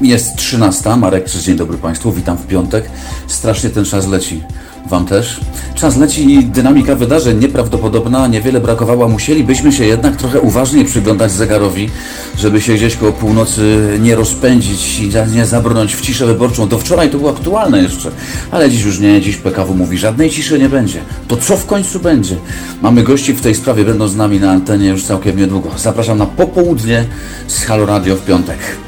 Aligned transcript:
Jest 0.00 0.36
13. 0.36 0.96
Marek, 0.96 1.30
dzień 1.30 1.56
dobry 1.56 1.78
Państwu, 1.78 2.12
witam 2.12 2.36
w 2.36 2.46
piątek. 2.46 2.90
Strasznie 3.26 3.70
ten 3.70 3.84
czas 3.84 4.08
leci. 4.08 4.42
Wam 4.90 5.06
też. 5.06 5.40
Czas 5.74 5.96
leci 5.96 6.34
i 6.34 6.44
dynamika 6.44 6.94
wydarzeń 6.94 7.38
nieprawdopodobna, 7.38 8.26
niewiele 8.26 8.60
brakowało. 8.60 9.08
Musielibyśmy 9.08 9.72
się 9.72 9.84
jednak 9.84 10.16
trochę 10.16 10.40
uważniej 10.40 10.84
przyglądać 10.84 11.32
zegarowi, 11.32 11.90
żeby 12.38 12.60
się 12.60 12.74
gdzieś 12.74 12.96
koło 12.96 13.12
północy 13.12 13.98
nie 14.02 14.14
rozpędzić 14.14 15.00
i 15.00 15.10
nie 15.34 15.46
zabrnąć 15.46 15.94
w 15.94 16.00
ciszę 16.00 16.26
wyborczą. 16.26 16.68
Do 16.68 16.78
wczoraj 16.78 17.10
to 17.10 17.18
było 17.18 17.30
aktualne 17.30 17.82
jeszcze, 17.82 18.10
ale 18.50 18.70
dziś 18.70 18.84
już 18.84 19.00
nie. 19.00 19.20
Dziś 19.20 19.36
PKW 19.36 19.74
mówi, 19.74 19.98
żadnej 19.98 20.30
ciszy 20.30 20.58
nie 20.58 20.68
będzie. 20.68 21.00
To 21.28 21.36
co 21.36 21.56
w 21.56 21.66
końcu 21.66 22.00
będzie? 22.00 22.36
Mamy 22.82 23.02
gości 23.02 23.32
w 23.32 23.40
tej 23.40 23.54
sprawie, 23.54 23.84
będą 23.84 24.08
z 24.08 24.16
nami 24.16 24.40
na 24.40 24.50
antenie 24.50 24.88
już 24.88 25.04
całkiem 25.04 25.38
niedługo. 25.38 25.70
Zapraszam 25.78 26.18
na 26.18 26.26
popołudnie 26.26 27.04
z 27.48 27.64
Halo 27.64 27.86
Radio 27.86 28.16
w 28.16 28.24
piątek. 28.24 28.85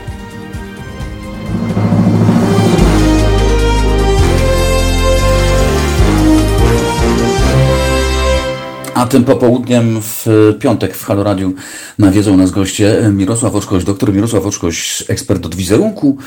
A 8.99 9.07
tym 9.07 9.25
popołudniem 9.25 10.01
w 10.03 10.27
piątek 10.61 10.97
w 10.97 11.05
Halo 11.05 11.23
Radiu 11.25 11.55
nawiedzą 11.99 12.37
nas 12.37 12.51
goście 12.51 13.11
Mirosław 13.13 13.55
Oczkoś, 13.55 13.85
doktor 13.85 14.15
Mirosław 14.15 14.47
Oczkoś, 14.47 15.05
ekspert 15.09 15.47
od 15.47 15.55
wizerunku, 15.55 16.19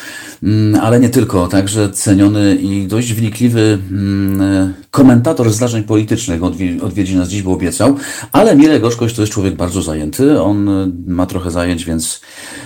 mm, 0.43 0.81
ale 0.83 0.99
nie 0.99 1.09
tylko, 1.09 1.47
także 1.47 1.89
ceniony 1.89 2.55
i 2.55 2.87
dość 2.87 3.13
wnikliwy 3.13 3.79
mm, 3.91 4.73
komentator 4.91 5.49
zdarzeń 5.49 5.83
politycznych 5.83 6.41
odwiedzi 6.83 7.15
nas 7.15 7.29
dziś, 7.29 7.41
bo 7.41 7.51
obiecał, 7.51 7.95
ale 8.31 8.55
Mirek 8.55 8.83
Oczkoś 8.83 9.13
to 9.13 9.21
jest 9.21 9.33
człowiek 9.33 9.55
bardzo 9.55 9.81
zajęty, 9.81 10.41
on 10.41 10.69
ma 11.07 11.25
trochę 11.25 11.51
zajęć, 11.51 11.85
więc 11.85 12.21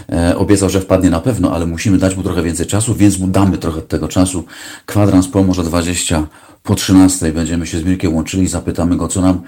e, 0.09 0.37
obiecał, 0.37 0.69
że 0.69 0.81
wpadnie 0.81 1.09
na 1.09 1.19
pewno, 1.19 1.51
ale 1.51 1.65
musimy 1.65 1.97
dać 1.97 2.17
mu 2.17 2.23
trochę 2.23 2.43
więcej 2.43 2.65
czasu, 2.65 2.95
więc 2.95 3.19
mu 3.19 3.27
damy 3.27 3.57
trochę 3.57 3.81
tego 3.81 4.07
czasu. 4.07 4.43
Kwadrans 4.85 5.27
po 5.27 5.43
może 5.43 5.63
20 5.63 6.27
po 6.63 6.75
13 6.75 7.31
będziemy 7.31 7.67
się 7.67 7.79
z 7.79 7.83
Mirkiem 7.83 8.15
łączyli 8.15 8.43
i 8.43 8.47
zapytamy 8.47 8.97
go, 8.97 9.07
co 9.07 9.21
nam 9.21 9.41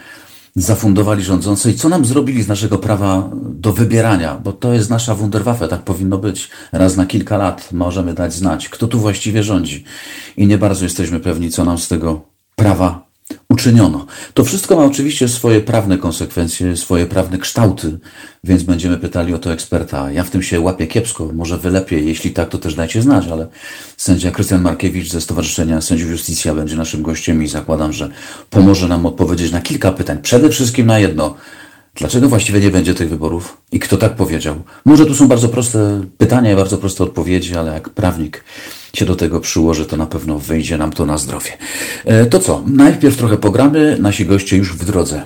zafundowali 0.58 1.24
rządzący 1.24 1.72
i 1.72 1.76
co 1.76 1.90
nam 1.90 2.06
zrobili 2.06 2.44
z 2.44 2.48
naszego 2.48 2.78
prawa 2.78 3.30
do 3.34 3.74
wybierania, 3.74 4.40
bo 4.44 4.54
to 4.54 4.74
jest 4.74 4.90
nasza 4.90 5.16
Wunderwaffe, 5.16 5.68
tak 5.68 5.82
powinno 5.82 6.18
być. 6.18 6.50
Raz 6.72 6.96
na 6.96 7.06
kilka 7.06 7.38
lat 7.38 7.70
możemy 7.72 8.14
dać 8.14 8.34
znać, 8.34 8.70
kto 8.70 8.88
tu 8.88 9.00
właściwie 9.00 9.44
rządzi. 9.44 9.84
I 10.38 10.48
nie 10.48 10.58
bardzo 10.58 10.86
jesteśmy 10.86 11.20
pewni, 11.20 11.52
co 11.52 11.66
nam 11.66 11.78
z 11.78 11.88
tego 11.88 12.22
prawa 12.56 13.07
uczyniono. 13.50 14.06
To 14.34 14.44
wszystko 14.44 14.76
ma 14.76 14.86
oczywiście 14.86 15.28
swoje 15.28 15.62
prawne 15.62 15.98
konsekwencje, 15.98 16.78
swoje 16.78 17.06
prawne 17.06 17.38
kształty, 17.38 18.00
więc 18.44 18.64
będziemy 18.64 18.98
pytali 18.98 19.34
o 19.34 19.40
to 19.40 19.54
eksperta. 19.54 20.12
Ja 20.12 20.24
w 20.24 20.30
tym 20.30 20.44
się 20.44 20.60
łapię 20.60 20.88
kiepsko, 20.88 21.30
może 21.34 21.58
wy 21.58 21.70
lepiej, 21.70 22.08
jeśli 22.08 22.32
tak, 22.32 22.50
to 22.50 22.58
też 22.58 22.76
dajcie 22.76 23.02
znać, 23.02 23.28
ale 23.28 23.48
sędzia 23.98 24.32
Krystian 24.32 24.62
Markiewicz 24.62 25.12
ze 25.12 25.22
Stowarzyszenia 25.22 25.82
Sędziów 25.82 26.10
Justicja 26.10 26.56
będzie 26.56 26.76
naszym 26.76 27.02
gościem 27.04 27.44
i 27.44 27.48
zakładam, 27.48 27.94
że 27.94 28.10
pomoże 28.50 28.88
nam 28.88 29.06
odpowiedzieć 29.06 29.52
na 29.52 29.62
kilka 29.62 29.92
pytań. 29.92 30.18
Przede 30.22 30.50
wszystkim 30.50 30.88
na 30.88 31.00
jedno. 31.00 31.36
Dlaczego 31.98 32.30
właściwie 32.30 32.60
nie 32.60 32.70
będzie 32.70 32.94
tych 32.94 33.10
wyborów? 33.10 33.58
I 33.72 33.80
kto 33.80 33.98
tak 33.98 34.16
powiedział? 34.16 34.56
Może 34.86 35.06
tu 35.06 35.16
są 35.16 35.28
bardzo 35.28 35.50
proste 35.50 36.02
pytania 36.18 36.52
i 36.52 36.56
bardzo 36.56 36.78
proste 36.78 37.04
odpowiedzi, 37.04 37.56
ale 37.56 37.74
jak 37.74 37.90
prawnik 37.90 38.44
się 38.94 39.06
do 39.06 39.16
tego 39.16 39.40
przyłoży, 39.40 39.86
to 39.86 39.98
na 39.98 40.06
pewno 40.06 40.40
wyjdzie 40.40 40.78
nam 40.78 40.92
to 40.92 41.06
na 41.06 41.18
zdrowie. 41.18 41.52
E, 42.06 42.26
to 42.26 42.40
co? 42.40 42.64
Najpierw 42.68 43.18
trochę 43.18 43.38
pogramy, 43.38 43.98
nasi 44.00 44.26
goście 44.26 44.58
już 44.58 44.74
w 44.74 44.86
drodze. 44.86 45.24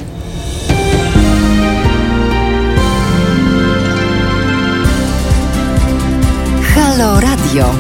Halo 6.76 7.20
Radio. 7.20 7.76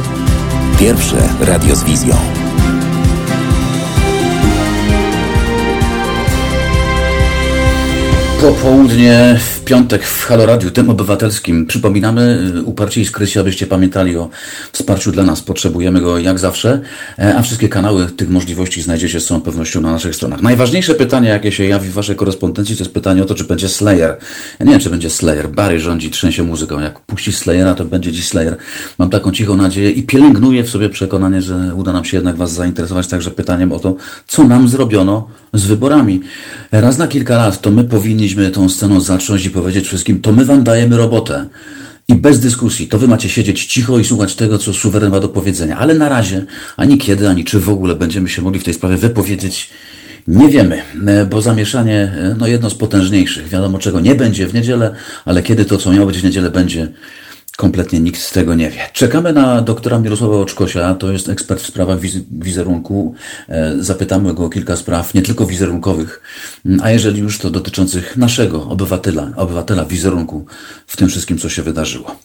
Pierwsze 0.79 1.29
radio 1.41 1.75
z 1.75 1.83
wizją. 1.83 2.40
Popołudnie 8.41 9.39
w 9.39 9.63
piątek 9.63 10.03
w 10.05 10.25
Halo 10.25 10.45
Radiu, 10.45 10.71
tym 10.71 10.89
obywatelskim. 10.89 11.65
Przypominamy 11.65 12.51
y, 12.57 12.63
uparcie 12.63 13.01
i 13.01 13.05
skrycie, 13.05 13.39
abyście 13.39 13.67
pamiętali 13.67 14.17
o 14.17 14.29
wsparciu 14.71 15.11
dla 15.11 15.23
nas. 15.23 15.41
Potrzebujemy 15.41 16.01
go 16.01 16.19
jak 16.19 16.39
zawsze, 16.39 16.81
e, 17.19 17.35
a 17.35 17.41
wszystkie 17.41 17.69
kanały 17.69 18.05
tych 18.05 18.29
możliwości 18.29 18.81
znajdziecie 18.81 19.19
z 19.19 19.25
całą 19.25 19.41
pewnością 19.41 19.81
na 19.81 19.91
naszych 19.91 20.15
stronach. 20.15 20.41
Najważniejsze 20.41 20.95
pytanie, 20.95 21.29
jakie 21.29 21.51
się 21.51 21.65
jawi 21.65 21.89
w 21.89 21.93
waszej 21.93 22.15
korespondencji, 22.15 22.75
to 22.75 22.83
jest 22.83 22.93
pytanie 22.93 23.23
o 23.23 23.25
to, 23.25 23.35
czy 23.35 23.43
będzie 23.43 23.69
Slayer. 23.69 24.17
Ja 24.59 24.65
nie 24.65 24.71
wiem, 24.71 24.81
czy 24.81 24.89
będzie 24.89 25.09
Slayer. 25.09 25.49
Barry 25.49 25.79
rządzi, 25.79 26.09
trzęsie 26.09 26.43
muzyką. 26.43 26.79
Jak 26.79 26.99
puści 26.99 27.31
Slayera, 27.33 27.75
to 27.75 27.85
będzie 27.85 28.11
dziś 28.11 28.27
Slayer. 28.27 28.57
Mam 28.97 29.09
taką 29.09 29.31
cichą 29.31 29.57
nadzieję 29.57 29.91
i 29.91 30.03
pielęgnuję 30.03 30.63
w 30.63 30.69
sobie 30.69 30.89
przekonanie, 30.89 31.41
że 31.41 31.71
uda 31.75 31.93
nam 31.93 32.05
się 32.05 32.17
jednak 32.17 32.35
was 32.35 32.53
zainteresować 32.53 33.07
także 33.07 33.31
pytaniem 33.31 33.71
o 33.71 33.79
to, 33.79 33.95
co 34.27 34.43
nam 34.43 34.69
zrobiono 34.69 35.27
z 35.53 35.65
wyborami. 35.65 36.21
Raz 36.71 36.97
na 36.97 37.07
kilka 37.07 37.37
lat 37.37 37.61
to 37.61 37.71
my 37.71 37.83
powinniśmy 37.83 38.30
tą 38.53 38.69
sceną 38.69 39.01
zacząć 39.01 39.45
i 39.45 39.49
powiedzieć 39.49 39.87
wszystkim, 39.87 40.21
to 40.21 40.31
my 40.31 40.45
wam 40.45 40.63
dajemy 40.63 40.97
robotę. 40.97 41.45
I 42.07 42.15
bez 42.15 42.39
dyskusji, 42.39 42.87
to 42.87 42.99
wy 42.99 43.07
macie 43.07 43.29
siedzieć 43.29 43.65
cicho 43.65 43.99
i 43.99 44.05
słuchać 44.05 44.35
tego, 44.35 44.57
co 44.57 44.73
suweren 44.73 45.11
ma 45.11 45.19
do 45.19 45.29
powiedzenia. 45.29 45.77
Ale 45.77 45.93
na 45.93 46.09
razie, 46.09 46.45
ani 46.77 46.97
kiedy, 46.97 47.29
ani 47.29 47.45
czy 47.45 47.59
w 47.59 47.69
ogóle 47.69 47.95
będziemy 47.95 48.29
się 48.29 48.41
mogli 48.41 48.59
w 48.59 48.63
tej 48.63 48.73
sprawie 48.73 48.97
wypowiedzieć, 48.97 49.69
nie 50.27 50.49
wiemy, 50.49 50.81
e, 51.07 51.25
bo 51.25 51.41
zamieszanie, 51.41 51.95
e, 51.95 52.35
no 52.39 52.47
jedno 52.47 52.69
z 52.69 52.75
potężniejszych. 52.75 53.49
Wiadomo 53.49 53.79
czego 53.79 53.99
nie 53.99 54.15
będzie 54.15 54.47
w 54.47 54.53
niedzielę, 54.53 54.95
ale 55.25 55.43
kiedy 55.43 55.65
to, 55.65 55.77
co 55.77 55.91
miało 55.91 56.05
być 56.05 56.19
w 56.19 56.23
niedzielę, 56.23 56.49
będzie, 56.49 56.87
Kompletnie 57.57 57.99
nikt 57.99 58.21
z 58.21 58.31
tego 58.31 58.55
nie 58.55 58.69
wie. 58.69 58.79
Czekamy 58.93 59.33
na 59.33 59.61
doktora 59.61 59.99
Mirosława 59.99 60.35
Oczkosia, 60.35 60.95
to 60.95 61.11
jest 61.11 61.29
ekspert 61.29 61.61
w 61.61 61.65
sprawach 61.65 61.99
wizerunku. 62.31 63.15
E, 63.49 63.73
zapytamy 63.79 64.33
go 64.33 64.45
o 64.45 64.49
kilka 64.49 64.75
spraw, 64.75 65.13
nie 65.13 65.21
tylko 65.21 65.45
wizerunkowych, 65.45 66.21
a 66.81 66.91
jeżeli 66.91 67.19
już 67.19 67.37
to 67.37 67.49
dotyczących 67.49 68.17
naszego 68.17 68.69
obywatela, 68.69 69.31
obywatela 69.35 69.85
wizerunku 69.85 70.45
w 70.87 70.97
tym 70.97 71.09
wszystkim, 71.09 71.37
co 71.37 71.49
się 71.49 71.63
wydarzyło. 71.63 72.15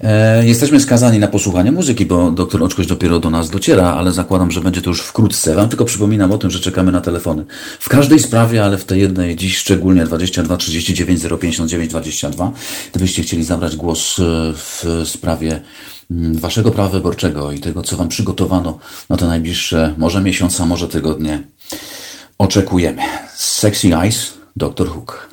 E, 0.00 0.46
jesteśmy 0.46 0.80
skazani 0.80 1.18
na 1.18 1.28
posłuchanie 1.28 1.72
muzyki, 1.72 2.06
bo 2.06 2.30
doktor 2.30 2.62
Oczkoś 2.62 2.86
dopiero 2.86 3.20
do 3.20 3.30
nas 3.30 3.50
dociera, 3.50 3.94
ale 3.94 4.12
zakładam, 4.12 4.50
że 4.50 4.60
będzie 4.60 4.82
to 4.82 4.90
już 4.90 5.00
wkrótce. 5.00 5.54
Wam 5.54 5.68
tylko 5.68 5.84
przypominam 5.84 6.32
o 6.32 6.38
tym, 6.38 6.50
że 6.50 6.60
czekamy 6.60 6.92
na 6.92 7.00
telefony. 7.00 7.44
W 7.80 7.88
każdej 7.88 8.18
sprawie, 8.18 8.64
ale 8.64 8.78
w 8.78 8.84
tej 8.84 9.00
jednej 9.00 9.36
dziś 9.36 9.58
szczególnie 9.58 10.04
22 10.04 10.56
39 10.56 11.22
059 11.40 11.90
22. 11.90 12.52
Gdybyście 12.90 13.22
chcieli 13.22 13.44
zabrać 13.44 13.76
głos 13.76 14.18
e, 14.18 14.52
w 14.64 14.84
sprawie 15.04 15.62
mm, 16.10 16.38
waszego 16.38 16.70
prawa 16.70 16.88
wyborczego 16.88 17.52
i 17.52 17.60
tego, 17.60 17.82
co 17.82 17.96
wam 17.96 18.08
przygotowano 18.08 18.78
na 19.08 19.16
te 19.16 19.26
najbliższe 19.26 19.94
może 19.98 20.20
miesiące, 20.20 20.66
może 20.66 20.88
tygodnie, 20.88 21.42
oczekujemy. 22.38 23.02
Sexy 23.34 23.96
Eyes, 23.96 24.34
Dr. 24.56 24.88
Hook. 24.88 25.28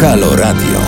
Halo 0.00 0.36
Radio. 0.36 0.80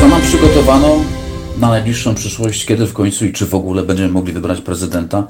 Co 0.00 0.08
nam 0.08 0.22
przygotowano 0.22 1.17
na 1.60 1.68
najbliższą 1.68 2.14
przyszłość, 2.14 2.66
kiedy 2.66 2.86
w 2.86 2.92
końcu 2.92 3.26
i 3.26 3.32
czy 3.32 3.46
w 3.46 3.54
ogóle 3.54 3.82
będziemy 3.82 4.08
mogli 4.08 4.32
wybrać 4.32 4.60
prezydenta? 4.60 5.26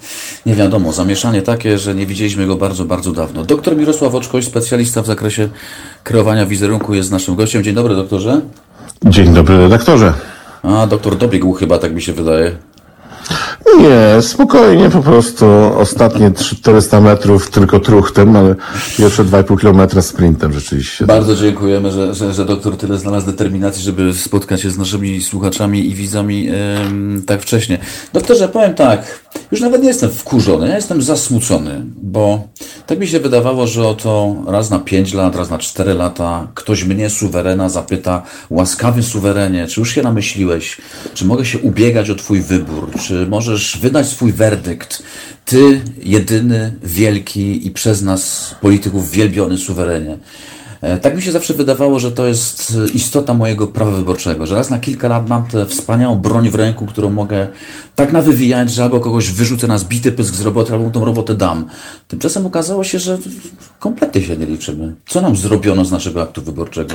Nie 0.46 0.54
wiadomo. 0.54 0.92
Zamieszanie 0.92 1.42
takie, 1.42 1.78
że 1.78 1.94
nie 1.94 2.06
widzieliśmy 2.06 2.46
go 2.46 2.56
bardzo, 2.56 2.84
bardzo 2.84 3.12
dawno. 3.12 3.44
Doktor 3.44 3.76
Mirosław 3.76 4.14
Oczkoś, 4.14 4.44
specjalista 4.44 5.02
w 5.02 5.06
zakresie 5.06 5.48
kreowania 6.04 6.46
wizerunku, 6.46 6.94
jest 6.94 7.10
naszym 7.10 7.36
gościem. 7.36 7.64
Dzień 7.64 7.74
dobry, 7.74 7.96
doktorze. 7.96 8.40
Dzień 9.04 9.34
dobry, 9.34 9.58
redaktorze. 9.58 10.12
A, 10.62 10.86
doktor 10.86 11.16
dobiegł 11.16 11.52
chyba, 11.52 11.78
tak 11.78 11.94
mi 11.94 12.02
się 12.02 12.12
wydaje. 12.12 12.56
Nie, 13.66 14.22
spokojnie, 14.22 14.90
po 14.90 15.02
prostu 15.02 15.46
ostatnie 15.76 16.30
400 16.30 17.00
metrów 17.00 17.50
tylko 17.50 17.80
truchtem, 17.80 18.36
ale 18.36 18.54
pierwsze 18.96 19.24
2,5 19.24 19.60
kilometra 19.60 20.02
sprintem 20.02 20.52
rzeczywiście. 20.52 21.06
Bardzo 21.06 21.36
dziękujemy, 21.36 21.92
że, 21.92 22.14
że, 22.14 22.34
że 22.34 22.44
doktor 22.44 22.76
tyle 22.76 22.98
znalazł 22.98 23.26
determinacji, 23.26 23.82
żeby 23.82 24.14
spotkać 24.14 24.60
się 24.60 24.70
z 24.70 24.78
naszymi 24.78 25.22
słuchaczami 25.22 25.90
i 25.90 25.94
widzami 25.94 26.44
yy, 26.44 26.52
tak 27.26 27.42
wcześnie. 27.42 27.78
Doktorze, 28.12 28.48
powiem 28.48 28.74
tak, 28.74 29.20
już 29.52 29.60
nawet 29.60 29.82
nie 29.82 29.88
jestem 29.88 30.10
wkurzony, 30.10 30.68
ja 30.68 30.76
jestem 30.76 31.02
zasmucony, 31.02 31.82
bo 32.02 32.48
tak 32.86 32.98
mi 32.98 33.06
się 33.06 33.20
wydawało, 33.20 33.66
że 33.66 33.88
oto 33.88 34.36
raz 34.46 34.70
na 34.70 34.78
5 34.78 35.14
lat, 35.14 35.36
raz 35.36 35.50
na 35.50 35.58
4 35.58 35.94
lata 35.94 36.48
ktoś 36.54 36.84
mnie, 36.84 37.10
suwerena, 37.10 37.68
zapyta, 37.68 38.22
łaskawy 38.50 39.02
suwerenie, 39.02 39.66
czy 39.66 39.80
już 39.80 39.90
się 39.90 40.02
namyśliłeś, 40.02 40.76
czy 41.14 41.24
mogę 41.24 41.44
się 41.44 41.58
ubiegać 41.58 42.10
o 42.10 42.14
twój 42.14 42.40
wybór, 42.40 42.90
czy 43.00 43.26
możesz 43.48 43.78
wydać 43.78 44.08
swój 44.08 44.32
werdykt, 44.32 45.02
ty, 45.44 45.80
jedyny, 46.02 46.72
wielki 46.82 47.66
i 47.66 47.70
przez 47.70 48.02
nas, 48.02 48.54
polityków, 48.60 49.10
wielbiony 49.10 49.58
suwerenie. 49.58 50.18
E, 50.80 50.98
tak 50.98 51.16
mi 51.16 51.22
się 51.22 51.32
zawsze 51.32 51.54
wydawało, 51.54 51.98
że 51.98 52.12
to 52.12 52.26
jest 52.26 52.76
istota 52.94 53.34
mojego 53.34 53.66
prawa 53.66 53.90
wyborczego, 53.90 54.46
że 54.46 54.54
raz 54.54 54.70
na 54.70 54.78
kilka 54.78 55.08
lat 55.08 55.28
mam 55.28 55.46
tę 55.46 55.66
wspaniałą 55.66 56.16
broń 56.16 56.50
w 56.50 56.54
ręku, 56.54 56.86
którą 56.86 57.10
mogę 57.10 57.46
tak 57.94 58.12
nawywijać, 58.12 58.70
że 58.70 58.82
albo 58.82 59.00
kogoś 59.00 59.30
wyrzucę 59.30 59.66
na 59.66 59.78
zbity 59.78 60.12
pysk 60.12 60.34
z 60.34 60.40
roboty, 60.40 60.72
albo 60.72 60.90
tą 60.90 61.04
robotę 61.04 61.34
dam. 61.34 61.66
Tymczasem 62.08 62.46
okazało 62.46 62.84
się, 62.84 62.98
że 62.98 63.18
Kompletnie 63.78 64.22
się 64.22 64.36
nie 64.36 64.46
liczymy. 64.46 64.94
Co 65.06 65.20
nam 65.20 65.36
zrobiono 65.36 65.84
z 65.84 65.92
naszego 65.92 66.22
aktu 66.22 66.42
wyborczego? 66.42 66.94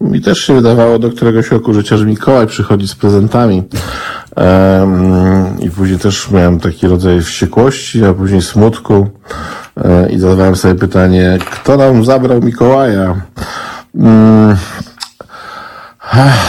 Mi 0.00 0.20
też 0.20 0.38
się 0.38 0.54
wydawało 0.54 0.98
do 0.98 1.10
któregoś 1.10 1.50
roku 1.50 1.74
życia, 1.74 1.96
że 1.96 2.06
Mikołaj 2.06 2.46
przychodzi 2.46 2.88
z 2.88 2.94
prezentami. 2.94 3.62
I 5.60 5.70
później 5.70 5.98
też 5.98 6.30
miałem 6.30 6.60
taki 6.60 6.86
rodzaj 6.86 7.20
wściekłości, 7.20 8.04
a 8.04 8.14
później 8.14 8.42
smutku. 8.42 9.08
E, 9.84 10.10
I 10.10 10.18
zadawałem 10.18 10.56
sobie 10.56 10.74
pytanie, 10.74 11.38
kto 11.50 11.76
nam 11.76 12.04
zabrał 12.04 12.42
Mikołaja? 12.42 13.16
Um, 13.94 14.56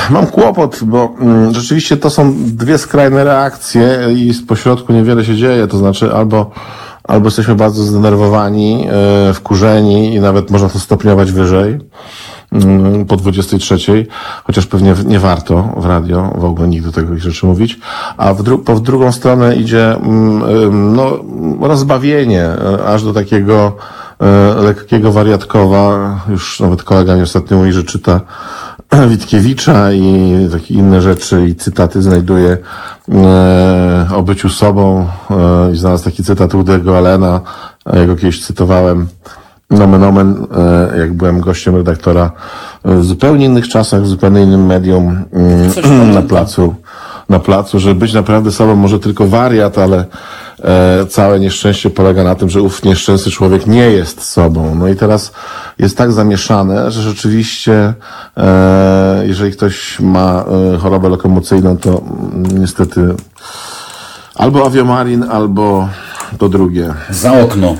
Mam 0.09 0.27
kłopot, 0.27 0.79
bo 0.83 1.15
mm, 1.19 1.53
rzeczywiście 1.53 1.97
to 1.97 2.09
są 2.09 2.33
dwie 2.37 2.77
skrajne 2.77 3.23
reakcje 3.23 4.07
i 4.15 4.33
z 4.33 4.45
pośrodku 4.45 4.93
niewiele 4.93 5.25
się 5.25 5.35
dzieje. 5.35 5.67
To 5.67 5.77
znaczy 5.77 6.13
albo, 6.13 6.51
albo 7.03 7.27
jesteśmy 7.27 7.55
bardzo 7.55 7.83
zdenerwowani, 7.83 8.87
e, 9.29 9.33
wkurzeni 9.33 10.15
i 10.15 10.19
nawet 10.19 10.51
można 10.51 10.69
to 10.69 10.79
stopniować 10.79 11.31
wyżej 11.31 11.69
mm, 11.69 11.81
po 13.07 13.17
23, 13.17 14.07
chociaż 14.43 14.65
pewnie 14.65 14.95
nie 15.05 15.19
warto 15.19 15.73
w 15.77 15.85
radio 15.85 16.33
w 16.37 16.45
ogóle 16.45 16.67
nigdy 16.67 16.91
tego 16.91 17.17
rzeczy 17.17 17.45
mówić, 17.45 17.79
a 18.17 18.33
w, 18.33 18.43
dru 18.43 18.59
po 18.59 18.75
w 18.75 18.81
drugą 18.81 19.11
stronę 19.11 19.55
idzie 19.55 19.95
mm, 19.95 20.95
no, 20.95 21.19
rozbawienie, 21.61 22.43
e, 22.43 22.85
aż 22.85 23.03
do 23.03 23.13
takiego 23.13 23.75
e, 24.19 24.61
lekkiego 24.61 25.11
wariatkowa, 25.11 26.19
już 26.29 26.59
nawet 26.59 26.83
kolega 26.83 27.15
mi 27.15 27.21
ostatnio 27.21 27.57
mówi, 27.57 27.71
że 27.71 27.83
czyta 27.83 28.21
Witkiewicza 29.09 29.91
i 29.91 30.33
takie 30.51 30.73
inne 30.73 31.01
rzeczy 31.01 31.47
i 31.47 31.55
cytaty 31.55 32.01
znajduje 32.01 32.57
e, 33.09 34.07
o 34.15 34.23
byciu 34.23 34.49
sobą 34.49 35.07
e, 35.29 35.71
i 35.73 35.77
znalazł 35.77 36.03
taki 36.03 36.23
cytat 36.23 36.55
Udego 36.55 36.97
Allena, 36.97 37.41
ja 37.93 38.05
go 38.05 38.15
kiedyś 38.15 38.45
cytowałem 38.45 39.07
nomen 39.71 40.03
omen, 40.03 40.47
e, 40.93 40.97
jak 40.99 41.13
byłem 41.13 41.41
gościem 41.41 41.75
redaktora 41.75 42.31
w 42.85 43.03
zupełnie 43.03 43.45
innych 43.45 43.67
czasach, 43.67 44.01
w 44.01 44.07
zupełnie 44.07 44.41
innym 44.43 44.65
medium 44.65 45.23
mm, 45.33 46.13
na 46.13 46.21
placu, 46.21 46.75
na 47.29 47.39
placu, 47.39 47.79
że 47.79 47.95
być 47.95 48.13
naprawdę 48.13 48.51
sobą 48.51 48.75
może 48.75 48.99
tylko 48.99 49.27
wariat, 49.27 49.77
ale 49.77 50.05
e, 50.63 51.05
całe 51.05 51.39
nieszczęście 51.39 51.89
polega 51.89 52.23
na 52.23 52.35
tym, 52.35 52.49
że 52.49 52.61
ów 52.61 52.83
nieszczęsny 52.83 53.31
człowiek 53.31 53.67
nie 53.67 53.91
jest 53.91 54.23
sobą. 54.23 54.75
No 54.75 54.87
i 54.87 54.95
teraz 54.95 55.31
jest 55.79 55.97
tak 55.97 56.11
zamieszane, 56.11 56.91
że 56.91 57.01
rzeczywiście, 57.01 57.93
e, 58.37 59.23
jeżeli 59.27 59.51
ktoś 59.51 59.99
ma 59.99 60.43
e, 60.73 60.77
chorobę 60.77 61.09
lokomocyjną, 61.09 61.77
to 61.77 61.89
mm, 61.89 62.59
niestety 62.59 63.15
albo 64.35 64.65
aviomarin, 64.65 65.23
albo 65.23 65.89
to 66.37 66.49
drugie. 66.49 66.93
Za 67.09 67.33
okno. 67.33 67.75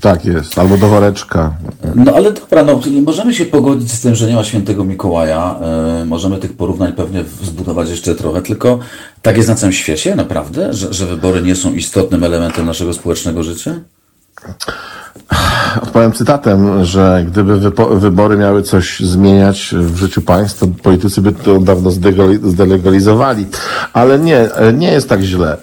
Tak 0.00 0.24
jest, 0.24 0.58
albo 0.58 0.76
do 0.76 0.88
woreczka. 0.88 1.54
No 1.94 2.12
ale 2.12 2.32
dobra, 2.32 2.64
no, 2.64 2.80
nie 2.90 3.02
możemy 3.02 3.34
się 3.34 3.44
pogodzić 3.44 3.92
z 3.92 4.00
tym, 4.00 4.14
że 4.14 4.26
nie 4.26 4.34
ma 4.34 4.44
świętego 4.44 4.84
Mikołaja. 4.84 5.60
E, 5.60 6.04
możemy 6.04 6.38
tych 6.38 6.52
porównań 6.52 6.92
pewnie 6.92 7.24
zbudować 7.42 7.90
jeszcze 7.90 8.14
trochę, 8.14 8.42
tylko 8.42 8.78
tak 9.22 9.36
jest 9.36 9.48
na 9.48 9.54
całym 9.54 9.72
świecie, 9.72 10.16
naprawdę? 10.16 10.72
Że, 10.72 10.94
że 10.94 11.06
wybory 11.06 11.42
nie 11.42 11.56
są 11.56 11.72
istotnym 11.72 12.24
elementem 12.24 12.66
naszego 12.66 12.92
społecznego 12.92 13.42
życia? 13.42 13.80
Odpowiem 15.82 16.12
cytatem, 16.12 16.84
że 16.84 17.24
gdyby 17.26 17.70
wybory 17.94 18.36
miały 18.36 18.62
coś 18.62 19.00
zmieniać 19.00 19.74
w 19.78 19.96
życiu 19.96 20.22
państw, 20.22 20.60
to 20.60 20.66
politycy 20.82 21.20
by 21.20 21.32
to 21.32 21.58
dawno 21.58 21.90
zdelegalizowali. 22.42 23.46
Ale 23.92 24.18
nie, 24.18 24.48
nie 24.72 24.92
jest 24.92 25.08
tak 25.08 25.20
źle. 25.20 25.56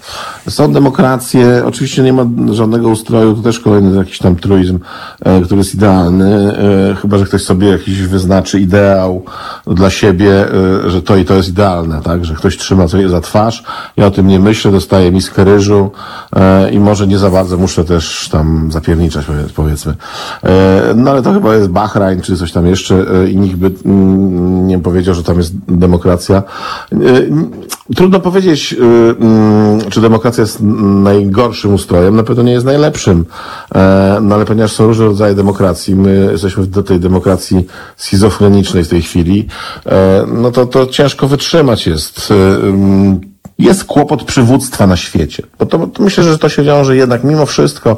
Są 0.49 0.73
demokracje, 0.73 1.63
oczywiście 1.65 2.03
nie 2.03 2.13
ma 2.13 2.25
żadnego 2.51 2.89
ustroju, 2.89 3.35
to 3.35 3.41
też 3.41 3.59
kolejny 3.59 3.97
jakiś 3.97 4.17
tam 4.17 4.35
truizm, 4.35 4.79
e, 5.25 5.41
który 5.41 5.57
jest 5.57 5.75
idealny, 5.75 6.57
e, 6.91 6.95
chyba, 6.95 7.17
że 7.17 7.25
ktoś 7.25 7.43
sobie 7.43 7.67
jakiś 7.67 8.01
wyznaczy 8.01 8.59
ideał 8.59 9.25
dla 9.67 9.89
siebie, 9.89 10.47
e, 10.85 10.89
że 10.89 11.01
to 11.01 11.15
i 11.15 11.25
to 11.25 11.33
jest 11.33 11.49
idealne, 11.49 12.01
tak, 12.01 12.25
że 12.25 12.35
ktoś 12.35 12.57
trzyma 12.57 12.87
coś 12.87 13.09
za 13.09 13.21
twarz, 13.21 13.63
ja 13.97 14.05
o 14.05 14.11
tym 14.11 14.27
nie 14.27 14.39
myślę, 14.39 14.71
dostaję 14.71 15.11
miskę 15.11 15.43
ryżu 15.43 15.91
i 16.71 16.79
może 16.79 17.07
nie 17.07 17.17
za 17.17 17.29
bardzo 17.29 17.57
muszę 17.57 17.85
też 17.85 18.29
tam 18.31 18.71
zapierniczać, 18.71 19.25
powiedzmy. 19.55 19.95
No 20.95 21.11
ale 21.11 21.21
to 21.21 21.33
chyba 21.33 21.55
jest 21.55 21.69
Bahrajn, 21.69 22.21
czy 22.21 22.37
coś 22.37 22.51
tam 22.51 22.67
jeszcze 22.67 23.05
i 23.31 23.37
nikt 23.37 23.55
by 23.55 23.71
mm, 23.85 24.67
nie 24.67 24.79
powiedział, 24.79 25.15
że 25.15 25.23
tam 25.23 25.37
jest 25.37 25.53
demokracja. 25.67 26.43
Trudno 27.95 28.19
powiedzieć, 28.19 28.75
mm, 29.19 29.79
czy 29.89 30.01
demokracja 30.01 30.41
jest 30.41 30.59
najgorszym 31.03 31.73
ustrojem, 31.73 32.15
na 32.15 32.23
pewno 32.23 32.43
nie 32.43 32.51
jest 32.51 32.65
najlepszym. 32.65 33.25
E, 33.75 34.17
no 34.21 34.35
ale 34.35 34.45
ponieważ 34.45 34.71
są 34.71 34.87
różne 34.87 35.05
rodzaje 35.05 35.35
demokracji, 35.35 35.95
my 35.95 36.29
jesteśmy 36.31 36.67
do 36.67 36.83
tej 36.83 36.99
demokracji 36.99 37.67
schizofrenicznej 37.95 38.83
w 38.83 38.89
tej 38.89 39.01
chwili, 39.01 39.47
e, 39.85 40.25
no 40.33 40.51
to, 40.51 40.65
to 40.65 40.87
ciężko 40.87 41.27
wytrzymać 41.27 41.87
jest 41.87 42.31
e, 42.31 43.27
jest 43.59 43.83
kłopot 43.83 44.23
przywództwa 44.23 44.87
na 44.87 44.97
świecie. 44.97 45.43
Bo 45.59 45.65
to, 45.65 45.87
to, 45.87 46.03
myślę, 46.03 46.23
że 46.23 46.37
to 46.37 46.49
się 46.49 46.63
wiąże 46.63 46.95
jednak 46.95 47.23
mimo 47.23 47.45
wszystko 47.45 47.97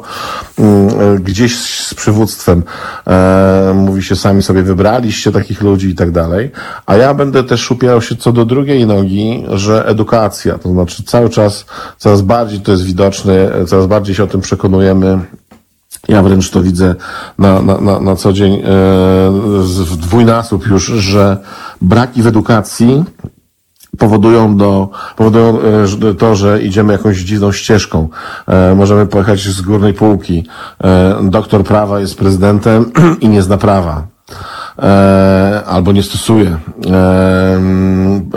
mm, 0.58 1.22
gdzieś 1.22 1.58
z 1.58 1.94
przywództwem. 1.94 2.62
E, 3.06 3.72
mówi 3.74 4.02
się, 4.02 4.16
sami 4.16 4.42
sobie 4.42 4.62
wybraliście 4.62 5.32
takich 5.32 5.62
ludzi 5.62 5.88
i 5.88 5.94
tak 5.94 6.10
dalej. 6.10 6.50
A 6.86 6.96
ja 6.96 7.14
będę 7.14 7.44
też 7.44 7.70
upierał 7.70 8.02
się 8.02 8.16
co 8.16 8.32
do 8.32 8.44
drugiej 8.44 8.86
nogi, 8.86 9.44
że 9.48 9.86
edukacja, 9.86 10.58
to 10.58 10.68
znaczy 10.68 11.02
cały 11.02 11.30
czas 11.30 11.64
coraz 11.98 12.22
bardziej 12.22 12.60
to 12.60 12.72
jest 12.72 12.84
widoczne, 12.84 13.50
coraz 13.66 13.86
bardziej 13.86 14.14
się 14.14 14.24
o 14.24 14.26
tym 14.26 14.40
przekonujemy, 14.40 15.18
ja 16.08 16.22
wręcz 16.22 16.50
to 16.50 16.62
widzę 16.62 16.94
na, 17.38 17.62
na, 17.62 17.80
na, 17.80 18.00
na 18.00 18.16
co 18.16 18.32
dzień 18.32 18.54
e, 18.54 18.60
w 19.64 19.96
dwójnasób 19.96 20.66
już, 20.66 20.84
że 20.84 21.36
braki 21.82 22.22
w 22.22 22.26
edukacji 22.26 23.04
powodują, 24.00 24.56
do, 24.56 24.88
powodują 25.16 25.58
e, 26.10 26.14
to, 26.14 26.34
że 26.34 26.62
idziemy 26.62 26.92
jakąś 26.92 27.18
dziwną 27.18 27.52
ścieżką. 27.52 28.08
E, 28.46 28.74
możemy 28.74 29.06
pojechać 29.06 29.40
z 29.40 29.60
górnej 29.60 29.94
półki. 29.94 30.46
E, 30.84 31.16
doktor 31.22 31.64
prawa 31.64 32.00
jest 32.00 32.18
prezydentem 32.18 32.92
i 33.20 33.28
nie 33.28 33.42
zna 33.42 33.56
prawa. 33.56 34.06
E, 34.78 35.62
albo 35.66 35.92
nie 35.92 36.02
stosuje. 36.02 36.58
E, 36.90 37.58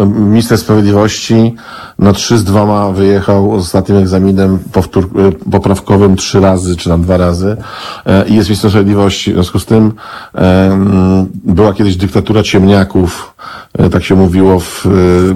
minister 0.05 0.57
Sprawiedliwości 0.57 1.55
na 2.03 2.13
3 2.13 2.37
z 2.37 2.43
2 2.43 2.91
wyjechał 2.91 3.51
ostatnim 3.51 3.97
egzaminem 3.97 4.59
powtór, 4.71 5.03
e, 5.05 5.49
poprawkowym 5.51 6.15
trzy 6.15 6.39
razy, 6.39 6.75
czy 6.77 6.89
tam 6.89 7.01
dwa 7.01 7.17
razy 7.17 7.57
e, 8.05 8.27
i 8.27 8.35
jest 8.35 8.49
minister 8.49 8.71
Sprawiedliwości. 8.71 9.31
W 9.31 9.33
związku 9.33 9.59
z 9.59 9.65
tym 9.65 9.93
e, 10.35 11.25
była 11.43 11.73
kiedyś 11.73 11.95
dyktatura 11.95 12.43
ciemniaków, 12.43 13.33
e, 13.73 13.89
tak 13.89 14.03
się 14.03 14.15
mówiło 14.15 14.59
w 14.59 14.87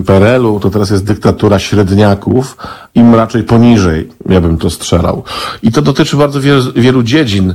PRL-u, 0.06 0.60
to 0.60 0.70
teraz 0.70 0.90
jest 0.90 1.06
dyktatura 1.06 1.60
średniaków, 1.60 2.58
im 2.96 3.16
raczej 3.16 3.44
poniżej, 3.44 4.10
ja 4.30 4.42
bym 4.42 4.58
to 4.58 4.70
strzelał. 4.70 5.24
I 5.64 5.72
to 5.72 5.82
dotyczy 5.82 6.18
bardzo 6.18 6.42
wielu, 6.42 6.62
wielu 6.76 7.04
dziedzin. 7.04 7.54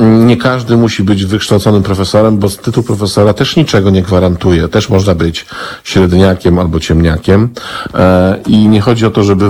Nie 0.00 0.36
każdy 0.36 0.76
musi 0.76 1.02
być 1.02 1.24
wykształconym 1.24 1.82
profesorem, 1.82 2.38
bo 2.38 2.48
tytuł 2.48 2.82
profesora 2.82 3.32
też 3.32 3.56
niczego 3.56 3.90
nie 3.90 4.02
gwarantuje. 4.02 4.68
Też 4.68 4.88
można 4.88 5.14
być 5.14 5.46
średniakiem 5.84 6.58
albo 6.58 6.80
ciemniakiem. 6.80 7.48
I 8.46 8.68
nie 8.68 8.80
chodzi 8.80 9.06
o 9.06 9.10
to, 9.10 9.24
żeby 9.24 9.44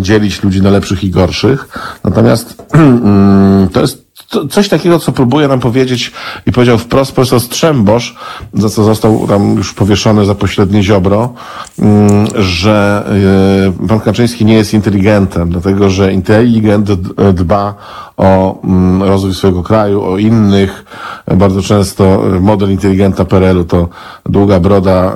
dzielić 0.00 0.42
ludzi 0.42 0.62
na 0.62 0.70
lepszych 0.70 1.04
i 1.04 1.10
gorszych. 1.10 1.68
Natomiast 2.04 2.62
mm, 2.74 3.68
to 3.68 3.80
jest 3.80 4.12
coś 4.50 4.68
takiego, 4.68 4.98
co 4.98 5.12
próbuje 5.12 5.48
nam 5.48 5.60
powiedzieć 5.60 6.12
i 6.46 6.52
powiedział 6.52 6.78
wprost 6.78 7.12
profesor 7.12 7.40
Strzembosz, 7.40 8.16
za 8.54 8.68
co 8.68 8.84
został 8.84 9.26
tam 9.28 9.56
już 9.56 9.74
powieszony 9.74 10.24
za 10.24 10.34
pośrednie 10.34 10.82
ziobro, 10.82 11.34
mm, 11.78 12.26
że 12.34 13.04
e, 13.82 13.88
pan 13.88 14.00
Kaczyński 14.00 14.44
nie 14.44 14.54
jest 14.54 14.74
inteligentem, 14.74 15.50
dlatego 15.50 15.90
że 15.90 16.12
inteligent 16.12 16.92
dba 17.34 17.74
o 18.16 18.60
mm, 18.64 19.02
rozwój 19.02 19.34
swojego 19.34 19.62
kraju, 19.62 20.04
o 20.04 20.18
innych. 20.18 20.84
Bardzo 21.36 21.62
często 21.62 22.22
model 22.40 22.70
inteligenta 22.70 23.24
PRL-u 23.24 23.64
to 23.64 23.88
długa 24.26 24.60
broda, 24.60 25.12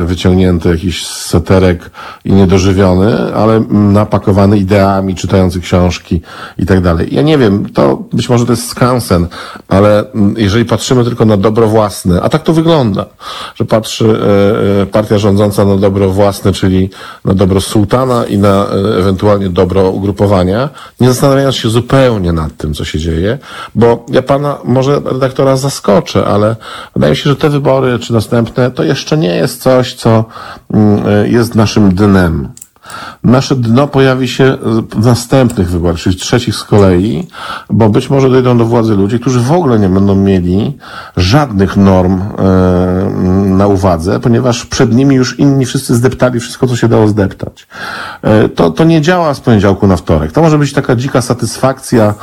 e, 0.00 0.04
wyciągnięty 0.04 0.68
jakiś 0.68 1.06
seterek 1.06 1.90
i 2.24 2.32
niedożywiony, 2.32 3.34
ale 3.34 3.60
napakowany 3.70 4.58
ideami, 4.58 5.14
czytający 5.14 5.60
książki 5.60 6.22
i 6.58 6.66
tak 6.66 6.80
dalej. 6.80 7.14
Ja 7.14 7.22
nie 7.22 7.38
wiem, 7.38 7.68
to 7.74 8.02
być 8.12 8.28
może 8.28 8.46
to 8.46 8.52
jest 8.52 8.68
skansen, 8.68 9.26
ale 9.68 10.04
jeżeli 10.36 10.64
patrzymy 10.64 11.04
tylko 11.04 11.24
na 11.24 11.36
dobro 11.36 11.68
własne, 11.68 12.22
a 12.22 12.28
tak 12.28 12.42
to 12.42 12.52
wygląda, 12.52 13.06
że 13.54 13.64
patrzy 13.64 14.04
e, 14.04 14.82
e, 14.82 14.86
partia 14.86 15.18
rządząca 15.18 15.64
na 15.64 15.76
dobro 15.76 16.10
własne, 16.10 16.52
czyli 16.52 16.90
na 17.24 17.34
dobro 17.34 17.60
sułtana 17.60 18.26
i 18.26 18.38
na 18.38 18.66
ewentualnie 18.98 19.48
dobro 19.48 19.90
ugrupowania, 19.90 20.68
nie 21.00 21.08
zastanawiając 21.08 21.56
się 21.56 21.68
zupełnie 21.68 22.32
nad 22.36 22.56
tym, 22.56 22.74
co 22.74 22.84
się 22.84 22.98
dzieje, 22.98 23.38
bo 23.74 24.06
ja 24.08 24.22
pana 24.22 24.58
może 24.64 25.00
redaktora 25.04 25.56
zaskoczę, 25.56 26.26
ale 26.26 26.56
wydaje 26.94 27.10
mi 27.10 27.16
się, 27.16 27.30
że 27.30 27.36
te 27.36 27.50
wybory, 27.50 27.98
czy 27.98 28.12
następne, 28.12 28.70
to 28.70 28.84
jeszcze 28.84 29.16
nie 29.16 29.36
jest 29.36 29.62
coś, 29.62 29.94
co 29.94 30.24
mm, 30.70 31.32
jest 31.32 31.54
naszym 31.54 31.94
dnem. 31.94 32.48
Nasze 33.24 33.56
dno 33.56 33.86
pojawi 33.86 34.28
się 34.28 34.56
w 34.90 35.06
następnych 35.06 35.70
wyborach, 35.70 35.96
czyli 35.96 36.16
trzecich 36.16 36.54
z 36.54 36.64
kolei, 36.64 37.28
bo 37.70 37.88
być 37.88 38.10
może 38.10 38.30
dojdą 38.30 38.58
do 38.58 38.64
władzy 38.64 38.96
ludzie, 38.96 39.18
którzy 39.18 39.40
w 39.40 39.52
ogóle 39.52 39.78
nie 39.78 39.88
będą 39.88 40.14
mieli 40.14 40.78
żadnych 41.16 41.76
norm 41.76 42.22
e, 42.22 43.10
na 43.44 43.66
uwadze, 43.66 44.20
ponieważ 44.20 44.66
przed 44.66 44.94
nimi 44.94 45.16
już 45.16 45.38
inni 45.38 45.66
wszyscy 45.66 45.94
zdeptali 45.94 46.40
wszystko, 46.40 46.66
co 46.66 46.76
się 46.76 46.88
dało 46.88 47.08
zdeptać. 47.08 47.66
E, 48.22 48.48
to, 48.48 48.70
to 48.70 48.84
nie 48.84 49.00
działa 49.00 49.34
z 49.34 49.40
poniedziałku 49.40 49.86
na 49.86 49.96
wtorek. 49.96 50.32
To 50.32 50.42
może 50.42 50.58
być 50.58 50.72
taka 50.72 50.96
dzika 50.96 51.22
satysfakcja, 51.22 52.14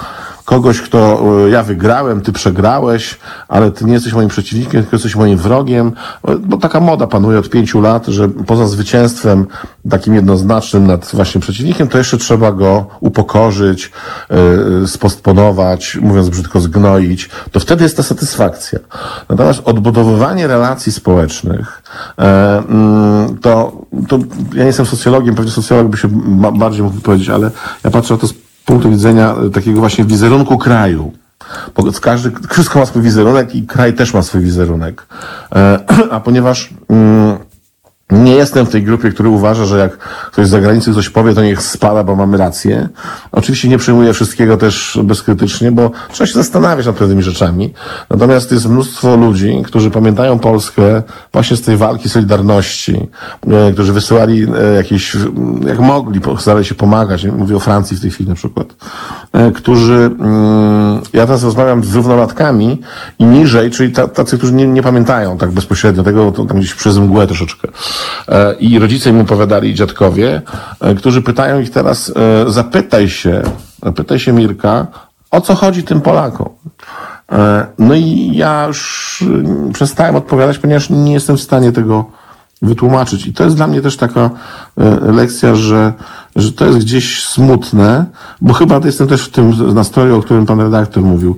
kogoś, 0.45 0.81
kto 0.81 1.21
e, 1.45 1.49
ja 1.49 1.63
wygrałem, 1.63 2.21
ty 2.21 2.31
przegrałeś, 2.31 3.19
ale 3.47 3.71
ty 3.71 3.85
nie 3.85 3.93
jesteś 3.93 4.13
moim 4.13 4.29
przeciwnikiem, 4.29 4.81
tylko 4.81 4.95
jesteś 4.95 5.15
moim 5.15 5.37
wrogiem, 5.37 5.91
e, 6.27 6.35
bo 6.35 6.57
taka 6.57 6.79
moda 6.79 7.07
panuje 7.07 7.39
od 7.39 7.49
pięciu 7.49 7.81
lat, 7.81 8.07
że 8.07 8.29
poza 8.29 8.67
zwycięstwem 8.67 9.47
takim 9.89 10.15
jednoznacznym 10.15 10.87
nad 10.87 11.11
właśnie 11.13 11.41
przeciwnikiem, 11.41 11.87
to 11.87 11.97
jeszcze 11.97 12.17
trzeba 12.17 12.51
go 12.51 12.87
upokorzyć, 12.99 13.91
yy, 14.81 14.87
spostponować, 14.87 15.97
mówiąc 16.01 16.29
brzydko, 16.29 16.59
zgnoić, 16.59 17.29
to 17.51 17.59
wtedy 17.59 17.83
jest 17.83 17.97
ta 17.97 18.03
satysfakcja. 18.03 18.79
Natomiast 19.29 19.61
odbudowywanie 19.65 20.47
relacji 20.47 20.91
społecznych, 20.91 21.83
yy, 22.17 22.25
to, 23.41 23.81
to 24.07 24.19
ja 24.53 24.59
nie 24.59 24.67
jestem 24.67 24.85
socjologiem, 24.85 25.35
pewnie 25.35 25.51
socjolog 25.51 25.87
by 25.87 25.97
się 25.97 26.07
bardziej 26.53 26.83
mógł 26.83 27.01
powiedzieć, 27.01 27.29
ale 27.29 27.51
ja 27.83 27.91
patrzę 27.91 28.13
na 28.13 28.19
to 28.19 28.27
z 28.27 28.33
punktu 28.65 28.89
widzenia 28.89 29.35
e, 29.47 29.49
takiego 29.49 29.79
właśnie 29.79 30.05
wizerunku 30.05 30.57
kraju. 30.57 31.11
Bo 31.75 31.83
każdy, 32.01 32.31
wszystko 32.49 32.79
ma 32.79 32.85
swój 32.85 33.01
wizerunek 33.01 33.55
i 33.55 33.67
kraj 33.67 33.93
też 33.93 34.13
ma 34.13 34.21
swój 34.21 34.41
wizerunek. 34.41 35.07
E, 35.55 35.79
a 36.11 36.19
ponieważ 36.19 36.69
mm, 36.89 37.37
nie 38.13 38.35
jestem 38.35 38.65
w 38.65 38.69
tej 38.69 38.83
grupie, 38.83 39.09
który 39.09 39.29
uważa, 39.29 39.65
że 39.65 39.79
jak 39.79 39.97
ktoś 40.31 40.47
z 40.47 40.49
zagranicy 40.49 40.93
coś 40.93 41.09
powie, 41.09 41.33
to 41.33 41.43
niech 41.43 41.61
spada, 41.61 42.03
bo 42.03 42.15
mamy 42.15 42.37
rację. 42.37 42.89
Oczywiście 43.31 43.69
nie 43.69 43.77
przyjmuję 43.77 44.13
wszystkiego 44.13 44.57
też 44.57 44.99
bezkrytycznie, 45.03 45.71
bo 45.71 45.91
trzeba 46.11 46.27
się 46.27 46.33
zastanawiać 46.33 46.85
nad 46.85 46.95
pewnymi 46.95 47.23
rzeczami. 47.23 47.73
Natomiast 48.09 48.51
jest 48.51 48.69
mnóstwo 48.69 49.15
ludzi, 49.15 49.61
którzy 49.65 49.91
pamiętają 49.91 50.39
Polskę 50.39 51.03
właśnie 51.33 51.57
z 51.57 51.61
tej 51.61 51.77
walki 51.77 52.09
Solidarności, 52.09 53.07
e, 53.47 53.71
którzy 53.73 53.93
wysyłali 53.93 54.47
e, 54.57 54.73
jakieś, 54.73 55.17
jak 55.67 55.79
mogli, 55.79 56.21
starali 56.39 56.65
się 56.65 56.75
pomagać. 56.75 57.25
Mówię 57.25 57.55
o 57.55 57.59
Francji 57.59 57.97
w 57.97 58.01
tej 58.01 58.11
chwili 58.11 58.29
na 58.29 58.35
przykład. 58.35 58.67
E, 59.33 59.51
którzy, 59.51 59.93
mm, 59.93 61.01
ja 61.13 61.25
teraz 61.25 61.43
rozmawiam 61.43 61.83
z 61.83 61.95
równolatkami 61.95 62.81
i 63.19 63.25
niżej, 63.25 63.71
czyli 63.71 63.91
tacy, 63.91 64.37
którzy 64.37 64.53
nie, 64.53 64.67
nie 64.67 64.83
pamiętają 64.83 65.37
tak 65.37 65.51
bezpośrednio 65.51 66.03
tego, 66.03 66.31
tam 66.31 66.47
gdzieś 66.47 66.73
przez 66.73 66.97
mgłę 66.97 67.27
troszeczkę. 67.27 67.67
E, 68.29 68.53
I 68.53 68.79
rodzice 68.79 69.09
im 69.09 69.21
opowiadali, 69.21 69.69
i 69.69 69.73
dziadkowie, 69.73 70.41
e, 70.81 70.95
którzy 70.95 71.21
pytają 71.21 71.59
ich 71.59 71.69
teraz, 71.69 72.13
e, 72.15 72.51
zapytaj 72.51 73.09
się, 73.09 73.41
zapytaj 73.83 74.19
się 74.19 74.33
Mirka, 74.33 74.87
o 75.31 75.41
co 75.41 75.55
chodzi 75.55 75.83
tym 75.83 76.01
Polakom? 76.01 76.49
No 77.79 77.95
i 77.95 78.31
ja 78.33 78.65
już 78.67 79.23
przestałem 79.73 80.15
odpowiadać, 80.15 80.57
ponieważ 80.57 80.89
nie 80.89 81.13
jestem 81.13 81.37
w 81.37 81.41
stanie 81.41 81.71
tego 81.71 82.05
wytłumaczyć. 82.63 83.27
I 83.27 83.33
to 83.33 83.43
jest 83.43 83.55
dla 83.55 83.67
mnie 83.67 83.81
też 83.81 83.97
taka 83.97 84.29
lekcja, 85.01 85.55
że, 85.55 85.93
że 86.35 86.51
to 86.51 86.65
jest 86.65 86.77
gdzieś 86.77 87.25
smutne, 87.25 88.05
bo 88.41 88.53
chyba 88.53 88.79
jestem 88.85 89.07
też 89.07 89.21
w 89.25 89.31
tym 89.31 89.73
nastroju, 89.73 90.17
o 90.17 90.21
którym 90.21 90.45
pan 90.45 90.61
redaktor 90.61 91.03
mówił, 91.03 91.37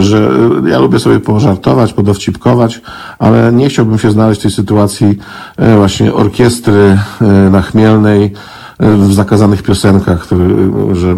że 0.00 0.30
ja 0.66 0.78
lubię 0.78 0.98
sobie 0.98 1.20
pożartować, 1.20 1.92
podowcipkować, 1.92 2.80
ale 3.18 3.52
nie 3.52 3.68
chciałbym 3.68 3.98
się 3.98 4.10
znaleźć 4.10 4.40
w 4.40 4.42
tej 4.42 4.52
sytuacji 4.52 5.18
właśnie 5.76 6.14
orkiestry 6.14 6.98
na 7.50 7.62
Chmielnej, 7.62 8.32
w 8.82 9.12
zakazanych 9.14 9.62
piosenkach, 9.62 10.20
który, 10.20 10.70
że 10.92 11.16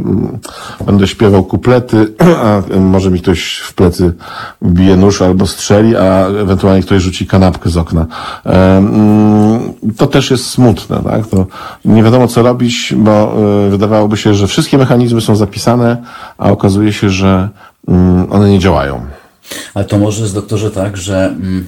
będę 0.87 1.07
śpiewał 1.07 1.45
kuplety, 1.45 2.15
a 2.45 2.63
może 2.79 3.11
mi 3.11 3.21
ktoś 3.21 3.57
w 3.57 3.75
plecy 3.75 4.13
bije 4.63 4.97
nóż 4.97 5.23
albo 5.23 5.47
strzeli, 5.47 5.97
a 5.97 6.27
ewentualnie 6.27 6.83
ktoś 6.83 7.03
rzuci 7.03 7.27
kanapkę 7.27 7.71
z 7.71 7.77
okna. 7.77 8.07
To 9.97 10.07
też 10.07 10.31
jest 10.31 10.51
smutne, 10.51 11.01
tak? 11.05 11.27
To 11.27 11.47
nie 11.85 12.03
wiadomo 12.03 12.29
co 12.29 12.43
robić, 12.43 12.95
bo 12.97 13.37
wydawałoby 13.71 14.17
się, 14.17 14.35
że 14.35 14.47
wszystkie 14.47 14.79
mechanizmy 14.79 15.21
są 15.21 15.37
zapisane, 15.37 15.97
a 16.39 16.51
okazuje 16.51 16.93
się, 16.93 17.11
że 17.11 17.49
mm, 17.89 18.33
one 18.33 18.51
nie 18.51 18.59
działają. 18.59 19.01
Ale 19.75 19.85
to 19.85 19.99
może 19.99 20.23
jest 20.23 20.35
doktorze 20.35 20.71
tak, 20.71 20.97
że 20.97 21.27
mm, 21.27 21.67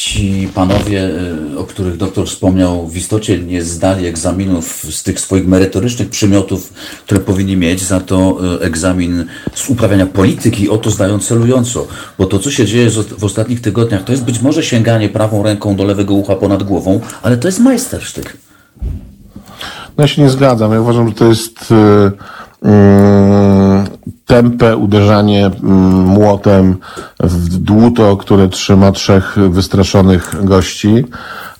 ci 0.00 0.48
panowie, 0.54 1.10
y, 1.54 1.58
o 1.58 1.64
których 1.64 1.96
doktor 1.96 2.26
wspomniał, 2.26 2.88
w 2.88 2.96
istocie 2.96 3.38
nie 3.38 3.62
zdali 3.62 4.06
egzaminów 4.06 4.86
z 4.90 5.02
tych 5.02 5.20
swoich 5.20 5.46
merytorycznych 5.46 6.08
przymiotów, 6.08 6.72
które 7.04 7.20
powinni 7.20 7.56
mieć, 7.56 7.82
za 7.82 8.00
to 8.00 8.38
y, 8.54 8.60
egzamin 8.60 9.24
z 9.54 9.70
uprawiania 9.70 10.06
polityki, 10.06 10.68
o 10.68 10.78
to 10.78 10.90
zdają 10.90 11.18
celująco. 11.18 11.86
Bo 12.18 12.26
to, 12.26 12.38
co 12.38 12.50
się 12.50 12.66
dzieje 12.66 12.90
w 13.18 13.24
ostatnich 13.24 13.60
tygodniach, 13.60 14.04
to 14.04 14.12
jest 14.12 14.24
być 14.24 14.42
może 14.42 14.62
sięganie 14.62 15.08
prawą 15.08 15.42
ręką 15.42 15.76
do 15.76 15.84
lewego 15.84 16.14
ucha 16.14 16.36
ponad 16.36 16.62
głową, 16.62 17.00
ale 17.22 17.36
to 17.36 17.48
jest 17.48 17.60
majstersztyk. 17.60 18.36
No 19.96 20.04
ja 20.04 20.06
się 20.06 20.22
nie 20.22 20.30
zgadzam. 20.30 20.72
Ja 20.72 20.80
uważam, 20.80 21.08
że 21.08 21.14
to 21.14 21.28
jest... 21.28 21.70
Yy 21.70 22.40
Mm, 22.62 23.84
tępe 24.26 24.76
uderzanie 24.76 25.46
mm, 25.46 26.06
młotem 26.06 26.76
w 27.20 27.56
dłuto, 27.58 28.16
które 28.16 28.48
trzyma 28.48 28.92
trzech 28.92 29.36
wystraszonych 29.50 30.44
gości, 30.44 31.04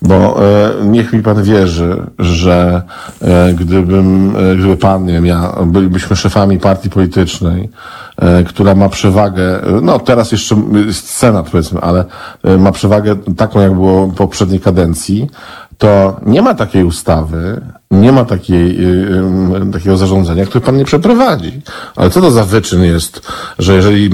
bo 0.01 0.45
e, 0.45 0.71
niech 0.85 1.13
mi 1.13 1.23
pan 1.23 1.43
wierzy, 1.43 2.07
że 2.19 2.81
e, 3.21 3.53
gdybym, 3.53 4.35
e, 4.35 4.55
gdyby 4.55 4.77
pan, 4.77 5.05
nie 5.05 5.13
wiem, 5.13 5.25
ja, 5.25 5.53
bylibyśmy 5.65 6.15
szefami 6.15 6.59
partii 6.59 6.89
politycznej, 6.89 7.69
która 8.47 8.75
ma 8.75 8.89
przewagę, 8.89 9.61
no 9.81 9.99
teraz 9.99 10.31
jeszcze 10.31 10.55
jest 10.85 11.09
Senat 11.09 11.49
powiedzmy, 11.49 11.79
ale 11.81 12.05
ma 12.59 12.71
przewagę 12.71 13.15
taką, 13.37 13.59
jak 13.59 13.73
było 13.73 14.07
poprzedniej 14.07 14.59
kadencji, 14.59 15.29
to 15.81 16.19
nie 16.25 16.41
ma 16.41 16.53
takiej 16.53 16.83
ustawy, 16.83 17.61
nie 17.91 18.11
ma 18.11 18.25
takiej, 18.25 18.77
yy, 18.77 19.71
takiego 19.73 19.97
zarządzania, 19.97 20.45
które 20.45 20.61
pan 20.61 20.77
nie 20.77 20.85
przeprowadzi. 20.85 21.61
Ale 21.95 22.09
co 22.09 22.21
to 22.21 22.31
za 22.31 22.43
wyczyn 22.43 22.83
jest, 22.83 23.21
że 23.59 23.75
jeżeli 23.75 24.09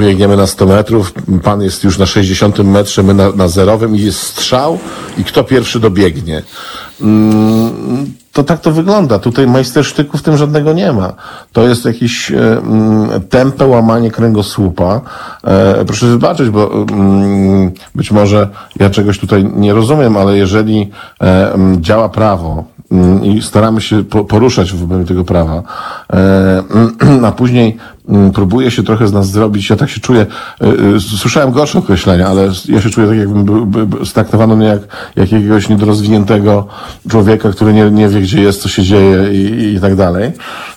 biegniemy 0.00 0.36
na 0.36 0.46
100 0.46 0.66
metrów, 0.66 1.14
pan 1.42 1.62
jest 1.62 1.84
już 1.84 1.98
na 1.98 2.06
60 2.06 2.58
metrze, 2.58 3.02
my 3.02 3.14
na, 3.14 3.32
na 3.32 3.48
zerowym 3.48 3.96
i 3.96 4.00
jest 4.00 4.18
strzał 4.18 4.78
i 5.18 5.24
kto 5.24 5.44
pierwszy 5.44 5.80
dobiegnie. 5.80 6.42
To 8.32 8.44
tak 8.44 8.60
to 8.60 8.72
wygląda. 8.72 9.18
Tutaj 9.18 9.46
majstersztyku 9.46 10.18
w 10.18 10.22
tym 10.22 10.36
żadnego 10.36 10.72
nie 10.72 10.92
ma. 10.92 11.12
To 11.52 11.68
jest 11.68 11.84
jakieś 11.84 12.30
e, 12.30 12.58
mm, 12.58 13.20
tempe 13.28 13.66
łamanie 13.66 14.10
kręgosłupa. 14.10 15.00
E, 15.44 15.84
proszę 15.84 16.06
wybaczyć, 16.06 16.50
bo 16.50 16.72
mm, 16.72 17.72
być 17.94 18.10
może 18.10 18.48
ja 18.80 18.90
czegoś 18.90 19.18
tutaj 19.18 19.44
nie 19.44 19.74
rozumiem, 19.74 20.16
ale 20.16 20.36
jeżeli 20.36 20.90
e, 21.20 21.52
mm, 21.54 21.82
działa 21.82 22.08
prawo, 22.08 22.64
i 23.22 23.42
staramy 23.42 23.80
się 23.80 24.04
poruszać 24.04 24.72
w 24.72 24.84
obronie 24.84 25.04
tego 25.04 25.24
prawa, 25.24 25.62
a 27.26 27.32
później 27.32 27.78
Mm, 28.01 28.01
próbuje 28.34 28.70
się 28.70 28.82
trochę 28.82 29.08
z 29.08 29.12
nas 29.12 29.30
zrobić, 29.30 29.70
ja 29.70 29.76
tak 29.76 29.90
się 29.90 30.00
czuję, 30.00 30.26
e, 30.60 30.66
e, 30.96 31.00
słyszałem 31.00 31.50
gorsze 31.50 31.78
określenia, 31.78 32.28
ale 32.28 32.48
ja 32.68 32.80
się 32.80 32.90
czuję 32.90 33.08
tak, 33.08 33.18
jakbym 33.18 33.44
był, 33.44 34.04
straktowano 34.04 34.56
mnie 34.56 34.66
jak, 34.66 34.82
jak 35.16 35.32
jakiegoś 35.32 35.68
niedorozwiniętego 35.68 36.66
człowieka, 37.08 37.50
który 37.50 37.72
nie, 37.72 37.90
nie 37.90 38.08
wie, 38.08 38.20
gdzie 38.20 38.42
jest, 38.42 38.62
co 38.62 38.68
się 38.68 38.82
dzieje 38.82 39.32
i, 39.32 39.74
i 39.76 39.80
tak 39.80 39.96
dalej. 39.96 40.32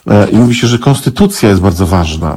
E, 0.08 0.30
I 0.30 0.38
mówi 0.38 0.56
się, 0.56 0.68
że 0.68 0.80
konstytucja 0.80 1.50
jest 1.50 1.62
bardzo 1.62 1.86
ważna 1.86 2.36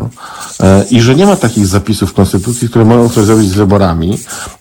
i 0.90 1.00
że 1.00 1.14
nie 1.14 1.26
ma 1.26 1.36
takich 1.36 1.66
zapisów 1.66 2.10
w 2.10 2.14
konstytucji, 2.14 2.68
które 2.68 2.84
mogą 2.84 3.08
coś 3.08 3.24
zrobić 3.24 3.48
z 3.48 3.54
wyborami, 3.54 4.18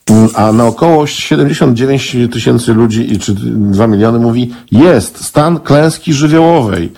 mm, 0.10 0.30
a 0.36 0.52
na 0.52 0.66
około 0.66 1.08
79 1.08 2.18
tysięcy 2.32 2.74
ludzi 2.74 3.14
i 3.14 3.20
czy 3.20 3.34
2 3.34 3.88
miliony 3.88 4.20
mówi 4.20 4.54
jest 4.72 5.26
stan 5.26 5.60
klęski 5.60 6.14
żywiołowej. 6.14 6.92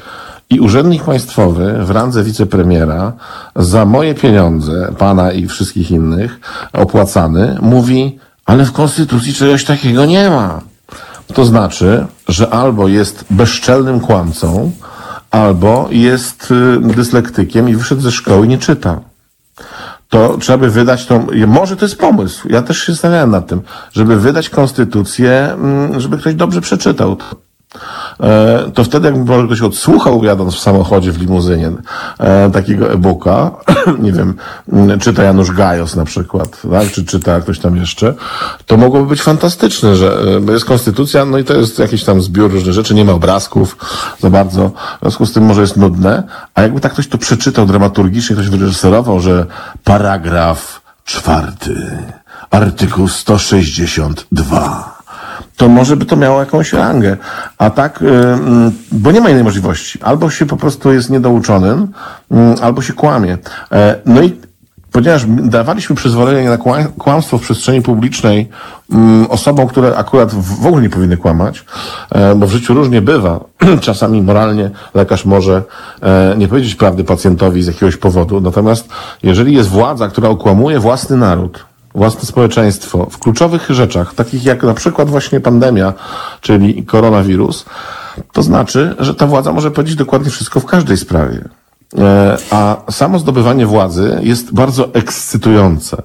I 0.50 0.60
urzędnik 0.60 1.04
państwowy 1.04 1.86
w 1.86 1.90
randze 1.90 2.24
wicepremiera 2.24 3.14
za 3.56 3.86
moje 3.86 4.16
pieniądze, 4.16 4.94
pana 4.98 5.32
i 5.32 5.48
wszystkich 5.48 5.92
innych, 5.92 6.40
opłacany, 6.74 7.58
mówi, 7.62 8.20
ale 8.46 8.66
w 8.66 8.72
konstytucji 8.72 9.34
czegoś 9.34 9.66
takiego 9.66 10.06
nie 10.06 10.30
ma. 10.30 10.62
To 11.34 11.46
znaczy, 11.46 12.06
że 12.28 12.50
albo 12.50 12.88
jest 12.88 13.26
bezczelnym 13.30 14.00
kłamcą, 14.00 14.72
albo 15.32 15.88
jest 15.92 16.52
y, 16.52 16.80
dyslektykiem 16.96 17.70
i 17.70 17.76
wyszedł 17.76 18.02
ze 18.02 18.12
szkoły 18.12 18.46
i 18.46 18.50
nie 18.50 18.58
czyta. 18.58 19.00
To 20.10 20.38
trzeba 20.38 20.58
by 20.58 20.70
wydać 20.70 21.06
tą, 21.06 21.28
może 21.48 21.78
to 21.78 21.86
jest 21.86 21.98
pomysł, 21.98 22.50
ja 22.50 22.62
też 22.62 22.80
się 22.84 22.92
zastanawiałem 22.92 23.32
nad 23.32 23.48
tym, 23.48 23.62
żeby 23.94 24.20
wydać 24.20 24.50
konstytucję, 24.50 25.54
mm, 25.54 26.00
żeby 26.00 26.18
ktoś 26.18 26.36
dobrze 26.36 26.62
przeczytał 26.62 27.18
to 28.74 28.84
wtedy 28.84 29.08
jakby 29.08 29.46
ktoś 29.46 29.62
odsłuchał 29.62 30.24
jadąc 30.24 30.56
w 30.56 30.60
samochodzie 30.60 31.12
w 31.12 31.18
limuzynie 31.18 31.72
e, 32.20 32.52
takiego 32.52 32.92
e-booka, 32.92 33.52
nie 34.06 34.12
wiem, 34.12 34.34
mm, 34.74 35.00
czyta 35.00 35.24
Janusz 35.24 35.52
Gajos 35.52 35.96
na 35.96 36.06
przykład, 36.06 36.62
tak? 36.72 36.92
czy 36.92 37.06
czyta 37.06 37.42
ktoś 37.42 37.60
tam 37.60 37.76
jeszcze, 37.76 38.14
to 38.66 38.78
mogłoby 38.78 39.08
być 39.08 39.22
fantastyczne, 39.22 39.96
że 39.96 40.18
e, 40.48 40.52
jest 40.52 40.66
konstytucja, 40.66 41.26
no 41.26 41.38
i 41.38 41.44
to 41.44 41.54
jest 41.54 41.80
jakiś 41.80 42.04
tam 42.04 42.22
zbiór 42.22 42.52
różnych 42.52 42.74
rzeczy, 42.74 42.96
nie 42.96 43.06
ma 43.06 43.12
obrazków 43.12 43.78
za 44.20 44.30
bardzo, 44.30 44.72
w 44.98 45.02
związku 45.02 45.26
z 45.26 45.34
tym 45.34 45.44
może 45.44 45.62
jest 45.62 45.78
nudne, 45.78 46.24
a 46.54 46.62
jakby 46.62 46.80
tak 46.80 46.94
ktoś 46.94 47.08
to 47.08 47.18
przeczytał 47.18 47.66
dramaturgicznie, 47.66 48.36
ktoś 48.36 48.50
wyreżyserował, 48.50 49.20
że 49.20 49.46
paragraf 49.84 50.82
czwarty, 51.06 51.98
artykuł 52.52 53.08
162, 53.08 54.89
to 55.60 55.70
może 55.70 55.98
by 55.98 56.06
to 56.06 56.16
miało 56.16 56.40
jakąś 56.40 56.74
rangę. 56.74 57.18
A 57.58 57.70
tak, 57.70 58.02
yy, 58.02 58.10
bo 58.92 59.12
nie 59.12 59.22
ma 59.22 59.30
innej 59.30 59.44
możliwości. 59.44 60.00
Albo 60.02 60.30
się 60.30 60.46
po 60.46 60.58
prostu 60.58 60.94
jest 60.94 61.10
niedouczonym, 61.10 61.88
yy, 62.32 62.38
albo 62.62 62.82
się 62.82 62.94
kłamie. 62.94 63.38
E, 63.72 63.96
no 64.06 64.22
i 64.22 64.38
ponieważ 64.92 65.26
dawaliśmy 65.28 65.96
przyzwolenie 65.96 66.50
na 66.50 66.58
kłamstwo 66.98 67.38
w 67.38 67.42
przestrzeni 67.42 67.82
publicznej 67.82 68.50
mm, 68.92 69.28
osobom, 69.30 69.68
które 69.68 69.96
akurat 69.96 70.34
w 70.34 70.66
ogóle 70.66 70.82
nie 70.82 70.90
powinny 70.90 71.18
kłamać, 71.18 71.66
e, 72.12 72.36
bo 72.36 72.48
w 72.48 72.52
życiu 72.52 72.74
różnie 72.74 73.02
bywa. 73.02 73.40
Czasami 73.82 74.22
moralnie 74.22 74.70
lekarz 74.94 75.26
może 75.26 75.64
e, 76.02 76.36
nie 76.38 76.48
powiedzieć 76.48 76.76
prawdy 76.76 77.04
pacjentowi 77.04 77.64
z 77.64 77.68
jakiegoś 77.68 77.98
powodu. 77.98 78.42
Natomiast 78.42 78.90
jeżeli 79.24 79.54
jest 79.54 79.70
władza, 79.70 80.08
która 80.08 80.30
okłamuje 80.30 80.80
własny 80.80 81.18
naród, 81.18 81.66
własne 82.00 82.22
społeczeństwo 82.22 83.08
w 83.12 83.18
kluczowych 83.18 83.70
rzeczach, 83.70 84.14
takich 84.14 84.46
jak 84.46 84.64
na 84.64 84.74
przykład 84.74 85.10
właśnie 85.10 85.40
pandemia, 85.40 85.94
czyli 86.42 86.86
koronawirus, 86.86 87.66
to 88.32 88.44
znaczy, 88.44 88.96
że 89.00 89.16
ta 89.16 89.28
władza 89.28 89.54
może 89.54 89.72
powiedzieć 89.72 89.96
dokładnie 89.96 90.32
wszystko 90.32 90.60
w 90.60 90.66
każdej 90.66 90.98
sprawie. 90.98 91.50
E, 91.98 92.38
a 92.52 92.78
samo 92.92 93.20
zdobywanie 93.20 93.66
władzy 93.66 94.20
jest 94.22 94.54
bardzo 94.54 94.94
ekscytujące. 94.94 96.02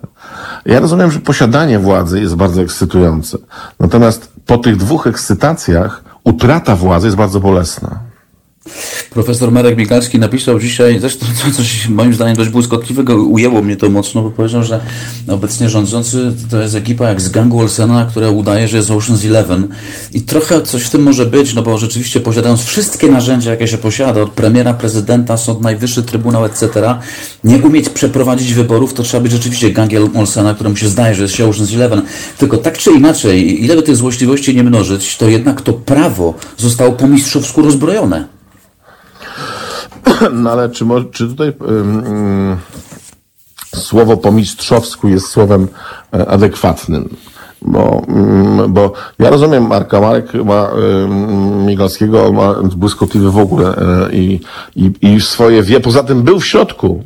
Ja 0.67 0.81
rozumiem, 0.81 1.11
że 1.11 1.21
posiadanie 1.21 1.79
władzy 1.79 2.21
jest 2.21 2.35
bardzo 2.35 2.63
ekscytujące. 2.63 3.39
Natomiast 3.81 4.33
po 4.47 4.59
tych 4.59 4.77
dwóch 4.77 5.07
ekscytacjach 5.07 6.05
utrata 6.25 6.77
władzy 6.77 7.07
jest 7.07 7.17
bardzo 7.17 7.41
bolesna. 7.41 8.14
Profesor 9.15 9.53
Marek 9.53 9.77
Michalski 9.77 10.19
napisał 10.19 10.61
dzisiaj, 10.61 11.01
zresztą 11.01 11.27
coś 11.57 11.89
moim 11.89 12.15
zdaniem 12.15 12.37
dość 12.37 12.51
błyskotliwego, 12.51 13.17
ujęło 13.17 13.63
mnie 13.63 13.77
to 13.77 13.91
mocno, 13.91 14.23
bo 14.23 14.31
powiedział, 14.31 14.63
że 14.63 14.81
obecnie 15.29 15.69
rządzący 15.71 16.33
to 16.51 16.63
jest 16.63 16.75
ekipa 16.75 17.09
jak 17.09 17.21
z 17.21 17.29
gangu 17.29 17.61
Olsena, 17.61 18.07
która 18.11 18.31
udaje, 18.31 18.69
że 18.69 18.77
jest 18.77 18.91
Ocean's 18.91 19.27
Eleven 19.27 19.69
i 20.13 20.21
trochę 20.21 20.63
coś 20.63 20.83
w 20.83 20.91
tym 20.91 21.03
może 21.03 21.27
być, 21.27 21.55
no 21.55 21.63
bo 21.63 21.79
rzeczywiście 21.79 22.21
posiadając 22.21 22.63
wszystkie 22.63 23.11
narzędzia, 23.11 23.51
jakie 23.51 23.69
się 23.69 23.79
posiada, 23.79 24.23
od 24.23 24.31
premiera, 24.31 24.75
prezydenta, 24.75 25.37
Sąd 25.37 25.61
Najwyższy, 25.61 26.03
Trybunał, 26.03 26.45
etc., 26.45 26.69
nie 27.45 27.59
umieć 27.59 27.89
przeprowadzić 27.89 28.55
wyborów, 28.55 28.95
to 28.95 29.03
trzeba 29.03 29.23
być 29.23 29.33
rzeczywiście 29.33 29.71
gangiem 29.71 30.17
Olsena, 30.17 30.55
któremu 30.55 30.77
się 30.77 30.89
zdaje, 30.89 31.15
że 31.15 31.23
jest 31.23 31.35
się 31.35 31.51
Ocean's 31.51 31.75
Eleven. 31.75 32.03
Tylko 32.39 32.59
tak 32.59 32.79
czy 32.79 32.91
inaczej, 32.91 33.65
ile 33.65 33.77
by 33.77 33.83
tych 33.83 33.97
złośliwości 33.97 34.57
nie 34.57 34.63
mnożyć, 34.65 35.17
to 35.17 35.29
jednak 35.29 35.63
to 35.63 35.73
prawo 35.73 36.35
zostało 36.57 36.93
po 36.93 37.09
mistrzowsku 37.09 37.63
rozbrojone. 37.63 38.34
No 40.33 40.51
ale 40.53 40.71
czy, 40.71 40.85
czy 41.13 41.29
tutaj 41.29 41.53
słowo 43.75 44.17
po 44.17 44.33
mistrzowsku 44.33 45.09
jest 45.09 45.29
słowem 45.29 45.69
e, 46.15 46.29
adekwatnym? 46.29 47.17
Bo, 47.65 48.03
mm, 48.09 48.73
bo 48.73 48.93
ja 49.19 49.31
rozumiem 49.31 49.67
Marka, 49.67 50.01
Marek 50.01 50.35
ma 50.35 50.71
Migalskiego, 51.67 52.33
ma 52.33 52.55
błyskotliwy 52.77 53.31
w 53.31 53.39
ogóle 53.39 53.77
e, 53.77 54.13
i, 54.13 54.41
i, 54.77 54.93
i 55.01 55.21
swoje 55.21 55.63
wie. 55.63 55.81
Poza 55.81 56.03
tym 56.03 56.23
był 56.23 56.41
w 56.41 56.47
środku. 56.47 57.03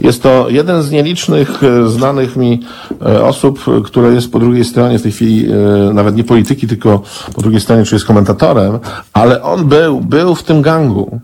Jest 0.00 0.22
to 0.22 0.46
jeden 0.48 0.82
z 0.82 0.90
nielicznych 0.90 1.62
e, 1.64 1.88
znanych 1.88 2.36
mi 2.36 2.60
osób, 3.22 3.64
które 3.84 4.14
jest 4.14 4.32
po 4.32 4.38
drugiej 4.38 4.64
stronie 4.64 4.98
w 4.98 5.02
tej 5.02 5.12
chwili, 5.12 5.48
nawet 5.94 6.16
nie 6.16 6.24
polityki, 6.24 6.66
tylko 6.66 7.02
po 7.34 7.42
drugiej 7.42 7.60
stronie, 7.60 7.84
czy 7.84 7.94
jest 7.94 8.04
komentatorem, 8.06 8.78
ale 9.12 9.42
on 9.42 9.64
był, 9.64 10.00
był 10.00 10.34
w 10.34 10.42
tym 10.42 10.62
gangu 10.62 11.20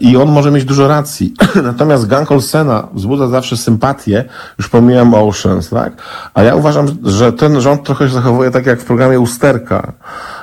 i 0.00 0.16
on 0.16 0.28
może 0.28 0.50
mieć 0.50 0.64
dużo 0.64 0.88
racji. 0.88 1.34
Natomiast 1.62 2.06
gang 2.06 2.32
Olsena 2.32 2.88
wzbudza 2.94 3.28
zawsze 3.28 3.56
sympatię, 3.56 4.24
już 4.58 4.68
pomijam 4.68 5.14
Oceans, 5.14 5.68
tak? 5.68 5.92
A 6.34 6.42
ja 6.42 6.54
uważam, 6.54 6.86
że 7.02 7.32
ten 7.32 7.60
rząd 7.60 7.82
trochę 7.94 8.08
się 8.08 8.14
zachowuje 8.14 8.50
tak 8.50 8.66
jak 8.66 8.80
w 8.80 8.84
programie 8.84 9.20
Usterka, 9.20 9.92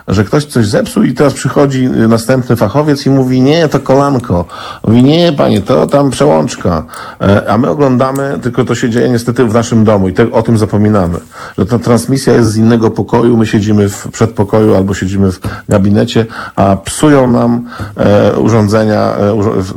że 0.10 0.24
ktoś 0.24 0.46
coś 0.46 0.68
zepsuł 0.68 1.04
i 1.04 1.14
teraz 1.14 1.34
przychodzi 1.34 1.90
następny 1.90 2.56
fachowiec 2.56 3.06
i 3.06 3.10
mówi, 3.10 3.42
nie, 3.42 3.68
to 3.68 3.80
kolanko. 3.80 4.46
Mówi, 4.88 5.04
nie, 5.04 5.34
panie, 5.34 5.62
to 5.62 5.88
tam 5.88 6.10
przełączka. 6.10 6.86
E, 7.22 7.52
a 7.52 7.58
my 7.58 7.70
oglądamy, 7.70 8.40
tylko 8.42 8.66
to 8.66 8.76
się 8.76 8.90
dzieje 8.90 9.10
niestety 9.10 9.46
w 9.46 9.54
naszym 9.54 9.84
domu 9.84 10.10
i 10.10 10.14
te, 10.14 10.32
o 10.32 10.42
tym 10.42 10.58
zapominamy. 10.58 11.18
Że 11.58 11.66
ta 11.66 11.80
transmisja 11.80 12.34
jest 12.34 12.52
z 12.52 12.58
innego 12.58 12.92
pokoju, 12.92 13.38
my 13.38 13.46
siedzimy 13.46 13.90
w 13.90 14.08
przedpokoju 14.12 14.76
albo 14.76 14.94
siedzimy 14.94 15.32
w 15.32 15.40
gabinecie, 15.70 16.26
a 16.56 16.76
psują 16.76 17.32
nam 17.32 17.66
e, 17.96 18.38
urządzenia, 18.38 19.14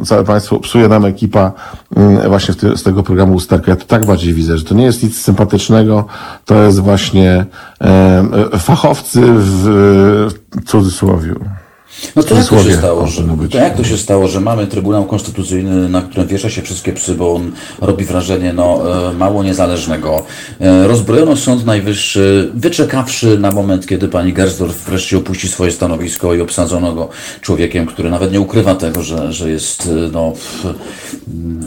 e, 0.01 0.05
całe 0.05 0.25
państwo, 0.25 0.61
psuje 0.61 0.89
nam 0.89 1.05
ekipa 1.05 1.53
mm, 1.97 2.29
właśnie 2.29 2.55
ty, 2.55 2.77
z 2.77 2.83
tego 2.83 3.03
programu 3.03 3.35
Usterka. 3.35 3.71
Ja 3.71 3.77
to 3.77 3.85
tak 3.85 4.07
bardziej 4.07 4.35
widzę, 4.35 4.59
że 4.59 4.65
to 4.65 4.75
nie 4.75 4.85
jest 4.85 5.03
nic 5.03 5.21
sympatycznego, 5.21 6.05
to 6.45 6.63
jest 6.63 6.79
właśnie 6.79 7.47
e, 7.81 8.59
fachowcy 8.59 9.21
w 9.25 10.22
w 10.22 10.22
cudzysłowiu. 10.67 11.41
No 12.17 12.23
to 12.23 12.35
jak 12.35 12.47
to 12.47 12.65
się 12.65 12.77
stało, 12.77 13.07
że, 13.07 13.23
to 13.51 13.59
jak 13.59 13.77
to 13.77 13.85
się 13.85 13.99
stało, 13.99 14.29
że 14.29 14.41
mamy 14.41 14.67
Trybunał 14.67 15.05
Konstytucyjny, 15.05 15.89
na 15.89 16.03
którym 16.03 16.29
wiesza 16.29 16.51
się 16.51 16.63
wszystkie 16.63 16.93
psy, 16.93 17.15
bo 17.15 17.35
on 17.35 17.53
robi 17.81 18.05
wrażenie 18.05 18.53
no, 18.53 18.83
e, 19.11 19.13
mało 19.13 19.43
niezależnego. 19.43 20.25
E, 20.61 20.89
rozbrojono 20.89 21.37
Sąd 21.37 21.67
Najwyższy, 21.67 22.51
wyczekawszy 22.55 23.39
na 23.39 23.51
moment, 23.51 23.87
kiedy 23.87 24.09
pani 24.09 24.33
Gersdorf 24.33 24.85
wreszcie 24.85 25.19
opuści 25.19 25.49
swoje 25.49 25.73
stanowisko 25.73 26.35
i 26.35 26.41
obsadzono 26.41 26.95
go 26.95 27.09
człowiekiem, 27.41 27.87
który 27.87 28.11
nawet 28.11 28.33
nie 28.33 28.41
ukrywa 28.41 28.75
tego, 28.75 29.03
że, 29.03 29.33
że 29.33 29.51
jest 29.51 29.87
e, 29.87 30.11
no, 30.13 30.33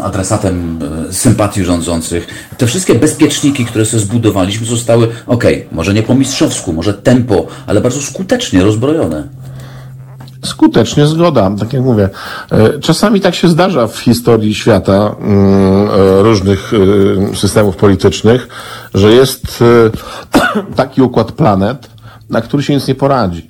adresatem 0.01 0.79
sympatii 1.11 1.63
rządzących. 1.63 2.27
Te 2.57 2.67
wszystkie 2.67 2.95
bezpieczniki, 2.95 3.65
które 3.65 3.85
sobie 3.85 4.03
zbudowaliśmy, 4.03 4.67
zostały, 4.67 5.07
okej, 5.27 5.55
okay, 5.55 5.67
może 5.71 5.93
nie 5.93 6.03
po 6.03 6.15
mistrzowsku, 6.15 6.73
może 6.73 6.93
tempo, 6.93 7.47
ale 7.67 7.81
bardzo 7.81 8.01
skutecznie 8.01 8.63
rozbrojone. 8.63 9.27
Skutecznie 10.45 11.05
zgoda, 11.05 11.51
tak 11.59 11.73
jak 11.73 11.83
mówię. 11.83 12.09
E, 12.51 12.79
czasami 12.79 13.21
tak 13.21 13.35
się 13.35 13.47
zdarza 13.47 13.87
w 13.87 13.97
historii 13.97 14.55
świata 14.55 15.15
mm, 15.19 15.87
e, 15.87 16.23
różnych 16.23 16.71
e, 17.31 17.35
systemów 17.35 17.75
politycznych, 17.75 18.47
że 18.93 19.11
jest 19.11 19.63
taki 20.75 21.01
układ 21.01 21.31
planet, 21.31 21.89
na 22.29 22.41
który 22.41 22.63
się 22.63 22.75
nic 22.75 22.87
nie 22.87 22.95
poradzi. 22.95 23.49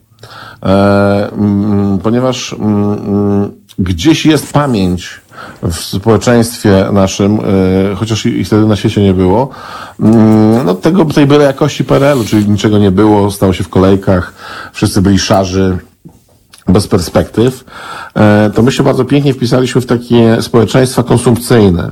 Mm, 0.62 2.00
ponieważ 2.04 2.54
mm, 2.54 3.52
gdzieś 3.80 4.26
jest 4.26 4.54
pamięć 4.54 5.22
w 5.64 5.76
społeczeństwie 5.76 6.86
naszym, 6.94 7.40
chociaż 7.96 8.26
ich 8.26 8.48
wtedy 8.48 8.68
na 8.68 8.76
świecie 8.76 9.02
nie 9.02 9.14
było, 9.14 9.50
no 10.66 10.76
tego, 10.76 11.06
tej 11.06 11.26
byle 11.26 11.46
jakości 11.46 11.84
PRL-u, 11.84 12.24
czyli 12.24 12.50
niczego 12.50 12.78
nie 12.78 12.92
było, 12.92 13.32
stało 13.32 13.54
się 13.54 13.64
w 13.64 13.70
kolejkach, 13.70 14.34
wszyscy 14.74 15.02
byli 15.02 15.20
szarzy, 15.20 15.78
bez 16.68 16.88
perspektyw, 16.88 17.66
e, 18.16 18.52
to 18.56 18.62
my 18.62 18.72
się 18.72 18.84
bardzo 18.84 19.06
pięknie 19.06 19.34
wpisaliśmy 19.34 19.82
w 19.82 19.86
takie 19.86 20.42
społeczeństwa 20.42 21.04
konsumpcyjne. 21.04 21.90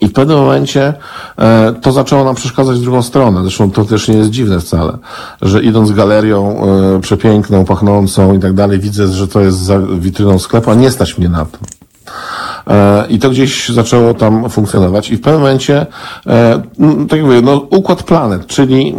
I 0.00 0.08
w 0.08 0.12
pewnym 0.12 0.36
momencie 0.36 0.94
e, 1.38 1.74
to 1.82 1.92
zaczęło 1.92 2.24
nam 2.24 2.34
przeszkadzać 2.34 2.78
w 2.78 2.82
drugą 2.82 3.02
stronę. 3.02 3.42
Zresztą 3.42 3.70
to 3.70 3.84
też 3.84 4.08
nie 4.08 4.16
jest 4.16 4.30
dziwne 4.30 4.60
wcale, 4.60 4.98
że 5.42 5.62
idąc 5.62 5.92
galerią 5.92 6.66
e, 6.96 7.00
przepiękną, 7.00 7.64
pachnącą 7.64 8.34
i 8.34 8.38
tak 8.38 8.52
dalej, 8.52 8.78
widzę, 8.78 9.08
że 9.08 9.28
to 9.28 9.40
jest 9.40 9.58
za 9.58 9.78
witryną 9.78 10.38
sklepu, 10.38 10.70
a 10.70 10.74
nie 10.74 10.90
stać 10.90 11.18
mnie 11.18 11.28
na 11.28 11.44
to. 11.44 11.58
E, 12.66 13.06
I 13.08 13.18
to 13.18 13.30
gdzieś 13.30 13.68
zaczęło 13.68 14.14
tam 14.14 14.50
funkcjonować. 14.50 15.10
I 15.10 15.16
w 15.16 15.20
pewnym 15.20 15.40
momencie, 15.40 15.86
e, 16.26 16.62
tak 17.08 17.18
jak 17.18 17.26
mówię, 17.26 17.42
no, 17.42 17.66
układ 17.70 18.02
planet, 18.02 18.46
czyli 18.46 18.94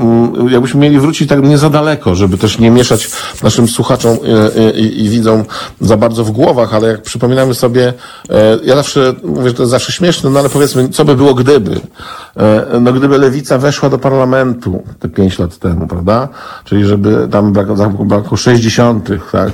jakbyśmy 0.49 0.80
mieli 0.80 0.99
wrócić 0.99 1.30
tak 1.30 1.43
nie 1.43 1.58
za 1.58 1.69
daleko, 1.69 2.15
żeby 2.15 2.38
też 2.38 2.60
nie 2.60 2.71
mieszać 2.71 3.12
naszym 3.43 3.67
słuchaczom 3.67 4.17
e, 4.56 4.71
i, 4.71 5.06
i 5.06 5.10
widzom 5.10 5.43
za 5.82 5.97
bardzo 5.97 6.23
w 6.23 6.32
głowach, 6.32 6.73
ale 6.73 6.88
jak 6.88 7.02
przypominamy 7.02 7.54
sobie, 7.54 7.93
ja 8.65 8.76
zawsze 8.76 9.13
mówię, 9.23 9.49
że 9.49 9.54
to 9.54 9.63
jest 9.63 9.71
zawsze 9.71 9.91
śmieszne, 9.91 10.30
no 10.30 10.39
ale 10.39 10.49
powiedzmy, 10.49 10.89
co 10.89 11.06
by 11.06 11.15
było 11.15 11.34
gdyby? 11.34 11.80
No 12.82 12.93
gdyby 12.93 13.17
lewica 13.17 13.58
weszła 13.58 13.89
do 13.89 13.97
parlamentu 13.97 14.84
te 14.99 15.10
pięć 15.10 15.39
lat 15.39 15.58
temu, 15.58 15.88
prawda? 15.88 16.28
Czyli 16.65 16.86
żeby 16.86 17.28
tam 17.32 17.54
brakło, 17.54 18.06
brakło 18.06 18.38
60, 18.38 19.10
tak? 19.32 19.52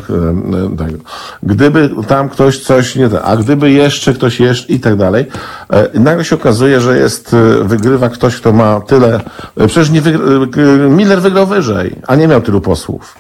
Gdyby 1.44 1.90
tam 2.08 2.30
ktoś 2.30 2.60
coś 2.60 2.96
nie, 2.96 3.10
a 3.24 3.38
gdyby 3.38 3.72
jeszcze 3.72 3.99
jeszcze, 4.00 4.14
ktoś 4.14 4.40
jeszcze 4.40 4.74
i 4.74 4.80
tak 4.80 4.96
dalej. 4.96 5.26
E, 5.70 6.00
nagle 6.00 6.26
się 6.26 6.36
okazuje, 6.36 6.82
że 6.82 6.98
jest, 6.98 7.34
e, 7.34 7.64
wygrywa 7.64 8.10
ktoś, 8.10 8.36
kto 8.36 8.54
ma 8.54 8.82
tyle, 8.82 9.20
e, 9.58 9.68
przecież 9.68 9.90
nie 9.90 10.02
Miller 10.90 11.22
wygrał 11.22 11.48
wyżej, 11.48 11.96
a 12.08 12.16
nie 12.16 12.28
miał 12.28 12.42
tylu 12.42 12.62
posłów. 12.62 13.18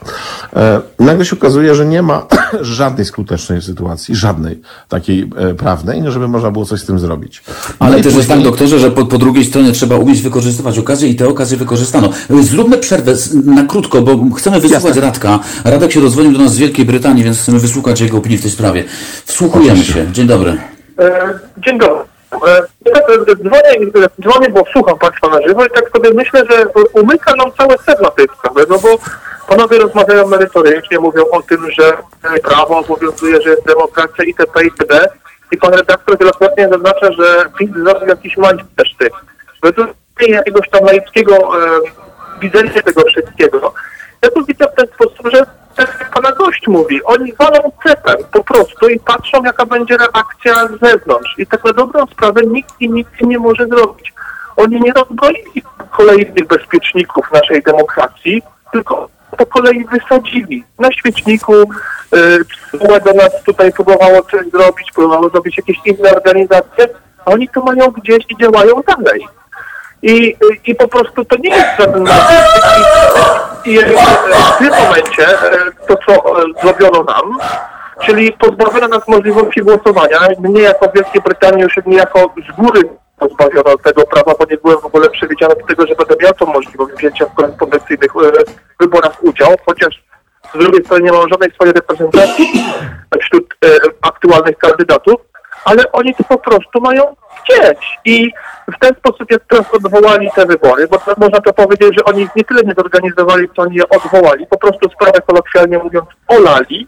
Nagle 0.99 1.25
się 1.25 1.35
okazuje, 1.35 1.75
że 1.75 1.85
nie 1.85 2.01
ma 2.01 2.25
żadnej 2.61 3.05
skutecznej 3.05 3.61
sytuacji, 3.61 4.15
żadnej 4.15 4.61
takiej 4.89 5.29
prawnej, 5.57 6.03
żeby 6.07 6.27
można 6.27 6.51
było 6.51 6.65
coś 6.65 6.81
z 6.81 6.85
tym 6.85 6.99
zrobić. 6.99 7.43
Ale 7.79 7.97
no 7.97 8.03
też 8.03 8.15
jest 8.15 8.27
tak, 8.29 8.41
doktorze, 8.41 8.79
że 8.79 8.91
po, 8.91 9.05
po 9.05 9.17
drugiej 9.17 9.45
stronie 9.45 9.71
trzeba 9.71 9.95
umieć 9.95 10.21
wykorzystywać 10.21 10.77
okazję 10.77 11.09
i 11.09 11.15
te 11.15 11.27
okazje 11.27 11.57
wykorzystano. 11.57 12.09
Zróbmy 12.41 12.77
przerwę 12.77 13.13
na 13.45 13.63
krótko, 13.63 14.01
bo 14.01 14.35
chcemy 14.35 14.59
wysłuchać 14.59 14.85
Jasne. 14.85 15.01
Radka. 15.01 15.39
Radek 15.63 15.91
się 15.91 15.99
rozwonił 15.99 16.31
do 16.31 16.39
nas 16.39 16.53
z 16.53 16.57
Wielkiej 16.57 16.85
Brytanii, 16.85 17.23
więc 17.23 17.39
chcemy 17.39 17.59
wysłuchać 17.59 18.01
jego 18.01 18.17
opinii 18.17 18.37
w 18.37 18.41
tej 18.41 18.51
sprawie. 18.51 18.83
Wsłuchujemy 19.25 19.83
się. 19.83 20.11
Dzień 20.11 20.27
dobry. 20.27 20.68
E, 20.99 21.39
dzień 21.57 21.79
dobry. 21.79 22.03
E, 22.47 22.61
dzwonię, 23.35 23.91
dzwonię, 24.21 24.49
bo 24.49 24.63
słucham 24.73 24.99
Państwa 24.99 25.27
na 25.27 25.41
żywo 25.47 25.65
i 25.65 25.69
tak 25.69 25.89
sobie 25.89 26.09
myślę, 26.13 26.43
że 26.49 26.65
umyka 26.93 27.35
nam 27.35 27.51
całe 27.57 27.77
sedno 27.77 28.11
tej 28.11 28.27
sprawy, 28.39 28.65
no 28.69 28.79
bo 28.79 28.89
panowie 29.47 29.77
rozmawiają 29.77 30.27
merytorycznie, 30.27 30.99
mówią 30.99 31.23
o 31.31 31.41
tym, 31.41 31.71
że 31.71 31.97
prawo 32.43 32.77
obowiązuje, 32.77 33.41
że 33.41 33.49
jest 33.49 33.65
demokracja 33.65 34.23
itp. 34.23 34.63
itd. 34.63 35.09
I 35.51 35.57
pan 35.57 35.73
redaktor 35.73 36.17
wielokrotnie 36.17 36.69
zaznacza, 36.71 37.11
że 37.11 37.45
PiS 37.57 37.69
zrobił 37.73 38.07
jakiś 38.07 38.35
też 38.75 38.95
tych. 38.99 39.11
Według 39.63 39.89
jakiegoś 40.27 40.69
tam 40.69 40.85
laickiego 40.85 41.35
e, 41.35 41.79
widzenia 42.41 42.81
tego 42.81 43.01
wszystkiego, 43.01 43.73
ja 44.21 44.29
to 44.29 44.43
widzę 44.43 44.65
w 44.65 44.75
ten 44.75 44.87
sposób, 44.87 45.31
że 45.33 45.45
pana 46.13 46.31
gość 46.31 46.67
mówi, 46.67 47.03
oni 47.03 47.33
walą 47.33 47.71
cepem 47.83 48.17
po 48.31 48.43
prostu 48.43 48.89
i 48.89 48.99
patrzą, 48.99 49.43
jaka 49.43 49.65
będzie 49.65 49.97
reakcja 49.97 50.67
z 50.67 50.79
zewnątrz. 50.79 51.35
I 51.37 51.47
tak 51.47 51.63
na 51.63 51.73
dobrą 51.73 52.05
sprawę 52.05 52.41
nikt 52.41 52.81
i 52.81 52.89
nic 52.89 53.07
nie 53.21 53.39
może 53.39 53.67
zrobić. 53.67 54.13
Oni 54.57 54.81
nie 54.81 54.93
rozbroili 54.93 55.63
kolejnych 55.97 56.47
bezpieczników 56.47 57.31
naszej 57.31 57.63
demokracji, 57.63 58.41
tylko 58.71 59.09
po 59.37 59.45
kolei 59.45 59.85
wysadzili. 59.85 60.63
Na 60.79 60.91
świeczniku 60.91 61.53
yy, 61.53 62.99
do 63.05 63.13
nas 63.13 63.43
tutaj 63.45 63.71
próbowało 63.71 64.21
coś 64.21 64.49
zrobić, 64.51 64.91
próbowało 64.91 65.29
zrobić 65.29 65.57
jakieś 65.57 65.77
inne 65.85 66.15
organizacje, 66.15 66.87
a 67.25 67.31
oni 67.31 67.49
to 67.49 67.63
mają 67.63 67.91
gdzieś 67.91 68.25
i 68.29 68.37
działają 68.37 68.81
dalej. 68.87 69.27
I, 70.01 70.35
i 70.65 70.75
po 70.75 70.87
prostu 70.87 71.25
to 71.25 71.35
nie 71.35 71.49
jest 71.49 71.77
żaden 71.79 72.07
i, 73.65 73.73
i 73.73 73.79
w 73.79 74.57
tym 74.57 74.69
momencie 74.69 75.27
e, 75.27 75.71
to, 75.87 75.95
co 76.05 76.41
e, 76.41 76.43
zrobiono 76.61 77.03
nam, 77.03 77.37
czyli 78.05 78.31
pozbawiono 78.31 78.87
nas 78.87 79.07
możliwości 79.07 79.61
głosowania, 79.61 80.19
mnie 80.39 80.61
jako 80.61 80.91
Wielkiej 80.95 81.21
Brytanii 81.21 81.63
już 81.63 81.73
niejako 81.85 82.33
z 82.49 82.61
góry 82.61 82.81
pozbawiono 83.19 83.77
tego 83.77 84.03
prawa, 84.05 84.33
bo 84.39 84.45
nie 84.51 84.57
byłem 84.57 84.79
w 84.79 84.85
ogóle 84.85 85.09
przewidziany 85.09 85.55
do 85.55 85.65
tego, 85.67 85.87
że 85.87 85.95
będę 85.95 86.15
miał 86.23 86.33
tą 86.33 86.45
możliwość 86.45 86.95
wzięcia 86.95 87.25
w 87.25 87.33
korespondencyjnych 87.33 88.11
e, 88.15 88.53
wyborach 88.79 89.23
udział, 89.23 89.55
chociaż 89.65 90.03
z 90.55 90.57
drugiej 90.57 90.85
strony 90.85 91.03
nie 91.03 91.11
mam 91.11 91.29
żadnej 91.29 91.51
swojej 91.51 91.73
reprezentacji 91.73 92.65
wśród 93.21 93.55
aktualnych 94.01 94.57
kandydatów, 94.57 95.21
ale 95.65 95.91
oni 95.91 96.15
to 96.15 96.23
po 96.23 96.37
prostu 96.37 96.81
mają 96.81 97.15
I 98.05 98.31
w 98.75 98.79
ten 98.79 98.95
sposób, 98.95 99.31
jak 99.31 99.41
teraz 99.49 99.73
odwołali 99.73 100.29
te 100.35 100.45
wybory, 100.45 100.87
bo 100.87 100.97
można 101.17 101.41
to 101.41 101.53
powiedzieć, 101.53 101.89
że 101.97 102.05
oni 102.05 102.27
nie 102.35 102.43
tyle 102.43 102.61
nie 102.63 102.73
zorganizowali, 102.77 103.47
co 103.55 103.61
oni 103.61 103.75
je 103.75 103.89
odwołali, 103.89 104.47
po 104.47 104.57
prostu 104.57 104.89
sprawę 104.89 105.21
kolokwialnie 105.27 105.77
mówiąc 105.77 106.05
olali, 106.27 106.87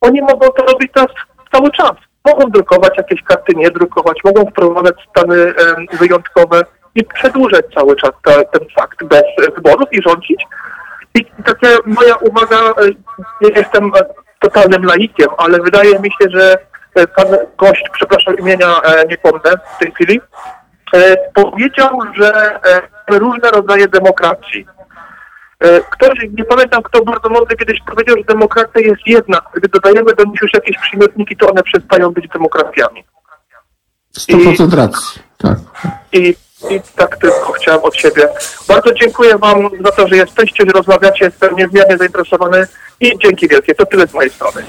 oni 0.00 0.20
mogą 0.20 0.48
to 0.48 0.64
robić 0.72 0.92
teraz 0.94 1.10
cały 1.52 1.70
czas. 1.70 1.92
Mogą 2.24 2.50
drukować 2.50 2.96
jakieś 2.96 3.22
karty, 3.22 3.52
nie 3.56 3.70
drukować, 3.70 4.18
mogą 4.24 4.50
wprowadzać 4.50 4.96
stany 5.10 5.54
wyjątkowe 5.92 6.62
i 6.94 7.04
przedłużać 7.04 7.64
cały 7.74 7.96
czas 7.96 8.10
te, 8.24 8.44
ten 8.44 8.68
fakt 8.78 9.04
bez 9.04 9.22
wyborów 9.54 9.88
i 9.92 10.02
rządzić. 10.02 10.44
I 11.14 11.24
taka 11.24 11.68
moja 11.86 12.16
uwaga, 12.16 12.56
e, 12.56 12.86
nie 13.40 13.50
jestem 13.56 13.92
totalnym 14.40 14.84
laikiem, 14.84 15.28
ale 15.38 15.58
wydaje 15.58 15.98
mi 15.98 16.10
się, 16.10 16.30
że 16.30 16.58
pan 17.16 17.26
gość, 17.58 17.82
przepraszam 17.92 18.38
imienia 18.38 18.80
e, 18.82 19.06
nie 19.06 19.18
pomnę 19.18 19.50
w 19.76 19.78
tej 19.78 19.92
chwili, 19.92 20.20
e, 20.94 21.16
powiedział, 21.34 22.00
że 22.16 22.60
różne 23.08 23.50
rodzaje 23.50 23.88
demokracji. 23.88 24.66
Ktoś, 25.90 26.18
nie 26.38 26.44
pamiętam 26.44 26.82
kto 26.82 27.04
bardzo 27.04 27.28
mądry 27.28 27.56
kiedyś 27.56 27.80
powiedział, 27.86 28.16
że 28.16 28.24
demokracja 28.24 28.80
jest 28.80 29.00
jedna. 29.06 29.40
Gdy 29.54 29.68
dodajemy 29.68 30.14
do 30.14 30.24
nich 30.24 30.42
już 30.42 30.54
jakieś 30.54 30.78
przymiotniki, 30.78 31.36
to 31.36 31.50
one 31.50 31.62
przestają 31.62 32.10
być 32.10 32.28
demokracjami. 32.28 33.04
100% 34.18 34.74
racji, 34.74 35.22
tak. 35.38 35.58
I, 36.12 36.34
I 36.70 36.80
tak 36.96 37.16
tylko 37.16 37.52
chciałem 37.52 37.80
od 37.82 37.96
siebie. 37.96 38.28
Bardzo 38.68 38.94
dziękuję 38.94 39.38
Wam 39.38 39.70
za 39.84 39.92
to, 39.92 40.08
że 40.08 40.16
jesteście, 40.16 40.64
że 40.66 40.72
rozmawiacie, 40.72 41.24
jestem 41.24 41.56
niezmiernie 41.56 41.96
zainteresowany 41.96 42.66
i 43.00 43.18
dzięki 43.18 43.48
wielkie. 43.48 43.74
To 43.74 43.86
tyle 43.86 44.06
z 44.06 44.14
mojej 44.14 44.30
strony. 44.30 44.64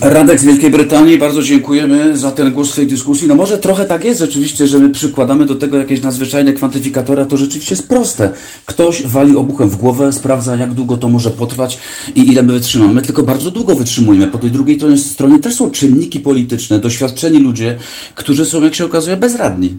Radek 0.00 0.40
z 0.40 0.44
Wielkiej 0.44 0.70
Brytanii, 0.70 1.18
bardzo 1.18 1.42
dziękujemy 1.42 2.16
za 2.16 2.30
ten 2.30 2.52
głos 2.52 2.72
w 2.72 2.76
tej 2.76 2.86
dyskusji. 2.86 3.28
No 3.28 3.34
może 3.34 3.58
trochę 3.58 3.84
tak 3.84 4.04
jest 4.04 4.20
rzeczywiście, 4.20 4.66
że 4.66 4.78
my 4.78 4.90
przykładamy 4.90 5.46
do 5.46 5.54
tego 5.54 5.78
jakieś 5.78 6.02
nadzwyczajne 6.02 6.52
kwantyfikatory, 6.52 7.22
a 7.22 7.24
to 7.24 7.36
rzeczywiście 7.36 7.74
jest 7.74 7.88
proste. 7.88 8.30
Ktoś 8.66 9.06
wali 9.06 9.36
obuchem 9.36 9.70
w 9.70 9.76
głowę, 9.76 10.12
sprawdza 10.12 10.56
jak 10.56 10.74
długo 10.74 10.96
to 10.96 11.08
może 11.08 11.30
potrwać 11.30 11.78
i 12.14 12.28
ile 12.28 12.42
my 12.42 12.52
wytrzymamy. 12.52 12.94
My 12.94 13.02
tylko 13.02 13.22
bardzo 13.22 13.50
długo 13.50 13.74
wytrzymujemy. 13.74 14.26
Po 14.26 14.38
tej 14.38 14.50
drugiej 14.50 14.98
stronie 14.98 15.38
też 15.38 15.54
są 15.54 15.70
czynniki 15.70 16.20
polityczne, 16.20 16.78
doświadczeni 16.78 17.38
ludzie, 17.38 17.78
którzy 18.14 18.46
są, 18.46 18.62
jak 18.62 18.74
się 18.74 18.84
okazuje, 18.84 19.16
bezradni 19.16 19.76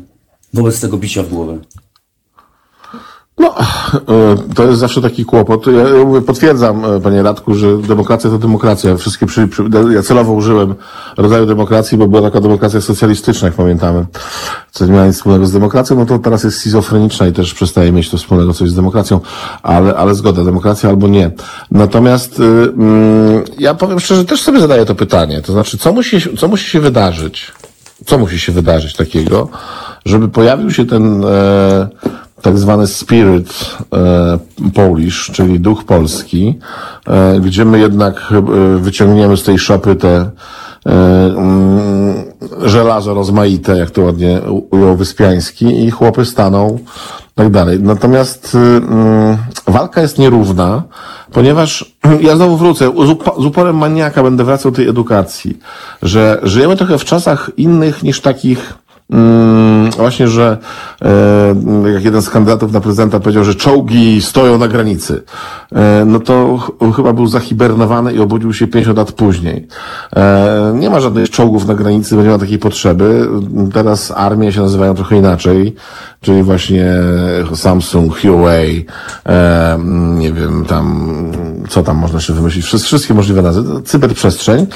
wobec 0.54 0.82
tego 0.82 0.98
bicia 0.98 1.24
w 1.24 1.30
głowę. 1.30 1.60
No, 3.40 3.56
e, 3.58 4.54
to 4.56 4.64
jest 4.64 4.80
zawsze 4.80 5.02
taki 5.02 5.26
kłopot. 5.26 5.68
Ja 5.68 6.22
potwierdzam, 6.22 6.86
e, 6.86 7.00
panie 7.00 7.24
Radku, 7.24 7.56
że 7.56 7.78
demokracja 7.78 8.30
to 8.30 8.38
demokracja. 8.38 8.98
Wszystkie 8.98 9.26
przy, 9.26 9.48
przy, 9.48 9.64
ja 9.94 10.04
celowo 10.04 10.34
użyłem 10.34 10.76
rodzaju 11.18 11.46
demokracji, 11.46 11.98
bo 11.98 12.08
była 12.08 12.22
taka 12.22 12.42
demokracja 12.42 12.82
socjalistyczna, 12.82 13.48
jak 13.48 13.56
pamiętamy, 13.56 14.06
co 14.72 14.86
nie 14.86 14.92
miała 14.92 15.08
nic 15.08 15.16
wspólnego 15.16 15.46
z 15.46 15.52
demokracją, 15.52 15.96
no 15.98 16.06
to 16.06 16.20
teraz 16.20 16.44
jest 16.44 16.58
schizofreniczna 16.58 17.28
i 17.28 17.34
też 17.34 17.54
przestaje 17.54 17.92
mieć 17.92 18.10
to 18.10 18.18
wspólnego 18.18 18.54
coś 18.54 18.70
z 18.70 18.76
demokracją, 18.76 19.20
ale, 19.64 19.96
ale 19.96 20.16
zgoda, 20.16 20.44
demokracja 20.44 20.90
albo 20.90 21.08
nie. 21.08 21.32
Natomiast 21.72 22.40
y, 22.40 22.44
mm, 22.44 23.44
ja 23.60 23.74
powiem 23.74 24.00
szczerze, 24.00 24.26
też 24.26 24.42
sobie 24.42 24.60
zadaję 24.60 24.86
to 24.86 24.96
pytanie. 24.96 25.42
To 25.42 25.54
znaczy, 25.54 25.78
co 25.78 25.94
musi, 25.94 26.38
co 26.38 26.48
musi 26.48 26.70
się 26.70 26.80
wydarzyć? 26.80 27.52
Co 28.06 28.18
musi 28.18 28.40
się 28.40 28.52
wydarzyć 28.52 28.96
takiego, 28.96 29.50
żeby 30.06 30.28
pojawił 30.28 30.72
się 30.72 30.86
ten 30.86 31.24
e, 31.26 31.90
tak 32.42 32.58
zwany 32.58 32.88
spirit 32.88 33.78
e, 33.94 34.40
Polish, 34.74 35.32
czyli 35.34 35.60
duch 35.60 35.84
polski, 35.84 36.60
e, 37.08 37.40
gdzie 37.40 37.66
my 37.66 37.80
jednak 37.80 38.16
e, 38.32 38.42
wyciągniemy 38.78 39.38
z 39.38 39.44
tej 39.44 39.60
szopy 39.60 39.96
te 39.96 40.30
mm, 40.86 42.24
żelazo 42.62 43.14
rozmaite, 43.14 43.78
jak 43.78 43.92
to 43.92 44.02
ładnie 44.02 44.42
ujął 44.72 44.96
Wyspiański 44.96 45.86
i 45.86 45.92
chłopy 45.92 46.26
staną 46.26 46.80
tak 47.36 47.50
dalej. 47.50 47.80
Natomiast 47.82 48.56
mm, 48.56 49.38
walka 49.68 50.02
jest 50.02 50.18
nierówna, 50.18 50.84
ponieważ 51.32 51.96
ja 52.28 52.36
znowu 52.36 52.58
wrócę, 52.58 52.92
z 53.40 53.46
uporem 53.46 53.78
maniaka 53.78 54.24
będę 54.24 54.44
wracał 54.44 54.72
do 54.72 54.76
tej 54.76 54.88
edukacji, 54.88 55.60
że 56.02 56.40
żyjemy 56.44 56.76
trochę 56.76 56.98
w 56.98 57.06
czasach 57.06 57.52
innych 57.58 58.04
niż 58.04 58.22
takich 58.22 58.74
właśnie, 59.98 60.28
że 60.28 60.58
e, 61.02 61.92
jak 61.94 62.04
jeden 62.04 62.22
z 62.22 62.30
kandydatów 62.30 62.72
na 62.72 62.82
prezydenta 62.82 63.20
powiedział, 63.20 63.44
że 63.44 63.56
czołgi 63.56 64.22
stoją 64.22 64.58
na 64.58 64.68
granicy, 64.68 65.24
e, 65.72 66.06
no 66.06 66.20
to 66.20 66.58
ch 66.58 66.96
chyba 66.96 67.14
był 67.14 67.28
zahibernowany 67.28 68.14
i 68.14 68.20
obudził 68.20 68.54
się 68.54 68.68
50 68.68 68.98
lat 68.98 69.12
później. 69.12 69.68
E, 70.16 70.74
nie 70.76 70.90
ma 70.90 71.00
żadnych 71.00 71.30
czołgów 71.30 71.68
na 71.68 71.76
granicy, 71.76 72.16
bo 72.16 72.24
nie 72.24 72.30
ma 72.30 72.38
takiej 72.38 72.60
potrzeby. 72.60 73.28
Teraz 73.74 74.14
armie 74.16 74.52
się 74.52 74.62
nazywają 74.62 74.96
trochę 74.96 75.18
inaczej, 75.18 75.76
czyli 76.22 76.44
właśnie 76.44 76.86
Samsung, 77.54 78.18
Huawei, 78.22 78.86
nie 80.18 80.34
wiem, 80.34 80.66
tam, 80.66 81.10
co 81.70 81.84
tam 81.84 81.98
można 81.98 82.20
się 82.20 82.34
wymyślić, 82.34 82.66
wszystkie 82.66 83.14
możliwe 83.14 83.42
nazwy, 83.42 83.82
cyberprzestrzeń. 83.82 84.68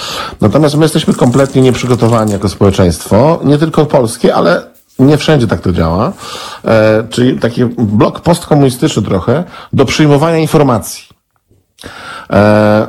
Natomiast 0.41 0.75
my 0.75 0.85
jesteśmy 0.85 1.13
kompletnie 1.13 1.61
nieprzygotowani 1.61 2.31
jako 2.31 2.49
społeczeństwo, 2.49 3.39
nie 3.43 3.57
tylko 3.57 3.85
polskie, 3.85 4.35
ale 4.35 4.61
nie 4.99 5.17
wszędzie 5.17 5.47
tak 5.47 5.61
to 5.61 5.71
działa. 5.71 6.13
E, 6.65 7.03
czyli 7.09 7.39
taki 7.39 7.65
blok 7.65 8.19
postkomunistyczny 8.19 9.03
trochę 9.03 9.43
do 9.73 9.85
przyjmowania 9.85 10.37
informacji. 10.37 11.03
E, 12.29 12.87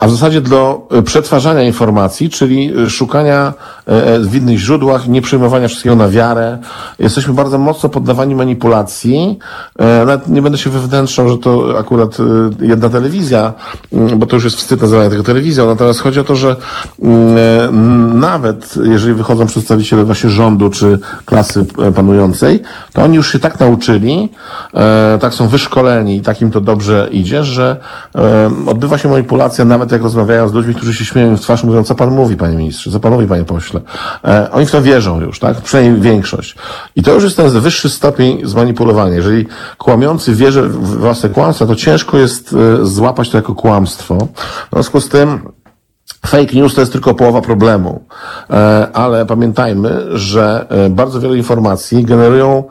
a 0.00 0.06
w 0.06 0.10
zasadzie 0.10 0.40
do 0.40 0.88
e, 0.90 1.02
przetwarzania 1.02 1.62
informacji, 1.62 2.30
czyli 2.30 2.72
e, 2.84 2.90
szukania 2.90 3.52
e, 3.86 4.20
w 4.20 4.34
innych 4.34 4.58
źródłach, 4.58 5.08
nie 5.08 5.22
przyjmowania 5.22 5.68
wszystkiego 5.68 5.96
na 5.96 6.08
wiarę. 6.08 6.58
Jesteśmy 6.98 7.34
bardzo 7.34 7.58
mocno 7.58 7.88
poddawani 7.88 8.34
manipulacji. 8.34 9.38
Nawet 10.06 10.28
nie 10.28 10.42
będę 10.42 10.58
się 10.58 10.70
wewnętrzał, 10.70 11.28
że 11.28 11.38
to 11.38 11.78
akurat 11.78 12.18
jedna 12.60 12.88
telewizja, 12.88 13.52
mm, 13.92 14.18
bo 14.18 14.26
to 14.26 14.36
już 14.36 14.44
jest 14.44 14.56
wstyd 14.56 14.82
nazywania 14.82 15.10
tego 15.10 15.22
telewizją. 15.22 15.66
Natomiast 15.66 16.00
chodzi 16.00 16.20
o 16.20 16.24
to, 16.24 16.36
że 16.36 16.56
mm, 17.02 18.20
nawet 18.20 18.74
jeżeli 18.84 19.14
wychodzą 19.14 19.46
przedstawiciele 19.46 20.04
właśnie 20.04 20.30
rządu 20.30 20.70
czy 20.70 20.98
klasy 21.24 21.66
panującej, 21.94 22.62
to 22.92 23.02
oni 23.02 23.16
już 23.16 23.32
się 23.32 23.38
tak 23.38 23.60
nauczyli, 23.60 24.28
tak 25.20 25.34
są 25.34 25.48
wyszkoleni 25.48 26.16
i 26.16 26.20
tak 26.20 26.40
im 26.42 26.50
to 26.50 26.60
dobrze 26.60 27.08
idzie, 27.12 27.44
że 27.44 27.76
odbywa 28.66 28.98
się 28.98 29.08
manipulacja 29.08 29.64
nawet 29.64 29.89
jak 29.94 30.02
rozmawiają 30.02 30.48
z 30.48 30.52
ludźmi, 30.52 30.74
którzy 30.74 30.94
się 30.94 31.04
śmieją 31.04 31.36
w 31.36 31.40
twarz, 31.40 31.64
mówią, 31.64 31.84
co 31.84 31.94
pan 31.94 32.10
mówi, 32.10 32.36
panie 32.36 32.56
ministrze, 32.56 32.90
co 32.90 33.00
pan 33.00 33.12
mówi, 33.12 33.26
panie 33.26 33.44
pośle. 33.44 33.80
E, 34.24 34.50
oni 34.52 34.66
w 34.66 34.70
to 34.70 34.82
wierzą 34.82 35.20
już, 35.20 35.38
tak? 35.38 35.60
Przynajmniej 35.60 36.00
większość. 36.00 36.56
I 36.96 37.02
to 37.02 37.14
już 37.14 37.24
jest 37.24 37.36
ten 37.36 37.60
wyższy 37.60 37.90
stopień 37.90 38.40
zmanipulowania. 38.44 39.14
Jeżeli 39.14 39.46
kłamiący 39.78 40.34
wierzy 40.34 40.62
w 40.62 40.98
własne 40.98 41.28
kłamstwa, 41.28 41.66
to 41.66 41.76
ciężko 41.76 42.18
jest 42.18 42.54
e, 42.82 42.86
złapać 42.86 43.30
to 43.30 43.36
jako 43.36 43.54
kłamstwo. 43.54 44.28
W 44.70 44.72
związku 44.72 45.00
z 45.00 45.08
tym, 45.08 45.40
Fake 46.26 46.54
news 46.54 46.74
to 46.74 46.80
jest 46.80 46.92
tylko 46.92 47.14
połowa 47.14 47.40
problemu, 47.40 48.04
e, 48.50 48.88
ale 48.92 49.26
pamiętajmy, 49.26 50.18
że 50.18 50.66
e, 50.68 50.90
bardzo 50.90 51.20
wiele 51.20 51.36
informacji 51.36 52.04
generują 52.04 52.64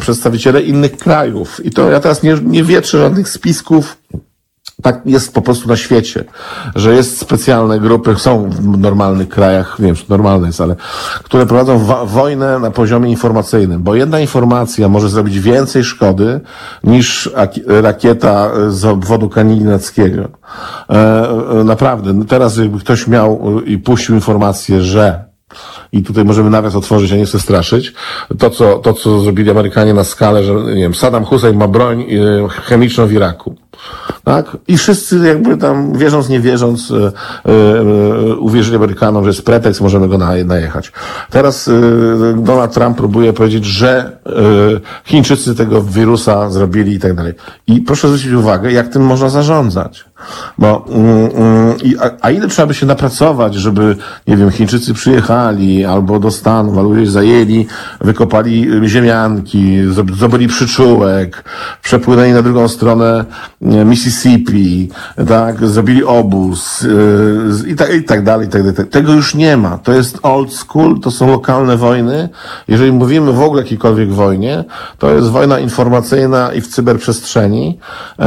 przedstawiciele 0.00 0.62
innych 0.62 0.96
krajów. 0.96 1.64
I 1.64 1.70
to 1.70 1.90
ja 1.90 2.00
teraz 2.00 2.22
nie, 2.22 2.36
nie 2.42 2.64
wietrzę 2.64 2.98
żadnych 2.98 3.28
spisków 3.28 3.96
tak 4.82 5.00
jest 5.04 5.34
po 5.34 5.42
prostu 5.42 5.68
na 5.68 5.76
świecie, 5.76 6.24
że 6.74 6.94
jest 6.94 7.18
specjalne 7.18 7.80
grupy, 7.80 8.14
są 8.18 8.50
w 8.50 8.78
normalnych 8.78 9.28
krajach, 9.28 9.78
nie 9.78 9.86
wiem, 9.86 9.96
normalne 10.08 10.46
jest, 10.46 10.60
ale 10.60 10.76
które 11.22 11.46
prowadzą 11.46 11.78
wojnę 12.06 12.58
na 12.58 12.70
poziomie 12.70 13.10
informacyjnym, 13.10 13.82
bo 13.82 13.94
jedna 13.94 14.20
informacja 14.20 14.88
może 14.88 15.08
zrobić 15.08 15.40
więcej 15.40 15.84
szkody 15.84 16.40
niż 16.84 17.30
rakieta 17.66 18.50
z 18.68 18.84
obwodu 18.84 19.28
kanilinackiego. 19.28 20.28
E, 20.90 21.30
e, 21.60 21.64
naprawdę, 21.64 22.24
teraz 22.24 22.56
jakby 22.56 22.80
ktoś 22.80 23.06
miał 23.06 23.60
i 23.60 23.78
puścił 23.78 24.14
informację, 24.14 24.82
że 24.82 25.24
i 25.92 26.02
tutaj 26.02 26.24
możemy 26.24 26.50
nawias 26.50 26.74
otworzyć, 26.74 27.12
a 27.12 27.16
nie 27.16 27.24
chcę 27.24 27.40
straszyć. 27.40 27.92
To 28.38 28.50
co, 28.50 28.78
to, 28.78 28.92
co 28.92 29.20
zrobili 29.20 29.50
Amerykanie 29.50 29.94
na 29.94 30.04
skalę, 30.04 30.44
że 30.44 30.54
nie 30.54 30.82
wiem, 30.82 30.94
Saddam 30.94 31.24
Hussein 31.24 31.56
ma 31.56 31.68
broń 31.68 32.02
e, 32.02 32.48
chemiczną 32.48 33.06
w 33.06 33.12
Iraku. 33.12 33.56
Tak? 34.24 34.56
I 34.68 34.78
wszyscy 34.78 35.18
jakby 35.26 35.56
tam, 35.56 35.98
wierząc, 35.98 36.28
nie 36.28 36.40
wierząc, 36.40 36.90
yy, 36.90 37.12
yy, 37.44 38.36
uwierzyli 38.36 38.76
Amerykanom, 38.76 39.24
że 39.24 39.30
jest 39.30 39.44
pretekst, 39.44 39.80
możemy 39.80 40.08
go 40.08 40.18
najechać. 40.44 40.92
Teraz 41.30 41.66
yy, 41.66 42.34
Donald 42.36 42.72
Trump 42.72 42.96
próbuje 42.96 43.32
powiedzieć, 43.32 43.64
że 43.64 44.16
Chińczycy 45.04 45.54
tego 45.54 45.82
wirusa 45.82 46.50
zrobili 46.50 46.94
i 46.94 46.98
tak 46.98 47.14
dalej. 47.14 47.34
I 47.66 47.80
proszę 47.80 48.08
zwrócić 48.08 48.32
uwagę, 48.32 48.72
jak 48.72 48.88
tym 48.88 49.02
można 49.02 49.28
zarządzać. 49.28 50.04
Bo, 50.58 50.84
mm, 50.88 51.30
mm, 51.34 51.74
a, 52.00 52.26
a 52.26 52.30
ile 52.30 52.48
trzeba 52.48 52.66
by 52.66 52.74
się 52.74 52.86
napracować, 52.86 53.54
żeby, 53.54 53.96
nie 54.26 54.36
wiem, 54.36 54.50
Chińczycy 54.50 54.94
przyjechali 54.94 55.84
albo 55.84 56.18
do 56.18 56.30
Stanów, 56.30 56.78
albo 56.78 56.90
gdzieś 56.90 57.10
zajęli, 57.10 57.66
wykopali 58.00 58.70
ziemianki, 58.88 59.78
zdobyli 60.12 60.48
przyczółek, 60.48 61.44
przepłynęli 61.82 62.32
na 62.32 62.42
drugą 62.42 62.68
stronę 62.68 63.24
Mississippi, 63.60 64.90
tak, 65.28 65.66
zrobili 65.66 66.04
obóz 66.04 66.82
yy, 66.82 67.70
i, 67.70 67.74
tak, 67.74 67.94
i 67.94 68.04
tak 68.04 68.24
dalej, 68.24 68.46
i 68.46 68.50
tak 68.50 68.62
dalej. 68.62 68.90
Tego 68.90 69.12
już 69.12 69.34
nie 69.34 69.56
ma. 69.56 69.78
To 69.78 69.92
jest 69.92 70.18
old 70.22 70.52
school, 70.52 71.00
to 71.00 71.10
są 71.10 71.30
lokalne 71.30 71.76
wojny. 71.76 72.28
Jeżeli 72.68 72.92
mówimy 72.92 73.32
w 73.32 73.40
ogóle 73.40 73.60
o 73.60 73.64
jakiejkolwiek 73.64 74.12
wojnie, 74.12 74.64
to 74.98 75.14
jest 75.14 75.28
wojna 75.28 75.58
informacyjna 75.58 76.52
i 76.52 76.60
w 76.60 76.68
cyberprzestrzeni, 76.68 77.78
yy, 78.18 78.24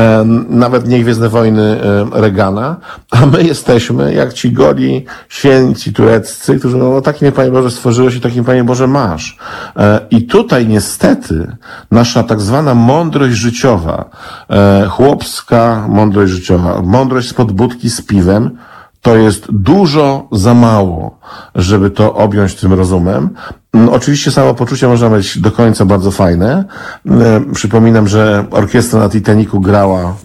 nawet 0.49 0.87
nie 0.87 0.99
Gwiezdne 0.99 1.29
Wojny 1.29 1.78
Regana, 2.11 2.75
a 3.11 3.25
my 3.25 3.43
jesteśmy 3.43 4.13
jak 4.13 4.33
ci 4.33 4.51
goli 4.51 5.05
święci 5.29 5.93
tureccy, 5.93 6.59
którzy 6.59 6.77
no, 6.77 6.89
no 6.89 7.01
takim 7.01 7.31
Panie 7.31 7.51
Boże 7.51 7.71
stworzyłeś 7.71 8.15
i 8.15 8.21
takim 8.21 8.43
Panie 8.43 8.63
Boże 8.63 8.87
masz. 8.87 9.37
E, 9.75 9.99
I 10.11 10.23
tutaj 10.23 10.67
niestety 10.67 11.55
nasza 11.91 12.23
tak 12.23 12.41
zwana 12.41 12.75
mądrość 12.75 13.35
życiowa, 13.35 14.09
e, 14.49 14.87
chłopska 14.89 15.85
mądrość 15.89 16.31
życiowa, 16.31 16.81
mądrość 16.81 17.29
spod 17.29 17.51
budki 17.51 17.89
z 17.89 18.01
piwem, 18.01 18.57
to 19.01 19.15
jest 19.15 19.47
dużo 19.51 20.27
za 20.31 20.53
mało, 20.53 21.19
żeby 21.55 21.89
to 21.89 22.13
objąć 22.15 22.55
tym 22.55 22.73
rozumem. 22.73 23.29
No, 23.73 23.91
oczywiście 23.91 24.31
samopoczucie 24.31 24.87
można 24.87 25.09
mieć 25.09 25.39
do 25.39 25.51
końca 25.51 25.85
bardzo 25.85 26.11
fajne. 26.11 26.65
E, 27.09 27.41
przypominam, 27.53 28.07
że 28.07 28.45
orkiestra 28.51 28.99
na 28.99 29.09
Titanicu 29.09 29.59
grała 29.59 30.15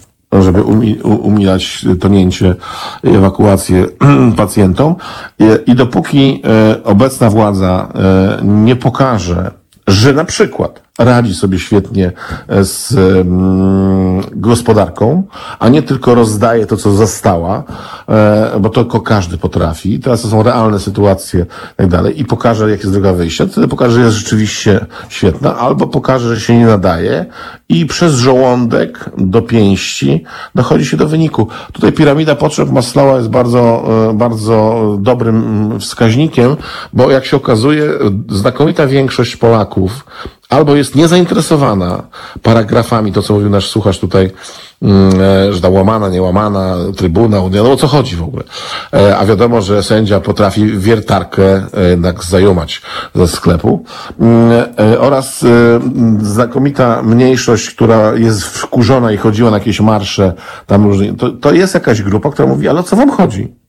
żeby 0.41 0.63
umi, 0.63 0.95
umilać 1.03 1.85
tonięcie 1.99 2.55
ewakuację 3.03 3.85
pacjentom. 4.37 4.95
I, 5.39 5.71
I 5.71 5.75
dopóki 5.75 6.41
e, 6.45 6.83
obecna 6.83 7.29
władza 7.29 7.87
e, 7.95 8.45
nie 8.45 8.75
pokaże, 8.75 9.51
że 9.87 10.13
na 10.13 10.25
przykład 10.25 10.84
radzi 10.99 11.35
sobie 11.35 11.59
świetnie 11.59 12.11
e, 12.47 12.65
z 12.65 12.95
gospodarką, 14.31 15.23
a 15.59 15.69
nie 15.69 15.81
tylko 15.81 16.15
rozdaje 16.15 16.65
to, 16.65 16.77
co 16.77 16.91
zastała, 16.91 17.63
e, 18.09 18.59
bo 18.59 18.69
to 18.69 19.01
każdy 19.01 19.37
potrafi. 19.37 19.99
Teraz 19.99 20.21
to 20.21 20.27
są 20.27 20.43
realne 20.43 20.79
sytuacje 20.79 21.45
i 21.73 21.75
tak 21.75 21.87
dalej 21.87 22.19
i 22.19 22.25
pokaże, 22.25 22.71
jak 22.71 22.79
jest 22.79 22.91
droga 22.91 23.13
wyjścia. 23.13 23.45
Wtedy 23.45 23.67
pokaże, 23.67 23.95
że 23.95 24.01
jest 24.01 24.17
rzeczywiście 24.17 24.85
świetna, 25.09 25.57
albo 25.57 25.87
pokaże, 25.87 26.35
że 26.35 26.41
się 26.41 26.57
nie 26.57 26.65
nadaje 26.65 27.25
i 27.69 27.85
przez 27.85 28.13
żołądek 28.13 29.09
do 29.17 29.41
pięści 29.41 30.23
dochodzi 30.55 30.85
się 30.85 30.97
do 30.97 31.07
wyniku. 31.07 31.47
Tutaj 31.73 31.91
piramida 31.91 32.35
potrzeb 32.35 32.71
Maslowa 32.71 33.17
jest 33.17 33.29
bardzo, 33.29 33.85
e, 34.09 34.13
bardzo 34.13 34.85
dobrym 34.99 35.35
mm, 35.35 35.79
wskaźnikiem, 35.79 36.55
bo 36.93 37.11
jak 37.11 37.25
się 37.25 37.37
okazuje, 37.37 37.89
znakomita 38.29 38.87
większość 38.87 39.35
Polaków 39.35 40.05
albo 40.55 40.75
jest 40.75 40.95
niezainteresowana 40.95 42.03
paragrafami, 42.41 43.11
to 43.11 43.21
co 43.21 43.33
mówił 43.33 43.49
nasz 43.49 43.69
słuchacz 43.69 43.99
tutaj, 43.99 44.31
mm, 44.81 45.21
e, 45.21 45.53
że 45.53 45.61
ta 45.61 45.69
łamana, 45.69 46.09
niełamana, 46.09 46.75
trybunał, 46.97 47.49
nie, 47.49 47.63
no 47.63 47.71
o 47.71 47.75
co 47.75 47.87
chodzi 47.87 48.15
w 48.15 48.23
ogóle. 48.23 48.43
E, 48.93 49.17
a 49.17 49.25
wiadomo, 49.25 49.61
że 49.61 49.83
sędzia 49.83 50.19
potrafi 50.19 50.77
wiertarkę 50.77 51.67
e, 51.73 51.89
jednak 51.89 52.23
zajumać 52.23 52.81
ze 53.15 53.27
sklepu. 53.27 53.83
Mm, 54.19 54.65
oraz 54.99 55.45
znakomita 56.21 57.01
mniejszość, 57.03 57.69
która 57.69 58.13
jest 58.13 58.43
wkurzona 58.43 59.11
i 59.11 59.17
chodziła 59.17 59.51
na 59.51 59.57
jakieś 59.57 59.81
marsze, 59.81 60.33
tam 60.67 60.83
różnie, 60.83 61.13
to, 61.13 61.29
to 61.29 61.53
jest 61.53 61.73
jakaś 61.73 62.01
grupa, 62.01 62.31
która 62.31 62.47
mówi, 62.47 62.67
ale 62.67 62.79
o 62.79 62.83
co 62.83 62.95
wam 62.95 63.11
chodzi? 63.11 63.64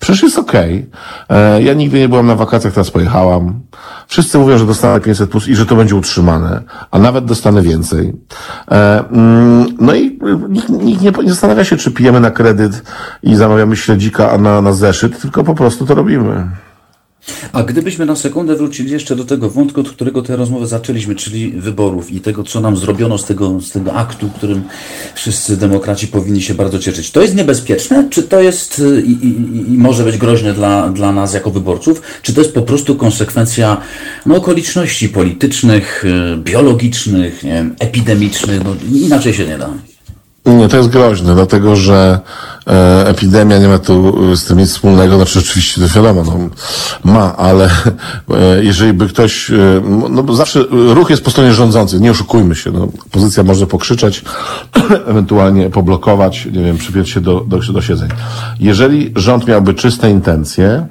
Przecież 0.00 0.22
jest 0.22 0.38
okej. 0.38 0.86
Okay. 1.28 1.62
Ja 1.62 1.74
nigdy 1.74 1.98
nie 1.98 2.08
byłem 2.08 2.26
na 2.26 2.34
wakacjach, 2.34 2.74
teraz 2.74 2.90
pojechałam. 2.90 3.60
Wszyscy 4.06 4.38
mówią, 4.38 4.58
że 4.58 4.66
dostanę 4.66 5.00
500 5.00 5.30
plus 5.30 5.48
i 5.48 5.56
że 5.56 5.66
to 5.66 5.76
będzie 5.76 5.96
utrzymane, 5.96 6.62
a 6.90 6.98
nawet 6.98 7.24
dostanę 7.24 7.62
więcej. 7.62 8.12
E, 8.70 9.08
mm, 9.08 9.66
no 9.80 9.94
i 9.94 10.18
nikt, 10.48 10.68
nikt 10.68 11.02
nie, 11.02 11.10
nie 11.10 11.30
zastanawia 11.30 11.64
się, 11.64 11.76
czy 11.76 11.90
pijemy 11.90 12.20
na 12.20 12.30
kredyt 12.30 12.82
i 13.22 13.36
zamawiamy 13.36 13.76
śledzika 13.76 14.38
na, 14.38 14.60
na 14.60 14.72
zeszyt, 14.72 15.20
tylko 15.20 15.44
po 15.44 15.54
prostu 15.54 15.86
to 15.86 15.94
robimy. 15.94 16.48
A 17.52 17.62
gdybyśmy 17.62 18.06
na 18.06 18.16
sekundę 18.16 18.56
wrócili 18.56 18.90
jeszcze 18.90 19.16
do 19.16 19.24
tego 19.24 19.50
wątku, 19.50 19.80
od 19.80 19.90
którego 19.90 20.22
tę 20.22 20.36
rozmowę 20.36 20.66
zaczęliśmy, 20.66 21.14
czyli 21.14 21.50
wyborów 21.50 22.12
i 22.12 22.20
tego, 22.20 22.44
co 22.44 22.60
nam 22.60 22.76
zrobiono 22.76 23.18
z 23.18 23.24
tego, 23.24 23.60
z 23.60 23.70
tego 23.70 23.94
aktu, 23.94 24.30
którym 24.36 24.62
wszyscy 25.14 25.56
demokraci 25.56 26.08
powinni 26.08 26.42
się 26.42 26.54
bardzo 26.54 26.78
cieszyć. 26.78 27.10
To 27.10 27.22
jest 27.22 27.34
niebezpieczne? 27.34 28.08
Czy 28.10 28.22
to 28.22 28.40
jest 28.40 28.78
y, 28.78 29.02
i, 29.02 29.10
i, 29.10 29.74
i 29.74 29.78
może 29.78 30.04
być 30.04 30.18
groźne 30.18 30.54
dla, 30.54 30.88
dla 30.88 31.12
nas 31.12 31.34
jako 31.34 31.50
wyborców? 31.50 32.02
Czy 32.22 32.34
to 32.34 32.40
jest 32.40 32.54
po 32.54 32.62
prostu 32.62 32.96
konsekwencja 32.96 33.80
no, 34.26 34.36
okoliczności 34.36 35.08
politycznych, 35.08 36.04
y, 36.04 36.36
biologicznych, 36.36 37.42
nie 37.42 37.52
wiem, 37.52 37.76
epidemicznych? 37.78 38.64
No, 38.64 38.76
inaczej 38.92 39.34
się 39.34 39.46
nie 39.46 39.58
da. 39.58 39.93
Nie, 40.46 40.68
to 40.68 40.76
jest 40.76 40.88
groźne, 40.88 41.34
dlatego 41.34 41.76
że 41.76 42.20
e, 42.66 43.08
epidemia 43.08 43.58
nie 43.58 43.68
ma 43.68 43.78
tu 43.78 44.18
e, 44.32 44.36
z 44.36 44.44
tym 44.44 44.58
nic 44.58 44.70
wspólnego, 44.70 45.16
znaczy 45.16 45.38
oczywiście 45.38 45.80
to 45.80 45.88
wiadomo, 45.88 46.22
no, 46.24 46.38
ma, 47.12 47.36
ale 47.36 47.64
e, 48.30 48.64
jeżeli 48.64 48.92
by 48.92 49.08
ktoś, 49.08 49.50
e, 49.50 49.82
no 50.10 50.22
bo 50.22 50.34
zawsze 50.34 50.64
ruch 50.70 51.10
jest 51.10 51.24
po 51.24 51.30
stronie 51.30 51.52
rządzących, 51.52 52.00
nie 52.00 52.10
oszukujmy 52.10 52.54
się, 52.54 52.70
no, 52.70 52.88
opozycja 53.06 53.42
może 53.42 53.66
pokrzyczeć, 53.66 54.24
ewentualnie 55.06 55.70
poblokować, 55.70 56.46
nie 56.46 56.64
wiem, 56.64 56.78
przypiąć 56.78 57.10
się 57.10 57.20
do, 57.20 57.40
do, 57.40 57.58
do 57.58 57.82
siedzeń. 57.82 58.08
Jeżeli 58.60 59.12
rząd 59.16 59.46
miałby 59.46 59.74
czyste 59.74 60.10
intencje, 60.10 60.86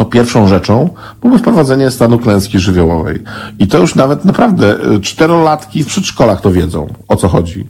to 0.00 0.04
pierwszą 0.04 0.48
rzeczą 0.48 0.90
byłoby 1.20 1.38
wprowadzenie 1.38 1.90
stanu 1.90 2.18
klęski 2.18 2.58
żywiołowej. 2.58 3.22
I 3.58 3.66
to 3.66 3.78
już 3.78 3.94
nawet 3.94 4.24
naprawdę 4.24 4.76
y, 4.96 5.00
czterolatki 5.00 5.84
w 5.84 5.86
przedszkolach 5.86 6.40
to 6.40 6.52
wiedzą, 6.52 6.86
o 7.08 7.16
co 7.16 7.28
chodzi. 7.28 7.68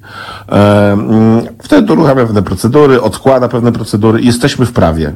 E, 0.49 0.93
mm, 0.93 1.43
wtedy 1.63 1.93
uruchamia 1.93 2.27
pewne 2.27 2.43
procedury, 2.43 3.03
odkłada 3.03 3.49
pewne 3.49 3.73
procedury 3.73 4.21
jesteśmy 4.21 4.67
w 4.67 4.73
prawie. 4.73 5.13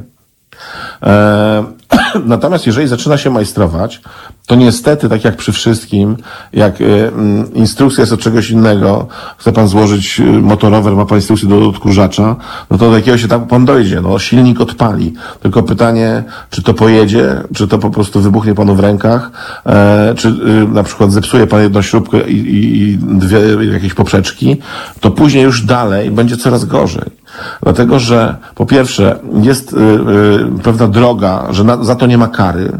Natomiast 2.25 2.67
jeżeli 2.67 2.87
zaczyna 2.87 3.17
się 3.17 3.29
majstrować, 3.29 4.01
to 4.45 4.55
niestety, 4.55 5.09
tak 5.09 5.23
jak 5.23 5.35
przy 5.35 5.51
wszystkim, 5.51 6.17
jak 6.53 6.81
y, 6.81 7.11
instrukcja 7.53 8.01
jest 8.01 8.13
od 8.13 8.19
czegoś 8.19 8.49
innego, 8.49 9.07
chce 9.37 9.51
pan 9.51 9.67
złożyć 9.67 10.19
y, 10.19 10.23
motorower, 10.23 10.95
ma 10.95 11.05
pan 11.05 11.17
instrukcję 11.17 11.49
do 11.49 11.69
odkurzacza, 11.69 12.35
no 12.71 12.77
to 12.77 12.89
do 12.89 12.95
jakiegoś 12.95 13.23
etapu 13.23 13.45
pan 13.45 13.65
dojdzie, 13.65 14.01
no 14.01 14.19
silnik 14.19 14.61
odpali. 14.61 15.13
Tylko 15.41 15.63
pytanie, 15.63 16.23
czy 16.49 16.63
to 16.63 16.73
pojedzie, 16.73 17.43
czy 17.55 17.67
to 17.67 17.77
po 17.77 17.89
prostu 17.89 18.21
wybuchnie 18.21 18.55
panu 18.55 18.75
w 18.75 18.79
rękach, 18.79 19.31
e, 19.65 20.13
czy 20.17 20.27
y, 20.27 20.67
na 20.67 20.83
przykład 20.83 21.11
zepsuje 21.11 21.47
pan 21.47 21.61
jedną 21.61 21.81
śrubkę 21.81 22.29
i, 22.29 22.37
i, 22.37 22.81
i 22.81 22.97
dwie 22.97 23.39
jakieś 23.73 23.93
poprzeczki, 23.93 24.57
to 24.99 25.11
później 25.11 25.43
już 25.43 25.61
dalej 25.61 26.11
będzie 26.11 26.37
coraz 26.37 26.65
gorzej. 26.65 27.24
Dlatego, 27.63 27.99
że 27.99 28.35
po 28.55 28.65
pierwsze 28.65 29.19
jest 29.41 29.73
y, 29.73 29.77
y, 29.77 30.63
pewna 30.63 30.87
droga, 30.87 31.47
że 31.49 31.65
za 31.81 31.95
to 31.95 32.05
nie 32.05 32.17
ma 32.17 32.27
kary. 32.27 32.71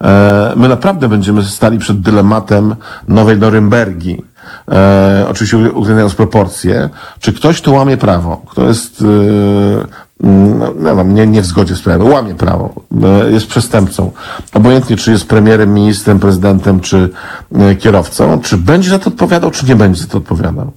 E, 0.00 0.52
my 0.56 0.68
naprawdę 0.68 1.08
będziemy 1.08 1.42
stali 1.42 1.78
przed 1.78 2.00
dylematem 2.00 2.74
nowej 3.08 3.38
Norymbergi. 3.38 4.22
E, 4.72 5.26
oczywiście 5.30 5.58
uwzględniając 5.58 6.14
proporcje. 6.14 6.88
Czy 7.20 7.32
ktoś 7.32 7.60
tu 7.60 7.74
łamie 7.74 7.96
prawo? 7.96 8.42
Kto 8.50 8.68
jest, 8.68 9.02
y, 9.02 9.04
no, 10.20 10.94
no, 10.94 11.02
nie, 11.02 11.26
nie 11.26 11.42
w 11.42 11.46
zgodzie 11.46 11.76
z 11.76 11.82
prawem, 11.82 12.12
łamie 12.12 12.34
prawo, 12.34 12.74
e, 13.02 13.30
jest 13.30 13.46
przestępcą. 13.46 14.12
Obojętnie, 14.54 14.96
czy 14.96 15.10
jest 15.10 15.28
premierem, 15.28 15.74
ministrem, 15.74 16.20
prezydentem, 16.20 16.80
czy 16.80 17.10
e, 17.54 17.74
kierowcą, 17.74 18.40
czy 18.40 18.56
będzie 18.56 18.90
za 18.90 18.98
to 18.98 19.10
odpowiadał, 19.10 19.50
czy 19.50 19.66
nie 19.66 19.76
będzie 19.76 20.02
za 20.02 20.08
to 20.08 20.18
odpowiadał. 20.18 20.72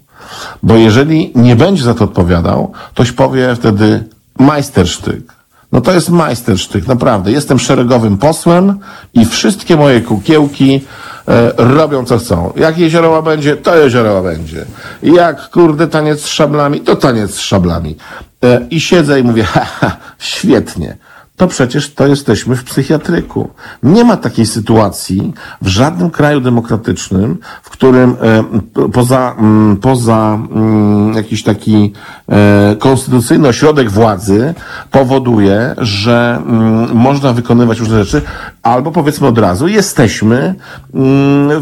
Bo 0.63 0.75
jeżeli 0.75 1.31
nie 1.35 1.55
będzie 1.55 1.83
za 1.83 1.93
to 1.93 2.03
odpowiadał, 2.03 2.71
ktoś 2.93 3.11
powie 3.11 3.55
wtedy 3.55 4.03
majstersztyk. 4.39 5.33
No 5.71 5.81
to 5.81 5.93
jest 5.93 6.09
majstersztyk, 6.09 6.87
naprawdę. 6.87 7.31
Jestem 7.31 7.59
szeregowym 7.59 8.17
posłem 8.17 8.79
i 9.13 9.25
wszystkie 9.25 9.75
moje 9.75 10.01
kukiełki 10.01 10.81
e, 11.27 11.51
robią 11.57 12.05
co 12.05 12.17
chcą. 12.17 12.53
Jak 12.55 12.77
jezioroła 12.77 13.21
będzie, 13.21 13.55
to 13.55 13.77
jezioroła 13.77 14.21
będzie. 14.21 14.65
Jak 15.03 15.49
kurde 15.49 15.87
taniec 15.87 16.21
z 16.21 16.27
szablami, 16.27 16.81
to 16.81 16.95
taniec 16.95 17.35
z 17.35 17.39
szablami. 17.39 17.95
E, 18.43 18.67
I 18.69 18.81
siedzę 18.81 19.19
i 19.19 19.23
mówię, 19.23 19.43
haha, 19.53 19.97
świetnie 20.19 20.97
to 21.41 21.47
przecież 21.47 21.93
to 21.93 22.07
jesteśmy 22.07 22.55
w 22.55 22.63
psychiatryku. 22.63 23.49
Nie 23.83 24.03
ma 24.03 24.17
takiej 24.17 24.45
sytuacji 24.45 25.33
w 25.61 25.67
żadnym 25.67 26.09
kraju 26.09 26.41
demokratycznym, 26.41 27.37
w 27.63 27.69
którym 27.69 28.15
e, 28.21 28.43
poza, 28.89 29.35
poza 29.81 30.39
m, 30.55 31.13
jakiś 31.15 31.43
taki 31.43 31.93
e, 32.29 32.75
konstytucyjny 32.79 33.47
ośrodek 33.47 33.89
władzy 33.89 34.53
powoduje, 34.91 35.75
że 35.77 36.41
m, 36.45 36.87
można 36.93 37.33
wykonywać 37.33 37.79
różne 37.79 38.03
rzeczy, 38.03 38.27
albo 38.63 38.91
powiedzmy 38.91 39.27
od 39.27 39.37
razu, 39.37 39.67
jesteśmy 39.67 40.55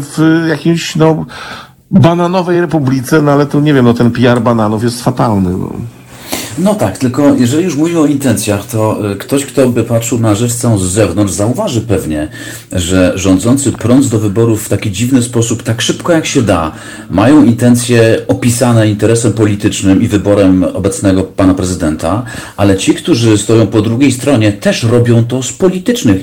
w 0.00 0.44
jakimś, 0.48 0.96
no, 0.96 1.24
bananowej 1.90 2.60
republice, 2.60 3.22
no 3.22 3.32
ale 3.32 3.46
tu 3.46 3.60
nie 3.60 3.74
wiem, 3.74 3.84
no 3.84 3.94
ten 3.94 4.10
PR 4.10 4.40
bananów 4.40 4.82
jest 4.82 5.04
fatalny. 5.04 5.50
No. 5.50 5.99
No 6.58 6.74
tak, 6.74 6.98
tylko 6.98 7.34
jeżeli 7.34 7.64
już 7.64 7.76
mówimy 7.76 8.00
o 8.00 8.06
intencjach, 8.06 8.66
to 8.66 9.10
e, 9.12 9.16
ktoś, 9.16 9.44
kto 9.46 9.68
by 9.68 9.84
patrzył 9.84 10.18
na 10.18 10.34
rzecz 10.34 10.54
całą 10.54 10.78
z 10.78 10.92
zewnątrz, 10.92 11.32
zauważy 11.32 11.80
pewnie, 11.80 12.28
że 12.72 13.12
rządzący 13.14 13.72
prąd 13.72 14.06
do 14.06 14.18
wyborów 14.18 14.64
w 14.64 14.68
taki 14.68 14.90
dziwny 14.90 15.22
sposób, 15.22 15.62
tak 15.62 15.82
szybko 15.82 16.12
jak 16.12 16.26
się 16.26 16.42
da, 16.42 16.72
mają 17.10 17.44
intencje 17.44 18.18
opisane 18.28 18.90
interesem 18.90 19.32
politycznym 19.32 20.02
i 20.02 20.08
wyborem 20.08 20.64
obecnego 20.64 21.22
pana 21.22 21.54
prezydenta, 21.54 22.24
ale 22.56 22.76
ci, 22.76 22.94
którzy 22.94 23.38
stoją 23.38 23.66
po 23.66 23.82
drugiej 23.82 24.12
stronie, 24.12 24.52
też 24.52 24.82
robią 24.82 25.24
to 25.24 25.42
z 25.42 25.52
politycznych 25.52 26.22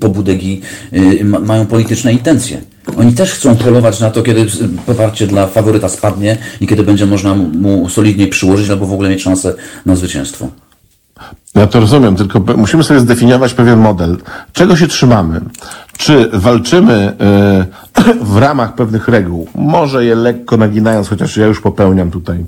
pobudek 0.00 0.42
i 0.42 0.60
mają 1.24 1.66
polityczne 1.66 2.12
intencje. 2.12 2.60
Oni 2.96 3.12
też 3.12 3.32
chcą 3.32 3.56
polować 3.56 4.00
na 4.00 4.10
to, 4.10 4.22
kiedy 4.22 4.46
poparcie 4.86 5.26
dla 5.26 5.46
faworyta 5.46 5.88
spadnie 5.88 6.36
i 6.60 6.66
kiedy 6.66 6.82
będzie 6.82 7.06
można 7.06 7.34
mu 7.34 7.88
solidniej 7.88 8.28
przyłożyć 8.28 8.70
albo 8.70 8.86
w 8.86 8.92
ogóle 8.92 9.08
mieć 9.08 9.22
szansę 9.22 9.54
na 9.86 9.96
zwycięstwo. 9.96 10.48
Ja 11.54 11.66
to 11.66 11.80
rozumiem, 11.80 12.16
tylko 12.16 12.40
musimy 12.56 12.84
sobie 12.84 13.00
zdefiniować 13.00 13.54
pewien 13.54 13.78
model. 13.78 14.16
Czego 14.52 14.76
się 14.76 14.86
trzymamy? 14.86 15.40
Czy 15.96 16.30
walczymy 16.32 17.16
y, 18.00 18.14
w 18.34 18.36
ramach 18.36 18.74
pewnych 18.74 19.08
reguł, 19.08 19.48
może 19.54 20.04
je 20.04 20.14
lekko 20.14 20.56
naginając, 20.56 21.08
chociaż 21.08 21.36
ja 21.36 21.46
już 21.46 21.60
popełniam 21.60 22.10
tutaj 22.10 22.44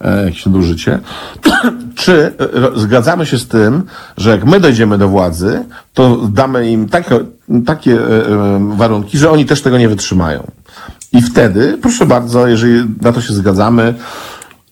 e, 0.00 0.24
jakieś 0.24 0.46
nadużycie, 0.46 0.98
czy 1.94 2.32
e, 2.74 2.80
zgadzamy 2.80 3.26
się 3.26 3.38
z 3.38 3.48
tym, 3.48 3.82
że 4.16 4.30
jak 4.30 4.44
my 4.44 4.60
dojdziemy 4.60 4.98
do 4.98 5.08
władzy, 5.08 5.64
to 5.94 6.16
damy 6.16 6.70
im 6.70 6.88
takie, 6.88 7.18
takie 7.66 7.98
warunki, 8.76 9.18
że 9.18 9.30
oni 9.30 9.44
też 9.44 9.62
tego 9.62 9.78
nie 9.78 9.88
wytrzymają. 9.88 10.50
I 11.12 11.22
wtedy, 11.22 11.78
proszę 11.82 12.06
bardzo, 12.06 12.46
jeżeli 12.46 12.84
na 13.00 13.12
to 13.12 13.20
się 13.20 13.34
zgadzamy, 13.34 13.94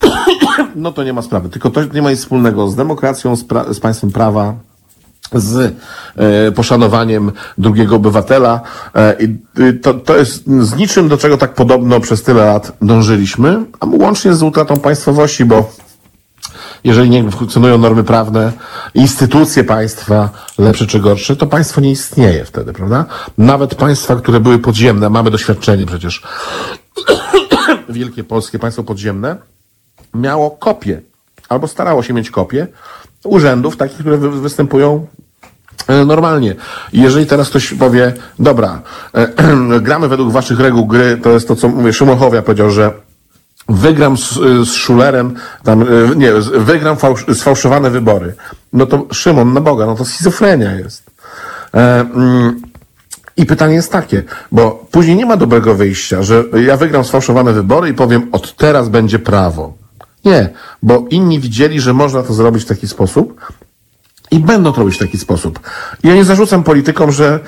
no 0.76 0.92
to 0.92 1.04
nie 1.04 1.12
ma 1.12 1.22
sprawy. 1.22 1.48
Tylko 1.48 1.70
to 1.70 1.84
nie 1.84 2.02
ma 2.02 2.10
nic 2.10 2.20
wspólnego 2.20 2.68
z 2.68 2.76
demokracją, 2.76 3.36
z, 3.36 3.44
pra- 3.44 3.74
z 3.74 3.80
państwem 3.80 4.12
prawa, 4.12 4.54
z 5.34 5.74
e, 6.16 6.52
poszanowaniem 6.52 7.32
drugiego 7.58 7.96
obywatela. 7.96 8.60
E, 8.94 9.16
to, 9.82 9.94
to 9.94 10.16
jest 10.16 10.46
z 10.46 10.76
niczym, 10.76 11.08
do 11.08 11.18
czego 11.18 11.36
tak 11.36 11.54
podobno 11.54 12.00
przez 12.00 12.22
tyle 12.22 12.44
lat 12.44 12.72
dążyliśmy, 12.82 13.64
a 13.80 13.86
łącznie 13.86 14.34
z 14.34 14.42
utratą 14.42 14.76
państwowości, 14.76 15.44
bo 15.44 15.70
jeżeli 16.84 17.10
nie 17.10 17.30
funkcjonują 17.30 17.78
normy 17.78 18.04
prawne, 18.04 18.52
instytucje 18.94 19.64
państwa, 19.64 20.30
lepsze 20.58 20.86
czy 20.86 21.00
gorsze, 21.00 21.36
to 21.36 21.46
państwo 21.46 21.80
nie 21.80 21.90
istnieje 21.90 22.44
wtedy, 22.44 22.72
prawda? 22.72 23.04
Nawet 23.38 23.74
państwa, 23.74 24.16
które 24.16 24.40
były 24.40 24.58
podziemne, 24.58 25.10
mamy 25.10 25.30
doświadczenie 25.30 25.86
przecież, 25.86 26.22
wielkie 27.88 28.24
polskie 28.24 28.58
państwo 28.58 28.82
podziemne, 28.82 29.36
miało 30.14 30.50
kopię, 30.50 31.00
albo 31.48 31.68
starało 31.68 32.02
się 32.02 32.14
mieć 32.14 32.30
kopię 32.30 32.66
urzędów 33.24 33.76
takich, 33.76 33.98
które 33.98 34.16
wy 34.16 34.30
występują 34.30 35.06
e, 35.88 36.04
normalnie. 36.04 36.54
Jeżeli 36.92 37.26
teraz 37.26 37.48
ktoś 37.48 37.74
powie, 37.74 38.12
dobra, 38.38 38.82
e, 39.14 39.28
gramy 39.86 40.08
według 40.08 40.32
waszych 40.32 40.60
reguł 40.60 40.86
gry, 40.86 41.18
to 41.22 41.30
jest 41.30 41.48
to, 41.48 41.56
co 41.56 41.68
mówię, 41.68 41.92
Szumochowia 41.92 42.42
powiedział, 42.42 42.70
że 42.70 42.92
wygram 43.68 44.16
z, 44.16 44.34
z 44.64 44.68
Schulerem, 44.68 45.34
tam, 45.64 45.82
e, 45.82 45.86
nie, 46.16 46.32
wygram 46.54 46.96
fałsz, 46.96 47.26
sfałszowane 47.34 47.90
wybory. 47.90 48.34
No 48.72 48.86
to 48.86 49.06
Szymon, 49.12 49.52
na 49.52 49.60
Boga, 49.60 49.86
no 49.86 49.94
to 49.94 50.04
schizofrenia 50.04 50.74
jest. 50.74 51.10
E, 51.74 52.00
mm, 52.00 52.62
i 53.36 53.46
pytanie 53.46 53.74
jest 53.74 53.92
takie, 53.92 54.22
bo 54.52 54.86
później 54.90 55.16
nie 55.16 55.26
ma 55.26 55.36
dobrego 55.36 55.74
wyjścia, 55.74 56.22
że 56.22 56.44
ja 56.64 56.76
wygram 56.76 57.04
sfałszowane 57.04 57.52
wybory 57.52 57.88
i 57.88 57.94
powiem, 57.94 58.28
od 58.32 58.56
teraz 58.56 58.88
będzie 58.88 59.18
prawo. 59.18 59.72
Nie, 60.24 60.48
bo 60.82 61.04
inni 61.10 61.40
widzieli, 61.40 61.80
że 61.80 61.92
można 61.92 62.22
to 62.22 62.34
zrobić 62.34 62.62
w 62.62 62.66
taki 62.66 62.88
sposób, 62.88 63.40
i 64.30 64.38
będą 64.38 64.72
to 64.72 64.80
robić 64.80 64.96
w 64.96 64.98
taki 64.98 65.18
sposób. 65.18 65.60
Ja 66.02 66.14
nie 66.14 66.24
zarzucam 66.24 66.62
politykom, 66.62 67.12
że 67.12 67.40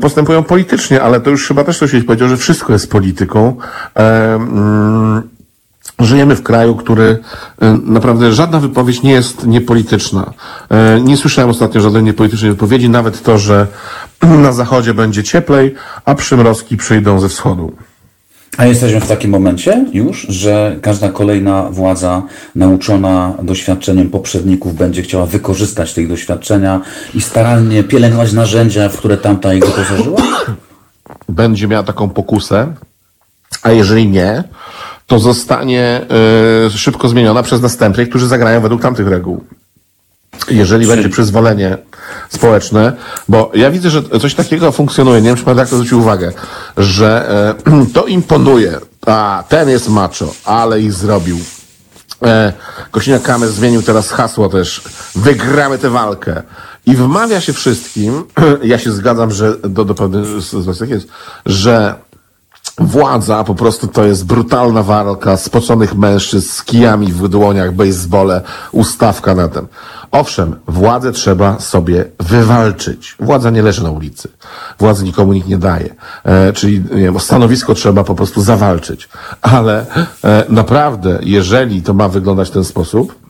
postępują 0.00 0.42
politycznie, 0.42 1.02
ale 1.02 1.20
to 1.20 1.30
już 1.30 1.48
chyba 1.48 1.64
też 1.64 1.76
ktoś 1.76 2.02
powiedział, 2.02 2.28
że 2.28 2.36
wszystko 2.36 2.72
jest 2.72 2.90
polityką. 2.90 3.56
Mm, 3.94 5.22
żyjemy 5.98 6.36
w 6.36 6.42
kraju, 6.42 6.74
który 6.76 7.18
e, 7.62 7.78
naprawdę 7.84 8.32
żadna 8.32 8.60
wypowiedź 8.60 9.02
nie 9.02 9.12
jest 9.12 9.46
niepolityczna. 9.46 10.32
E, 10.70 11.00
nie 11.00 11.16
słyszałem 11.16 11.50
ostatnio 11.50 11.80
żadnej 11.80 12.02
niepolitycznej 12.02 12.50
wypowiedzi, 12.50 12.90
nawet 12.90 13.22
to, 13.22 13.38
że 13.38 13.66
na 14.46 14.52
zachodzie 14.52 14.94
będzie 14.94 15.22
cieplej, 15.22 15.74
a 16.04 16.14
przymrozki 16.14 16.76
przyjdą 16.76 17.20
ze 17.20 17.28
wschodu. 17.28 17.72
A 18.58 18.66
jesteśmy 18.66 19.00
w 19.00 19.08
takim 19.08 19.30
momencie 19.30 19.86
już, 19.92 20.26
że 20.28 20.76
każda 20.82 21.08
kolejna 21.08 21.62
władza 21.62 22.22
nauczona 22.54 23.34
doświadczeniem 23.42 24.10
poprzedników 24.10 24.74
będzie 24.74 25.02
chciała 25.02 25.26
wykorzystać 25.26 25.94
tych 25.94 26.08
doświadczenia 26.08 26.80
i 27.14 27.20
starannie 27.20 27.84
pielęgnować 27.84 28.32
narzędzia, 28.32 28.88
w 28.88 28.96
które 28.96 29.16
tamta 29.16 29.54
ich 29.54 29.64
wyposażyła? 29.64 30.22
Będzie 31.28 31.68
miała 31.68 31.82
taką 31.82 32.08
pokusę, 32.08 32.74
a 33.62 33.70
jeżeli 33.70 34.08
nie, 34.08 34.44
to 35.06 35.18
zostanie 35.18 36.00
y, 36.66 36.78
szybko 36.78 37.08
zmieniona 37.08 37.42
przez 37.42 37.62
następnych, 37.62 38.08
którzy 38.08 38.28
zagrają 38.28 38.60
według 38.60 38.82
tamtych 38.82 39.08
reguł 39.08 39.44
jeżeli 40.50 40.84
Czyli... 40.84 40.96
będzie 40.96 41.08
przyzwolenie 41.08 41.76
społeczne, 42.28 42.92
bo 43.28 43.50
ja 43.54 43.70
widzę, 43.70 43.90
że 43.90 44.02
coś 44.02 44.34
takiego 44.34 44.72
funkcjonuje, 44.72 45.20
nie 45.20 45.28
wiem, 45.28 45.36
czy 45.36 45.44
pan 45.44 45.56
to 45.56 45.66
zwrócił 45.66 45.98
uwagę, 45.98 46.32
że 46.76 47.30
e, 47.66 47.86
to 47.94 48.06
imponuje, 48.06 48.78
a 49.06 49.44
ten 49.48 49.68
jest 49.68 49.88
macho, 49.88 50.34
ale 50.44 50.80
ich 50.80 50.92
zrobił. 50.92 51.38
E, 52.22 52.52
Kosiniak-Kamysz 52.92 53.46
zmienił 53.46 53.82
teraz 53.82 54.10
hasło 54.10 54.48
też, 54.48 54.82
wygramy 55.14 55.78
tę 55.78 55.90
walkę. 55.90 56.42
I 56.86 56.96
wmawia 56.96 57.40
się 57.40 57.52
wszystkim, 57.52 58.24
ja 58.62 58.78
się 58.78 58.92
zgadzam, 58.92 59.30
że 59.30 59.58
do, 59.58 59.84
do 59.84 59.94
pewnych 59.94 60.26
jest, 60.90 61.08
że 61.46 61.94
Władza 62.78 63.44
po 63.44 63.54
prostu 63.54 63.88
to 63.88 64.04
jest 64.04 64.26
brutalna 64.26 64.82
walka 64.82 65.36
spoconych 65.36 65.94
mężczyzn 65.94 66.48
z 66.48 66.62
kijami 66.64 67.12
w 67.12 67.28
dłoniach, 67.28 67.74
basebole, 67.74 68.42
ustawka 68.72 69.34
na 69.34 69.48
tym. 69.48 69.66
Owszem, 70.10 70.56
władzę 70.68 71.12
trzeba 71.12 71.58
sobie 71.58 72.04
wywalczyć. 72.18 73.16
Władza 73.20 73.50
nie 73.50 73.62
leży 73.62 73.82
na 73.82 73.90
ulicy. 73.90 74.28
Władzy 74.78 75.04
nikomu 75.04 75.32
nikt 75.32 75.48
nie 75.48 75.58
daje. 75.58 75.94
E, 76.24 76.52
czyli 76.52 76.84
nie 76.90 77.02
wiem, 77.02 77.20
stanowisko 77.20 77.74
trzeba 77.74 78.04
po 78.04 78.14
prostu 78.14 78.42
zawalczyć. 78.42 79.08
Ale 79.42 79.86
e, 80.24 80.44
naprawdę, 80.48 81.18
jeżeli 81.22 81.82
to 81.82 81.94
ma 81.94 82.08
wyglądać 82.08 82.48
w 82.48 82.52
ten 82.52 82.64
sposób, 82.64 83.27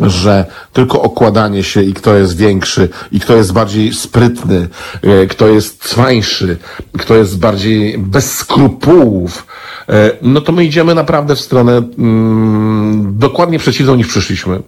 że 0.00 0.46
tylko 0.72 1.02
okładanie 1.02 1.62
się 1.62 1.82
i 1.82 1.94
kto 1.94 2.16
jest 2.16 2.36
większy, 2.36 2.88
i 3.12 3.20
kto 3.20 3.36
jest 3.36 3.52
bardziej 3.52 3.92
sprytny, 3.92 4.68
e, 5.02 5.26
kto 5.26 5.48
jest 5.48 5.84
cwańszy, 5.84 6.56
kto 6.98 7.16
jest 7.16 7.38
bardziej 7.38 7.98
bez 7.98 8.34
skrupułów, 8.34 9.46
e, 9.88 10.10
no 10.22 10.40
to 10.40 10.52
my 10.52 10.64
idziemy 10.64 10.94
naprawdę 10.94 11.36
w 11.36 11.40
stronę 11.40 11.82
mm, 11.98 13.18
dokładnie 13.18 13.58
przeciwną 13.58 13.94
niż 13.94 14.06
przyszliśmy. 14.06 14.62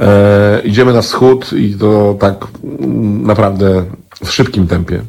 E, 0.00 0.60
idziemy 0.64 0.92
na 0.92 1.02
wschód 1.02 1.52
i 1.52 1.74
to 1.74 2.16
tak 2.20 2.46
mm, 2.64 3.26
naprawdę 3.26 3.84
w 4.24 4.30
szybkim 4.30 4.66
tempie. 4.66 5.02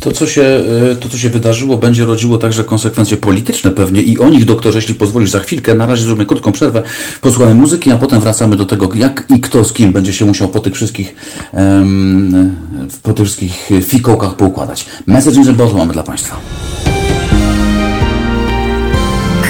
To 0.00 0.12
co, 0.12 0.26
się, 0.26 0.42
e, 0.42 0.96
to, 0.96 1.08
co 1.08 1.18
się 1.18 1.30
wydarzyło, 1.30 1.76
będzie 1.76 2.04
rodziło 2.04 2.38
także 2.38 2.64
konsekwencje 2.64 3.16
polityczne 3.16 3.70
pewnie 3.70 4.02
i 4.02 4.18
o 4.18 4.28
nich, 4.28 4.44
doktorze, 4.44 4.78
jeśli 4.78 4.94
pozwolisz, 4.94 5.30
za 5.30 5.40
chwilkę. 5.40 5.74
Na 5.74 5.86
razie 5.86 6.04
zrobimy 6.04 6.26
krótką 6.26 6.52
przerwę, 6.52 6.82
posłuchamy 7.20 7.54
muzyki, 7.54 7.90
a 7.90 7.96
potem 7.96 8.20
wracamy 8.20 8.56
do 8.56 8.66
tego, 8.66 8.88
jak 8.94 9.26
i 9.36 9.40
kto 9.40 9.64
z 9.64 9.72
kim 9.72 9.92
będzie 9.92 10.12
się 10.12 10.24
musiał 10.24 10.48
po 10.48 10.60
tych 10.60 10.74
wszystkich, 10.74 11.14
um, 11.52 12.56
po 13.02 13.12
tych 13.12 13.26
wszystkich 13.26 13.70
fikołkach 13.82 14.36
poukładać. 14.36 14.86
Message 15.06 15.36
in 15.36 15.56
the 15.56 15.74
mamy 15.74 15.92
dla 15.92 16.02
Państwa. 16.02 16.36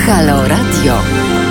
Halo 0.07 0.49
Radio. 0.49 1.44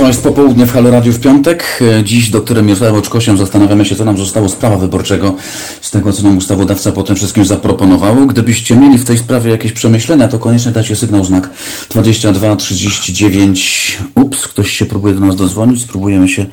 To 0.00 0.06
jest 0.06 0.22
popołudnie 0.22 0.66
w 0.66 0.72
Halo 0.72 0.90
Radiu 0.90 1.12
w 1.12 1.20
piątek. 1.20 1.80
Dziś 2.04 2.30
doktorem 2.30 2.66
Mirosławem 2.66 2.96
Oczkosiem 2.96 3.38
zastanawiamy 3.38 3.84
się, 3.84 3.96
co 3.96 4.04
nam 4.04 4.16
zostało 4.18 4.48
z 4.48 4.56
prawa 4.56 4.76
wyborczego, 4.76 5.34
z 5.80 5.90
tego, 5.90 6.12
co 6.12 6.22
nam 6.22 6.38
ustawodawca 6.38 6.92
po 6.92 7.02
tym 7.02 7.16
wszystkim 7.16 7.44
zaproponował. 7.44 8.26
Gdybyście 8.26 8.76
mieli 8.76 8.98
w 8.98 9.04
tej 9.04 9.18
sprawie 9.18 9.50
jakieś 9.50 9.72
przemyślenia, 9.72 10.28
to 10.28 10.38
koniecznie 10.38 10.72
dajcie 10.72 10.96
sygnał 10.96 11.24
znak 11.24 11.50
22 11.90 12.56
39. 12.56 13.98
Ups, 14.14 14.48
ktoś 14.48 14.70
się 14.70 14.86
próbuje 14.86 15.14
do 15.14 15.20
nas 15.20 15.36
dozwonić. 15.36 15.82
Spróbujemy 15.82 16.28
się 16.28 16.46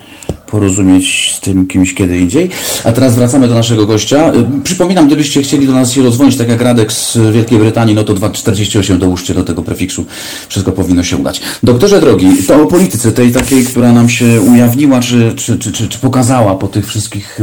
porozumieć 0.52 1.34
z 1.38 1.40
tym 1.40 1.68
kimś 1.68 1.94
kiedy 1.94 2.20
indziej. 2.20 2.50
A 2.84 2.92
teraz 2.92 3.16
wracamy 3.16 3.48
do 3.48 3.56
naszego 3.56 3.86
gościa. 3.86 4.32
Przypominam, 4.64 5.08
gdybyście 5.08 5.42
chcieli 5.42 5.68
do 5.68 5.74
nas 5.74 5.92
się 5.92 6.04
rozdzwonić, 6.04 6.38
tak 6.38 6.50
jak 6.50 6.62
Radek 6.62 6.92
z 6.92 7.18
Wielkiej 7.34 7.60
Brytanii, 7.60 7.96
no 7.96 8.04
to 8.04 8.14
248 8.14 9.00
dołóżcie 9.00 9.34
do 9.34 9.44
tego 9.44 9.64
prefiksu. 9.64 10.06
Wszystko 10.50 10.72
powinno 10.72 11.04
się 11.04 11.18
udać. 11.18 11.42
Doktorze 11.64 12.02
drogi, 12.02 12.28
to 12.48 12.64
o 12.64 12.66
polityce 12.66 13.12
tej 13.12 13.32
takiej, 13.32 13.66
która 13.66 13.92
nam 13.94 14.10
się 14.10 14.42
ujawniła, 14.42 15.00
czy, 15.00 15.34
czy, 15.36 15.60
czy, 15.60 15.72
czy, 15.72 16.00
pokazała 16.00 16.56
po 16.56 16.68
tych 16.68 16.88
wszystkich 16.88 17.40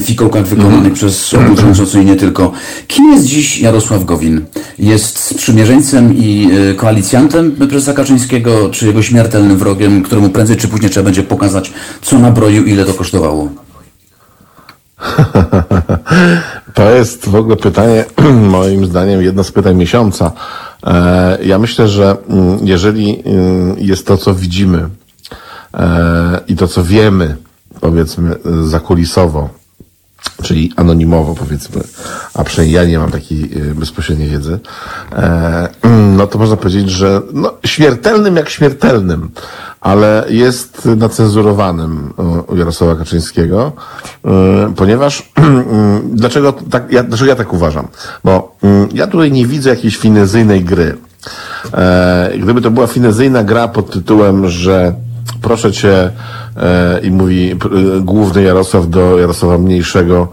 fikołkach 0.00 0.46
wykonanych 0.46 0.80
mm. 0.80 0.94
przez 0.94 1.34
obóz 1.34 1.60
rządzący 1.60 2.02
i 2.02 2.04
nie 2.04 2.16
tylko. 2.16 2.52
Kim 2.86 3.12
jest 3.12 3.26
dziś 3.26 3.60
Jarosław 3.60 4.04
Gowin? 4.04 4.44
Jest 4.78 5.18
sprzymierzeńcem 5.18 6.16
i 6.16 6.50
koalicjantem 6.76 7.52
prezesa 7.52 7.92
Kaczyńskiego, 7.92 8.70
czy 8.70 8.86
jego 8.86 9.02
śmiertelnym 9.02 9.58
wrogiem, 9.58 10.02
któremu 10.02 10.28
prędzej 10.28 10.56
czy 10.56 10.68
później 10.68 10.90
trzeba 10.90 11.04
będzie 11.04 11.22
pokazać, 11.22 11.72
co 12.02 12.11
nabroił, 12.18 12.64
ile 12.64 12.84
to 12.84 12.94
kosztowało? 12.94 13.48
To 16.74 16.90
jest 16.90 17.28
w 17.28 17.34
ogóle 17.34 17.56
pytanie, 17.56 18.04
moim 18.58 18.86
zdaniem, 18.86 19.22
jedno 19.22 19.44
z 19.44 19.52
pytań 19.52 19.76
miesiąca. 19.76 20.32
Ja 21.42 21.58
myślę, 21.58 21.88
że 21.88 22.16
jeżeli 22.62 23.22
jest 23.76 24.06
to, 24.06 24.16
co 24.16 24.34
widzimy 24.34 24.88
i 26.48 26.56
to, 26.56 26.68
co 26.68 26.84
wiemy, 26.84 27.36
powiedzmy, 27.80 28.34
zakulisowo, 28.64 29.48
czyli 30.42 30.72
anonimowo 30.76 31.34
powiedzmy, 31.34 31.82
a 32.34 32.44
przynajmniej 32.44 32.76
ja 32.76 32.84
nie 32.84 32.98
mam 32.98 33.10
takiej 33.10 33.50
bezpośredniej 33.74 34.28
wiedzy, 34.28 34.58
no 36.16 36.26
to 36.26 36.38
można 36.38 36.56
powiedzieć, 36.56 36.90
że 36.90 37.22
no, 37.32 37.54
śmiertelnym 37.64 38.36
jak 38.36 38.48
śmiertelnym, 38.48 39.30
ale 39.80 40.24
jest 40.28 40.88
nacenzurowanym 40.96 42.12
u 42.46 42.56
Jarosława 42.56 42.96
Kaczyńskiego, 42.96 43.72
ponieważ 44.76 45.32
dlaczego, 46.14 46.52
tak, 46.52 46.92
ja, 46.92 47.02
dlaczego 47.02 47.30
ja 47.30 47.36
tak 47.36 47.52
uważam? 47.52 47.88
Bo 48.24 48.56
ja 48.92 49.06
tutaj 49.06 49.32
nie 49.32 49.46
widzę 49.46 49.70
jakiejś 49.70 49.96
finezyjnej 49.96 50.64
gry. 50.64 50.96
Gdyby 52.42 52.60
to 52.60 52.70
była 52.70 52.86
finezyjna 52.86 53.44
gra 53.44 53.68
pod 53.68 53.90
tytułem, 53.90 54.48
że 54.48 54.94
proszę 55.42 55.72
cię, 55.72 56.10
i 57.02 57.10
mówi 57.10 57.56
główny 58.00 58.42
Jarosław 58.42 58.90
do 58.90 59.18
Jarosława 59.18 59.58
Mniejszego, 59.58 60.28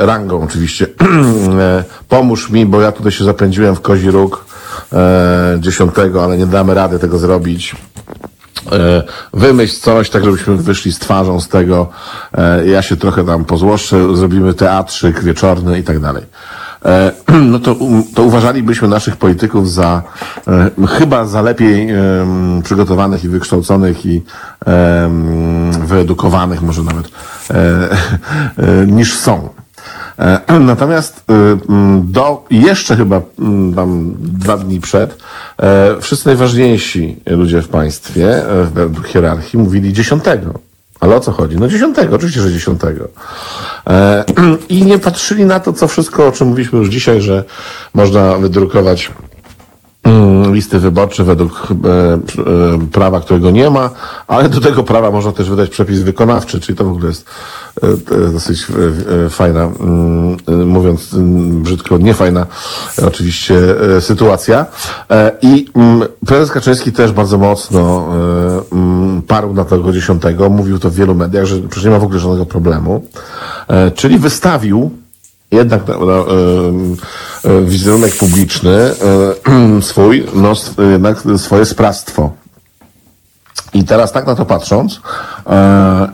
rangą 0.00 0.42
oczywiście, 0.42 0.86
pomóż 2.08 2.50
mi, 2.50 2.66
bo 2.66 2.80
ja 2.80 2.92
tutaj 2.92 3.12
się 3.12 3.24
zapędziłem 3.24 3.76
w 3.76 3.80
kozi 3.80 4.10
róg 4.10 4.44
dziesiątego, 5.58 6.24
ale 6.24 6.36
nie 6.36 6.46
damy 6.46 6.74
rady 6.74 6.98
tego 6.98 7.18
zrobić. 7.18 7.76
Wymyśl 9.34 9.80
coś, 9.80 10.10
tak 10.10 10.24
żebyśmy 10.24 10.56
wyszli 10.56 10.92
z 10.92 10.98
twarzą 10.98 11.40
z 11.40 11.48
tego. 11.48 11.88
Ja 12.66 12.82
się 12.82 12.96
trochę 12.96 13.24
tam 13.24 13.44
pozłoszczę, 13.44 14.16
zrobimy 14.16 14.54
teatrzyk 14.54 15.24
wieczorny 15.24 15.78
i 15.78 15.82
tak 15.82 16.00
dalej. 16.00 16.24
No 17.50 17.58
to, 17.58 17.76
to 18.14 18.22
uważalibyśmy 18.22 18.88
naszych 18.88 19.16
polityków 19.16 19.72
za 19.72 20.02
chyba 20.88 21.24
za 21.24 21.42
lepiej 21.42 21.88
przygotowanych 22.64 23.24
i 23.24 23.28
wykształconych 23.28 24.06
i 24.06 24.22
wyedukowanych 25.86 26.62
może 26.62 26.82
nawet 26.82 27.10
niż 28.96 29.18
są. 29.18 29.48
Natomiast 30.60 31.24
do 32.02 32.44
jeszcze 32.50 32.96
chyba 32.96 33.20
tam 33.76 34.14
dwa 34.18 34.56
dni 34.56 34.80
przed 34.80 35.18
wszyscy 36.00 36.26
najważniejsi 36.26 37.16
ludzie 37.26 37.62
w 37.62 37.68
państwie 37.68 38.42
według 38.74 39.06
hierarchii 39.06 39.58
mówili 39.58 39.92
dziesiątego. 39.92 40.67
Ale 41.00 41.16
o 41.16 41.20
co 41.20 41.32
chodzi? 41.32 41.56
No 41.56 41.68
dziesiątego, 41.68 42.16
oczywiście, 42.16 42.40
że 42.40 42.52
dziesiątego. 42.52 43.08
I 44.68 44.82
nie 44.82 44.98
patrzyli 44.98 45.44
na 45.44 45.60
to, 45.60 45.72
co 45.72 45.88
wszystko, 45.88 46.26
o 46.26 46.32
czym 46.32 46.48
mówiliśmy 46.48 46.78
już 46.78 46.88
dzisiaj, 46.88 47.20
że 47.20 47.44
można 47.94 48.38
wydrukować 48.38 49.10
listy 50.52 50.78
wyborcze 50.78 51.24
według 51.24 51.68
prawa, 52.92 53.20
którego 53.20 53.50
nie 53.50 53.70
ma, 53.70 53.90
ale 54.26 54.48
do 54.48 54.60
tego 54.60 54.82
prawa 54.82 55.10
można 55.10 55.32
też 55.32 55.50
wydać 55.50 55.70
przepis 55.70 56.00
wykonawczy, 56.00 56.60
czyli 56.60 56.78
to 56.78 56.84
w 56.84 56.88
ogóle 56.88 57.08
jest 57.08 57.24
dosyć 58.32 58.66
fajna, 59.30 59.68
mówiąc 60.66 61.14
brzydko, 61.50 61.98
niefajna 61.98 62.46
oczywiście 63.06 63.54
sytuacja. 64.00 64.66
I 65.42 65.66
prezes 66.26 66.50
Kaczyński 66.50 66.92
też 66.92 67.12
bardzo 67.12 67.38
mocno 67.38 68.08
parł 69.28 69.54
na 69.54 69.64
tego 69.64 69.92
dziesiątego, 69.92 70.50
mówił 70.50 70.78
to 70.78 70.90
w 70.90 70.94
wielu 70.94 71.14
mediach, 71.14 71.44
że 71.44 71.56
przecież 71.56 71.84
nie 71.84 71.90
ma 71.90 71.98
w 71.98 72.04
ogóle 72.04 72.18
żadnego 72.18 72.46
problemu, 72.46 73.04
czyli 73.94 74.18
wystawił 74.18 74.90
jednak 75.50 75.82
no, 75.88 76.26
e, 77.44 77.62
wizerunek 77.64 78.16
publiczny 78.16 78.76
e, 78.76 79.82
swój, 79.82 80.26
no 80.34 80.52
jednak 80.90 81.18
swoje 81.36 81.64
sprawstwo. 81.64 82.32
I 83.74 83.84
teraz 83.84 84.12
tak 84.12 84.26
na 84.26 84.34
to 84.34 84.44
patrząc, 84.44 85.00
e, 85.46 86.08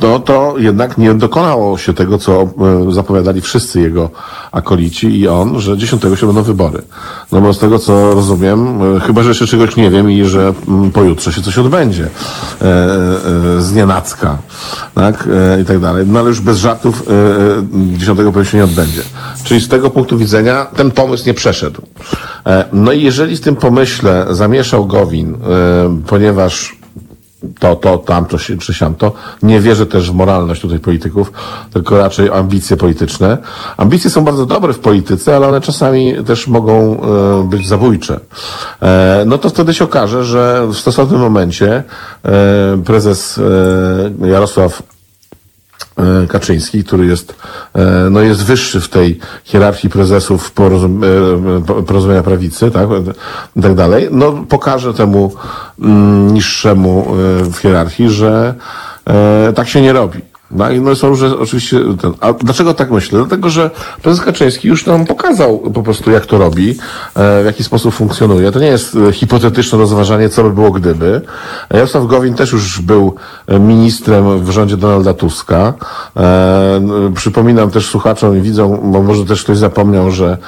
no 0.00 0.18
to 0.18 0.54
jednak 0.58 0.98
nie 0.98 1.14
dokonało 1.14 1.78
się 1.78 1.94
tego, 1.94 2.18
co 2.18 2.48
zapowiadali 2.90 3.40
wszyscy 3.40 3.80
jego 3.80 4.10
akolici 4.52 5.20
i 5.20 5.28
on, 5.28 5.60
że 5.60 5.78
10 5.78 6.02
się 6.14 6.26
będą 6.26 6.42
wybory. 6.42 6.82
No 7.32 7.40
bo 7.40 7.54
z 7.54 7.58
tego, 7.58 7.78
co 7.78 8.14
rozumiem, 8.14 8.78
chyba, 9.00 9.22
że 9.22 9.28
jeszcze 9.28 9.46
czegoś 9.46 9.76
nie 9.76 9.90
wiem 9.90 10.10
i 10.10 10.24
że 10.24 10.52
pojutrze 10.92 11.32
się 11.32 11.42
coś 11.42 11.58
odbędzie 11.58 12.08
z 13.58 13.72
nienacka, 13.72 14.38
tak, 14.94 15.28
i 15.62 15.64
tak 15.64 15.78
dalej. 15.78 16.04
No 16.06 16.18
ale 16.18 16.28
już 16.28 16.40
bez 16.40 16.58
żartów 16.58 17.02
10 17.72 18.18
pewnie 18.18 18.44
się 18.44 18.56
nie 18.58 18.64
odbędzie. 18.64 19.02
Czyli 19.44 19.60
z 19.60 19.68
tego 19.68 19.90
punktu 19.90 20.18
widzenia 20.18 20.66
ten 20.76 20.90
pomysł 20.90 21.26
nie 21.26 21.34
przeszedł. 21.34 21.82
No 22.72 22.92
i 22.92 23.02
jeżeli 23.02 23.36
w 23.36 23.40
tym 23.40 23.56
pomyśle 23.56 24.26
zamieszał 24.30 24.86
Gowin, 24.86 25.36
ponieważ 26.06 26.75
to, 27.58 27.76
to, 27.76 27.98
tamto, 27.98 28.38
czy 28.38 28.74
siamto. 28.74 29.12
Nie 29.42 29.60
wierzę 29.60 29.86
też 29.86 30.10
w 30.10 30.14
moralność 30.14 30.60
tutaj 30.60 30.78
polityków, 30.78 31.32
tylko 31.72 31.98
raczej 31.98 32.30
ambicje 32.30 32.76
polityczne. 32.76 33.38
Ambicje 33.76 34.10
są 34.10 34.24
bardzo 34.24 34.46
dobre 34.46 34.72
w 34.72 34.78
polityce, 34.78 35.36
ale 35.36 35.48
one 35.48 35.60
czasami 35.60 36.24
też 36.24 36.46
mogą 36.46 37.00
e, 37.00 37.48
być 37.48 37.68
zabójcze. 37.68 38.20
E, 38.82 39.24
no 39.26 39.38
to 39.38 39.48
wtedy 39.48 39.74
się 39.74 39.84
okaże, 39.84 40.24
że 40.24 40.66
w 40.66 40.74
stosownym 40.74 41.20
momencie 41.20 41.82
e, 42.24 42.32
prezes 42.84 43.40
e, 44.22 44.28
Jarosław 44.28 44.82
Kaczyński, 46.28 46.84
który 46.84 47.06
jest, 47.06 47.34
e, 47.74 48.10
no 48.10 48.20
jest 48.20 48.44
wyższy 48.44 48.80
w 48.80 48.88
tej 48.88 49.18
hierarchii 49.44 49.90
prezesów 49.90 50.46
e, 50.46 51.62
po- 51.66 51.82
porozumienia 51.82 52.22
prawicy, 52.22 52.70
tak, 52.70 52.88
tak 53.62 53.74
dalej, 53.74 54.08
no 54.10 54.32
pokaże 54.48 54.94
temu 54.94 55.32
mm, 55.80 56.34
niższemu 56.34 57.06
e, 57.40 57.44
w 57.44 57.56
hierarchii, 57.56 58.10
że 58.10 58.54
e, 59.06 59.52
tak 59.52 59.68
się 59.68 59.80
nie 59.80 59.92
robi. 59.92 60.35
No 60.50 60.70
i 60.70 60.80
no 60.80 60.94
są 60.94 61.14
że 61.14 61.38
oczywiście 61.38 61.80
ten, 62.00 62.12
a 62.20 62.32
dlaczego 62.32 62.74
tak 62.74 62.90
myślę? 62.90 63.18
Dlatego, 63.18 63.50
że 63.50 63.70
prezes 64.02 64.24
Kaczyński 64.24 64.68
już 64.68 64.86
nam 64.86 65.04
pokazał 65.04 65.58
po 65.58 65.82
prostu 65.82 66.10
jak 66.10 66.26
to 66.26 66.38
robi, 66.38 66.70
e, 66.70 67.42
w 67.42 67.46
jaki 67.46 67.64
sposób 67.64 67.94
funkcjonuje. 67.94 68.52
To 68.52 68.60
nie 68.60 68.66
jest 68.66 68.96
e, 69.08 69.12
hipotetyczne 69.12 69.78
rozważanie, 69.78 70.28
co 70.28 70.42
by 70.42 70.50
było 70.50 70.70
gdyby. 70.70 71.20
Jarosław 71.70 72.06
Gowin 72.06 72.34
też 72.34 72.52
już 72.52 72.80
był 72.80 73.14
e, 73.46 73.58
ministrem 73.58 74.44
w 74.44 74.50
rządzie 74.50 74.76
Donalda 74.76 75.14
Tuska. 75.14 75.74
Przypominam 77.14 77.70
też 77.70 77.86
słuchaczom 77.86 78.38
i 78.38 78.40
widzom, 78.40 78.92
bo 78.92 79.02
może 79.02 79.24
też 79.24 79.44
ktoś 79.44 79.58
zapomniał, 79.58 80.10
że 80.10 80.38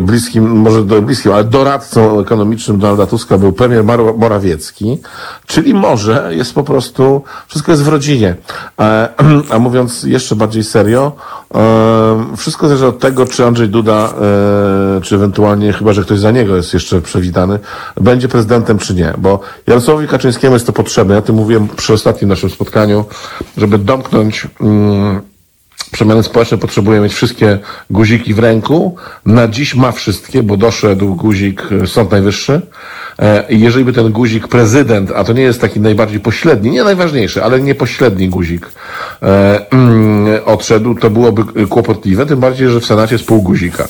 bliskim, 0.00 0.50
może 0.50 0.84
do 0.84 1.02
bliskim, 1.02 1.32
ale 1.32 1.44
doradcą 1.44 2.20
ekonomicznym 2.20 2.78
Donalda 2.78 3.06
Tuska 3.06 3.38
był 3.38 3.52
premier 3.52 3.84
Morawiecki, 4.18 4.98
czyli 5.46 5.74
może 5.74 6.30
jest 6.30 6.54
po 6.54 6.62
prostu, 6.62 7.22
wszystko 7.48 7.72
jest 7.72 7.84
w 7.84 7.88
rodzinie. 7.88 8.36
A 9.50 9.58
mówiąc 9.58 10.02
jeszcze 10.02 10.36
bardziej 10.36 10.64
serio, 10.64 11.12
e, 11.54 12.36
wszystko 12.36 12.68
zależy 12.68 12.86
od 12.86 12.98
tego, 12.98 13.26
czy 13.26 13.46
Andrzej 13.46 13.68
Duda, 13.68 14.14
e, 14.96 15.00
czy 15.00 15.14
ewentualnie, 15.14 15.72
chyba 15.72 15.92
że 15.92 16.02
ktoś 16.02 16.18
za 16.18 16.30
niego 16.30 16.56
jest 16.56 16.74
jeszcze 16.74 17.00
przewidany, 17.00 17.58
będzie 18.00 18.28
prezydentem, 18.28 18.78
czy 18.78 18.94
nie. 18.94 19.14
Bo 19.18 19.40
Jarosławowi 19.66 20.08
Kaczyńskiemu 20.08 20.54
jest 20.54 20.66
to 20.66 20.72
potrzebne. 20.72 21.14
Ja 21.14 21.22
tym 21.22 21.36
mówiłem 21.36 21.68
przy 21.68 21.92
ostatnim 21.92 22.28
naszym 22.28 22.50
spotkaniu, 22.50 23.04
żeby 23.56 23.78
domknąć. 23.78 24.46
Mm, 24.60 25.20
Przemiany 25.92 26.22
społeczne 26.22 26.58
potrzebuje 26.58 27.00
mieć 27.00 27.14
wszystkie 27.14 27.58
guziki 27.90 28.34
w 28.34 28.38
ręku. 28.38 28.96
Na 29.26 29.48
dziś 29.48 29.74
ma 29.74 29.92
wszystkie, 29.92 30.42
bo 30.42 30.56
doszedł 30.56 31.14
guzik 31.14 31.62
Sąd 31.86 32.10
Najwyższy. 32.10 32.62
E, 33.18 33.44
jeżeli 33.48 33.84
by 33.84 33.92
ten 33.92 34.12
guzik 34.12 34.48
prezydent, 34.48 35.12
a 35.16 35.24
to 35.24 35.32
nie 35.32 35.42
jest 35.42 35.60
taki 35.60 35.80
najbardziej 35.80 36.20
pośredni, 36.20 36.70
nie 36.70 36.84
najważniejszy, 36.84 37.44
ale 37.44 37.60
nie 37.60 37.74
pośredni 37.74 38.28
guzik, 38.28 38.66
e, 39.22 39.70
mm, 39.70 40.40
odszedł, 40.44 40.94
to 40.94 41.10
byłoby 41.10 41.66
kłopotliwe, 41.66 42.26
tym 42.26 42.40
bardziej, 42.40 42.68
że 42.68 42.80
w 42.80 42.86
Senacie 42.86 43.14
jest 43.14 43.26
pół 43.26 43.42
guzika. 43.42 43.88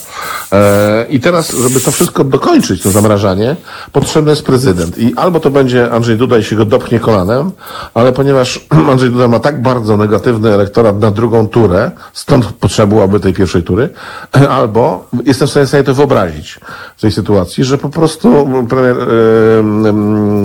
E, 0.53 1.07
I 1.09 1.20
teraz, 1.20 1.57
żeby 1.62 1.81
to 1.81 1.91
wszystko 1.91 2.25
dokończyć, 2.25 2.83
to 2.83 2.91
zamrażanie, 2.91 3.57
potrzebny 3.93 4.31
jest 4.31 4.47
prezydent. 4.47 4.99
I 4.99 5.12
albo 5.16 5.41
to 5.41 5.51
będzie 5.51 5.91
Andrzej 5.91 6.16
Duda 6.16 6.39
i 6.39 6.45
się 6.45 6.57
go 6.57 6.64
dopchnie 6.64 7.01
kolanem, 7.01 7.51
ale 7.95 8.12
ponieważ 8.12 8.66
Andrzej 8.91 9.11
Duda 9.11 9.29
ma 9.29 9.41
tak 9.41 9.62
bardzo 9.62 9.97
negatywny 9.97 10.53
elektorat 10.55 11.01
na 11.01 11.11
drugą 11.11 11.49
turę, 11.49 11.91
stąd 12.12 12.47
potrzeba 12.47 12.87
byłaby 12.87 13.20
tej 13.20 13.33
pierwszej 13.33 13.62
tury, 13.62 13.89
albo 14.59 15.07
jestem 15.25 15.49
w 15.49 15.51
stanie 15.51 15.66
sobie 15.66 15.85
to 15.85 15.95
wyobrazić 15.95 16.61
w 16.97 17.01
tej 17.01 17.12
sytuacji, 17.12 17.64
że 17.64 17.79
po 17.79 17.89
prostu 17.89 18.49
premier, 18.68 18.97
em, 19.01 19.11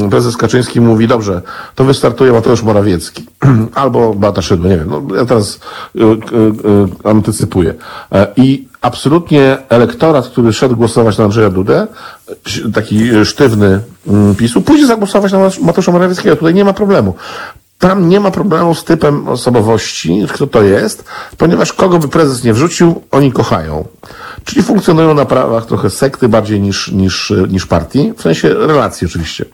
prezes 0.10 0.38
Kaczyński 0.38 0.82
mówi, 0.82 1.08
dobrze, 1.08 1.42
to 1.76 1.84
wystartuje 1.84 2.32
Mateusz 2.32 2.64
Morawiecki, 2.64 3.26
albo 3.76 4.14
Beata 4.14 4.42
Szydło, 4.42 4.70
nie 4.70 4.78
wiem, 4.78 4.90
no 4.90 5.16
ja 5.16 5.26
teraz 5.26 5.60
e, 5.96 6.02
e, 6.02 6.06
e, 6.06 7.10
antycypuję. 7.10 7.74
E, 8.12 8.28
I 8.36 8.68
absolutnie 8.82 9.58
elektorat, 9.70 10.28
który 10.28 10.54
szedł 10.54 10.76
głosować 10.76 11.18
na 11.18 11.24
Andrzeja 11.24 11.50
Dudę, 11.50 11.88
taki 12.74 13.26
sztywny 13.26 13.80
mm, 14.08 14.36
PiSu, 14.36 14.62
pójdzie 14.62 14.88
zagłosować 14.88 15.32
na 15.32 15.40
Mateusza 15.62 15.92
Morawieckiego. 15.92 16.36
Tutaj 16.36 16.54
nie 16.54 16.66
ma 16.66 16.74
problemu. 16.74 17.16
Tam 17.80 18.10
nie 18.10 18.20
ma 18.20 18.32
problemu 18.32 18.76
z 18.76 18.84
typem 18.84 19.28
osobowości, 19.28 20.26
kto 20.34 20.48
to 20.48 20.64
jest, 20.64 21.04
ponieważ 21.38 21.74
kogo 21.74 22.00
by 22.00 22.08
prezes 22.08 22.44
nie 22.44 22.54
wrzucił, 22.54 23.02
oni 23.12 23.32
kochają. 23.32 23.86
Czyli 24.48 24.64
funkcjonują 24.64 25.14
na 25.14 25.26
prawach 25.26 25.66
trochę 25.66 25.90
sekty 25.90 26.30
bardziej 26.30 26.62
niż, 26.62 26.92
niż, 26.92 27.34
niż 27.50 27.66
partii, 27.66 28.14
w 28.18 28.22
sensie 28.22 28.54
relacji 28.54 29.08
oczywiście. 29.08 29.46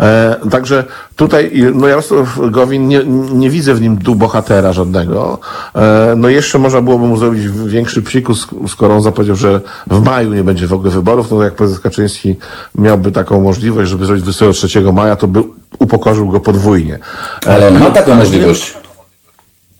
E, 0.00 0.36
także 0.50 0.84
tutaj 1.16 1.52
no 1.74 1.86
Jarosław 1.88 2.38
Gowin 2.50 2.88
nie, 2.88 3.04
nie 3.32 3.50
widzę 3.50 3.74
w 3.74 3.80
nim 3.80 3.98
tu 3.98 4.14
bohatera 4.14 4.72
żadnego. 4.72 5.38
E, 5.74 6.14
no 6.16 6.28
jeszcze 6.28 6.58
można 6.58 6.80
byłoby 6.80 7.06
mu 7.06 7.16
zrobić 7.16 7.48
większy 7.48 8.02
psikus, 8.02 8.46
skoro 8.68 8.94
on 8.94 9.02
zapowiedział, 9.02 9.36
że 9.36 9.60
w 9.86 10.04
maju 10.04 10.34
nie 10.34 10.44
będzie 10.44 10.66
w 10.66 10.72
ogóle 10.72 10.90
wyborów, 10.90 11.30
no 11.30 11.42
jak 11.42 11.54
prezes 11.54 11.80
Kaczyński 11.80 12.36
miałby 12.74 13.12
taką 13.12 13.40
możliwość, 13.40 13.90
żeby 13.90 14.06
zrobić 14.06 14.22
23 14.22 14.92
maja, 14.92 15.16
to 15.16 15.26
by 15.26 15.42
upokorzył 15.78 16.28
go 16.28 16.40
podwójnie. 16.40 16.98
E, 17.46 17.50
Ale 17.50 17.70
ma 17.70 17.90
taką 17.90 18.14
możliwość. 18.14 18.74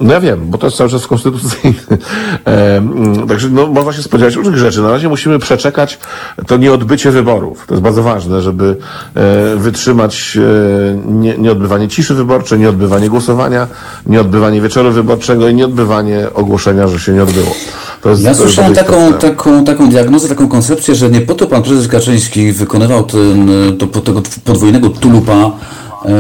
No 0.01 0.13
ja 0.13 0.21
wiem, 0.21 0.41
bo 0.51 0.59
to 0.59 0.67
jest 0.67 0.77
cały 0.77 0.91
czas 0.91 1.07
konstytucyjny. 1.07 1.75
E, 2.47 2.77
mm, 2.77 3.29
także 3.29 3.49
no, 3.49 3.67
można 3.67 3.93
się 3.93 4.03
spodziewać 4.03 4.35
różnych 4.35 4.57
rzeczy. 4.57 4.83
Na 4.83 4.91
razie 4.91 5.09
musimy 5.09 5.39
przeczekać 5.39 5.99
to 6.47 6.57
nieodbycie 6.57 7.11
wyborów. 7.11 7.67
To 7.67 7.75
jest 7.75 7.83
bardzo 7.83 8.03
ważne, 8.03 8.43
żeby 8.43 8.77
e, 9.15 9.57
wytrzymać 9.57 10.39
e, 10.39 11.11
nie, 11.13 11.39
nieodbywanie 11.39 11.89
ciszy 11.89 12.15
wyborczej, 12.15 12.59
nieodbywanie 12.59 13.09
głosowania, 13.09 13.67
nieodbywanie 14.07 14.61
wieczoru 14.61 14.93
wyborczego 14.93 15.49
i 15.49 15.55
nieodbywanie 15.55 16.27
ogłoszenia, 16.35 16.89
że 16.89 17.01
się 17.01 17.13
nie 17.13 17.23
odbyło. 17.23 17.55
To 18.03 18.11
jest, 18.11 18.23
Ja 18.23 18.31
to 18.31 18.37
słyszałem 18.37 18.75
taką, 18.75 19.13
taką, 19.13 19.65
taką 19.65 19.89
diagnozę, 19.91 20.29
taką 20.29 20.49
koncepcję, 20.49 20.95
że 20.95 21.11
nie 21.11 21.21
po 21.21 21.35
to 21.35 21.47
pan 21.47 21.63
prezes 21.63 21.89
Kaczyński 21.89 22.53
wykonywał 22.53 23.05
ten, 23.05 23.51
to, 23.79 23.87
po- 23.87 24.01
tego 24.01 24.23
podwójnego 24.45 24.91
tulupa, 24.91 25.33
e, 25.33 25.51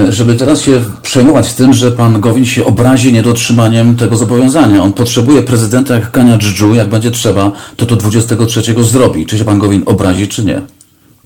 żeby 0.08 0.34
teraz 0.34 0.60
się 0.60 0.80
przejmować 1.02 1.54
tym, 1.54 1.72
że 1.72 1.90
pan 1.90 2.20
Gowin 2.20 2.44
się 2.44 2.64
obrazi 2.64 3.12
niedotrzymaniem 3.12 3.96
tego 3.96 4.16
zobowiązania. 4.16 4.82
On 4.82 4.92
potrzebuje 4.92 5.42
prezydenta 5.42 5.94
jak 5.94 6.10
Kania 6.10 6.38
Dżdżu, 6.38 6.74
jak 6.74 6.88
będzie 6.88 7.10
trzeba, 7.10 7.52
to 7.76 7.86
to 7.86 7.96
23 7.96 8.62
zrobi. 8.84 9.26
Czy 9.26 9.38
się 9.38 9.44
pan 9.44 9.58
Gowin 9.58 9.82
obrazi, 9.86 10.28
czy 10.28 10.44
nie? 10.44 10.62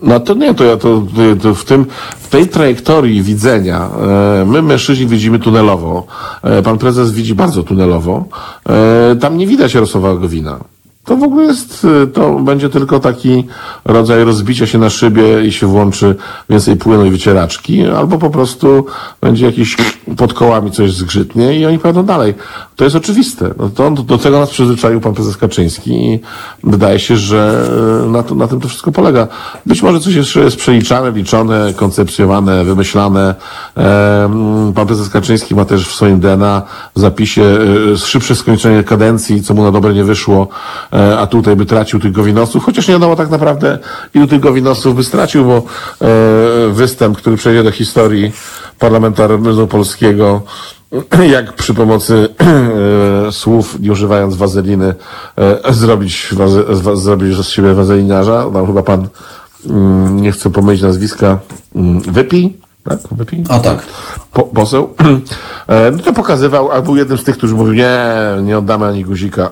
No 0.02 0.20
to 0.20 0.34
nie, 0.34 0.54
to 0.54 0.64
ja 0.64 0.76
to, 0.76 1.02
to, 1.42 1.54
w 1.54 1.64
tym, 1.64 1.86
w 2.20 2.28
tej 2.28 2.48
trajektorii 2.48 3.22
widzenia, 3.22 3.88
e, 4.40 4.44
my 4.46 4.62
mężczyźni 4.62 5.06
widzimy 5.06 5.38
tunelowo, 5.38 6.06
e, 6.42 6.62
pan 6.62 6.78
prezes 6.78 7.12
widzi 7.12 7.34
bardzo 7.34 7.62
tunelowo, 7.62 8.24
e, 8.68 9.16
tam 9.16 9.38
nie 9.38 9.46
widać 9.46 9.74
Jarosława 9.74 10.14
Gowina. 10.14 10.73
To 11.04 11.16
w 11.16 11.22
ogóle 11.22 11.44
jest, 11.44 11.86
e, 12.02 12.06
to 12.06 12.38
będzie 12.38 12.68
tylko 12.68 13.00
taki 13.00 13.44
rodzaj 13.84 14.24
rozbicia 14.24 14.66
się 14.66 14.78
na 14.78 14.90
szybie 14.90 15.46
i 15.46 15.52
się 15.52 15.66
włączy 15.66 16.16
więcej 16.50 16.76
płynu 16.76 17.06
i 17.06 17.10
wycieraczki, 17.10 17.86
albo 17.86 18.18
po 18.18 18.30
prostu 18.30 18.86
będzie 19.20 19.46
jakiś 19.46 19.76
pod 20.16 20.34
kołami 20.34 20.70
coś 20.70 20.92
zgrzytnie 20.92 21.60
i 21.60 21.66
oni 21.66 21.78
pojadą 21.78 22.02
dalej. 22.02 22.34
To 22.76 22.84
jest 22.84 22.96
oczywiste. 22.96 23.50
No 23.58 23.70
to, 23.70 23.90
do 23.90 24.18
tego 24.18 24.40
nas 24.40 24.50
przyzwyczaił 24.50 25.00
pan 25.00 25.14
prezes 25.14 25.36
Kaczyński 25.36 25.90
i 25.90 26.20
wydaje 26.64 26.98
się, 26.98 27.16
że 27.16 27.68
e, 28.04 28.08
na, 28.08 28.22
to, 28.22 28.34
na 28.34 28.48
tym 28.48 28.60
to 28.60 28.68
wszystko 28.68 28.92
polega. 28.92 29.28
Być 29.66 29.82
może 29.82 30.00
coś 30.00 30.14
jeszcze 30.14 30.40
jest 30.40 30.56
przeliczane, 30.56 31.10
liczone, 31.10 31.74
koncepcjonowane, 31.76 32.64
wymyślane. 32.64 33.34
E, 33.76 34.24
mm, 34.24 34.72
pan 34.72 34.86
prezes 34.86 35.08
Kaczyński 35.08 35.54
ma 35.54 35.64
też 35.64 35.88
w 35.88 35.94
swoim 35.94 36.20
DNA 36.20 36.62
w 36.96 37.00
zapisie 37.00 37.42
e, 37.92 37.96
szybsze 37.96 38.36
skończenie 38.36 38.82
kadencji, 38.82 39.42
co 39.42 39.54
mu 39.54 39.62
na 39.62 39.70
dobre 39.70 39.94
nie 39.94 40.04
wyszło, 40.04 40.48
a 41.18 41.26
tutaj 41.26 41.56
by 41.56 41.66
tracił 41.66 42.00
tych 42.00 42.12
gowinosów, 42.12 42.64
chociaż 42.64 42.88
nie 42.88 42.94
wiadomo 42.94 43.16
tak 43.16 43.30
naprawdę, 43.30 43.78
ilu 44.14 44.26
tych 44.26 44.40
gowinosów 44.40 44.96
by 44.96 45.04
stracił, 45.04 45.44
bo 45.44 45.62
występ, 46.70 47.18
który 47.18 47.36
przejdzie 47.36 47.62
do 47.62 47.70
historii 47.70 48.32
parlamentaryzmu 48.78 49.66
polskiego, 49.66 49.93
jak 51.36 51.52
przy 51.52 51.74
pomocy 51.74 52.28
e, 53.28 53.32
słów, 53.32 53.80
nie 53.80 53.92
używając 53.92 54.36
wazeliny, 54.36 54.94
e, 55.38 55.74
zrobić, 55.74 56.28
waze, 56.32 56.64
zrobić 56.96 57.36
z 57.36 57.48
siebie 57.48 57.74
wazeliniarza. 57.74 58.50
Tam 58.52 58.66
chyba 58.66 58.82
pan, 58.82 59.08
mm, 59.66 60.22
nie 60.22 60.32
chcę 60.32 60.50
pomylić 60.50 60.82
nazwiska, 60.82 61.38
mm, 61.74 62.00
wypij, 62.00 62.56
tak? 62.84 62.98
Wypij? 63.10 63.44
A 63.48 63.58
tak. 63.58 63.86
Po, 64.32 64.42
poseł. 64.42 64.88
E, 65.68 65.90
no 65.90 66.02
to 66.02 66.12
pokazywał, 66.12 66.72
a 66.72 66.82
był 66.82 66.96
jednym 66.96 67.18
z 67.18 67.24
tych, 67.24 67.36
którzy 67.36 67.54
mówił, 67.54 67.74
nie, 67.74 67.98
nie 68.42 68.58
oddamy 68.58 68.86
ani 68.86 69.04
guzika. 69.04 69.50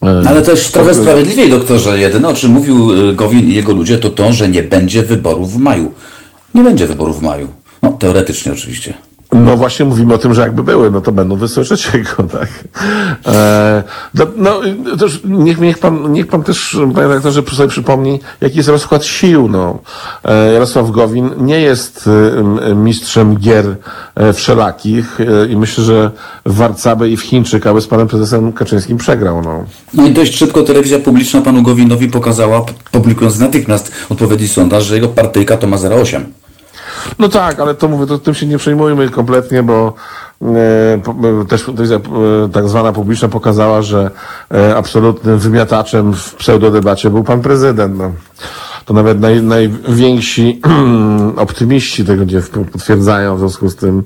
Ale 0.00 0.42
też 0.42 0.70
trochę 0.70 0.94
to- 0.94 1.02
sprawiedliwiej, 1.02 1.50
doktorze. 1.50 1.98
Jedyne, 1.98 2.28
o 2.28 2.34
czym 2.34 2.50
mówił 2.50 2.88
Gowin 3.14 3.48
i 3.48 3.54
jego 3.54 3.72
ludzie, 3.72 3.98
to 3.98 4.10
to, 4.10 4.32
że 4.32 4.48
nie 4.48 4.62
będzie 4.62 5.02
wyborów 5.02 5.52
w 5.52 5.56
maju. 5.56 5.92
Nie 6.54 6.62
będzie 6.62 6.86
wyborów 6.86 7.20
w 7.20 7.22
maju. 7.22 7.48
No, 7.82 7.92
teoretycznie 7.92 8.52
oczywiście. 8.52 8.94
No 9.44 9.56
właśnie 9.56 9.84
mówimy 9.84 10.14
o 10.14 10.18
tym, 10.18 10.34
że 10.34 10.42
jakby 10.42 10.62
były, 10.62 10.90
no 10.90 11.00
to 11.00 11.12
będą 11.12 11.36
wysłać 11.36 11.66
trzeciego, 11.66 12.22
tak. 12.38 12.48
E, 13.26 13.82
no, 14.14 14.26
no 14.36 14.60
też 14.98 15.20
niech, 15.24 15.60
niech, 15.60 15.78
pan, 15.78 16.12
niech 16.12 16.26
pan 16.26 16.42
też, 16.42 16.76
panie 16.94 17.08
redaktorze, 17.08 17.42
sobie 17.42 17.68
przypomni, 17.68 18.20
jaki 18.40 18.56
jest 18.56 18.68
rozkład 18.68 19.04
sił, 19.04 19.48
no. 19.48 19.78
E, 20.24 20.52
Jarosław 20.52 20.90
Gowin 20.90 21.30
nie 21.38 21.60
jest 21.60 22.10
e, 22.70 22.74
mistrzem 22.74 23.36
gier 23.36 23.76
e, 24.14 24.32
wszelakich 24.32 25.18
e, 25.20 25.46
i 25.46 25.56
myślę, 25.56 25.84
że 25.84 26.10
w 26.46 26.54
Warcabe 26.54 27.08
i 27.08 27.16
w 27.16 27.22
Chińczyk, 27.22 27.66
aby 27.66 27.80
z 27.80 27.86
panem 27.86 28.08
prezesem 28.08 28.52
Kaczyńskim 28.52 28.96
przegrał, 28.96 29.42
no. 29.42 29.64
No 29.94 30.06
i 30.06 30.10
dość 30.10 30.36
szybko 30.36 30.62
telewizja 30.62 30.98
publiczna 30.98 31.40
panu 31.40 31.62
Gowinowi 31.62 32.08
pokazała, 32.08 32.64
publikując 32.92 33.38
natychmiast 33.38 33.92
odpowiedzi 34.10 34.48
sondaż, 34.48 34.84
że 34.84 34.94
jego 34.94 35.08
partyjka 35.08 35.56
to 35.56 35.66
ma 35.66 35.76
0,8. 35.76 36.45
No 37.18 37.28
tak, 37.28 37.60
ale 37.60 37.74
to 37.74 37.88
mówię, 37.88 38.06
to 38.06 38.18
tym 38.18 38.34
się 38.34 38.46
nie 38.46 38.58
przejmujmy 38.58 39.08
kompletnie, 39.08 39.62
bo 39.62 39.94
e, 40.42 40.46
e, 40.52 41.00
też 41.48 41.62
telewizja 41.62 41.96
e, 41.96 42.00
tak 42.52 42.68
zwana 42.68 42.92
publiczna 42.92 43.28
pokazała, 43.28 43.82
że 43.82 44.10
absolutnym 44.76 45.38
wymiataczem 45.38 46.12
w 46.12 46.34
pseudodebacie 46.34 47.10
był 47.10 47.24
pan 47.24 47.40
prezydent. 47.40 47.98
No. 47.98 48.12
To 48.86 48.94
nawet 48.94 49.20
naj, 49.20 49.42
najwięksi 49.42 50.60
optymiści 51.36 52.04
tego 52.04 52.24
nie 52.24 52.40
potwierdzają, 52.72 53.36
w 53.36 53.38
związku 53.38 53.68
z 53.68 53.76
tym 53.76 54.02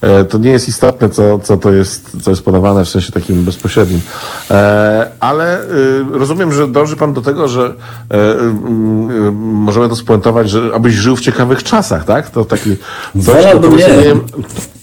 e, 0.00 0.24
to 0.24 0.38
nie 0.38 0.50
jest 0.50 0.68
istotne, 0.68 1.08
co, 1.08 1.38
co 1.38 1.56
to 1.56 1.72
jest, 1.72 2.16
co 2.22 2.30
jest 2.30 2.44
podawane 2.44 2.84
w 2.84 2.88
sensie 2.88 3.12
takim 3.12 3.44
bezpośrednim. 3.44 4.00
E, 4.50 5.10
ale 5.20 5.60
e, 5.60 5.66
rozumiem, 6.12 6.52
że 6.52 6.68
dąży 6.68 6.96
pan 6.96 7.12
do 7.12 7.22
tego, 7.22 7.48
że 7.48 7.74
możemy 9.32 9.88
to 9.88 9.96
spuentować, 9.96 10.50
że 10.50 10.70
abyś 10.74 10.94
żył 10.94 11.16
w 11.16 11.20
ciekawych 11.20 11.62
czasach, 11.62 12.04
tak? 12.04 12.30
To 12.30 12.44
taki 12.44 12.76
coś, 13.24 13.44
to 13.44 13.68
nie. 13.68 14.04
wiem, 14.04 14.20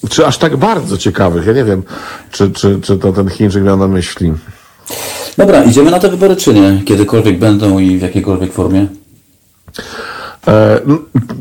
czy 0.09 0.27
aż 0.27 0.37
tak 0.37 0.57
bardzo 0.57 0.97
ciekawych. 0.97 1.45
Ja 1.45 1.53
nie 1.53 1.63
wiem, 1.63 1.83
czy, 2.31 2.51
czy, 2.51 2.79
czy 2.81 2.97
to 2.97 3.13
ten 3.13 3.29
Chińczyk 3.29 3.63
miał 3.63 3.77
na 3.77 3.87
myśli. 3.87 4.33
Dobra, 5.37 5.63
idziemy 5.63 5.91
na 5.91 5.99
te 5.99 6.09
wybory 6.09 6.35
czy 6.35 6.53
nie? 6.53 6.81
Kiedykolwiek 6.85 7.39
będą 7.39 7.79
i 7.79 7.97
w 7.97 8.01
jakiejkolwiek 8.01 8.53
formie? 8.53 8.87
E, 10.47 10.81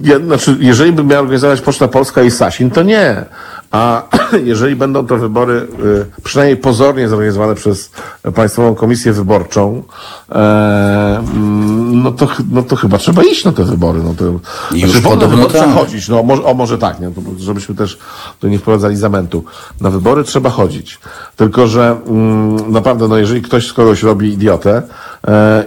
ja, 0.03 0.19
znaczy, 0.19 0.57
jeżeli 0.61 0.93
by 0.93 1.05
miała 1.05 1.23
organizować 1.23 1.61
Poczta 1.61 1.89
Polska 1.89 2.23
i 2.23 2.31
Sasin, 2.31 2.71
to 2.71 2.83
nie. 2.83 3.25
A 3.71 4.03
jeżeli 4.53 4.77
będą 4.77 5.07
to 5.07 5.17
wybory 5.17 5.55
y, 5.55 6.23
przynajmniej 6.23 6.57
pozornie 6.57 7.09
zorganizowane 7.09 7.55
przez 7.55 7.91
Państwową 8.35 8.75
Komisję 8.75 9.13
Wyborczą, 9.13 9.83
e, 10.33 11.23
no, 11.93 12.13
to, 12.13 12.29
no 12.51 12.63
to 12.63 12.77
chyba 12.77 12.99
trzeba 12.99 13.23
iść 13.23 13.45
na 13.45 13.53
te 13.53 13.65
wybory. 13.65 14.03
No 14.03 14.15
to, 14.15 14.25
Już 14.77 14.93
w 14.93 15.07
ogóle 15.07 15.11
podobno 15.11 15.37
wybory 15.37 15.53
trzeba 15.53 15.65
tak. 15.65 15.75
chodzić. 15.75 16.09
No, 16.09 16.23
może, 16.23 16.45
o, 16.45 16.55
może 16.55 16.79
tak, 16.79 17.01
nie? 17.01 17.11
To, 17.11 17.21
żebyśmy 17.39 17.75
też 17.75 17.99
tu 18.41 18.49
nie 18.49 18.59
wprowadzali 18.59 18.97
zamętu. 18.97 19.45
Na 19.81 19.91
wybory 19.91 20.25
trzeba 20.25 20.51
chodzić. 20.51 20.99
Tylko, 21.37 21.67
że 21.67 21.97
mm, 22.07 22.73
naprawdę, 22.73 23.09
no, 23.09 23.17
jeżeli 23.17 23.43
ktoś 23.43 23.67
z 23.67 23.73
kogoś 23.73 24.03
robi 24.03 24.33
idiotę, 24.33 24.77
e, 24.77 24.83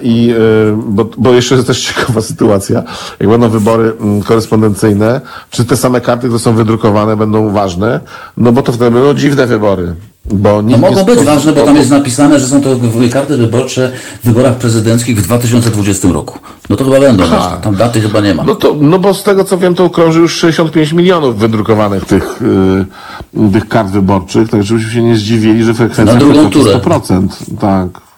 i, 0.01 0.33
e, 0.71 0.81
bo, 0.85 1.05
bo 1.17 1.33
jeszcze 1.33 1.55
jest 1.55 1.67
też 1.67 1.81
ciekawa 1.87 2.21
sytuacja, 2.21 2.83
jak 3.19 3.29
będą 3.29 3.49
wybory 3.49 3.93
mm, 3.99 4.23
korespondencyjne, 4.23 5.21
czy 5.49 5.65
te 5.65 5.77
same 5.77 6.01
karty, 6.01 6.27
które 6.27 6.39
są 6.39 6.55
wydrukowane, 6.55 7.17
będą 7.17 7.49
ważne, 7.49 7.99
no 8.37 8.51
bo 8.51 8.61
to 8.61 8.71
wtedy 8.71 8.91
będą 8.91 9.13
dziwne 9.13 9.47
wybory. 9.47 9.95
Bo 10.25 10.61
No 10.61 10.77
mogą 10.77 11.03
być 11.03 11.19
ważne, 11.19 11.53
bo 11.53 11.65
tam 11.65 11.75
jest 11.75 11.89
napisane, 11.89 12.39
że 12.39 12.47
są 12.47 12.61
to 12.61 12.69
karty 13.13 13.37
wyborcze 13.37 13.91
w 14.23 14.25
wyborach 14.25 14.55
prezydenckich 14.55 15.17
w 15.17 15.21
2020 15.21 16.07
roku. 16.07 16.39
No 16.69 16.75
to 16.75 16.83
chyba 16.83 16.99
będą 16.99 17.27
ważne. 17.27 17.57
Tam 17.61 17.75
daty 17.75 18.01
chyba 18.01 18.19
nie 18.19 18.33
ma. 18.33 18.43
No 18.43 18.55
to, 18.55 18.75
no 18.81 18.99
bo 18.99 19.13
z 19.13 19.23
tego 19.23 19.43
co 19.43 19.57
wiem, 19.57 19.75
to 19.75 19.89
krąży 19.89 20.19
już 20.19 20.35
65 20.35 20.93
milionów 20.93 21.37
wydrukowanych 21.37 22.05
tych, 22.05 22.41
y, 22.41 23.51
tych 23.53 23.67
kart 23.67 23.89
wyborczych, 23.89 24.49
tak 24.49 24.63
żebyśmy 24.63 24.91
się 24.91 25.03
nie 25.03 25.15
zdziwili, 25.15 25.63
że 25.63 25.73
frekwencja 25.73 26.13
Na 26.13 26.19
drugą 26.19 26.49
turę. 26.49 26.73
100%. 26.73 27.27
Tak. 27.59 28.08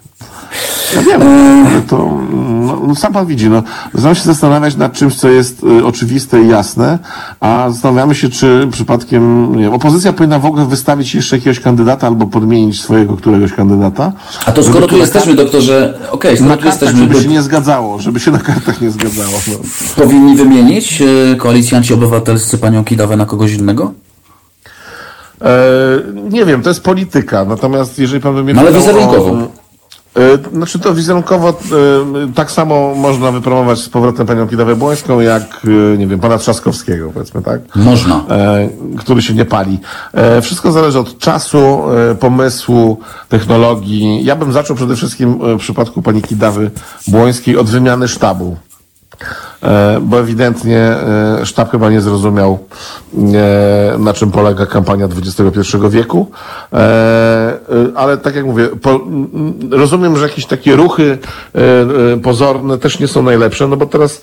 Ja 0.96 1.02
wiem, 1.02 1.22
ale 1.68 1.82
to, 1.82 2.18
no, 2.32 2.82
no 2.88 2.96
sam 2.96 3.14
pan 3.14 3.26
widzi, 3.26 3.50
no, 3.50 3.64
zaczynamy 3.94 4.16
się 4.16 4.24
zastanawiać 4.24 4.76
nad 4.76 4.94
czymś, 4.94 5.16
co 5.16 5.30
jest 5.30 5.64
y, 5.64 5.86
oczywiste 5.86 6.42
i 6.42 6.48
jasne, 6.48 7.00
a 7.40 7.70
zastanawiamy 7.70 8.16
się, 8.16 8.30
czy 8.30 8.68
przypadkiem, 8.72 9.56
nie 9.56 9.64
wiem, 9.64 9.74
opozycja 9.74 10.14
powinna 10.14 10.40
w 10.40 10.46
ogóle 10.46 10.66
wystawić 10.66 11.16
jeszcze 11.16 11.36
jakiegoś 11.36 11.60
kandydata 11.60 12.08
albo 12.08 12.26
podmienić 12.26 12.82
swojego 12.82 13.18
któregoś 13.18 13.54
kandydata. 13.54 14.12
A 14.46 14.52
to 14.52 14.64
skoro 14.64 14.88
tu 14.88 14.96
na 14.96 15.02
jesteśmy, 15.02 15.34
doktorze, 15.34 16.00
okej, 16.12 16.32
Na 16.32 16.38
skoro 16.38 16.58
tu 16.58 16.66
jesteśmy, 16.66 17.00
żeby 17.00 17.22
się 17.22 17.30
nie 17.30 17.42
zgadzało, 17.42 18.00
żeby 18.00 18.20
się 18.20 18.32
na 18.32 18.40
kartach 18.40 18.82
nie 18.82 18.92
zgadzało. 18.92 19.34
No. 19.48 19.54
powinni 19.96 20.36
wymienić 20.36 21.02
e, 21.02 21.36
koalicjanci 21.36 21.94
obywatelscy 21.94 22.58
panią 22.58 22.84
Kidawę 22.84 23.18
na 23.18 23.26
kogoś 23.26 23.54
innego? 23.54 23.94
E, 25.42 25.50
nie 26.30 26.46
wiem, 26.46 26.62
to 26.62 26.70
jest 26.70 26.84
polityka. 26.84 27.46
Natomiast 27.46 28.00
jeżeli 28.00 28.22
pan 28.22 28.36
by 28.36 28.44
mnie 28.44 28.54
No 28.54 28.62
ale 28.62 28.72
wizerunkowo. 28.72 29.61
E, 30.16 30.56
znaczy 30.56 30.80
to 30.80 30.94
wizerunkowo 30.94 31.50
e, 31.50 31.54
tak 32.36 32.52
samo 32.52 32.96
można 32.96 33.32
wypromować 33.32 33.80
z 33.80 33.90
powrotem 33.90 34.28
panią 34.28 34.48
Kidawę 34.48 34.76
Błońską, 34.76 35.20
jak, 35.20 35.62
e, 35.94 35.98
nie 35.98 36.08
wiem, 36.08 36.20
pana 36.20 36.38
Trzaskowskiego, 36.38 37.12
powiedzmy, 37.14 37.42
tak? 37.42 37.62
Można. 37.76 38.26
Który 39.00 39.22
się 39.22 39.34
nie 39.34 39.46
pali. 39.46 39.80
Wszystko 40.42 40.72
zależy 40.72 41.00
od 41.00 41.18
czasu, 41.18 41.82
pomysłu, 42.20 43.00
technologii. 43.30 44.26
Ja 44.26 44.36
bym 44.36 44.54
zaczął 44.54 44.76
przede 44.76 44.96
wszystkim 44.96 45.40
w 45.58 45.60
przypadku 45.60 46.02
pani 46.02 46.22
Kidawy 46.22 46.72
Błońskiej 47.08 47.58
od 47.58 47.70
wymiany 47.70 48.08
sztabu. 48.08 48.58
E, 49.64 50.00
bo 50.02 50.20
ewidentnie 50.20 50.78
e, 50.80 51.46
sztab 51.46 51.72
chyba 51.72 51.90
nie 51.90 52.02
zrozumiał, 52.02 52.60
e, 53.18 53.98
na 53.98 54.14
czym 54.14 54.32
polega 54.32 54.66
kampania 54.66 55.06
XXI 55.06 55.78
wieku. 55.90 56.32
Ale 57.96 58.18
tak 58.18 58.36
jak 58.36 58.46
mówię, 58.46 58.70
rozumiem, 59.72 60.18
że 60.18 60.24
jakieś 60.24 60.46
takie 60.46 60.76
ruchy 60.76 61.18
pozorne 62.24 62.78
też 62.78 63.00
nie 63.00 63.08
są 63.08 63.22
najlepsze, 63.22 63.68
no 63.68 63.78
bo 63.78 63.86
teraz 63.86 64.22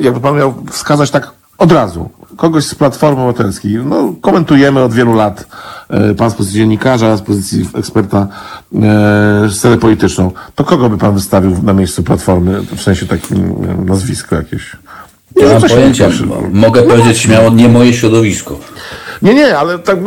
jakby 0.00 0.20
pan 0.20 0.36
miał 0.36 0.54
wskazać 0.70 1.10
tak 1.10 1.30
od 1.58 1.72
razu, 1.72 2.10
kogoś 2.36 2.64
z 2.64 2.74
Platformy 2.74 3.22
Obywatelskiej, 3.22 3.72
no 3.84 4.14
komentujemy 4.20 4.82
od 4.82 4.92
wielu 4.92 5.14
lat, 5.14 5.46
pan 6.16 6.30
z 6.30 6.34
pozycji 6.34 6.58
dziennikarza, 6.58 7.16
z 7.16 7.22
pozycji 7.22 7.68
eksperta 7.74 8.28
e, 8.74 9.50
scenę 9.50 9.78
polityczną, 9.78 10.30
to 10.54 10.64
kogo 10.64 10.90
by 10.90 10.98
pan 10.98 11.14
wystawił 11.14 11.62
na 11.62 11.72
miejscu 11.72 12.02
Platformy, 12.02 12.62
w 12.76 12.82
sensie 12.82 13.06
takim 13.06 13.54
nazwisko 13.86 14.36
jakieś? 14.36 14.76
Nie 15.36 15.46
mam 15.46 15.62
pojęcia. 15.62 16.08
Mogę 16.52 16.82
powiedzieć 16.82 17.18
śmiało, 17.18 17.50
nie 17.50 17.68
moje 17.68 17.92
środowisko. 17.92 18.58
Nie, 19.22 19.34
nie, 19.34 19.58
ale 19.58 19.78
tak 19.78 19.98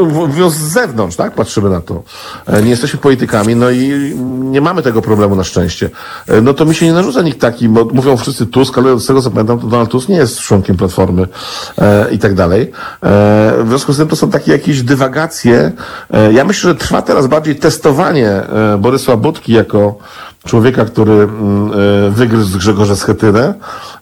z 0.49 0.57
zewnątrz, 0.57 1.15
tak, 1.15 1.33
patrzymy 1.35 1.69
na 1.69 1.81
to. 1.81 2.03
E, 2.47 2.61
Nie 2.61 2.69
jesteśmy 2.69 2.99
politykami, 2.99 3.55
no 3.55 3.71
i 3.71 4.13
nie 4.39 4.61
mamy 4.61 4.81
tego 4.81 5.01
problemu 5.01 5.35
na 5.35 5.43
szczęście. 5.43 5.89
E, 6.27 6.41
No 6.41 6.53
to 6.53 6.65
mi 6.65 6.75
się 6.75 6.85
nie 6.85 6.93
narzuca 6.93 7.21
nikt 7.21 7.41
taki, 7.41 7.69
bo 7.69 7.85
mówią 7.93 8.17
wszyscy 8.17 8.45
Tusk, 8.45 8.77
ale 8.77 8.99
z 8.99 9.05
tego 9.05 9.21
co 9.21 9.31
pamiętam, 9.31 9.59
to 9.59 9.67
Donald 9.67 9.89
Tusk 9.89 10.09
nie 10.09 10.15
jest 10.15 10.39
członkiem 10.39 10.77
Platformy 10.77 11.27
e, 11.77 12.11
i 12.11 12.19
tak 12.19 12.33
dalej. 12.33 12.61
E, 12.61 12.67
w 13.63 13.65
związku 13.67 13.93
z 13.93 13.97
tym 13.97 14.07
to 14.07 14.15
są 14.15 14.29
takie 14.29 14.51
jakieś 14.51 14.81
dywagacje. 14.81 15.71
E, 16.11 16.33
ja 16.33 16.43
myślę, 16.45 16.69
że 16.69 16.75
trwa 16.75 17.01
teraz 17.01 17.27
bardziej 17.27 17.55
testowanie 17.55 18.29
e, 18.29 18.77
Borysła 18.77 19.17
Budki 19.17 19.53
jako 19.53 19.97
człowieka, 20.47 20.85
który 20.85 21.13
mm, 21.13 21.71
e, 22.07 22.09
wygryzł 22.09 22.57
Grzegorza 22.57 22.95
Schetynę 22.95 23.53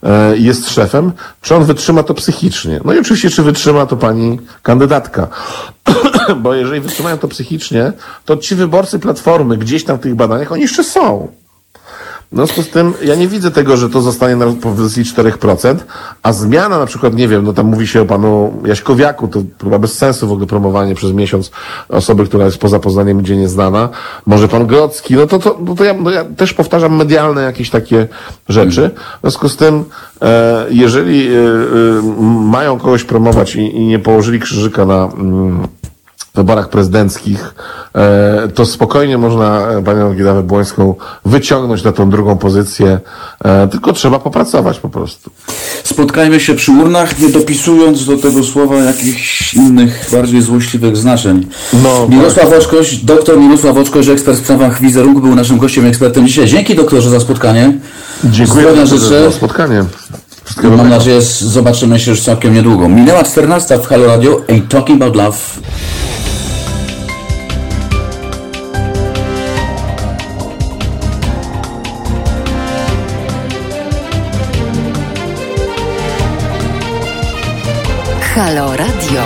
e, 0.03 0.37
i 0.37 0.43
jest 0.43 0.69
szefem, 0.69 1.11
czy 1.41 1.55
on 1.55 1.63
wytrzyma 1.63 2.03
to 2.03 2.13
psychicznie. 2.13 2.79
No 2.85 2.93
i 2.93 2.99
oczywiście, 2.99 3.29
czy 3.29 3.43
wytrzyma 3.43 3.85
to 3.85 3.97
pani 3.97 4.39
kandydatka. 4.63 5.27
Bo 6.43 6.53
jeżeli 6.53 6.81
wytrzymają 6.81 7.17
to 7.17 7.27
psychicznie, 7.27 7.93
to 8.25 8.37
ci 8.37 8.55
wyborcy 8.55 8.99
Platformy 8.99 9.57
gdzieś 9.57 9.83
tam 9.83 9.97
w 9.97 10.01
tych 10.01 10.15
badaniach, 10.15 10.51
oni 10.51 10.61
jeszcze 10.61 10.83
są. 10.83 11.27
W 12.31 12.35
związku 12.35 12.61
z 12.61 12.69
tym 12.69 12.93
ja 13.03 13.15
nie 13.15 13.27
widzę 13.27 13.51
tego, 13.51 13.77
że 13.77 13.89
to 13.89 14.01
zostanie 14.01 14.35
na 14.35 14.45
powyżej 14.61 15.03
4%, 15.03 15.75
a 16.23 16.33
zmiana 16.33 16.79
na 16.79 16.85
przykład, 16.85 17.13
nie 17.13 17.27
wiem, 17.27 17.45
no 17.45 17.53
tam 17.53 17.65
mówi 17.65 17.87
się 17.87 18.01
o 18.01 18.05
panu 18.05 18.53
Jaśkowiaku, 18.65 19.27
to 19.27 19.41
chyba 19.63 19.79
bez 19.79 19.97
sensu 19.97 20.27
w 20.27 20.31
ogóle 20.31 20.47
promowanie 20.47 20.95
przez 20.95 21.11
miesiąc 21.11 21.51
osoby, 21.89 22.25
która 22.25 22.45
jest 22.45 22.57
poza 22.57 22.79
Poznaniem 22.79 23.17
gdzie 23.17 23.37
nieznana. 23.37 23.89
Może 24.25 24.47
pan 24.47 24.67
Grodzki, 24.67 25.15
no 25.15 25.27
to, 25.27 25.39
to, 25.39 25.57
no 25.65 25.75
to 25.75 25.83
ja, 25.83 25.93
no 25.93 26.11
ja 26.11 26.25
też 26.25 26.53
powtarzam 26.53 26.95
medialne 26.95 27.41
jakieś 27.41 27.69
takie 27.69 28.07
rzeczy. 28.49 28.91
W 29.17 29.21
związku 29.21 29.49
z 29.49 29.57
tym, 29.57 29.83
e, 30.21 30.65
jeżeli 30.69 31.27
e, 31.27 31.39
e, 31.39 31.41
mają 32.51 32.79
kogoś 32.79 33.03
promować 33.03 33.55
i, 33.55 33.75
i 33.75 33.85
nie 33.85 33.99
położyli 33.99 34.39
krzyżyka 34.39 34.85
na... 34.85 35.03
Mm, 35.05 35.67
wyborach 36.35 36.69
prezydenckich, 36.69 37.55
e, 37.95 38.47
to 38.53 38.65
spokojnie 38.65 39.17
można 39.17 39.67
e, 39.71 39.83
panią 39.83 40.13
Gidawę 40.13 40.43
Błońską 40.43 40.95
wyciągnąć 41.25 41.83
na 41.83 41.91
tą 41.91 42.09
drugą 42.09 42.37
pozycję, 42.37 42.99
e, 43.45 43.67
tylko 43.67 43.93
trzeba 43.93 44.19
popracować 44.19 44.79
po 44.79 44.89
prostu. 44.89 45.31
Spotkajmy 45.83 46.39
się 46.39 46.53
przy 46.55 46.71
urnach, 46.71 47.19
nie 47.19 47.29
dopisując 47.29 48.05
do 48.05 48.17
tego 48.17 48.43
słowa 48.43 48.75
jakichś 48.75 49.53
innych, 49.53 50.09
bardziej 50.11 50.41
złośliwych 50.41 50.97
znaczeń. 50.97 51.47
No, 51.73 52.07
Mirosław 52.09 52.53
Oczkoś, 52.53 52.95
doktor 52.95 53.39
Mirosław 53.39 53.77
Oczkoś, 53.77 54.07
ekspert 54.07 54.39
w 54.39 54.43
sprawach 54.43 54.81
wizerunku, 54.81 55.21
był 55.21 55.35
naszym 55.35 55.57
gościem, 55.57 55.85
ekspertem 55.85 56.27
dzisiaj. 56.27 56.47
Dzięki 56.47 56.75
doktorze 56.75 57.09
za 57.09 57.19
spotkanie. 57.19 57.73
Dziękuję 58.23 58.63
Zdrowia 58.63 58.85
za, 58.85 58.97
życzę. 58.97 59.23
za 59.23 59.31
spotkanie. 59.31 59.83
Mam 60.63 60.89
nadzieję, 60.89 61.21
zobaczymy 61.21 61.99
się 61.99 62.11
już 62.11 62.21
całkiem 62.21 62.53
niedługo. 62.53 62.89
Minęła 62.89 63.23
14 63.23 63.79
w 63.79 63.87
Halo 63.87 64.05
Radio. 64.05 64.41
Ain't 64.47 64.67
talking 64.67 65.01
about 65.01 65.15
love. 65.15 65.37
Halo 78.35 78.77
Radio. 78.77 79.21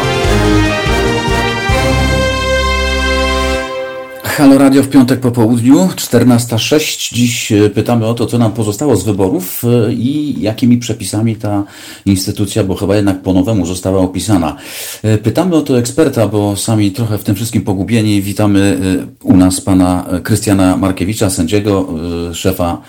Halo 4.24 4.58
Radio 4.58 4.84
w 4.84 4.90
piątek 4.90 5.20
po 5.20 5.32
południu, 5.32 5.90
14.06. 5.96 7.14
Dziś 7.14 7.52
e, 7.52 7.70
pytamy 7.70 8.06
o 8.06 8.14
to, 8.14 8.26
co 8.26 8.38
nam 8.38 8.52
pozostało 8.52 8.96
z 8.96 9.04
wyborów 9.04 9.62
e, 9.64 9.94
i 9.94 10.42
jakimi 10.42 10.78
przepisami 10.78 11.36
ta 11.36 11.64
instytucja, 12.06 12.64
bo 12.64 12.76
chyba 12.76 12.96
jednak 12.96 13.22
po 13.22 13.34
nowemu 13.34 13.66
została 13.66 14.00
opisana. 14.00 14.56
E, 15.04 15.18
pytamy 15.18 15.56
o 15.56 15.62
to 15.62 15.80
eksperta, 15.80 16.28
bo 16.28 16.56
sami 16.56 16.92
trochę 16.92 17.18
w 17.18 17.24
tym 17.24 17.36
wszystkim 17.36 17.62
pogubieni. 17.62 18.22
Witamy 18.22 18.80
u 19.24 19.38
nas 19.38 19.62
pana 19.62 20.06
Krystiana 20.24 20.78
Markiewicza, 20.78 21.30
sędziego, 21.30 21.94
szefa 22.34 22.82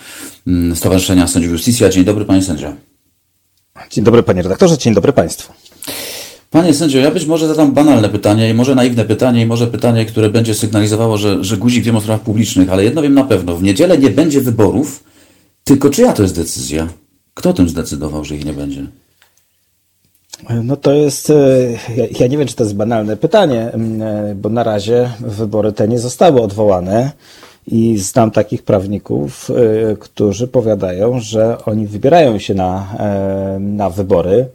mm, 0.47 0.75
Stowarzyszenia 0.75 1.27
Sędziów 1.27 1.51
Justicja. 1.51 1.89
Dzień 1.89 2.03
dobry, 2.03 2.25
panie 2.25 2.41
sędzia. 2.41 2.73
Dzień 3.89 4.03
dobry, 4.03 4.23
panie 4.23 4.41
redaktorze, 4.41 4.77
dzień 4.77 4.93
dobry 4.93 5.13
państwu. 5.13 5.70
Panie 6.51 6.73
sędzio, 6.73 6.99
ja 6.99 7.11
być 7.11 7.25
może 7.25 7.47
zadam 7.47 7.73
banalne 7.73 8.09
pytanie 8.09 8.49
i 8.49 8.53
może 8.53 8.75
naiwne 8.75 9.05
pytanie 9.05 9.41
i 9.41 9.45
może 9.45 9.67
pytanie, 9.67 10.05
które 10.05 10.29
będzie 10.29 10.55
sygnalizowało, 10.55 11.17
że, 11.17 11.43
że 11.43 11.57
guzik 11.57 11.83
wiem 11.83 11.95
o 11.95 12.01
sprawach 12.01 12.23
publicznych, 12.23 12.69
ale 12.69 12.83
jedno 12.83 13.01
wiem 13.01 13.13
na 13.13 13.23
pewno. 13.23 13.55
W 13.55 13.63
niedzielę 13.63 13.97
nie 13.97 14.09
będzie 14.09 14.41
wyborów, 14.41 15.03
tylko 15.63 15.89
czyja 15.89 16.13
to 16.13 16.23
jest 16.23 16.35
decyzja? 16.35 16.87
Kto 17.33 17.53
tym 17.53 17.69
zdecydował, 17.69 18.25
że 18.25 18.35
ich 18.35 18.45
nie 18.45 18.53
będzie? 18.53 18.87
No 20.63 20.77
to 20.77 20.93
jest, 20.93 21.29
e, 21.29 21.33
ja, 22.19 22.27
nie 22.27 22.37
wiem, 22.37 22.47
czy 22.47 22.55
to 22.55 22.63
jest 22.63 22.75
banalne 22.75 23.17
pytanie, 23.17 23.61
e, 23.61 24.35
bo 24.35 24.49
na 24.49 24.63
razie 24.63 25.09
wybory 25.19 25.73
te 25.73 25.87
nie 25.87 25.99
zostały 25.99 26.41
odwołane 26.41 27.11
i 27.67 27.97
znam 27.97 28.31
takich 28.31 28.63
prawników, 28.63 29.49
e, 29.49 29.95
którzy 29.95 30.47
powiadają, 30.47 31.19
że 31.19 31.65
oni 31.65 31.87
wybierają 31.87 32.39
się 32.39 32.53
na, 32.53 32.95
na 33.59 33.89
wybory 33.89 34.45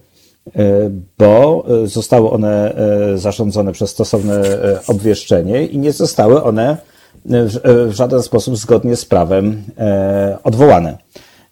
bo 1.18 1.64
e, 1.82 1.86
zostały 1.86 2.30
one 2.30 2.74
e, 2.74 3.18
zarządzone 3.18 3.72
przez 3.72 3.90
stosowne 3.90 4.42
obwieszczenie 4.86 5.66
i 5.66 5.78
nie 5.78 5.92
zostały 5.92 6.42
one 6.42 6.76
w 7.64 7.90
żaden 7.92 8.22
sposób 8.22 8.56
zgodnie 8.56 8.96
z 8.96 9.04
prawem 9.04 9.62
odwołane. 10.44 10.98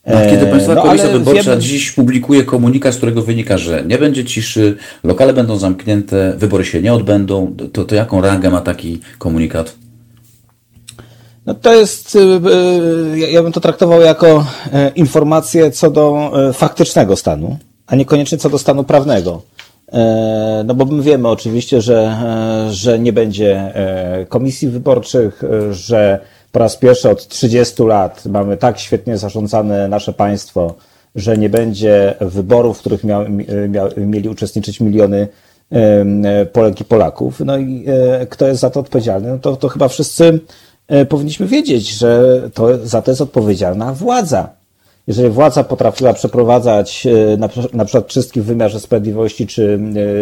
No, 0.07 0.17
kiedy 0.31 0.47
Państwowa 0.47 0.75
no, 0.75 0.83
Komisja 0.83 1.09
Wyborcza 1.09 1.43
wiemy... 1.43 1.63
dziś 1.63 1.93
publikuje 1.93 2.45
komunikat, 2.45 2.95
z 2.95 2.97
którego 2.97 3.23
wynika, 3.23 3.59
że 3.59 3.85
nie 3.87 3.99
będzie 3.99 4.25
ciszy, 4.25 4.77
lokale 5.05 5.33
będą 5.33 5.57
zamknięte, 5.57 6.35
wybory 6.37 6.65
się 6.65 6.83
nie 6.83 6.93
odbędą, 6.93 7.57
to, 7.73 7.85
to 7.85 7.95
jaką 7.95 8.21
rangę 8.21 8.51
ma 8.51 8.61
taki 8.61 9.01
komunikat? 9.19 9.75
No 11.47 11.55
to 11.55 11.75
jest, 11.75 12.19
ja 13.29 13.43
bym 13.43 13.53
to 13.53 13.61
traktował 13.61 14.01
jako 14.01 14.47
informację 14.95 15.71
co 15.71 15.91
do 15.91 16.33
faktycznego 16.53 17.17
stanu 17.17 17.59
a 17.87 17.97
niekoniecznie 17.97 18.39
co 18.39 18.51
do 18.51 18.59
stanu 18.59 18.85
prawnego. 18.85 19.43
E, 19.93 20.63
no 20.67 20.75
bo 20.75 20.85
my 20.85 21.03
wiemy 21.03 21.29
oczywiście, 21.29 21.81
że, 21.81 22.17
e, 22.69 22.73
że 22.73 22.99
nie 22.99 23.13
będzie 23.13 23.57
e, 23.57 24.27
komisji 24.27 24.69
wyborczych, 24.69 25.43
że 25.71 26.21
po 26.53 26.59
raz 26.59 26.77
pierwszy 26.77 27.11
od 27.11 27.29
30 27.29 27.83
lat 27.83 28.27
mamy 28.27 28.57
tak 28.57 28.79
świetnie 28.79 29.19
zarządzane 29.19 29.89
nasze 29.89 30.13
państwo, 30.13 30.75
że 31.15 31.39
nie 31.39 31.51
będzie 31.51 32.15
wyborów, 32.21 32.77
w 32.77 32.81
których 32.81 33.05
mia, 33.05 33.25
mia, 33.69 33.89
mieli 33.97 34.29
uczestniczyć 34.29 34.81
miliony 34.81 35.29
Polek 36.53 36.81
i 36.81 36.85
Polaków. 36.85 37.41
No 37.45 37.59
i 37.59 37.85
kto 38.31 38.49
jest 38.49 38.61
za 38.61 38.71
to 38.71 38.81
odpowiedzialny? 38.81 39.29
No 39.29 39.39
to, 39.39 39.57
to 39.57 39.69
chyba 39.69 39.89
wszyscy 39.89 40.41
powinniśmy 41.09 41.47
wiedzieć, 41.47 41.89
że 41.89 42.41
to, 42.55 42.87
za 42.87 43.03
to 43.03 43.11
jest 43.11 43.21
odpowiedzialna 43.21 43.93
władza 43.93 44.49
jeżeli 45.07 45.31
władza 45.31 45.65
potrafiła 45.65 46.13
przeprowadzać 46.13 47.07
e, 47.07 47.37
na, 47.73 47.85
przykład 47.85 48.07
czystki 48.07 48.41
w 48.41 48.45
wymiarze 48.45 48.81
sprawiedliwości 48.81 49.47
czy, 49.47 49.79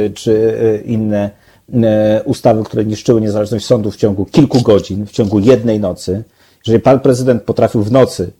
e, 0.07 0.11
czy 0.11 0.59
e, 0.61 0.76
inne 0.76 1.30
ustawy, 2.24 2.64
które 2.64 2.85
niszczyły 2.85 3.20
niezależność 3.20 3.66
sądu 3.66 3.91
w 3.91 3.97
ciągu 3.97 4.24
kilku 4.24 4.61
godzin, 4.62 5.07
w 5.07 5.11
ciągu 5.11 5.39
jednej 5.39 5.80
nocy, 5.80 6.24
jeżeli 6.66 6.83
pan 6.83 7.01
prezydent 7.01 7.43
potrafił 7.43 7.83
w 7.83 7.93
nocy 7.93 8.30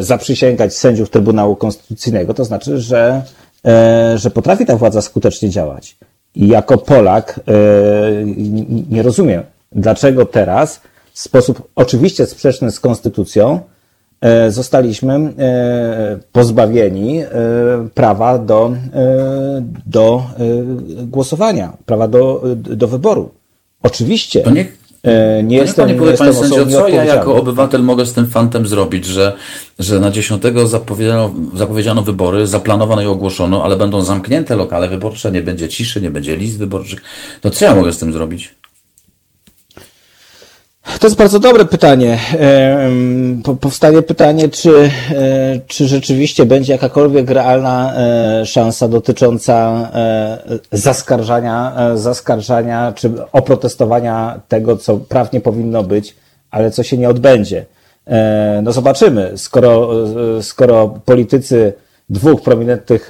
zaprzysięgać 0.00 0.74
sędziów 0.74 1.10
Trybunału 1.10 1.56
Konstytucyjnego, 1.56 2.34
to 2.34 2.44
znaczy, 2.44 2.78
że, 2.78 3.22
że 4.14 4.30
potrafi 4.30 4.66
ta 4.66 4.76
władza 4.76 5.02
skutecznie 5.02 5.50
działać. 5.50 5.96
I 6.34 6.48
jako 6.48 6.78
Polak 6.78 7.40
nie 8.90 9.02
rozumiem, 9.02 9.42
dlaczego 9.72 10.26
teraz 10.26 10.80
w 11.12 11.20
sposób 11.20 11.68
oczywiście 11.74 12.26
sprzeczny 12.26 12.70
z 12.70 12.80
konstytucją 12.80 13.60
zostaliśmy 14.48 15.14
e, 15.14 16.18
pozbawieni 16.32 17.18
e, 17.18 17.28
prawa 17.94 18.38
do, 18.38 18.72
do 19.86 20.22
głosowania, 21.06 21.72
prawa 21.86 22.08
do, 22.08 22.42
do 22.56 22.88
wyboru. 22.88 23.30
Oczywiście. 23.82 24.40
To 24.40 24.50
niech, 24.50 24.78
nie 25.42 25.58
to 25.58 25.64
jestem, 25.64 25.88
nie 25.88 25.94
powie, 25.94 26.12
panie 26.12 26.32
sędzio, 26.32 26.66
co 26.66 26.88
ja 26.88 27.04
jako 27.04 27.36
obywatel 27.36 27.82
mogę 27.82 28.06
z 28.06 28.12
tym 28.12 28.26
fantem 28.26 28.66
zrobić, 28.66 29.06
że, 29.06 29.36
że 29.78 30.00
na 30.00 30.10
10 30.10 30.42
zapowiedziano, 30.64 31.30
zapowiedziano 31.54 32.02
wybory, 32.02 32.46
zaplanowano 32.46 33.02
i 33.02 33.06
ogłoszono, 33.06 33.64
ale 33.64 33.76
będą 33.76 34.02
zamknięte 34.02 34.56
lokale 34.56 34.88
wyborcze, 34.88 35.32
nie 35.32 35.42
będzie 35.42 35.68
ciszy, 35.68 36.00
nie 36.00 36.10
będzie 36.10 36.36
list 36.36 36.58
wyborczych. 36.58 37.02
To 37.40 37.50
co 37.50 37.64
ja 37.64 37.74
mogę 37.74 37.92
z 37.92 37.98
tym 37.98 38.12
zrobić? 38.12 38.57
To 41.00 41.06
jest 41.06 41.16
bardzo 41.16 41.38
dobre 41.38 41.64
pytanie. 41.64 42.18
Powstaje 43.60 44.02
pytanie, 44.02 44.48
czy, 44.48 44.70
e, 44.70 44.90
czy 45.66 45.88
rzeczywiście 45.88 46.46
będzie 46.46 46.72
jakakolwiek 46.72 47.30
realna 47.30 47.94
e, 47.96 48.46
szansa 48.46 48.88
dotycząca 48.88 49.88
e, 49.94 50.38
zaskarżania, 50.72 51.76
zaskarżania 51.94 52.92
czy 52.96 53.12
oprotestowania 53.32 54.40
tego, 54.48 54.76
co 54.76 54.96
prawnie 54.96 55.40
powinno 55.40 55.82
być, 55.82 56.16
ale 56.50 56.70
co 56.70 56.82
się 56.82 56.98
nie 56.98 57.08
odbędzie. 57.08 57.66
No 58.62 58.72
zobaczymy, 58.72 59.32
skoro, 59.36 59.90
skoro 60.42 61.00
politycy, 61.04 61.72
dwóch 62.10 62.42
prominentnych 62.42 63.08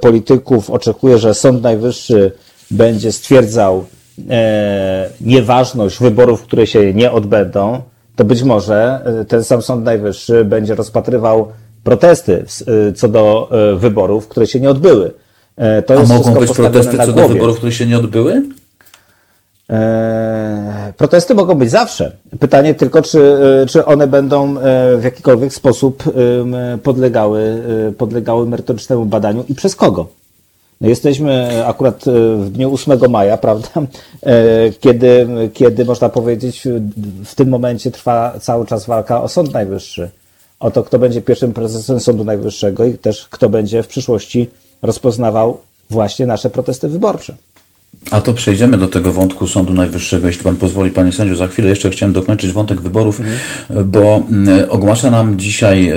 polityków 0.00 0.70
oczekuje, 0.70 1.18
że 1.18 1.34
Sąd 1.34 1.62
Najwyższy 1.62 2.32
będzie 2.70 3.12
stwierdzał, 3.12 3.84
nieważność 5.20 5.98
wyborów, 5.98 6.42
które 6.42 6.66
się 6.66 6.94
nie 6.94 7.12
odbędą, 7.12 7.82
to 8.16 8.24
być 8.24 8.42
może 8.42 9.00
e, 9.20 9.24
ten 9.24 9.44
sam 9.44 9.62
Sąd 9.62 9.84
Najwyższy 9.84 10.44
będzie 10.44 10.74
rozpatrywał 10.74 11.48
protesty 11.84 12.44
e, 12.88 12.92
co 12.92 13.08
do 13.08 13.48
e, 13.50 13.76
wyborów, 13.76 14.28
które 14.28 14.46
się 14.46 14.60
nie 14.60 14.70
odbyły. 14.70 15.12
To 15.86 15.94
A 15.94 16.02
mogą 16.02 16.34
być 16.34 16.52
protesty 16.52 16.96
co 16.96 17.12
do 17.12 17.28
wyborów, 17.28 17.56
które 17.56 17.72
się 17.72 17.86
nie 17.86 17.98
odbyły? 17.98 18.42
Protesty 20.96 21.34
mogą 21.34 21.54
być 21.54 21.70
zawsze. 21.70 22.16
Pytanie 22.40 22.74
tylko, 22.74 23.02
czy, 23.02 23.38
czy 23.68 23.84
one 23.84 24.06
będą 24.06 24.54
w 24.98 25.00
jakikolwiek 25.04 25.54
sposób 25.54 26.04
podlegały, 26.82 27.62
podlegały 27.98 28.46
merytorycznemu 28.46 29.06
badaniu 29.06 29.44
i 29.48 29.54
przez 29.54 29.76
kogo. 29.76 30.06
No 30.82 30.88
jesteśmy 30.88 31.66
akurat 31.66 32.08
e, 32.08 32.10
w 32.36 32.50
dniu 32.50 32.74
8 32.74 33.10
maja, 33.10 33.36
prawda? 33.36 33.68
E, 34.22 34.70
kiedy, 34.80 35.28
kiedy 35.54 35.84
można 35.84 36.08
powiedzieć, 36.08 36.68
w 37.24 37.34
tym 37.34 37.48
momencie 37.48 37.90
trwa 37.90 38.34
cały 38.40 38.66
czas 38.66 38.86
walka 38.86 39.22
o 39.22 39.28
Sąd 39.28 39.52
Najwyższy. 39.52 40.10
O 40.60 40.70
to, 40.70 40.82
kto 40.82 40.98
będzie 40.98 41.22
pierwszym 41.22 41.52
prezesem 41.52 42.00
Sądu 42.00 42.24
Najwyższego 42.24 42.84
i 42.84 42.98
też 42.98 43.26
kto 43.30 43.48
będzie 43.48 43.82
w 43.82 43.88
przyszłości 43.88 44.50
rozpoznawał 44.82 45.58
właśnie 45.90 46.26
nasze 46.26 46.50
protesty 46.50 46.88
wyborcze. 46.88 47.34
A 48.10 48.20
to 48.20 48.34
przejdziemy 48.34 48.78
do 48.78 48.88
tego 48.88 49.12
wątku 49.12 49.48
Sądu 49.48 49.74
Najwyższego, 49.74 50.26
jeśli 50.26 50.44
Pan 50.44 50.56
pozwoli, 50.56 50.90
Panie 50.90 51.12
Sędziu. 51.12 51.36
Za 51.36 51.48
chwilę 51.48 51.68
jeszcze 51.68 51.90
chciałem 51.90 52.12
dokończyć 52.12 52.52
wątek 52.52 52.80
wyborów, 52.80 53.20
mhm. 53.20 53.38
bo 53.90 54.22
mm, 54.30 54.70
ogłasza 54.70 55.10
nam 55.10 55.38
dzisiaj 55.38 55.88
e, 55.88 55.94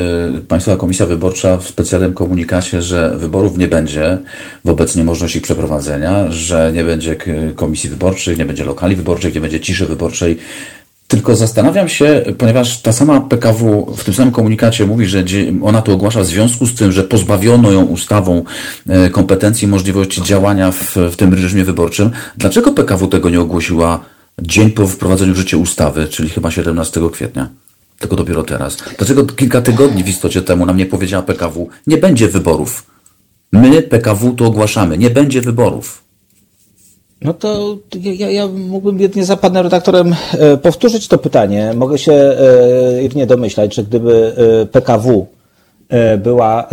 Państwowa 0.47 0.77
Komisja 0.77 1.05
Wyborcza 1.05 1.57
w 1.57 1.67
specjalnym 1.67 2.13
komunikacie, 2.13 2.81
że 2.81 3.17
wyborów 3.17 3.57
nie 3.57 3.67
będzie 3.67 4.17
wobec 4.65 4.95
niemożności 4.95 5.37
ich 5.37 5.43
przeprowadzenia, 5.43 6.31
że 6.31 6.71
nie 6.73 6.83
będzie 6.83 7.15
komisji 7.55 7.89
wyborczych, 7.89 8.37
nie 8.37 8.45
będzie 8.45 8.65
lokali 8.65 8.95
wyborczych, 8.95 9.35
nie 9.35 9.41
będzie 9.41 9.59
ciszy 9.59 9.85
wyborczej. 9.85 10.37
Tylko 11.07 11.35
zastanawiam 11.35 11.89
się, 11.89 12.25
ponieważ 12.37 12.81
ta 12.81 12.91
sama 12.91 13.21
PKW 13.21 13.93
w 13.97 14.03
tym 14.03 14.13
samym 14.13 14.33
komunikacie 14.33 14.85
mówi, 14.85 15.05
że 15.05 15.23
ona 15.63 15.81
to 15.81 15.93
ogłasza 15.93 16.21
w 16.21 16.25
związku 16.25 16.65
z 16.65 16.75
tym, 16.75 16.91
że 16.91 17.03
pozbawiono 17.03 17.71
ją 17.71 17.85
ustawą 17.85 18.43
e, 18.89 19.09
kompetencji 19.09 19.65
i 19.65 19.67
możliwości 19.67 20.23
działania 20.23 20.71
w, 20.71 20.95
w 21.11 21.15
tym 21.15 21.33
reżimie 21.33 21.63
wyborczym. 21.63 22.11
Dlaczego 22.37 22.71
PKW 22.71 23.07
tego 23.07 23.29
nie 23.29 23.41
ogłosiła 23.41 23.99
dzień 24.41 24.71
po 24.71 24.87
wprowadzeniu 24.87 25.33
w 25.33 25.37
życie 25.37 25.57
ustawy, 25.57 26.07
czyli 26.07 26.29
chyba 26.29 26.51
17 26.51 27.01
kwietnia? 27.11 27.49
tylko 27.99 28.15
dopiero 28.15 28.43
teraz? 28.43 28.77
Dlaczego 28.97 29.25
kilka 29.25 29.61
tygodni 29.61 30.03
w 30.03 30.09
istocie 30.09 30.41
temu 30.41 30.65
nam 30.65 30.77
nie 30.77 30.85
powiedziała 30.85 31.23
PKW, 31.23 31.69
nie 31.87 31.97
będzie 31.97 32.27
wyborów? 32.27 32.83
My, 33.51 33.81
PKW, 33.81 34.33
to 34.33 34.45
ogłaszamy, 34.45 34.97
nie 34.97 35.09
będzie 35.09 35.41
wyborów. 35.41 36.04
No 37.21 37.33
to 37.33 37.77
ja, 38.01 38.29
ja 38.29 38.47
mógłbym 38.47 38.99
jedynie 38.99 39.25
za 39.25 39.37
panem 39.37 39.63
redaktorem 39.63 40.15
e, 40.33 40.57
powtórzyć 40.57 41.07
to 41.07 41.17
pytanie. 41.17 41.73
Mogę 41.75 41.97
się 41.97 42.13
e, 42.13 43.15
nie 43.15 43.27
domyślać, 43.27 43.75
że 43.75 43.83
gdyby 43.83 44.35
e, 44.61 44.65
PKW 44.65 45.27
była 46.17 46.67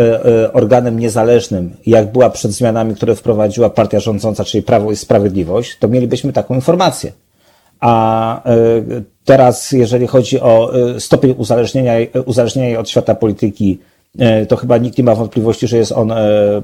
organem 0.52 0.98
niezależnym, 0.98 1.76
jak 1.86 2.12
była 2.12 2.30
przed 2.30 2.52
zmianami, 2.52 2.94
które 2.94 3.14
wprowadziła 3.14 3.70
partia 3.70 4.00
rządząca, 4.00 4.44
czyli 4.44 4.62
Prawo 4.62 4.92
i 4.92 4.96
Sprawiedliwość, 4.96 5.78
to 5.78 5.88
mielibyśmy 5.88 6.32
taką 6.32 6.54
informację. 6.54 7.12
A 7.80 8.42
teraz, 9.24 9.72
jeżeli 9.72 10.06
chodzi 10.06 10.40
o 10.40 10.72
stopień 10.98 11.34
uzależnienia, 11.38 11.92
uzależnienia 12.26 12.80
od 12.80 12.90
świata 12.90 13.14
polityki, 13.14 13.78
to 14.48 14.56
chyba 14.56 14.78
nikt 14.78 14.98
nie 14.98 15.04
ma 15.04 15.14
wątpliwości, 15.14 15.68
że 15.68 15.76
jest 15.76 15.92
on 15.92 16.12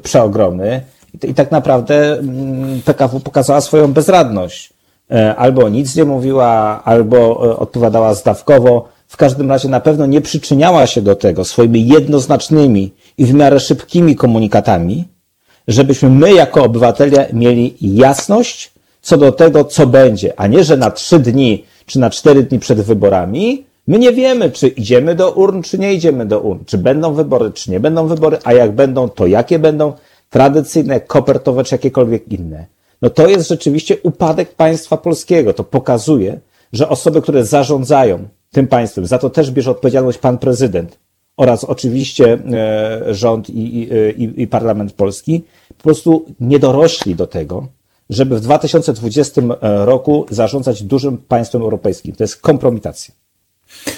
przeogromny. 0.03 0.81
I, 1.25 1.35
tak 1.35 1.51
naprawdę 1.51 2.19
mm, 2.19 2.83
PKW 2.85 3.21
pokazała 3.21 3.61
swoją 3.61 3.93
bezradność. 3.93 4.73
E, 5.11 5.37
albo 5.37 5.69
nic 5.69 5.97
nie 5.97 6.05
mówiła, 6.05 6.83
albo 6.85 7.17
e, 7.17 7.57
odpowiadała 7.57 8.15
zdawkowo. 8.15 8.89
W 9.09 9.17
każdym 9.17 9.51
razie 9.51 9.69
na 9.69 9.81
pewno 9.81 10.07
nie 10.07 10.21
przyczyniała 10.21 10.87
się 10.87 11.03
do 11.03 11.15
tego 11.15 11.45
swoimi 11.45 11.89
jednoznacznymi 11.89 12.93
i 13.19 13.25
w 13.25 13.35
miarę 13.35 13.61
szybkimi 13.61 14.17
komunikatami, 14.17 15.05
żebyśmy 15.69 16.11
my 16.11 16.33
jako 16.33 16.65
obywatele 16.65 17.29
mieli 17.33 17.77
jasność 17.81 18.73
co 19.03 19.17
do 19.17 19.33
tego, 19.33 19.65
co 19.65 19.87
będzie, 19.87 20.41
a 20.41 20.47
nie, 20.47 20.65
że 20.65 20.77
na 20.77 20.91
trzy 20.91 21.19
dni 21.19 21.65
czy 21.87 21.99
na 21.99 22.11
cztery 22.11 22.43
dni 22.43 22.59
przed 22.59 22.81
wyborami 22.81 23.65
my 23.87 23.99
nie 23.99 24.13
wiemy, 24.13 24.51
czy 24.51 24.69
idziemy 24.69 25.15
do 25.15 25.31
urn, 25.31 25.63
czy 25.63 25.79
nie 25.79 25.95
idziemy 25.95 26.27
do 26.27 26.41
urn, 26.41 26.65
czy 26.67 26.79
będą 26.79 27.15
wybory, 27.15 27.53
czy 27.53 27.71
nie 27.71 27.81
będą 27.81 28.07
wybory, 28.07 28.39
a 28.45 28.53
jak 28.53 28.73
będą, 28.73 29.09
to 29.09 29.27
jakie 29.27 29.59
będą 29.59 29.93
tradycyjne, 30.29 31.01
kopertowe 31.01 31.65
czy 31.65 31.75
jakiekolwiek 31.75 32.33
inne, 32.33 32.67
no 33.03 33.11
to 33.11 33.29
jest 33.29 33.49
rzeczywiście 33.49 33.97
upadek 34.03 34.55
państwa 34.55 34.97
polskiego. 34.97 35.55
To 35.55 35.65
pokazuje, 35.65 36.41
że 36.73 36.89
osoby, 36.89 37.23
które 37.23 37.45
zarządzają 37.45 38.29
tym 38.53 38.67
państwem, 38.67 39.07
za 39.07 39.19
to 39.19 39.31
też 39.31 39.51
bierze 39.51 39.71
odpowiedzialność 39.71 40.19
pan 40.19 40.39
prezydent 40.39 40.99
oraz 41.37 41.65
oczywiście 41.65 42.39
e, 42.53 43.15
rząd 43.15 43.51
i, 43.51 43.89
i, 44.17 44.43
i 44.43 44.47
parlament 44.47 44.93
polski, 44.93 45.45
po 45.77 45.83
prostu 45.83 46.27
nie 46.41 46.59
dorośli 46.59 47.15
do 47.15 47.27
tego, 47.27 47.67
żeby 48.11 48.37
w 48.37 48.41
2020 48.41 49.43
roku 49.61 50.27
zarządzać 50.31 50.83
dużym 50.83 51.19
państwem 51.19 51.63
europejskim. 51.63 52.15
To 52.15 52.25
jest 52.25 52.37
kompromitacja. 52.37 53.15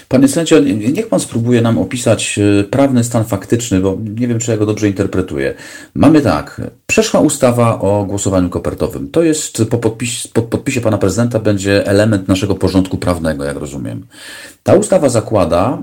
Panie 0.09 0.29
sędzio, 0.29 0.59
niech 0.93 1.09
pan 1.09 1.21
spróbuje 1.21 1.63
nam 1.63 1.79
opisać 1.79 2.39
e, 2.39 2.65
prawny 2.65 3.05
stan 3.05 3.25
faktyczny, 3.25 3.81
bo 3.81 3.99
nie 4.21 4.29
wiem, 4.29 4.39
czy 4.39 4.51
ja 4.51 4.57
go 4.57 4.67
dobrze 4.67 4.89
interpretuję. 4.89 5.55
Mamy 5.95 6.21
tak, 6.21 6.61
przeszła 6.87 7.21
ustawa 7.21 7.81
o 7.81 8.05
głosowaniu 8.05 8.49
kopertowym. 8.49 9.11
To 9.11 9.23
jest 9.23 9.63
po, 9.71 9.79
podpis, 9.79 10.29
po 10.29 10.43
podpisie 10.43 10.81
pana 10.81 10.99
prezydenta 10.99 11.39
będzie 11.39 11.87
element 11.87 12.29
naszego 12.29 12.55
porządku 12.55 12.99
prawnego, 12.99 13.45
jak 13.45 13.57
rozumiem. 13.57 14.07
Ta 14.63 14.75
ustawa 14.75 15.09
zakłada, 15.09 15.83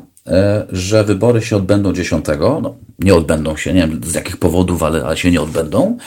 że 0.71 1.03
wybory 1.03 1.41
się 1.41 1.57
odbędą 1.57 1.93
10. 1.93 2.25
No, 2.39 2.75
nie 2.99 3.15
odbędą 3.15 3.57
się, 3.57 3.73
nie 3.73 3.87
wiem 3.87 4.01
z 4.05 4.13
jakich 4.13 4.37
powodów, 4.37 4.83
ale, 4.83 5.05
ale 5.05 5.17
się 5.17 5.31
nie 5.31 5.41
odbędą. 5.41 5.97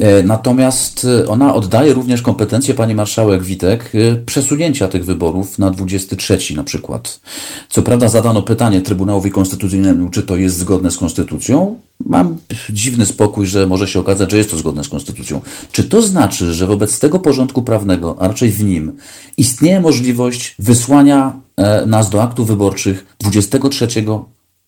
E, 0.00 0.22
natomiast 0.22 1.06
e, 1.20 1.28
ona 1.28 1.54
oddaje 1.54 1.94
również 1.94 2.22
kompetencje 2.22 2.74
pani 2.74 2.94
marszałek 2.94 3.42
Witek 3.42 3.92
przesunięcia 4.26 4.88
tych 4.88 5.04
wyborów 5.04 5.58
na 5.58 5.70
23 5.70 6.38
na 6.56 6.64
przykład. 6.64 7.20
Co 7.68 7.82
prawda 7.82 8.08
zadano 8.08 8.42
pytanie 8.42 8.80
Trybunałowi 8.80 9.30
Konstytucyjnemu, 9.30 10.10
czy 10.10 10.22
to 10.22 10.36
jest 10.36 10.56
zgodne 10.56 10.90
z 10.90 10.96
konstytucją. 10.96 11.78
Mam 12.06 12.36
dziwny 12.70 13.06
spokój, 13.06 13.46
że 13.46 13.66
może 13.66 13.88
się 13.88 14.00
okazać, 14.00 14.30
że 14.30 14.38
jest 14.38 14.50
to 14.50 14.56
zgodne 14.56 14.84
z 14.84 14.88
konstytucją. 14.88 15.40
Czy 15.72 15.84
to 15.84 16.02
znaczy, 16.02 16.54
że 16.54 16.66
wobec 16.66 16.98
tego 16.98 17.18
porządku 17.18 17.62
prawnego, 17.62 18.16
a 18.18 18.28
raczej 18.28 18.50
w 18.50 18.64
nim, 18.64 18.92
istnieje 19.36 19.80
możliwość 19.80 20.54
wysłania 20.58 21.32
E, 21.34 21.43
nas 21.86 22.10
do 22.10 22.22
aktów 22.22 22.46
wyborczych 22.46 23.16
23 23.18 23.86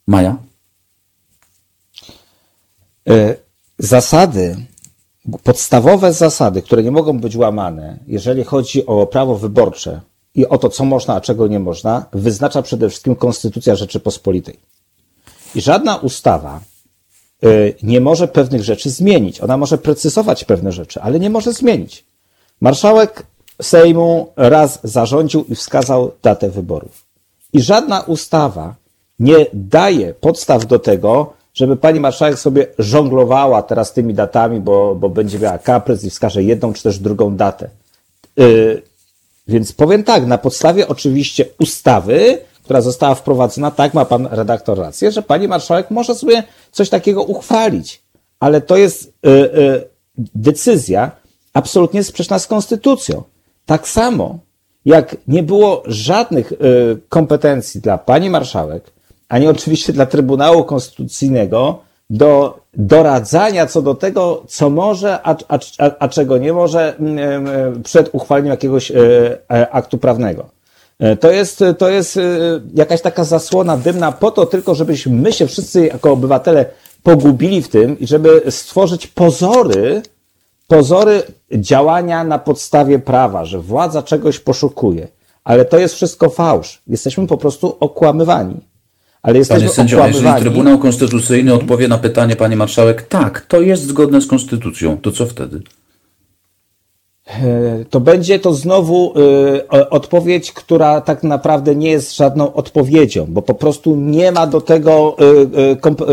maja? 0.07 0.37
E, 3.09 3.37
zasady, 3.78 4.57
podstawowe 5.43 6.12
zasady, 6.12 6.62
które 6.62 6.82
nie 6.82 6.91
mogą 6.91 7.20
być 7.20 7.37
łamane, 7.37 7.99
jeżeli 8.07 8.45
chodzi 8.45 8.87
o 8.87 9.07
prawo 9.07 9.39
wyborcze 9.39 10.01
i 10.34 10.47
o 10.47 10.59
to, 10.59 10.68
co 10.68 10.84
można, 10.84 11.14
a 11.14 11.20
czego 11.20 11.47
nie 11.47 11.59
można, 11.59 12.07
wyznacza 12.12 12.62
przede 12.62 12.89
wszystkim 12.89 13.16
Konstytucja 13.16 13.76
Rzeczypospolitej. 13.76 14.59
I 15.55 15.61
żadna 15.61 15.97
ustawa 15.97 16.61
e, 17.43 17.47
nie 17.82 18.01
może 18.01 18.28
pewnych 18.28 18.64
rzeczy 18.64 18.91
zmienić. 18.91 19.41
Ona 19.41 19.57
może 19.57 19.78
precyzować 19.78 20.45
pewne 20.45 20.72
rzeczy, 20.72 21.03
ale 21.03 21.20
nie 21.20 21.30
może 21.30 21.53
zmienić. 21.53 22.05
Marszałek 22.61 23.26
Sejmu 23.63 24.33
raz 24.37 24.81
zarządził 24.85 25.45
i 25.45 25.55
wskazał 25.55 26.13
datę 26.23 26.51
wyborów. 26.51 27.07
I 27.53 27.61
żadna 27.61 28.01
ustawa 28.01 28.75
nie 29.19 29.47
daje 29.53 30.15
podstaw 30.15 30.67
do 30.67 30.79
tego, 30.79 31.33
żeby 31.55 31.77
pani 31.77 32.01
marszałek 32.01 32.39
sobie 32.39 32.67
żonglowała 32.79 33.63
teraz 33.63 33.93
tymi 33.93 34.15
datami, 34.15 34.61
bo, 34.61 34.95
bo 34.95 35.09
będzie 35.09 35.39
miała 35.39 35.59
kaprys 35.59 36.05
i 36.05 36.11
wskaże 36.11 36.43
jedną 36.43 36.73
czy 36.73 36.83
też 36.83 36.99
drugą 36.99 37.37
datę. 37.37 37.69
Yy, 38.37 38.83
więc 39.49 39.73
powiem 39.73 40.05
tak, 40.05 40.27
na 40.27 40.39
podstawie 40.39 40.89
oczywiście 40.89 41.45
ustawy, 41.61 42.39
która 42.63 42.81
została 42.81 43.15
wprowadzona, 43.15 43.71
tak 43.71 43.95
ma 43.95 44.05
pan 44.05 44.29
redaktor 44.31 44.79
rację, 44.79 45.13
że 45.13 45.23
pani 45.23 45.49
marszałek 45.49 45.91
może 45.91 46.15
sobie 46.15 46.43
coś 46.73 46.89
takiego 46.89 47.23
uchwalić, 47.23 48.03
ale 48.41 48.61
to 48.61 48.77
jest 48.77 49.13
yy, 49.23 49.31
yy, 49.33 49.89
decyzja 50.35 51.11
absolutnie 51.53 52.05
sprzeczna 52.05 52.39
z 52.39 52.47
konstytucją. 52.47 53.23
Tak 53.67 53.89
samo, 53.89 54.39
jak 54.85 55.17
nie 55.29 55.43
było 55.43 55.83
żadnych 55.87 56.53
y, 56.53 56.57
kompetencji 57.09 57.81
dla 57.81 57.99
pani 57.99 58.31
marszałek, 58.31 58.91
ani 59.29 59.49
oczywiście 59.49 59.93
dla 59.93 60.07
Trybunału 60.07 60.64
Konstytucyjnego 60.64 61.79
do 62.11 62.61
doradzania 62.75 63.67
co 63.67 63.83
do 63.83 63.95
tego, 63.95 64.45
co 64.49 64.71
może, 64.71 65.19
a, 65.23 65.37
a, 65.49 65.59
a 65.99 66.09
czego 66.09 66.39
nie 66.39 66.53
może 66.53 66.95
y, 67.77 67.83
przed 67.83 68.11
uchwaleniem 68.12 68.51
jakiegoś 68.51 68.93
aktu 69.71 69.99
prawnego. 69.99 70.47
To 71.21 71.31
jest, 71.31 71.64
to 71.79 71.89
jest 71.89 72.19
jakaś 72.75 73.03
taka 73.03 73.25
zasłona 73.25 73.77
dymna 73.77 74.12
po 74.12 74.31
to 74.31 74.47
tylko, 74.47 74.75
żebyśmy 74.75 75.17
my 75.17 75.33
się 75.33 75.47
wszyscy 75.47 75.87
jako 75.87 76.12
obywatele 76.12 76.64
pogubili 77.03 77.62
w 77.62 77.69
tym 77.69 77.99
i 77.99 78.07
żeby 78.07 78.43
stworzyć 78.51 79.07
pozory, 79.07 80.03
pozory 80.69 81.23
działania 81.53 82.25
na 82.25 82.39
podstawie 82.39 82.99
prawa, 82.99 83.45
że 83.45 83.61
władza 83.61 84.03
czegoś 84.03 84.39
poszukuje, 84.39 85.09
ale 85.45 85.64
to 85.64 85.79
jest 85.79 85.95
wszystko 85.95 86.29
fałsz. 86.29 86.83
Jesteśmy 86.87 87.27
po 87.27 87.37
prostu 87.37 87.77
okłamywani. 87.81 88.61
Ale 89.23 89.39
jesteśmy 89.39 89.61
Panie 89.61 89.75
sędzio, 89.75 90.07
jeżeli 90.07 90.41
Trybunał 90.41 90.79
Konstytucyjny 90.79 91.55
odpowie 91.55 91.89
na 91.89 91.99
pytanie 91.99 92.37
Pani 92.37 92.57
Marszałek, 92.57 93.03
tak, 93.03 93.41
to 93.41 93.61
jest 93.61 93.83
zgodne 93.83 94.21
z 94.21 94.27
Konstytucją, 94.27 94.99
to 95.03 95.12
co 95.12 95.27
wtedy? 95.27 95.61
E, 97.27 97.85
to 97.91 98.01
będzie 98.01 98.39
to 98.39 98.55
znowu 98.55 99.14
y, 99.74 99.89
odpowiedź, 99.91 100.53
która 100.53 101.01
tak 101.01 101.22
naprawdę 101.22 101.77
nie 101.77 101.91
jest 101.91 102.16
żadną 102.16 102.53
odpowiedzią, 102.55 103.27
bo 103.29 103.43
po 103.43 103.55
prostu 103.55 103.97
nie 103.97 104.33
ma 104.33 104.47
do 104.47 104.61
tego 104.61 105.16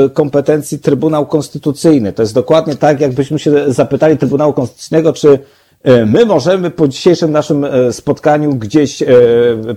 y, 0.05 0.09
kompetencji 0.09 0.79
Trybunał 0.79 1.25
Konstytucyjny. 1.25 2.13
To 2.13 2.21
jest 2.21 2.33
dokładnie 2.33 2.75
tak, 2.75 3.01
jakbyśmy 3.01 3.39
się 3.39 3.51
zapytali 3.67 4.17
Trybunału 4.17 4.53
Konstytucyjnego, 4.53 5.13
czy 5.13 5.39
my 6.05 6.25
możemy 6.25 6.71
po 6.71 6.87
dzisiejszym 6.87 7.31
naszym 7.31 7.65
spotkaniu 7.91 8.55
gdzieś 8.55 9.03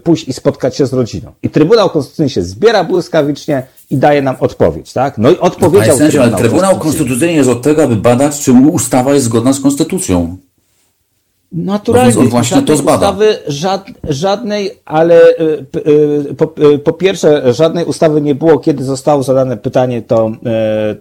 pójść 0.05 0.29
i 0.29 0.33
spotkać 0.33 0.77
się 0.77 0.87
z 0.87 0.93
rodziną. 0.93 1.33
I 1.43 1.51
Trybunał 1.51 1.91
Konstytucyjny 1.91 2.31
się 2.31 2.43
zbiera 2.43 2.85
błyskawicznie 2.85 3.67
i 3.91 3.97
daje 3.97 4.23
nam 4.23 4.37
odpowiedź, 4.41 4.93
tak? 4.93 5.19
No 5.19 5.31
i 5.31 5.39
odpowiedział 5.39 5.99
no, 5.99 6.09
Trybunał, 6.09 6.29
ale 6.29 6.37
Trybunał 6.37 6.79
Konstytucyjny 6.79 7.33
jest 7.33 7.51
od 7.51 7.63
tego, 7.63 7.83
aby 7.83 7.97
badać, 7.97 8.41
czy 8.41 8.53
ustawa 8.53 9.15
jest 9.15 9.27
zgodna 9.27 9.53
z 9.53 9.61
Konstytucją. 9.61 10.37
Naturalnie. 11.57 12.19
On 12.19 12.29
właśnie 12.29 12.63
to 12.63 12.77
zbada. 12.77 12.97
ustawy 12.97 13.39
żad, 13.47 13.87
żadnej, 14.09 14.71
ale 14.85 15.21
y, 15.29 15.67
y, 16.31 16.35
po, 16.35 16.53
y, 16.75 16.79
po, 16.79 16.93
pierwsze, 16.93 17.55
żadnej 17.55 17.85
ustawy 17.85 18.21
nie 18.21 18.35
było, 18.35 18.59
kiedy 18.59 18.85
zostało 18.85 19.23
zadane 19.23 19.57
pytanie, 19.57 20.03
to, 20.03 20.33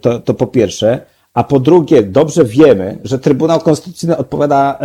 to, 0.00 0.20
to 0.20 0.34
po 0.34 0.46
pierwsze. 0.46 1.00
A 1.34 1.44
po 1.44 1.60
drugie, 1.60 2.02
dobrze 2.02 2.44
wiemy, 2.44 2.98
że 3.04 3.18
Trybunał 3.18 3.60
Konstytucyjny 3.60 4.16
odpowiada 4.16 4.78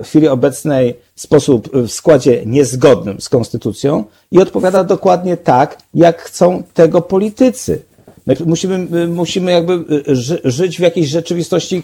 w 0.00 0.06
chwili 0.06 0.28
obecnej 0.28 0.94
w 1.14 1.20
sposób, 1.20 1.76
w 1.76 1.90
składzie 1.90 2.42
niezgodnym 2.46 3.20
z 3.20 3.28
Konstytucją 3.28 4.04
i 4.30 4.38
odpowiada 4.38 4.84
dokładnie 4.84 5.36
tak, 5.36 5.78
jak 5.94 6.22
chcą 6.22 6.62
tego 6.74 7.00
politycy. 7.00 7.82
My 8.26 8.36
musimy, 8.46 9.08
musimy 9.08 9.52
jakby 9.52 9.84
żyć 10.44 10.76
w 10.76 10.80
jakiejś 10.80 11.08
rzeczywistości 11.08 11.82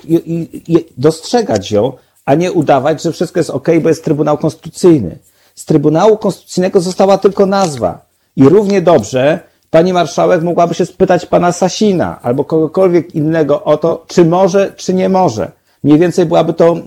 i 0.69 0.87
dostrzegać 0.99 1.73
ją, 1.73 1.93
a 2.31 2.35
nie 2.35 2.53
udawać, 2.53 3.03
że 3.03 3.13
wszystko 3.13 3.41
jest 3.41 3.51
ok, 3.51 3.69
bo 3.83 3.89
jest 3.89 4.05
Trybunał 4.05 4.39
Konstytucyjny. 4.39 5.19
Z 5.55 5.65
Trybunału 5.65 6.17
Konstytucyjnego 6.17 6.81
została 6.81 7.19
tylko 7.19 7.47
nazwa. 7.47 8.07
I 8.37 8.49
równie 8.49 8.83
dobrze 8.83 9.41
pani 9.71 9.93
marszałek 9.93 10.43
mogłaby 10.43 10.75
się 10.75 10.87
spytać 10.87 11.27
pana 11.27 11.53
Sasina 11.53 12.23
albo 12.23 12.45
kogokolwiek 12.45 13.15
innego 13.15 13.65
o 13.65 13.77
to, 13.77 14.05
czy 14.07 14.25
może, 14.25 14.73
czy 14.77 14.95
nie 14.95 15.09
może. 15.09 15.53
Mniej 15.85 15.99
więcej 15.99 16.27
byłaby 16.27 16.53
to 16.53 16.73
e, 16.73 16.81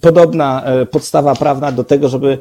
podobna 0.00 0.62
podstawa 0.90 1.34
prawna 1.34 1.72
do 1.72 1.84
tego, 1.84 2.08
żeby 2.08 2.38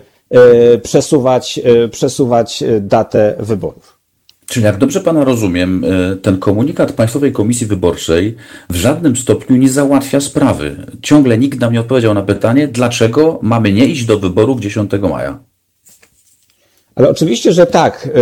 przesuwać, 0.84 1.60
przesuwać 1.92 2.64
datę 2.80 3.36
wyborów. 3.40 3.99
Czyli 4.50 4.66
jak 4.66 4.78
dobrze 4.78 5.02
pana 5.02 5.24
rozumiem, 5.24 5.84
e, 5.84 6.16
ten 6.16 6.38
komunikat 6.38 6.92
Państwowej 6.92 7.32
Komisji 7.32 7.68
Wyborczej 7.68 8.36
w 8.70 8.76
żadnym 8.76 9.16
stopniu 9.16 9.56
nie 9.58 9.70
załatwia 9.70 10.20
sprawy. 10.20 10.76
Ciągle 11.02 11.38
nikt 11.38 11.60
nam 11.60 11.74
nie 11.74 11.80
odpowiedział 11.80 12.14
na 12.14 12.22
pytanie, 12.22 12.68
dlaczego 12.68 13.40
mamy 13.42 13.74
nie 13.74 13.86
iść 13.86 14.06
do 14.06 14.20
wyborów 14.20 14.60
10 14.60 14.92
maja. 15.10 15.40
Ale 16.96 17.10
oczywiście, 17.10 17.52
że 17.52 17.66
tak. 17.66 18.10
E, 18.14 18.20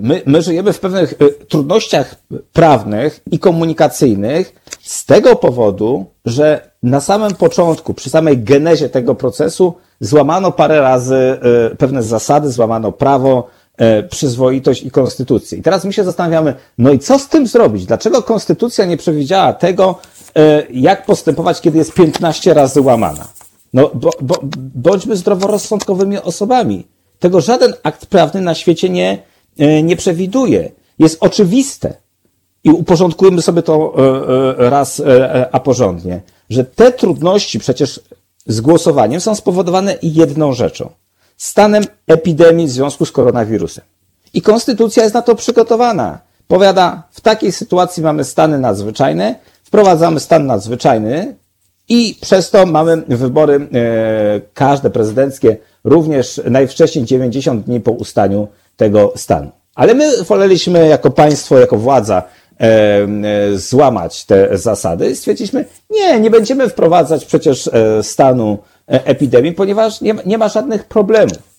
my, 0.00 0.22
my 0.26 0.42
żyjemy 0.42 0.72
w 0.72 0.80
pewnych 0.80 1.12
e, 1.12 1.28
trudnościach 1.48 2.14
prawnych 2.52 3.20
i 3.30 3.38
komunikacyjnych 3.38 4.54
z 4.82 5.04
tego 5.04 5.36
powodu, 5.36 6.06
że 6.24 6.70
na 6.82 7.00
samym 7.00 7.34
początku, 7.34 7.94
przy 7.94 8.10
samej 8.10 8.38
genezie 8.38 8.88
tego 8.88 9.14
procesu, 9.14 9.74
złamano 10.00 10.52
parę 10.52 10.80
razy 10.80 11.38
pewne 11.78 12.02
zasady, 12.02 12.50
złamano 12.50 12.92
prawo, 12.92 13.48
przyzwoitość 14.10 14.82
i 14.82 14.90
konstytucję. 14.90 15.58
I 15.58 15.62
teraz 15.62 15.84
my 15.84 15.92
się 15.92 16.04
zastanawiamy, 16.04 16.54
no 16.78 16.92
i 16.92 16.98
co 16.98 17.18
z 17.18 17.28
tym 17.28 17.46
zrobić? 17.46 17.86
Dlaczego 17.86 18.22
konstytucja 18.22 18.84
nie 18.84 18.96
przewidziała 18.96 19.52
tego, 19.52 19.98
e, 20.36 20.62
jak 20.70 21.06
postępować, 21.06 21.60
kiedy 21.60 21.78
jest 21.78 21.94
15 21.94 22.54
razy 22.54 22.80
łamana? 22.80 23.28
No, 23.74 23.90
bo, 23.94 24.10
bo, 24.20 24.40
bądźmy 24.74 25.16
zdroworozsądkowymi 25.16 26.18
osobami. 26.18 26.86
Tego 27.18 27.40
żaden 27.40 27.74
akt 27.82 28.06
prawny 28.06 28.40
na 28.40 28.54
świecie 28.54 28.88
nie, 28.88 29.22
e, 29.58 29.82
nie 29.82 29.96
przewiduje. 29.96 30.70
Jest 30.98 31.16
oczywiste. 31.20 31.94
I 32.64 32.70
uporządkujmy 32.70 33.42
sobie 33.42 33.62
to 33.62 33.94
raz 34.58 35.02
a 35.52 35.60
porządnie, 35.60 36.20
że 36.50 36.64
te 36.64 36.92
trudności 36.92 37.58
przecież 37.58 38.00
z 38.46 38.60
głosowaniem 38.60 39.20
są 39.20 39.34
spowodowane 39.34 39.98
jedną 40.02 40.52
rzeczą– 40.52 40.90
stanem 41.36 41.84
epidemii 42.06 42.66
w 42.66 42.70
związku 42.70 43.06
z 43.06 43.12
koronawirusem. 43.12 43.84
I 44.34 44.42
konstytucja 44.42 45.02
jest 45.02 45.14
na 45.14 45.22
to 45.22 45.34
przygotowana. 45.34 46.18
Powiada, 46.48 47.02
w 47.10 47.20
takiej 47.20 47.52
sytuacji 47.52 48.02
mamy 48.02 48.24
stany 48.24 48.58
nadzwyczajne, 48.58 49.34
wprowadzamy 49.64 50.20
stan 50.20 50.46
nadzwyczajny 50.46 51.36
i 51.88 52.18
przez 52.20 52.50
to 52.50 52.66
mamy 52.66 53.02
wybory 53.08 53.54
e, 53.54 54.40
każde 54.54 54.90
prezydenckie 54.90 55.56
również 55.84 56.40
najwcześniej 56.50 57.04
90 57.04 57.64
dni 57.64 57.80
po 57.80 57.90
ustaniu 57.90 58.48
tego 58.76 59.12
stanu. 59.16 59.50
Ale 59.74 59.94
my 59.94 60.22
woleliśmy 60.24 60.88
jako 60.88 61.10
państwo, 61.10 61.58
jako 61.58 61.76
władza 61.76 62.22
e, 62.60 62.64
e, 62.64 63.58
złamać 63.58 64.24
te 64.24 64.58
zasady 64.58 65.10
i 65.10 65.16
stwierdziliśmy, 65.16 65.64
nie, 65.90 66.20
nie 66.20 66.30
będziemy 66.30 66.68
wprowadzać 66.68 67.24
przecież 67.24 67.70
e, 67.72 68.02
stanu 68.02 68.58
epidemii, 68.86 69.52
ponieważ 69.52 70.00
nie, 70.00 70.14
nie 70.26 70.38
ma 70.38 70.48
żadnych 70.48 70.84
problemów. 70.84 71.56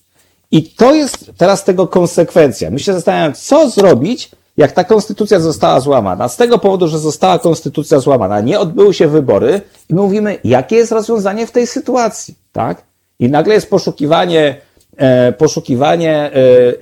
I 0.51 0.63
to 0.63 0.93
jest 0.93 1.31
teraz 1.37 1.63
tego 1.63 1.87
konsekwencja. 1.87 2.71
My 2.71 2.79
się 2.79 2.93
zastanawiamy, 2.93 3.35
co 3.35 3.69
zrobić, 3.69 4.31
jak 4.57 4.71
ta 4.71 4.83
konstytucja 4.83 5.39
została 5.39 5.79
złamana. 5.79 6.29
Z 6.29 6.37
tego 6.37 6.57
powodu, 6.57 6.87
że 6.87 6.99
została 6.99 7.39
konstytucja 7.39 7.99
złamana, 7.99 8.41
nie 8.41 8.59
odbyły 8.59 8.93
się 8.93 9.07
wybory 9.07 9.61
i 9.89 9.93
my 9.93 10.01
mówimy, 10.01 10.37
jakie 10.43 10.75
jest 10.75 10.91
rozwiązanie 10.91 11.47
w 11.47 11.51
tej 11.51 11.67
sytuacji, 11.67 12.35
tak? 12.51 12.83
I 13.19 13.29
nagle 13.29 13.53
jest 13.53 13.69
poszukiwanie, 13.69 14.61
e, 14.97 15.31
poszukiwanie 15.31 16.13
e, 16.13 16.31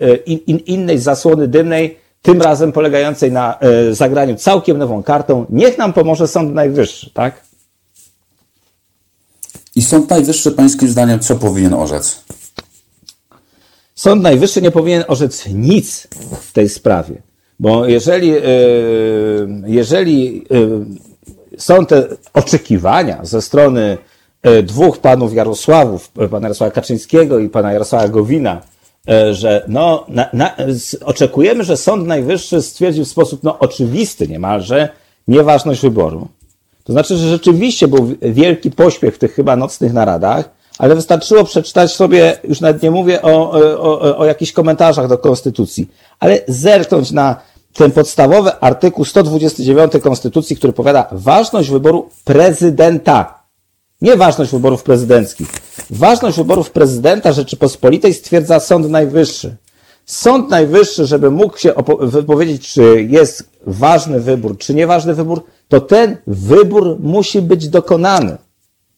e 0.01 0.15
in, 0.15 0.39
in, 0.47 0.57
innej 0.57 0.99
zasłony 0.99 1.47
dymnej, 1.47 1.97
tym 2.21 2.41
razem 2.41 2.71
polegającej 2.71 3.31
na 3.31 3.59
e, 3.59 3.93
zagraniu 3.93 4.35
całkiem 4.35 4.77
nową 4.77 5.03
kartą. 5.03 5.45
Niech 5.49 5.77
nam 5.77 5.93
pomoże 5.93 6.27
Sąd 6.27 6.53
Najwyższy, 6.53 7.09
tak? 7.13 7.44
I 9.75 9.81
Sąd 9.81 10.09
Najwyższy, 10.09 10.51
pańskim 10.51 10.89
zdaniem, 10.89 11.19
co 11.19 11.35
powinien 11.35 11.73
orzec? 11.73 12.23
Sąd 13.95 14.21
Najwyższy 14.21 14.61
nie 14.61 14.71
powinien 14.71 15.03
orzec 15.07 15.45
nic 15.47 16.07
w 16.41 16.51
tej 16.53 16.69
sprawie. 16.69 17.21
Bo 17.59 17.85
jeżeli, 17.85 18.31
e, 18.37 18.41
jeżeli 19.65 20.45
e, 20.51 21.57
są 21.57 21.85
te 21.85 22.07
oczekiwania 22.33 23.25
ze 23.25 23.41
strony 23.41 23.97
e, 24.41 24.63
dwóch 24.63 24.97
panów 24.97 25.33
Jarosławów, 25.33 26.11
pana 26.11 26.47
Jarosława 26.47 26.71
Kaczyńskiego 26.71 27.39
i 27.39 27.49
pana 27.49 27.73
Jarosława 27.73 28.07
Gowina, 28.07 28.61
że 29.31 29.65
no, 29.67 30.05
na, 30.07 30.29
na, 30.33 30.55
oczekujemy, 31.05 31.63
że 31.63 31.77
Sąd 31.77 32.07
Najwyższy 32.07 32.61
stwierdził 32.61 33.05
w 33.05 33.07
sposób 33.07 33.43
no, 33.43 33.59
oczywisty 33.59 34.27
niemalże 34.27 34.89
nieważność 35.27 35.81
wyboru, 35.81 36.27
to 36.85 36.93
znaczy, 36.93 37.17
że 37.17 37.29
rzeczywiście 37.29 37.87
był 37.87 38.15
wielki 38.21 38.71
pośpiech 38.71 39.15
w 39.15 39.17
tych 39.17 39.33
chyba 39.33 39.55
nocnych 39.55 39.93
naradach, 39.93 40.49
ale 40.77 40.95
wystarczyło 40.95 41.43
przeczytać 41.43 41.91
sobie, 41.91 42.37
już 42.43 42.61
nawet 42.61 42.83
nie 42.83 42.91
mówię 42.91 43.21
o, 43.21 43.51
o, 43.79 44.17
o 44.17 44.25
jakichś 44.25 44.51
komentarzach 44.51 45.07
do 45.07 45.17
Konstytucji, 45.17 45.89
ale 46.19 46.39
zerknąć 46.47 47.11
na 47.11 47.35
ten 47.73 47.91
podstawowy 47.91 48.59
artykuł 48.59 49.05
129 49.05 49.91
Konstytucji, 50.03 50.55
który 50.55 50.73
powiada 50.73 51.07
ważność 51.11 51.69
wyboru 51.69 52.09
prezydenta. 52.23 53.43
Nie 54.01 54.15
ważność 54.15 54.51
wyborów 54.51 54.83
prezydenckich. 54.83 55.47
Ważność 55.89 56.37
wyborów 56.37 56.71
prezydenta 56.71 57.31
Rzeczypospolitej 57.31 58.13
stwierdza 58.13 58.59
Sąd 58.59 58.89
Najwyższy. 58.89 59.55
Sąd 60.05 60.49
Najwyższy, 60.49 61.05
żeby 61.05 61.31
mógł 61.31 61.57
się 61.57 61.73
wypowiedzieć, 61.99 62.73
czy 62.73 63.07
jest 63.09 63.49
ważny 63.67 64.19
wybór, 64.19 64.57
czy 64.57 64.73
nieważny 64.73 65.13
wybór, 65.13 65.43
to 65.67 65.81
ten 65.81 66.17
wybór 66.27 66.97
musi 66.99 67.41
być 67.41 67.69
dokonany. 67.69 68.37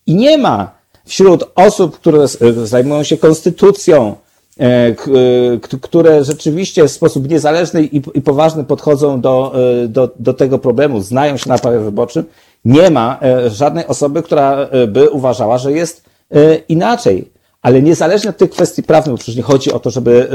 I 0.05 0.15
nie 0.15 0.37
ma 0.37 0.71
wśród 1.05 1.43
osób, 1.55 1.95
które 1.95 2.27
zajmują 2.63 3.03
się 3.03 3.17
konstytucją, 3.17 4.15
e, 4.59 4.63
e, 4.63 4.95
które 5.81 6.23
rzeczywiście 6.23 6.87
w 6.87 6.91
sposób 6.91 7.29
niezależny 7.29 7.83
i 7.83 8.21
poważny 8.21 8.63
podchodzą 8.63 9.21
do, 9.21 9.53
e, 9.83 9.87
do, 9.87 10.09
do 10.19 10.33
tego 10.33 10.59
problemu, 10.59 11.01
znają 11.01 11.37
się 11.37 11.49
na 11.49 11.57
prawie 11.57 11.79
wyborczym, 11.79 12.25
nie 12.65 12.89
ma 12.89 13.19
żadnej 13.47 13.85
osoby, 13.87 14.23
która 14.23 14.69
by 14.87 15.09
uważała, 15.09 15.57
że 15.57 15.71
jest 15.71 16.03
inaczej. 16.69 17.36
Ale 17.67 17.81
niezależnie 17.81 18.29
od 18.29 18.37
tych 18.37 18.49
kwestii 18.49 18.83
prawnych, 18.83 19.13
bo 19.13 19.17
przecież 19.17 19.35
nie 19.35 19.43
chodzi 19.43 19.71
o 19.71 19.79
to, 19.79 19.89
żeby, 19.89 20.29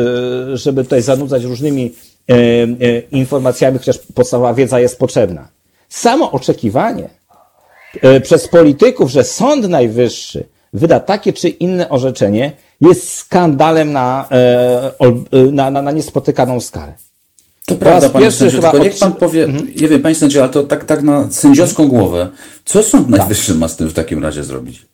żeby 0.55 0.85
tutaj 0.85 1.03
zanudzać 1.03 1.45
różnymi 1.45 1.95
informacjami, 3.13 3.79
chociaż 3.79 3.99
podstawowa 4.15 4.55
wiedza 4.55 4.81
jest 4.81 4.99
potrzebna 4.99 5.49
samo 5.89 6.31
oczekiwanie 6.31 7.09
przez 8.23 8.49
polityków, 8.49 9.11
że 9.11 9.25
Sąd 9.25 9.69
Najwyższy 9.69 10.45
wyda 10.73 11.01
takie 11.01 11.33
czy 11.33 11.49
inne 11.49 11.89
orzeczenie, 11.89 12.53
jest 12.81 13.15
skandalem 13.15 13.93
na, 13.93 14.29
na, 15.53 15.71
na, 15.71 15.83
na 15.83 15.91
niespotykaną 15.93 16.61
skalę. 16.61 16.93
To 17.67 17.75
prawda, 17.75 18.09
panie 18.09 18.31
sędzio, 18.31 18.61
tylko 18.61 18.79
niech 18.79 18.99
pan 18.99 19.13
powie, 19.13 19.45
mhm. 19.45 19.73
nie 19.81 19.89
wiem, 19.89 20.03
panie 20.03 20.15
sędzio, 20.15 20.41
ale 20.43 20.51
to 20.51 20.63
tak, 20.63 20.85
tak 20.85 21.03
na 21.03 21.31
sędziowską 21.31 21.89
głowę, 21.89 22.29
co 22.65 22.83
Sąd 22.83 23.11
tak. 23.11 23.19
Najwyższy 23.19 23.53
tak. 23.53 23.61
ma 23.61 23.69
z 23.69 23.77
tym 23.77 23.89
w 23.89 23.95
takim 23.95 24.23
razie 24.23 24.45
zrobić? 24.45 24.92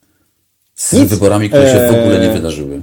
Z 0.79 0.93
Nic. 0.93 1.11
wyborami, 1.11 1.49
które 1.49 1.72
się 1.72 1.93
w 1.93 2.01
ogóle 2.01 2.20
nie 2.20 2.31
wydarzyły. 2.31 2.81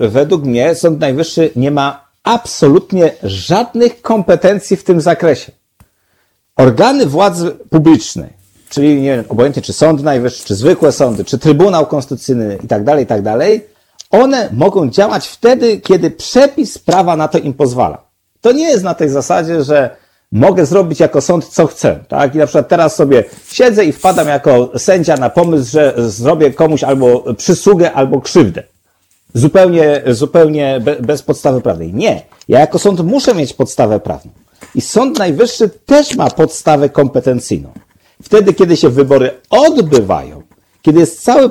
Według 0.00 0.44
mnie 0.44 0.74
Sąd 0.74 1.00
Najwyższy 1.00 1.50
nie 1.56 1.70
ma 1.70 2.04
absolutnie 2.22 3.10
żadnych 3.22 4.02
kompetencji 4.02 4.76
w 4.76 4.84
tym 4.84 5.00
zakresie 5.00 5.52
organy 6.56 7.06
władzy 7.06 7.50
publicznej, 7.70 8.30
czyli 8.68 9.02
nie 9.02 9.16
wiem, 9.16 9.24
obojętnie 9.28 9.62
czy 9.62 9.72
Sąd 9.72 10.02
Najwyższy, 10.02 10.44
czy 10.44 10.54
zwykłe 10.54 10.92
sądy, 10.92 11.24
czy 11.24 11.38
Trybunał 11.38 11.86
Konstytucyjny 11.86 12.58
i 12.64 12.68
tak 12.68 12.84
dalej, 12.84 13.04
i 13.04 13.06
tak 13.06 13.22
dalej, 13.22 13.66
one 14.10 14.48
mogą 14.52 14.90
działać 14.90 15.28
wtedy, 15.28 15.80
kiedy 15.80 16.10
przepis 16.10 16.78
prawa 16.78 17.16
na 17.16 17.28
to 17.28 17.38
im 17.38 17.54
pozwala. 17.54 18.04
To 18.40 18.52
nie 18.52 18.68
jest 18.68 18.84
na 18.84 18.94
tej 18.94 19.08
zasadzie, 19.08 19.64
że 19.64 19.96
mogę 20.32 20.66
zrobić 20.66 21.00
jako 21.00 21.20
sąd, 21.20 21.48
co 21.48 21.66
chcę, 21.66 22.04
tak? 22.08 22.34
I 22.34 22.38
na 22.38 22.46
przykład 22.46 22.68
teraz 22.68 22.96
sobie 22.96 23.24
siedzę 23.48 23.84
i 23.84 23.92
wpadam 23.92 24.28
jako 24.28 24.70
sędzia 24.76 25.16
na 25.16 25.30
pomysł, 25.30 25.70
że 25.70 25.94
zrobię 25.96 26.52
komuś 26.52 26.84
albo 26.84 27.34
przysługę, 27.34 27.92
albo 27.92 28.20
krzywdę. 28.20 28.62
Zupełnie, 29.34 30.02
zupełnie 30.06 30.80
bez 31.00 31.22
podstawy 31.22 31.60
prawnej. 31.60 31.94
Nie. 31.94 32.22
Ja 32.48 32.60
jako 32.60 32.78
sąd 32.78 33.00
muszę 33.00 33.34
mieć 33.34 33.52
podstawę 33.52 34.00
prawną. 34.00 34.30
I 34.74 34.80
Sąd 34.80 35.18
Najwyższy 35.18 35.68
też 35.86 36.16
ma 36.16 36.30
podstawę 36.30 36.88
kompetencyjną. 36.88 37.72
Wtedy, 38.22 38.54
kiedy 38.54 38.76
się 38.76 38.88
wybory 38.88 39.30
odbywają, 39.50 40.42
kiedy 40.82 41.00
jest 41.00 41.22
cały 41.22 41.44
e, 41.44 41.50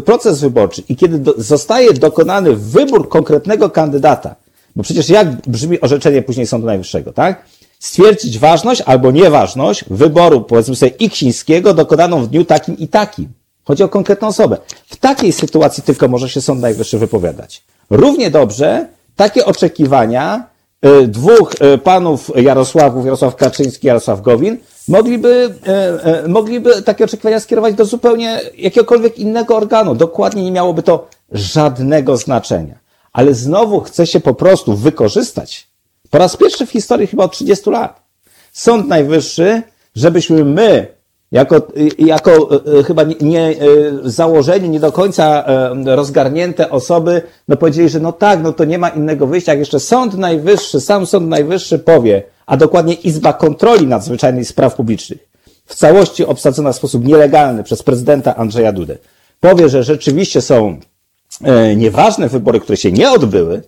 proces 0.00 0.40
wyborczy 0.40 0.82
i 0.88 0.96
kiedy 0.96 1.32
zostaje 1.36 1.92
dokonany 1.92 2.56
wybór 2.56 3.08
konkretnego 3.08 3.70
kandydata, 3.70 4.34
bo 4.76 4.82
przecież 4.82 5.08
jak 5.08 5.28
brzmi 5.46 5.80
orzeczenie 5.80 6.22
później 6.22 6.46
Sądu 6.46 6.66
Najwyższego, 6.66 7.12
tak? 7.12 7.44
Stwierdzić 7.84 8.38
ważność 8.38 8.80
albo 8.80 9.10
nieważność 9.10 9.84
wyboru, 9.90 10.40
powiedzmy 10.40 10.76
sobie, 10.76 10.92
Iksińskiego 10.98 11.74
dokonaną 11.74 12.22
w 12.22 12.28
dniu 12.28 12.44
takim 12.44 12.78
i 12.78 12.88
takim. 12.88 13.28
Chodzi 13.64 13.82
o 13.82 13.88
konkretną 13.88 14.28
osobę. 14.28 14.56
W 14.86 14.96
takiej 14.96 15.32
sytuacji 15.32 15.82
tylko 15.82 16.08
może 16.08 16.28
się 16.28 16.40
Sąd 16.40 16.60
Najwyższy 16.60 16.98
wypowiadać. 16.98 17.64
Równie 17.90 18.30
dobrze 18.30 18.88
takie 19.16 19.44
oczekiwania 19.46 20.46
y, 20.86 21.08
dwóch 21.08 21.52
y, 21.74 21.78
panów 21.78 22.30
Jarosławów, 22.36 23.04
Jarosław 23.04 23.36
Kaczyński, 23.36 23.86
Jarosław 23.86 24.20
Gowin, 24.20 24.58
mogliby, 24.88 25.54
y, 26.24 26.28
mogliby 26.28 26.82
takie 26.82 27.04
oczekiwania 27.04 27.40
skierować 27.40 27.74
do 27.74 27.84
zupełnie 27.84 28.40
jakiegokolwiek 28.58 29.18
innego 29.18 29.56
organu. 29.56 29.94
Dokładnie 29.94 30.44
nie 30.44 30.52
miałoby 30.52 30.82
to 30.82 31.08
żadnego 31.32 32.16
znaczenia. 32.16 32.78
Ale 33.12 33.34
znowu 33.34 33.80
chce 33.80 34.06
się 34.06 34.20
po 34.20 34.34
prostu 34.34 34.76
wykorzystać 34.76 35.73
po 36.14 36.18
raz 36.18 36.36
pierwszy 36.36 36.66
w 36.66 36.70
historii 36.70 37.06
chyba 37.06 37.24
od 37.24 37.32
30 37.32 37.70
lat. 37.70 38.02
Sąd 38.52 38.88
Najwyższy, 38.88 39.62
żebyśmy 39.94 40.44
my, 40.44 40.86
jako, 41.32 41.66
jako 41.98 42.50
e, 42.78 42.82
chyba 42.82 43.02
nie, 43.02 43.14
nie 43.20 43.48
e, 43.48 43.54
założeni, 44.02 44.68
nie 44.68 44.80
do 44.80 44.92
końca 44.92 45.44
rozgarnięte 45.84 46.70
osoby, 46.70 47.22
no 47.48 47.56
powiedzieli, 47.56 47.88
że 47.88 48.00
no 48.00 48.12
tak, 48.12 48.42
no 48.42 48.52
to 48.52 48.64
nie 48.64 48.78
ma 48.78 48.88
innego 48.88 49.26
wyjścia, 49.26 49.52
jak 49.52 49.58
jeszcze 49.58 49.80
Sąd 49.80 50.14
Najwyższy, 50.14 50.80
sam 50.80 51.06
Sąd 51.06 51.28
Najwyższy 51.28 51.78
powie, 51.78 52.22
a 52.46 52.56
dokładnie 52.56 52.94
Izba 52.94 53.32
Kontroli 53.32 53.86
Nadzwyczajnej 53.86 54.44
Spraw 54.44 54.74
Publicznych, 54.74 55.28
w 55.66 55.74
całości 55.74 56.26
obsadzona 56.26 56.72
w 56.72 56.76
sposób 56.76 57.04
nielegalny 57.04 57.64
przez 57.64 57.82
prezydenta 57.82 58.36
Andrzeja 58.36 58.72
Dudę, 58.72 58.98
powie, 59.40 59.68
że 59.68 59.82
rzeczywiście 59.82 60.40
są 60.40 60.78
nieważne 61.76 62.28
wybory, 62.28 62.60
które 62.60 62.76
się 62.76 62.92
nie 62.92 63.10
odbyły, 63.10 63.62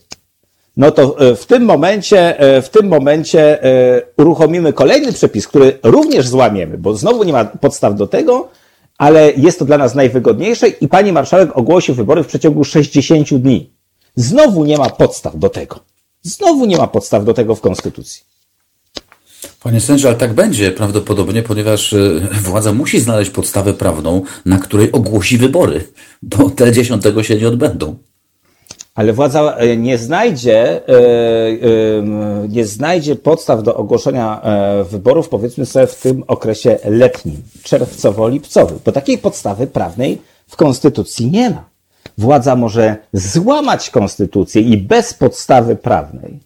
no 0.76 0.90
to 0.90 1.18
e, 1.20 1.36
w 1.36 1.46
tym 1.46 1.64
momencie, 1.64 2.40
e, 2.40 2.62
w 2.62 2.68
tym 2.68 2.88
momencie 2.88 3.64
e, 3.64 4.02
uruchomimy 4.16 4.72
kolejny 4.72 5.12
przepis, 5.12 5.48
który 5.48 5.78
również 5.82 6.28
złamiemy, 6.28 6.78
bo 6.78 6.96
znowu 6.96 7.24
nie 7.24 7.32
ma 7.32 7.44
podstaw 7.44 7.94
do 7.94 8.06
tego, 8.06 8.48
ale 8.98 9.32
jest 9.32 9.58
to 9.58 9.64
dla 9.64 9.78
nas 9.78 9.94
najwygodniejsze 9.94 10.68
i 10.68 10.88
pani 10.88 11.12
marszałek 11.12 11.56
ogłosi 11.56 11.92
wybory 11.92 12.22
w 12.22 12.26
przeciągu 12.26 12.64
60 12.64 13.34
dni. 13.34 13.70
Znowu 14.16 14.64
nie 14.64 14.78
ma 14.78 14.90
podstaw 14.90 15.38
do 15.38 15.48
tego. 15.48 15.80
Znowu 16.22 16.66
nie 16.66 16.76
ma 16.76 16.86
podstaw 16.86 17.24
do 17.24 17.34
tego 17.34 17.54
w 17.54 17.60
Konstytucji. 17.60 18.22
Panie 19.62 19.80
sędzio, 19.80 20.08
ale 20.08 20.16
tak 20.16 20.34
będzie 20.34 20.70
prawdopodobnie, 20.70 21.42
ponieważ 21.42 21.94
władza 22.42 22.72
musi 22.72 23.00
znaleźć 23.00 23.30
podstawę 23.30 23.74
prawną, 23.74 24.22
na 24.46 24.58
której 24.58 24.92
ogłosi 24.92 25.38
wybory, 25.38 25.84
bo 26.22 26.50
te 26.50 26.72
dziesiątego 26.72 27.22
się 27.22 27.36
nie 27.36 27.48
odbędą. 27.48 27.96
Ale 28.96 29.12
władza 29.12 29.56
e, 29.56 29.76
nie 29.76 29.98
znajdzie, 29.98 30.88
e, 30.88 30.92
nie 32.48 32.66
znajdzie 32.66 33.16
podstaw 33.16 33.62
do 33.62 33.76
ogłoszenia 33.76 34.42
e, 34.42 34.84
wyborów, 34.84 35.28
powiedzmy 35.28 35.66
sobie, 35.66 35.86
w 35.86 36.00
tym 36.00 36.24
okresie 36.26 36.78
letnim, 36.84 37.42
czerwcowo-lipcowym, 37.62 38.78
bo 38.84 38.92
takiej 38.92 39.18
podstawy 39.18 39.66
prawnej 39.66 40.22
w 40.48 40.56
Konstytucji 40.56 41.30
nie 41.30 41.50
ma. 41.50 41.64
Władza 42.18 42.56
może 42.56 42.96
złamać 43.12 43.90
Konstytucję 43.90 44.62
i 44.62 44.76
bez 44.76 45.14
podstawy 45.14 45.76
prawnej 45.76 46.40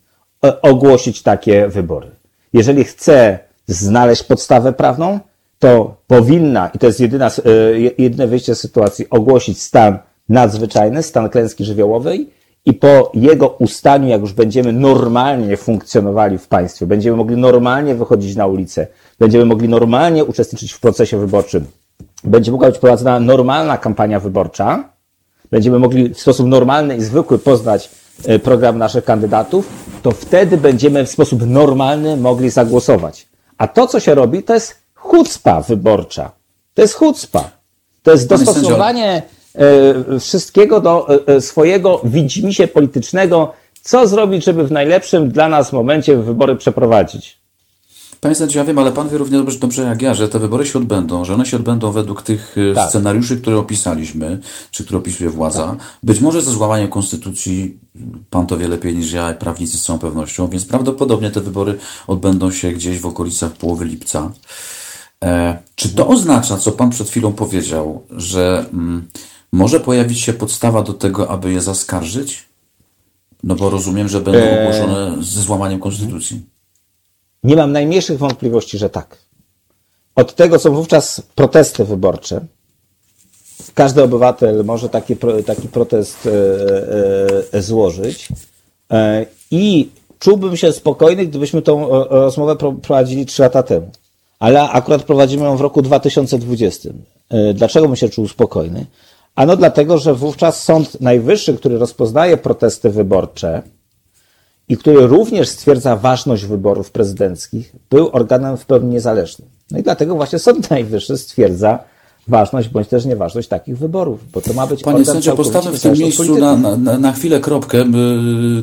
ogłosić 0.63 1.23
takie 1.23 1.69
wybory. 1.69 2.11
Jeżeli 2.53 2.85
chce 2.85 3.39
znaleźć 3.67 4.23
podstawę 4.23 4.73
prawną, 4.73 5.19
to 5.59 5.97
powinna, 6.07 6.71
i 6.75 6.79
to 6.79 6.87
jest 6.87 7.01
jedyna, 7.01 7.31
jedyne 7.99 8.27
wyjście 8.27 8.55
z 8.55 8.61
sytuacji, 8.61 9.11
ogłosić 9.11 9.63
stan 9.63 9.99
nadzwyczajny, 10.29 11.03
stan 11.03 11.29
klęski 11.29 11.65
żywiołowej 11.65 12.40
i 12.65 12.73
po 12.73 13.11
jego 13.15 13.49
ustaniu, 13.49 14.09
jak 14.09 14.21
już 14.21 14.33
będziemy 14.33 14.73
normalnie 14.73 15.57
funkcjonowali 15.57 16.39
w 16.39 16.49
państwie, 16.49 16.87
będziemy 16.87 17.17
mogli 17.17 17.37
normalnie 17.37 17.95
wychodzić 17.95 18.37
na 18.37 18.47
ulicę, 18.47 18.87
będziemy 19.19 19.45
mogli 19.45 19.69
normalnie 19.69 20.25
uczestniczyć 20.25 20.73
w 20.73 20.81
procesie 20.81 21.19
wyborczym, 21.19 21.67
będzie 22.25 22.53
mogła 22.53 22.69
być 22.69 22.79
prowadzona 22.79 23.21
normalna 23.21 23.79
kampania 23.79 24.21
wyborcza, 24.21 24.85
będziemy 25.51 25.79
mogli 25.79 26.09
w 26.15 26.21
sposób 26.21 26.47
normalny 26.47 26.97
i 26.97 27.03
zwykły 27.03 27.39
poznać 27.39 27.91
e, 28.27 28.39
program 28.39 28.79
naszych 28.79 29.05
kandydatów, 29.05 29.69
to 30.03 30.11
wtedy 30.11 30.57
będziemy 30.57 31.07
w 31.07 31.11
sposób 31.11 31.47
normalny 31.47 32.17
mogli 32.17 32.51
zagłosować. 32.51 33.29
A 33.59 33.69
to, 33.69 33.87
co 33.87 34.01
się 34.01 34.15
robi, 34.15 34.43
to 34.43 34.55
jest 34.55 34.75
chucpa 34.95 35.61
wyborcza. 35.61 36.31
To 36.75 36.83
jest 36.83 36.95
chucpa. 36.95 37.51
To 38.03 38.11
jest 38.11 38.29
dostosowanie 38.29 39.23
wszystkiego 40.21 40.81
do 40.81 41.09
e, 41.09 41.27
e, 41.27 41.41
swojego 41.41 42.01
widzimisię 42.05 42.69
politycznego, 42.69 43.53
co 43.83 44.07
zrobić, 44.07 44.45
żeby 44.45 44.67
w 44.67 44.73
najlepszym 44.73 45.31
dla 45.31 45.49
nas 45.49 45.73
momencie 45.73 46.17
wybory 46.17 46.57
przeprowadzić. 46.57 47.41
Panie 48.21 48.35
sędzio, 48.35 48.59
ja 48.59 48.65
wiem, 48.65 48.79
ale 48.79 48.93
pan 48.93 49.09
wie 49.09 49.19
równie 49.19 49.39
dobrze, 49.39 49.59
dobrze 49.59 49.83
jak 49.83 50.03
ja, 50.03 50.15
że 50.15 50.29
te 50.29 50.39
wybory 50.39 50.67
się 50.67 50.79
odbędą, 50.79 51.25
że 51.25 51.35
one 51.35 51.47
się 51.47 51.57
odbędą 51.57 51.93
według 51.93 52.23
tych 52.23 52.57
tak. 52.75 52.89
scenariuszy, 52.89 53.37
które 53.37 53.59
opisaliśmy, 53.59 54.39
czy 54.71 54.85
które 54.85 54.99
opisuje 54.99 55.31
władza. 55.31 55.67
Tak. 55.67 55.79
Być 56.03 56.21
może 56.21 56.43
ze 56.43 56.51
złamaniem 56.51 56.89
konstytucji, 56.89 57.79
pan 58.31 58.47
to 58.47 58.57
wie 58.57 58.69
lepiej 58.69 58.97
niż 58.97 59.13
ja, 59.13 59.35
prawnicy 59.35 59.79
z 59.79 59.83
całą 59.83 59.99
pewnością, 59.99 60.49
więc 60.49 60.65
prawdopodobnie 60.65 61.31
te 61.31 61.41
wybory 61.41 61.79
odbędą 62.07 62.51
się 62.51 62.73
gdzieś 62.73 62.99
w 62.99 63.07
okolicach 63.07 63.53
połowy 63.53 63.85
lipca. 63.85 64.31
E, 65.25 65.59
czy 65.75 65.89
to 65.89 66.09
oznacza, 66.09 66.57
co 66.57 66.73
pan 66.73 66.91
przed 66.91 67.11
chwilą 67.11 67.33
powiedział, 67.33 68.03
że 68.11 68.65
mm, 68.73 69.09
może 69.53 69.81
pojawić 69.81 70.21
się 70.21 70.33
podstawa 70.33 70.83
do 70.83 70.93
tego, 70.93 71.31
aby 71.31 71.53
je 71.53 71.61
zaskarżyć? 71.61 72.49
No 73.43 73.55
bo 73.55 73.71
rozumiem, 73.71 74.09
że 74.09 74.21
będą 74.21 74.41
eee. 74.41 74.61
ogłoszone 74.61 75.17
ze 75.21 75.41
złamaniem 75.41 75.81
konstytucji. 75.81 76.43
Nie 77.45 77.57
mam 77.57 77.73
najmniejszych 77.73 78.19
wątpliwości, 78.19 78.79
że 78.79 78.91
tak. 78.91 79.19
Od 80.15 80.35
tego 80.35 80.59
są 80.59 80.75
wówczas 80.75 81.23
protesty 81.35 81.85
wyborcze. 81.85 82.41
Każdy 83.75 84.03
obywatel 84.03 84.65
może 84.65 84.89
taki, 84.89 85.17
taki 85.47 85.69
protest 85.69 86.27
e, 86.27 86.31
e, 87.53 87.63
złożyć. 87.63 88.29
E, 88.91 89.27
I 89.51 89.89
czułbym 90.19 90.57
się 90.57 90.73
spokojny, 90.73 91.27
gdybyśmy 91.27 91.63
tą 91.63 91.89
rozmowę 92.05 92.57
prowadzili 92.57 93.27
trzy 93.27 93.43
lata 93.43 93.63
temu. 93.63 93.91
Ale 94.39 94.71
akurat 94.71 95.03
prowadzimy 95.03 95.45
ją 95.45 95.57
w 95.57 95.61
roku 95.61 95.83
2020. 95.83 96.91
Dlaczego 97.55 97.87
bym 97.87 97.97
się 97.97 98.09
czuł 98.09 98.29
spokojny? 98.29 98.87
Ano 99.41 99.57
dlatego, 99.57 99.99
że 99.99 100.15
wówczas 100.15 100.65
Sąd 100.65 101.01
Najwyższy, 101.01 101.55
który 101.55 101.79
rozpoznaje 101.79 102.37
protesty 102.37 102.91
wyborcze 102.91 103.63
i 104.69 104.77
który 104.77 105.07
również 105.07 105.49
stwierdza 105.49 105.97
ważność 105.97 106.45
wyborów 106.45 106.91
prezydenckich, 106.91 107.73
był 107.91 108.09
organem 108.13 108.57
w 108.57 108.67
pełni 108.67 108.89
niezależnym. 108.89 109.49
No 109.71 109.79
i 109.79 109.83
dlatego 109.83 110.15
właśnie 110.15 110.39
Sąd 110.39 110.71
Najwyższy 110.71 111.19
stwierdza 111.19 111.79
ważność 112.29 112.69
bądź 112.69 112.89
też 112.89 113.05
nieważność 113.05 113.49
takich 113.49 113.79
wyborów, 113.79 114.31
bo 114.33 114.41
to 114.41 114.53
ma 114.53 114.67
być 114.67 114.83
Panie 114.83 115.05
sędzio, 115.05 115.37
postawmy 115.37 115.79
w 115.79 115.83
tym 115.83 115.93
miejscu 115.93 116.39
na, 116.39 116.57
na, 116.57 116.99
na, 116.99 117.13
chwilę 117.13 117.41
kropkę. 117.41 117.85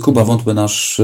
Kuba 0.04 0.24
Wątły, 0.24 0.54
nasz, 0.54 1.00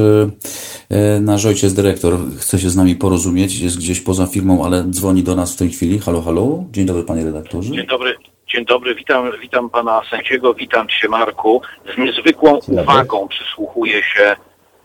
e, 0.90 1.20
nasz 1.20 1.46
ojciec 1.46 1.74
dyrektor, 1.74 2.18
chce 2.38 2.60
się 2.60 2.70
z 2.70 2.76
nami 2.76 2.96
porozumieć, 2.96 3.60
jest 3.60 3.78
gdzieś 3.78 4.02
poza 4.02 4.28
firmą, 4.28 4.66
ale 4.66 4.84
dzwoni 4.90 5.24
do 5.24 5.36
nas 5.36 5.54
w 5.54 5.56
tej 5.56 5.70
chwili. 5.70 6.00
Halo, 6.00 6.22
halo. 6.22 6.64
Dzień 6.72 6.86
dobry, 6.86 7.04
panie 7.04 7.26
redaktorze. 7.26 7.72
Dzień 7.72 7.88
dobry. 7.88 8.33
Dzień 8.54 8.66
dobry, 8.66 8.96
witam, 8.96 9.32
witam 9.42 9.70
pana 9.70 10.02
sędziego, 10.10 10.54
witam 10.54 10.88
cię 10.88 11.10
Marku. 11.10 11.62
Z 11.96 11.98
niezwykłą 11.98 12.60
uwagą 12.68 13.28
przysłuchuję 13.28 14.04
się 14.04 14.36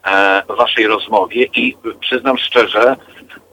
e, 0.05 0.43
waszej 0.49 0.87
rozmowie 0.87 1.45
i 1.45 1.77
przyznam 2.01 2.39
szczerze, 2.39 2.97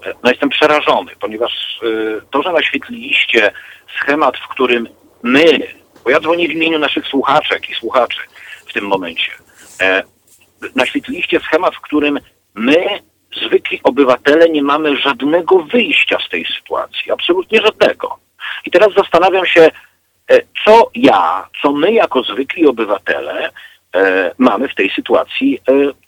e, 0.05 0.13
no 0.23 0.29
jestem 0.29 0.49
przerażony, 0.49 1.11
ponieważ 1.19 1.79
e, 1.83 2.21
to, 2.31 2.43
że 2.43 2.51
naświetliliście 2.51 3.51
schemat, 3.97 4.37
w 4.37 4.47
którym 4.47 4.87
my, 5.23 5.59
bo 6.03 6.09
ja 6.09 6.19
dzwonię 6.19 6.47
w 6.47 6.51
imieniu 6.51 6.79
naszych 6.79 7.07
słuchaczek 7.07 7.69
i 7.69 7.75
słuchaczy 7.75 8.19
w 8.67 8.73
tym 8.73 8.87
momencie, 8.87 9.31
e, 9.81 10.03
naświetliliście 10.75 11.39
schemat, 11.39 11.75
w 11.75 11.81
którym 11.81 12.19
my, 12.53 12.85
zwykli 13.45 13.79
obywatele, 13.83 14.49
nie 14.49 14.63
mamy 14.63 14.97
żadnego 14.97 15.59
wyjścia 15.59 16.17
z 16.27 16.29
tej 16.29 16.45
sytuacji, 16.57 17.11
absolutnie 17.11 17.61
żadnego. 17.61 18.17
I 18.65 18.71
teraz 18.71 18.93
zastanawiam 18.93 19.45
się, 19.45 19.71
co 20.65 20.89
ja, 20.95 21.47
co 21.61 21.71
my 21.71 21.91
jako 21.91 22.23
zwykli 22.23 22.67
obywatele 22.67 23.49
e, 23.95 24.31
mamy 24.37 24.67
w 24.67 24.75
tej 24.75 24.89
sytuacji 24.89 25.59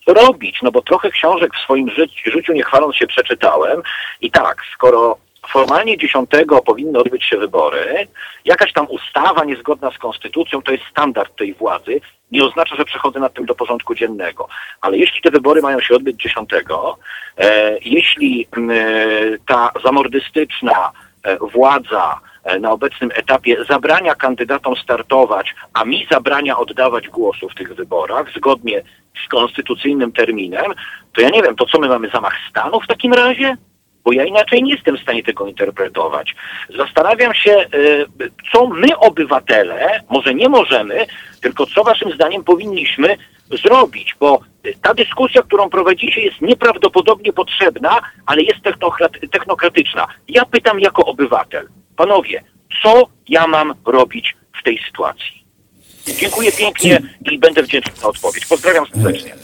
e, 0.08 0.14
robić. 0.14 0.62
No 0.62 0.72
bo 0.72 0.82
trochę 0.82 1.12
książek 1.12 1.52
w 1.56 1.64
swoim 1.64 1.90
życiu, 1.90 2.32
życiu 2.32 2.54
nie 2.54 2.64
chwaląc 2.64 2.96
się 2.96 3.08
przeczytałem 3.08 3.82
i 4.22 4.32
tak, 4.32 4.62
skoro 4.74 5.18
formalnie 5.48 5.98
10 5.98 6.30
powinny 6.66 7.00
odbyć 7.00 7.24
się 7.26 7.38
wybory, 7.38 8.08
jakaś 8.46 8.74
tam 8.74 8.88
ustawa 8.90 9.46
niezgodna 9.46 9.92
z 9.92 9.98
konstytucją, 9.98 10.62
to 10.62 10.72
jest 10.72 10.84
standard 10.92 11.36
tej 11.36 11.54
władzy, 11.54 12.02
nie 12.32 12.44
oznacza, 12.44 12.76
że 12.76 12.86
przechodzę 12.86 13.20
nad 13.20 13.34
tym 13.34 13.46
do 13.46 13.56
porządku 13.56 13.96
dziennego. 13.96 14.48
Ale 14.82 14.98
jeśli 14.98 15.22
te 15.22 15.32
wybory 15.32 15.62
mają 15.62 15.82
się 15.82 15.96
odbyć 15.96 16.22
10, 16.22 16.50
e, 17.38 17.78
jeśli 17.82 18.48
e, 18.58 18.58
ta 19.48 19.72
zamordystyczna 19.84 20.92
e, 21.24 21.38
władza 21.38 22.20
na 22.60 22.72
obecnym 22.72 23.10
etapie 23.16 23.66
zabrania 23.70 24.16
kandydatom 24.16 24.76
startować, 24.76 25.56
a 25.74 25.86
mi 25.86 26.08
zabrania 26.12 26.58
oddawać 26.58 27.08
głosu 27.08 27.50
w 27.50 27.56
tych 27.56 27.76
wyborach 27.76 28.34
zgodnie 28.36 28.84
z 29.26 29.28
konstytucyjnym 29.28 30.12
terminem, 30.12 30.74
to 31.14 31.22
ja 31.22 31.30
nie 31.30 31.44
wiem, 31.44 31.56
to 31.56 31.66
co 31.66 31.80
my 31.80 31.88
mamy 31.88 32.10
zamach 32.10 32.34
stanu 32.50 32.80
w 32.82 32.88
takim 32.88 33.14
razie? 33.14 33.58
Bo 34.04 34.14
ja 34.14 34.26
inaczej 34.26 34.64
nie 34.64 34.74
jestem 34.74 34.98
w 34.98 35.02
stanie 35.02 35.24
tego 35.24 35.48
interpretować. 35.48 36.36
Zastanawiam 36.78 37.34
się, 37.34 37.52
e, 37.52 37.68
co 38.52 38.68
my 38.68 38.98
obywatele, 38.98 40.00
może 40.10 40.34
nie 40.34 40.50
możemy, 40.50 41.06
tylko 41.42 41.66
co 41.66 41.84
waszym 41.84 42.12
zdaniem 42.12 42.44
powinniśmy 42.44 43.18
zrobić, 43.52 44.16
bo 44.20 44.40
ta 44.82 44.94
dyskusja, 44.94 45.42
którą 45.42 45.70
prowadzicie, 45.70 46.22
jest 46.22 46.42
nieprawdopodobnie 46.42 47.34
potrzebna, 47.34 48.02
ale 48.26 48.42
jest 48.42 48.60
technokratyczna. 49.32 50.08
Ja 50.28 50.46
pytam 50.46 50.80
jako 50.80 51.06
obywatel, 51.06 51.68
panowie, 51.98 52.44
co 52.84 53.04
ja 53.30 53.48
mam 53.48 53.74
robić 53.86 54.36
w 54.60 54.64
tej 54.64 54.80
sytuacji? 54.88 55.38
Dziękuję 56.20 56.52
pięknie 56.52 57.02
i 57.32 57.40
będę 57.40 57.64
wdzięczny 57.64 57.92
za 58.02 58.08
odpowiedź. 58.08 58.46
Pozdrawiam 58.46 58.86
serdecznie. 58.94 59.36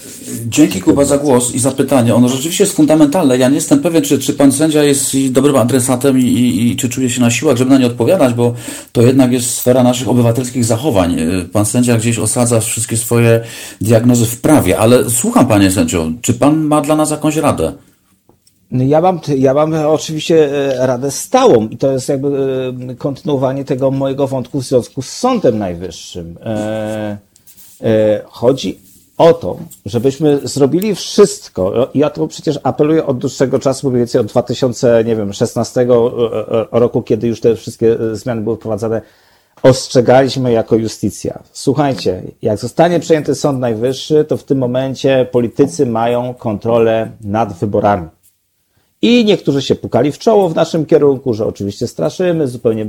Dzięki 0.48 0.82
Kuba 0.82 1.06
za 1.06 1.18
głos 1.18 1.56
i 1.56 1.60
za 1.60 1.72
pytanie. 1.72 2.16
Ono 2.16 2.30
rzeczywiście 2.30 2.64
jest 2.64 2.76
fundamentalne. 2.76 3.38
Ja 3.38 3.50
nie 3.50 3.56
jestem 3.56 3.80
pewien, 3.82 4.04
czy, 4.04 4.20
czy 4.20 4.34
pan 4.34 4.52
sędzia 4.52 4.84
jest 4.84 5.18
dobrym 5.30 5.56
adresatem 5.56 6.20
i, 6.20 6.24
i, 6.24 6.72
i, 6.72 6.76
czy 6.76 6.90
czuje 6.90 7.10
się 7.10 7.22
na 7.22 7.32
siłach, 7.32 7.58
żeby 7.58 7.72
na 7.72 7.78
nie 7.78 7.86
odpowiadać, 7.86 8.34
bo 8.34 8.54
to 8.92 9.02
jednak 9.02 9.32
jest 9.32 9.58
sfera 9.58 9.84
naszych 9.84 10.10
obywatelskich 10.10 10.66
zachowań. 10.66 11.18
Pan 11.54 11.66
sędzia 11.66 11.98
gdzieś 11.98 12.20
osadza 12.20 12.60
wszystkie 12.60 12.98
swoje 12.98 13.42
diagnozy 13.82 14.26
w 14.26 14.42
prawie, 14.42 14.80
ale 14.80 15.10
słucham 15.10 15.48
panie 15.48 15.72
sędzio, 15.72 16.12
czy 16.22 16.34
pan 16.34 16.64
ma 16.64 16.82
dla 16.82 16.96
nas 16.96 17.12
jakąś 17.12 17.36
radę? 17.36 17.74
No 18.74 18.84
ja 18.84 19.02
mam, 19.02 19.20
ja 19.38 19.54
mam 19.54 19.74
oczywiście 19.74 20.50
e, 20.80 20.88
radę 20.88 21.12
stałą 21.12 21.68
i 21.68 21.78
to 21.78 21.92
jest 21.92 22.10
jakby 22.10 22.28
e, 22.90 22.96
kontynuowanie 22.96 23.66
tego 23.66 23.92
mojego 23.92 24.28
wątku 24.28 24.62
w 24.62 24.64
związku 24.64 25.02
z 25.02 25.10
Sądem 25.10 25.58
Najwyższym. 25.58 26.38
E, 26.46 27.18
chodzi 28.26 28.80
o 29.18 29.34
to, 29.34 29.58
żebyśmy 29.86 30.40
zrobili 30.44 30.96
wszystko. 30.96 31.90
Ja 31.96 32.10
to 32.10 32.28
przecież 32.28 32.60
apeluję 32.64 33.06
od 33.06 33.18
dłuższego 33.18 33.60
czasu, 33.60 33.90
mniej 33.90 34.00
więcej 34.00 34.22
od 34.22 34.28
2016 34.28 35.88
roku, 36.72 37.02
kiedy 37.02 37.28
już 37.28 37.42
te 37.42 37.56
wszystkie 37.56 37.98
zmiany 38.14 38.42
były 38.42 38.56
wprowadzane. 38.56 39.02
Ostrzegaliśmy 39.64 40.52
jako 40.52 40.76
justicja. 40.76 41.40
Słuchajcie, 41.52 42.24
jak 42.42 42.58
zostanie 42.58 43.00
przejęty 43.00 43.36
Sąd 43.36 43.60
Najwyższy, 43.60 44.26
to 44.26 44.38
w 44.38 44.44
tym 44.44 44.58
momencie 44.58 45.28
politycy 45.32 45.86
mają 45.86 46.34
kontrolę 46.34 47.12
nad 47.22 47.54
wyborami. 47.54 48.08
I 49.04 49.26
niektórzy 49.26 49.62
się 49.62 49.76
pukali 49.76 50.12
w 50.12 50.20
czoło 50.20 50.50
w 50.50 50.56
naszym 50.56 50.86
kierunku, 50.86 51.34
że 51.34 51.46
oczywiście 51.46 51.88
straszymy, 51.88 52.48
zupełnie, 52.48 52.86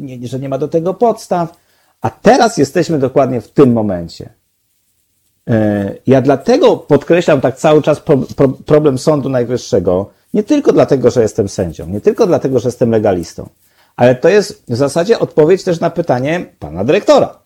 nie, 0.00 0.28
że 0.28 0.38
nie 0.38 0.48
ma 0.48 0.58
do 0.58 0.68
tego 0.68 0.94
podstaw. 0.94 1.56
A 2.00 2.10
teraz 2.10 2.56
jesteśmy 2.56 2.98
dokładnie 2.98 3.40
w 3.40 3.48
tym 3.48 3.72
momencie. 3.72 4.30
E, 5.48 5.94
ja 6.06 6.22
dlatego 6.22 6.76
podkreślam 6.76 7.40
tak 7.40 7.56
cały 7.56 7.82
czas 7.82 8.02
problem 8.66 8.98
Sądu 8.98 9.28
Najwyższego, 9.28 10.10
nie 10.34 10.42
tylko 10.42 10.72
dlatego, 10.72 11.10
że 11.10 11.22
jestem 11.22 11.48
sędzią, 11.48 11.86
nie 11.86 12.00
tylko 12.00 12.26
dlatego, 12.26 12.58
że 12.58 12.68
jestem 12.68 12.90
legalistą, 12.90 13.48
ale 13.96 14.14
to 14.14 14.28
jest 14.28 14.64
w 14.68 14.76
zasadzie 14.76 15.18
odpowiedź 15.18 15.64
też 15.64 15.80
na 15.80 15.90
pytanie 15.90 16.46
pana 16.58 16.84
dyrektora. 16.84 17.38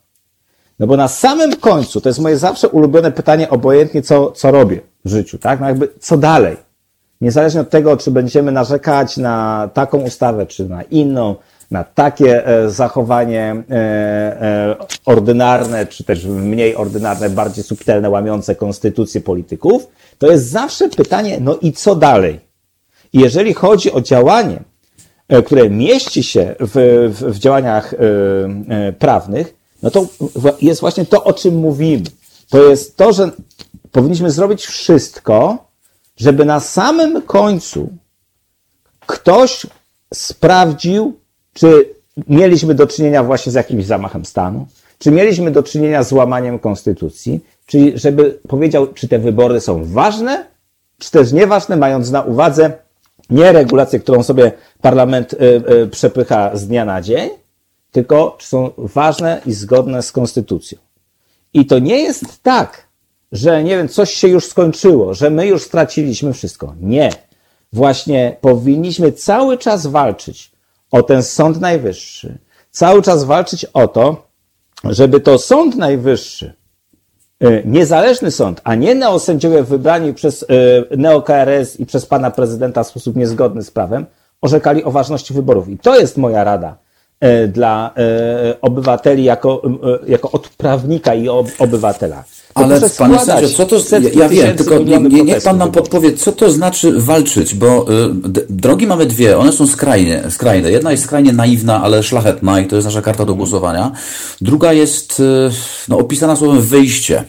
No 0.78 0.86
bo 0.86 0.96
na 0.96 1.08
samym 1.08 1.56
końcu, 1.56 2.00
to 2.00 2.08
jest 2.08 2.18
moje 2.18 2.38
zawsze 2.38 2.68
ulubione 2.68 3.12
pytanie, 3.12 3.50
obojętnie 3.50 4.02
co, 4.02 4.30
co 4.30 4.50
robię 4.50 4.80
w 5.04 5.08
życiu, 5.08 5.38
tak? 5.38 5.60
No 5.60 5.66
jakby 5.66 5.88
co 6.00 6.16
dalej? 6.16 6.63
Niezależnie 7.24 7.60
od 7.60 7.70
tego, 7.70 7.96
czy 7.96 8.10
będziemy 8.10 8.52
narzekać 8.52 9.16
na 9.16 9.68
taką 9.74 9.98
ustawę, 9.98 10.46
czy 10.46 10.68
na 10.68 10.82
inną, 10.82 11.34
na 11.70 11.84
takie 11.84 12.46
e, 12.46 12.70
zachowanie 12.70 13.64
e, 13.70 13.74
e, 13.74 14.76
ordynarne, 15.06 15.86
czy 15.86 16.04
też 16.04 16.24
mniej 16.24 16.76
ordynarne, 16.76 17.30
bardziej 17.30 17.64
subtelne, 17.64 18.10
łamiące 18.10 18.54
konstytucję 18.54 19.20
polityków, 19.20 19.86
to 20.18 20.30
jest 20.30 20.50
zawsze 20.50 20.88
pytanie, 20.88 21.38
no 21.40 21.56
i 21.62 21.72
co 21.72 21.94
dalej? 21.94 22.40
I 23.12 23.20
jeżeli 23.20 23.54
chodzi 23.54 23.92
o 23.92 24.00
działanie, 24.00 24.62
które 25.44 25.70
mieści 25.70 26.22
się 26.22 26.54
w, 26.60 27.10
w, 27.14 27.34
w 27.34 27.38
działaniach 27.38 27.94
prawnych, 28.98 29.54
no 29.82 29.90
to 29.90 30.06
jest 30.62 30.80
właśnie 30.80 31.04
to, 31.04 31.24
o 31.24 31.32
czym 31.32 31.56
mówimy. 31.56 32.04
To 32.50 32.68
jest 32.68 32.96
to, 32.96 33.12
że 33.12 33.30
powinniśmy 33.92 34.30
zrobić 34.30 34.66
wszystko, 34.66 35.63
żeby 36.16 36.44
na 36.44 36.60
samym 36.60 37.22
końcu 37.22 37.88
ktoś 39.06 39.66
sprawdził, 40.14 41.20
czy 41.52 41.94
mieliśmy 42.28 42.74
do 42.74 42.86
czynienia 42.86 43.24
właśnie 43.24 43.52
z 43.52 43.54
jakimś 43.54 43.84
zamachem 43.84 44.24
stanu, 44.24 44.66
czy 44.98 45.10
mieliśmy 45.10 45.50
do 45.50 45.62
czynienia 45.62 46.02
z 46.02 46.12
łamaniem 46.12 46.58
konstytucji, 46.58 47.40
czyli 47.66 47.98
żeby 47.98 48.38
powiedział, 48.48 48.86
czy 48.86 49.08
te 49.08 49.18
wybory 49.18 49.60
są 49.60 49.84
ważne, 49.84 50.46
czy 50.98 51.10
też 51.10 51.32
nieważne, 51.32 51.76
mając 51.76 52.10
na 52.10 52.22
uwadze 52.22 52.72
nie 53.30 53.52
regulację, 53.52 54.00
którą 54.00 54.22
sobie 54.22 54.52
parlament 54.80 55.32
y, 55.32 55.36
y, 55.82 55.88
przepycha 55.88 56.56
z 56.56 56.66
dnia 56.66 56.84
na 56.84 57.02
dzień, 57.02 57.30
tylko 57.92 58.36
czy 58.38 58.46
są 58.46 58.70
ważne 58.78 59.40
i 59.46 59.52
zgodne 59.52 60.02
z 60.02 60.12
konstytucją. 60.12 60.78
I 61.54 61.66
to 61.66 61.78
nie 61.78 61.98
jest 61.98 62.42
tak, 62.42 62.83
że 63.34 63.64
nie 63.64 63.76
wiem, 63.76 63.88
coś 63.88 64.12
się 64.12 64.28
już 64.28 64.46
skończyło, 64.46 65.14
że 65.14 65.30
my 65.30 65.46
już 65.46 65.62
straciliśmy 65.62 66.32
wszystko. 66.32 66.74
Nie. 66.80 67.10
Właśnie 67.72 68.36
powinniśmy 68.40 69.12
cały 69.12 69.58
czas 69.58 69.86
walczyć 69.86 70.52
o 70.90 71.02
ten 71.02 71.22
Sąd 71.22 71.60
Najwyższy. 71.60 72.38
Cały 72.70 73.02
czas 73.02 73.24
walczyć 73.24 73.64
o 73.64 73.88
to, 73.88 74.26
żeby 74.84 75.20
to 75.20 75.38
Sąd 75.38 75.76
Najwyższy, 75.76 76.54
y, 77.44 77.62
niezależny 77.66 78.30
sąd, 78.30 78.60
a 78.64 78.74
nie 78.74 78.94
neosędziowie 78.94 79.62
wybrani 79.62 80.14
przez 80.14 80.42
y, 80.42 80.46
neo-KRS 80.96 81.80
i 81.80 81.86
przez 81.86 82.06
pana 82.06 82.30
prezydenta 82.30 82.84
w 82.84 82.88
sposób 82.88 83.16
niezgodny 83.16 83.62
z 83.62 83.70
prawem, 83.70 84.06
orzekali 84.40 84.84
o 84.84 84.90
ważności 84.90 85.34
wyborów. 85.34 85.68
I 85.68 85.78
to 85.78 85.96
jest 86.00 86.16
moja 86.16 86.44
rada 86.44 86.76
y, 87.24 87.48
dla 87.48 87.94
obywateli 88.60 89.24
jako, 89.24 89.62
jako 90.06 90.30
odprawnika 90.30 91.14
i 91.14 91.28
obywatela. 91.58 92.24
Ale 92.54 92.90
panie 92.98 93.18
sędzio, 93.18 93.48
co 93.48 93.66
to, 93.66 93.76
ja, 93.98 94.10
ja 94.14 94.28
wiem, 94.28 94.56
tylko 94.56 94.78
nie, 94.78 94.98
nie, 94.98 95.22
niech 95.22 95.42
pan 95.42 95.58
nam 95.58 95.72
podpowie, 95.72 96.12
co 96.12 96.32
to 96.32 96.50
znaczy 96.50 96.92
walczyć, 97.00 97.54
bo 97.54 97.86
y, 97.92 98.14
drogi 98.50 98.86
mamy 98.86 99.06
dwie, 99.06 99.38
one 99.38 99.52
są 99.52 99.66
skrajnie, 99.66 100.22
skrajne. 100.30 100.70
Jedna 100.70 100.90
jest 100.90 101.04
skrajnie 101.04 101.32
naiwna, 101.32 101.82
ale 101.82 102.02
szlachetna 102.02 102.60
i 102.60 102.66
to 102.66 102.76
jest 102.76 102.86
nasza 102.86 103.02
karta 103.02 103.24
do 103.24 103.34
głosowania. 103.34 103.92
Druga 104.40 104.72
jest 104.72 105.20
y, 105.20 105.50
no, 105.88 105.98
opisana 105.98 106.36
słowem 106.36 106.62
wyjście. 106.62 107.24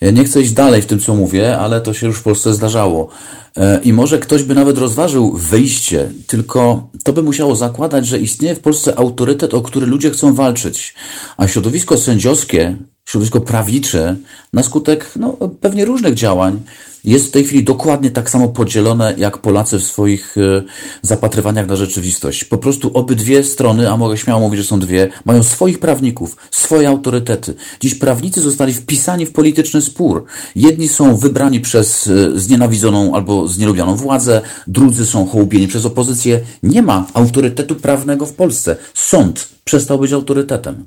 Ja 0.00 0.10
nie 0.10 0.24
chcę 0.24 0.40
iść 0.40 0.52
dalej 0.52 0.82
w 0.82 0.86
tym, 0.86 1.00
co 1.00 1.14
mówię, 1.14 1.58
ale 1.58 1.80
to 1.80 1.94
się 1.94 2.06
już 2.06 2.18
w 2.18 2.22
Polsce 2.22 2.54
zdarzało. 2.54 3.08
E, 3.56 3.80
I 3.84 3.92
może 3.92 4.18
ktoś 4.18 4.42
by 4.42 4.54
nawet 4.54 4.78
rozważył 4.78 5.32
wyjście, 5.32 6.10
tylko 6.26 6.88
to 7.04 7.12
by 7.12 7.22
musiało 7.22 7.56
zakładać, 7.56 8.06
że 8.06 8.18
istnieje 8.18 8.54
w 8.54 8.60
Polsce 8.60 8.98
autorytet, 8.98 9.54
o 9.54 9.62
który 9.62 9.86
ludzie 9.86 10.10
chcą 10.10 10.34
walczyć. 10.34 10.94
A 11.36 11.48
środowisko 11.48 11.96
sędziowskie, 11.96 12.76
środowisko 13.08 13.40
prawicze, 13.40 14.16
na 14.52 14.62
skutek 14.62 15.12
no, 15.16 15.32
pewnie 15.60 15.84
różnych 15.84 16.14
działań, 16.14 16.60
jest 17.06 17.26
w 17.26 17.30
tej 17.30 17.44
chwili 17.44 17.64
dokładnie 17.64 18.10
tak 18.10 18.30
samo 18.30 18.48
podzielone 18.48 19.14
jak 19.18 19.38
Polacy 19.38 19.78
w 19.78 19.82
swoich 19.82 20.38
e, 20.38 20.62
zapatrywaniach 21.02 21.66
na 21.66 21.76
rzeczywistość. 21.76 22.44
Po 22.44 22.58
prostu 22.58 22.90
obydwie 22.94 23.44
strony, 23.44 23.90
a 23.90 23.96
mogę 23.96 24.16
śmiało 24.16 24.40
mówić, 24.40 24.60
że 24.60 24.66
są 24.66 24.78
dwie, 24.80 25.08
mają 25.24 25.42
swoich 25.42 25.78
prawników, 25.78 26.36
swoje 26.50 26.88
autorytety. 26.88 27.54
Dziś 27.80 27.94
prawnicy 27.94 28.40
zostali 28.40 28.74
wpisani 28.74 29.26
w 29.26 29.32
polityczny 29.32 29.82
spór. 29.82 30.24
Jedni 30.56 30.88
są 30.88 31.16
wybrani 31.16 31.60
przez 31.60 32.06
e, 32.06 32.40
znienawidzoną 32.40 33.14
albo 33.14 33.48
znielubianą 33.48 33.96
władzę, 33.96 34.42
drudzy 34.66 35.06
są 35.06 35.26
hołubieni 35.26 35.68
przez 35.68 35.86
opozycję. 35.86 36.40
Nie 36.62 36.82
ma 36.82 37.06
autorytetu 37.14 37.74
prawnego 37.74 38.26
w 38.26 38.32
Polsce. 38.32 38.76
Sąd 38.94 39.48
przestał 39.64 39.98
być 39.98 40.12
autorytetem. 40.12 40.84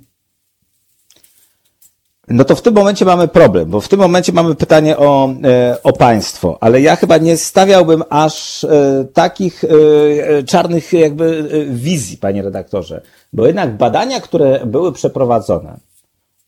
No 2.30 2.46
to 2.46 2.56
w 2.56 2.62
tym 2.62 2.74
momencie 2.74 3.06
mamy 3.06 3.28
problem, 3.28 3.70
bo 3.70 3.82
w 3.82 3.88
tym 3.88 4.00
momencie 4.00 4.32
mamy 4.32 4.56
pytanie 4.56 4.98
o, 4.98 5.34
e, 5.44 5.78
o 5.84 5.94
państwo, 5.94 6.58
ale 6.62 6.82
ja 6.82 6.96
chyba 6.96 7.18
nie 7.18 7.38
stawiałbym 7.38 8.04
aż 8.10 8.64
e, 8.64 9.06
takich 9.14 9.64
e, 9.64 10.44
czarnych 10.44 10.94
jakby 10.94 11.50
wizji, 11.72 12.18
panie 12.18 12.42
redaktorze, 12.42 13.02
bo 13.34 13.48
jednak 13.48 13.78
badania, 13.78 14.22
które 14.22 14.66
były 14.66 14.92
przeprowadzone 14.92 15.78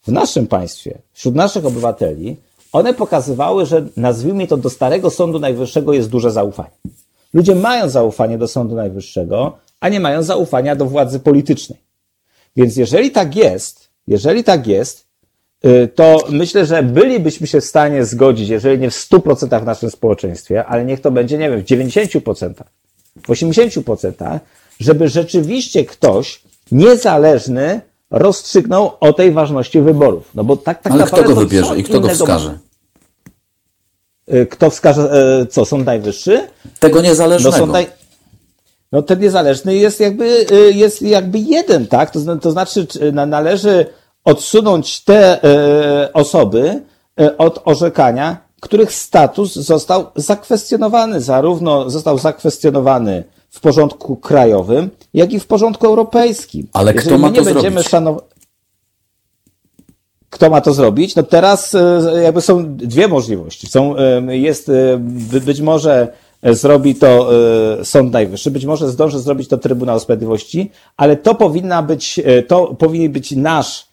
w 0.02 0.08
naszym 0.08 0.48
państwie, 0.48 0.98
wśród 1.14 1.36
naszych 1.36 1.66
obywateli, 1.66 2.38
one 2.74 2.94
pokazywały, 2.94 3.66
że 3.66 3.86
nazwijmy 3.98 4.48
to 4.48 4.58
do 4.58 4.70
starego 4.70 5.10
Sądu 5.10 5.40
Najwyższego 5.40 5.94
jest 5.94 6.10
duże 6.10 6.32
zaufanie. 6.32 6.78
Ludzie 7.34 7.56
mają 7.56 7.90
zaufanie 7.90 8.38
do 8.38 8.48
Sądu 8.48 8.76
Najwyższego, 8.76 9.58
a 9.80 9.90
nie 9.90 10.00
mają 10.00 10.24
zaufania 10.24 10.76
do 10.76 10.86
władzy 10.86 11.20
politycznej. 11.20 11.80
Więc 12.56 12.78
jeżeli 12.78 13.12
tak 13.12 13.36
jest, 13.36 13.90
jeżeli 14.08 14.44
tak 14.44 14.68
jest, 14.68 15.11
to 15.96 16.28
myślę, 16.30 16.66
że 16.66 16.84
bylibyśmy 16.84 17.48
się 17.48 17.62
w 17.62 17.66
stanie 17.66 18.06
zgodzić, 18.06 18.50
jeżeli 18.50 18.80
nie 18.80 18.92
w 18.92 18.94
100% 18.94 19.62
w 19.62 19.66
naszym 19.66 19.92
społeczeństwie, 19.92 20.66
ale 20.66 20.86
niech 20.86 21.02
to 21.02 21.12
będzie, 21.12 21.38
nie 21.38 21.50
wiem, 21.50 21.62
w 21.62 21.66
90%, 21.66 22.54
w 23.24 23.28
80%, 23.28 24.40
żeby 24.80 25.10
rzeczywiście 25.10 25.86
ktoś 25.86 26.42
niezależny 26.72 27.82
rozstrzygnął 28.12 28.92
o 29.00 29.14
tej 29.14 29.32
ważności 29.32 29.82
wyborów. 29.82 30.30
No 30.36 30.44
bo 30.44 30.58
tak, 30.58 30.82
tak 30.82 30.94
Ale 30.94 31.04
kto 31.04 31.24
go 31.24 31.36
wybierze 31.36 31.78
i 31.78 31.84
kto 31.84 32.00
go 32.00 32.10
wskaże? 32.10 32.58
Y, 34.34 34.46
kto 34.46 34.70
wskaże, 34.70 35.12
y, 35.42 35.46
co, 35.46 35.66
Sąd 35.66 35.86
Najwyższy? 35.86 36.48
Tego 36.80 37.02
niezależnego. 37.02 37.66
No, 37.66 37.74
naj... 37.74 37.88
no 38.92 39.02
ten 39.02 39.20
niezależny 39.20 39.76
jest 39.76 40.00
jakby, 40.00 40.46
jest 40.74 41.02
jakby 41.02 41.40
jeden, 41.40 41.88
tak? 41.88 42.12
To, 42.12 42.38
to 42.38 42.52
znaczy 42.52 42.88
należy 43.14 43.86
odsunąć 44.24 45.04
te 45.04 45.44
e, 45.44 46.14
osoby, 46.14 46.82
od 47.38 47.62
orzekania, 47.66 48.38
których 48.60 48.94
status 48.94 49.56
został 49.56 50.06
zakwestionowany. 50.16 51.22
Zarówno 51.22 51.90
został 51.90 52.18
zakwestionowany 52.18 53.24
w 53.50 53.60
porządku 53.60 54.16
krajowym, 54.16 54.90
jak 55.14 55.34
i 55.34 55.40
w 55.40 55.48
porządku 55.48 55.88
europejskim. 55.88 56.68
Ale 56.74 56.94
Jeżeli 56.94 57.10
kto 57.10 57.18
ma 57.18 57.32
to 57.32 57.44
zrobić? 57.44 57.88
Szanow... 57.90 58.22
Kto 60.30 60.50
ma 60.50 60.62
to 60.62 60.74
zrobić? 60.74 61.16
No 61.16 61.24
teraz 61.24 61.76
jakby 62.24 62.42
są 62.42 62.76
dwie 62.76 63.08
możliwości. 63.08 63.68
Są, 63.68 63.96
jest 64.28 64.72
być 65.46 65.62
może 65.62 66.08
zrobi 66.44 66.96
to 66.96 67.30
Sąd 67.84 68.14
Najwyższy, 68.14 68.52
być 68.52 68.66
może 68.66 68.90
zdąży 68.90 69.20
zrobić 69.20 69.48
to 69.48 69.58
Trybunał 69.58 70.00
Sprawiedliwości, 70.00 70.72
ale 70.98 71.16
to 71.16 71.36
powinna 71.36 71.84
być, 71.84 72.20
to 72.48 72.76
powinien 72.76 73.12
być 73.12 73.32
nasz, 73.32 73.91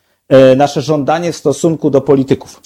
nasze 0.57 0.83
żądanie 0.83 1.33
w 1.33 1.37
stosunku 1.37 1.91
do 1.91 2.01
polityków 2.01 2.61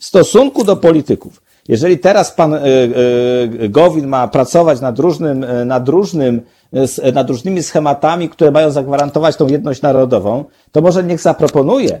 w 0.00 0.04
stosunku 0.04 0.64
do 0.64 0.76
polityków. 0.76 1.42
Jeżeli 1.68 1.98
teraz 1.98 2.32
pan 2.32 2.54
e, 2.54 2.58
e, 2.58 3.68
Gowin 3.68 4.06
ma 4.06 4.28
pracować 4.28 4.80
nad 4.80 4.98
różnym, 4.98 5.44
e, 5.44 5.64
nad 5.64 5.88
różnym, 5.88 6.42
nad 7.12 7.30
różnymi 7.30 7.62
schematami, 7.62 8.28
które 8.28 8.50
mają 8.50 8.70
zagwarantować 8.70 9.36
tą 9.36 9.46
jedność 9.46 9.82
narodową, 9.82 10.44
to 10.72 10.80
może 10.80 11.04
niech 11.04 11.20
zaproponuje, 11.20 12.00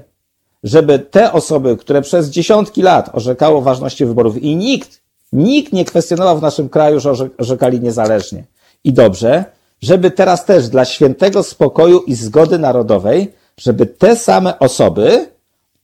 żeby 0.64 0.98
te 0.98 1.32
osoby, 1.32 1.76
które 1.76 2.02
przez 2.02 2.30
dziesiątki 2.30 2.82
lat 2.82 3.10
orzekało 3.12 3.62
ważności 3.62 4.06
wyborów 4.06 4.42
i 4.42 4.56
nikt, 4.56 5.00
nikt 5.32 5.72
nie 5.72 5.84
kwestionował 5.84 6.38
w 6.38 6.42
naszym 6.42 6.68
kraju, 6.68 7.00
że 7.00 7.12
orzekali 7.38 7.80
niezależnie 7.80 8.44
i 8.84 8.92
dobrze, 8.92 9.44
żeby 9.82 10.10
teraz 10.10 10.44
też 10.44 10.68
dla 10.68 10.84
świętego 10.84 11.42
spokoju 11.42 12.00
i 12.00 12.14
zgody 12.14 12.58
narodowej, 12.58 13.32
żeby 13.60 13.86
te 13.86 14.16
same 14.16 14.58
osoby 14.58 15.28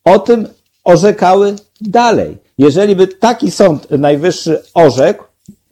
o 0.05 0.19
tym 0.19 0.49
orzekały 0.85 1.57
dalej. 1.81 2.39
Jeżeli 2.59 2.97
by 2.97 3.07
taki 3.07 3.51
sąd 3.51 3.91
najwyższy 3.91 4.63
orzekł, 4.75 5.25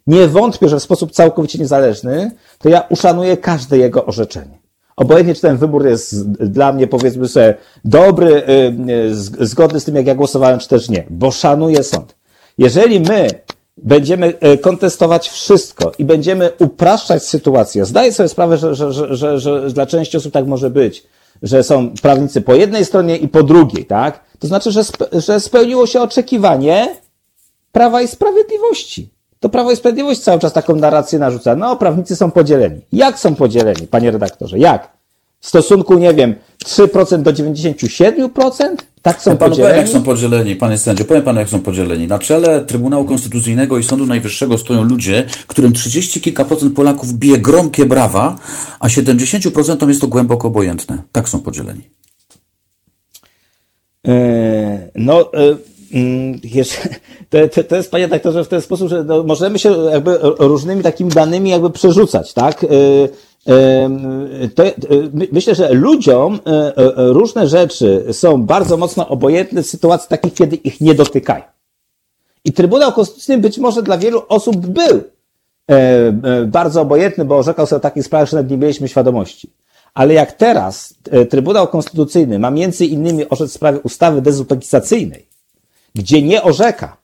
nie 0.07 0.29
wątpię, 0.29 0.69
że 0.69 0.81
w 0.81 0.83
sposób 0.83 1.13
całkowicie 1.13 1.59
niezależny, 1.59 2.31
to 2.59 2.69
ja 2.69 2.81
uszanuję 2.81 3.37
każde 3.37 3.79
jego 3.79 4.07
orzeczenie. 4.07 4.59
Obojętnie, 4.97 5.35
czy 5.35 5.41
ten 5.41 5.57
wybór 5.57 5.87
jest 5.87 6.33
dla 6.33 6.73
mnie, 6.73 6.87
powiedzmy 6.87 7.29
sobie, 7.29 7.55
dobry, 7.85 8.43
y, 8.49 8.93
y, 9.41 9.47
zgodny 9.47 9.81
z 9.81 9.85
tym, 9.85 9.97
jak 9.97 10.07
ja 10.07 10.15
głosowałem, 10.15 10.59
czy 10.59 10.69
też 10.69 10.89
nie, 10.89 11.05
bo 11.11 11.31
szanuję 11.31 11.83
sąd. 11.83 12.15
Jeżeli 12.59 13.01
my 13.01 13.29
będziemy 13.77 14.35
y, 14.55 14.59
kontestować 14.59 15.29
wszystko 15.29 15.93
i 15.99 16.05
będziemy 16.05 16.51
upraszczać 16.59 17.23
sytuację, 17.23 17.85
zdaję 17.85 18.13
sobie 18.13 18.29
sprawę, 18.29 18.59
że, 18.59 18.75
że, 18.75 18.93
że, 18.93 19.17
że, 19.17 19.39
że 19.39 19.71
dla 19.71 19.87
części 19.87 20.17
osób 20.17 20.33
tak 20.33 20.47
może 20.47 20.71
być, 20.71 21.07
że 21.45 21.63
są 21.63 21.91
prawnicy 22.03 22.41
po 22.41 22.55
jednej 22.55 22.85
stronie 22.85 23.17
i 23.17 23.29
po 23.29 23.43
drugiej, 23.43 23.85
tak? 23.85 24.21
To 24.39 24.47
znaczy, 24.47 24.71
że, 24.71 24.83
że 25.13 25.41
spełniło 25.41 25.87
się 25.87 26.01
oczekiwanie 26.01 26.89
Prawa 27.73 28.03
i 28.03 28.09
Sprawiedliwości. 28.09 29.11
To 29.41 29.49
Prawo 29.49 29.73
i 29.73 29.77
Sprawiedliwość 29.77 30.21
cały 30.21 30.41
czas 30.41 30.53
taką 30.53 30.77
narrację 30.77 31.19
narzuca. 31.19 31.57
No, 31.57 31.77
prawnicy 31.77 32.17
są 32.17 32.31
podzieleni. 32.31 32.81
Jak 32.93 33.19
są 33.19 33.35
podzieleni, 33.35 33.87
panie 33.87 34.11
redaktorze? 34.11 34.59
Jak? 34.59 34.89
W 35.41 35.49
stosunku, 35.49 35.95
nie 35.95 36.15
wiem, 36.15 36.35
3% 36.65 37.23
do 37.23 37.33
97%? 37.33 38.77
Tak 39.05 39.23
są 39.23 39.37
panu 39.37 39.51
podzieleni? 39.51 39.75
Powiem, 39.75 39.87
jak 39.87 39.89
są 39.89 40.03
podzieleni, 40.03 40.57
panie 40.57 40.79
sędzio, 40.79 41.05
powiem 41.05 41.23
panu, 41.23 41.39
jak 41.39 41.49
są 41.49 41.61
podzieleni. 41.61 42.07
Na 42.07 42.19
czele 42.19 42.65
Trybunału 42.65 43.05
Konstytucyjnego 43.05 43.79
i 43.79 43.85
Sądu 43.85 44.07
Najwyższego 44.07 44.59
stoją 44.59 44.83
ludzie, 44.83 45.27
którym 45.47 45.73
30 45.73 46.21
kilka 46.21 46.45
procent 46.45 46.77
Polaków 46.77 47.13
bije 47.13 47.39
gromkie 47.39 47.87
brawa, 47.87 48.39
a 48.81 48.89
70% 48.89 49.89
jest 49.89 50.01
to 50.01 50.07
głęboko 50.07 50.49
obojętne. 50.49 51.03
Tak 51.13 51.29
są 51.29 51.41
podzieleni. 51.41 51.81
E, 54.07 54.91
no, 54.95 55.33
e, 55.33 55.57
mm, 55.93 56.41
to, 57.31 57.63
to, 57.69 57.77
jest, 57.77 57.91
panie 57.91 58.09
doktorze, 58.09 58.45
w 58.45 58.49
ten 58.49 58.61
sposób, 58.61 58.89
że 58.89 59.05
no, 59.05 59.23
możemy 59.23 59.59
się 59.59 59.75
jakby 59.93 60.19
różnymi 60.39 60.83
takimi 60.83 61.11
danymi 61.11 61.51
jakby 61.51 61.71
przerzucać, 61.71 62.33
tak? 62.33 62.67
E, 63.49 63.89
myślę, 65.33 65.55
że 65.55 65.73
ludziom 65.73 66.41
różne 66.97 67.49
rzeczy 67.49 68.05
są 68.13 68.43
bardzo 68.43 68.77
mocno 68.77 69.09
obojętne 69.09 69.63
w 69.63 69.67
sytuacji 69.67 70.09
takich, 70.09 70.35
kiedy 70.35 70.57
ich 70.57 70.81
nie 70.81 70.95
dotykają. 70.95 71.45
I 72.45 72.53
Trybunał 72.53 72.93
Konstytucyjny 72.93 73.43
być 73.43 73.59
może 73.59 73.83
dla 73.83 73.99
wielu 73.99 74.23
osób 74.29 74.57
był 74.57 75.03
bardzo 76.47 76.81
obojętny, 76.81 77.25
bo 77.25 77.37
orzekał 77.39 77.67
sobie 77.67 77.77
o 77.77 77.81
takich 77.81 78.05
sprawach, 78.05 78.29
że 78.29 78.37
nawet 78.37 78.51
nie 78.51 78.57
mieliśmy 78.57 78.89
świadomości. 78.89 79.51
Ale 79.95 80.15
jak 80.15 80.33
teraz 80.33 80.95
e, 81.11 81.27
Trybunał 81.27 81.69
Konstytucyjny 81.69 82.39
ma 82.39 82.51
między 82.51 82.87
innymi 82.87 83.29
orzec 83.29 83.51
w 83.51 83.55
sprawie 83.55 83.81
ustawy 83.81 84.23
dezubekizacyjnej, 84.23 85.27
gdzie 85.95 86.23
nie 86.23 86.43
orzeka, 86.43 86.97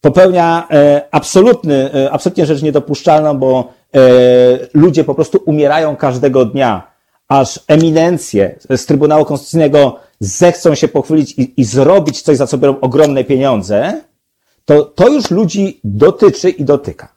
popełnia 0.00 0.68
e, 0.70 1.08
absolutny, 1.10 1.94
e, 1.94 2.10
absolutnie 2.10 2.46
rzecz 2.46 2.62
niedopuszczalną, 2.62 3.38
bo 3.38 3.72
ludzie 4.74 5.04
po 5.04 5.14
prostu 5.14 5.42
umierają 5.46 5.96
każdego 5.96 6.44
dnia, 6.44 6.90
aż 7.28 7.60
eminencje 7.68 8.58
z 8.76 8.86
Trybunału 8.86 9.24
Konstytucyjnego 9.24 9.96
zechcą 10.20 10.74
się 10.74 10.88
pochwylić 10.88 11.32
i, 11.32 11.60
i 11.60 11.64
zrobić 11.64 12.22
coś, 12.22 12.36
za 12.36 12.46
co 12.46 12.58
biorą 12.58 12.80
ogromne 12.80 13.24
pieniądze, 13.24 14.00
to 14.64 14.84
to 14.84 15.08
już 15.08 15.30
ludzi 15.30 15.80
dotyczy 15.84 16.50
i 16.50 16.64
dotyka. 16.64 17.08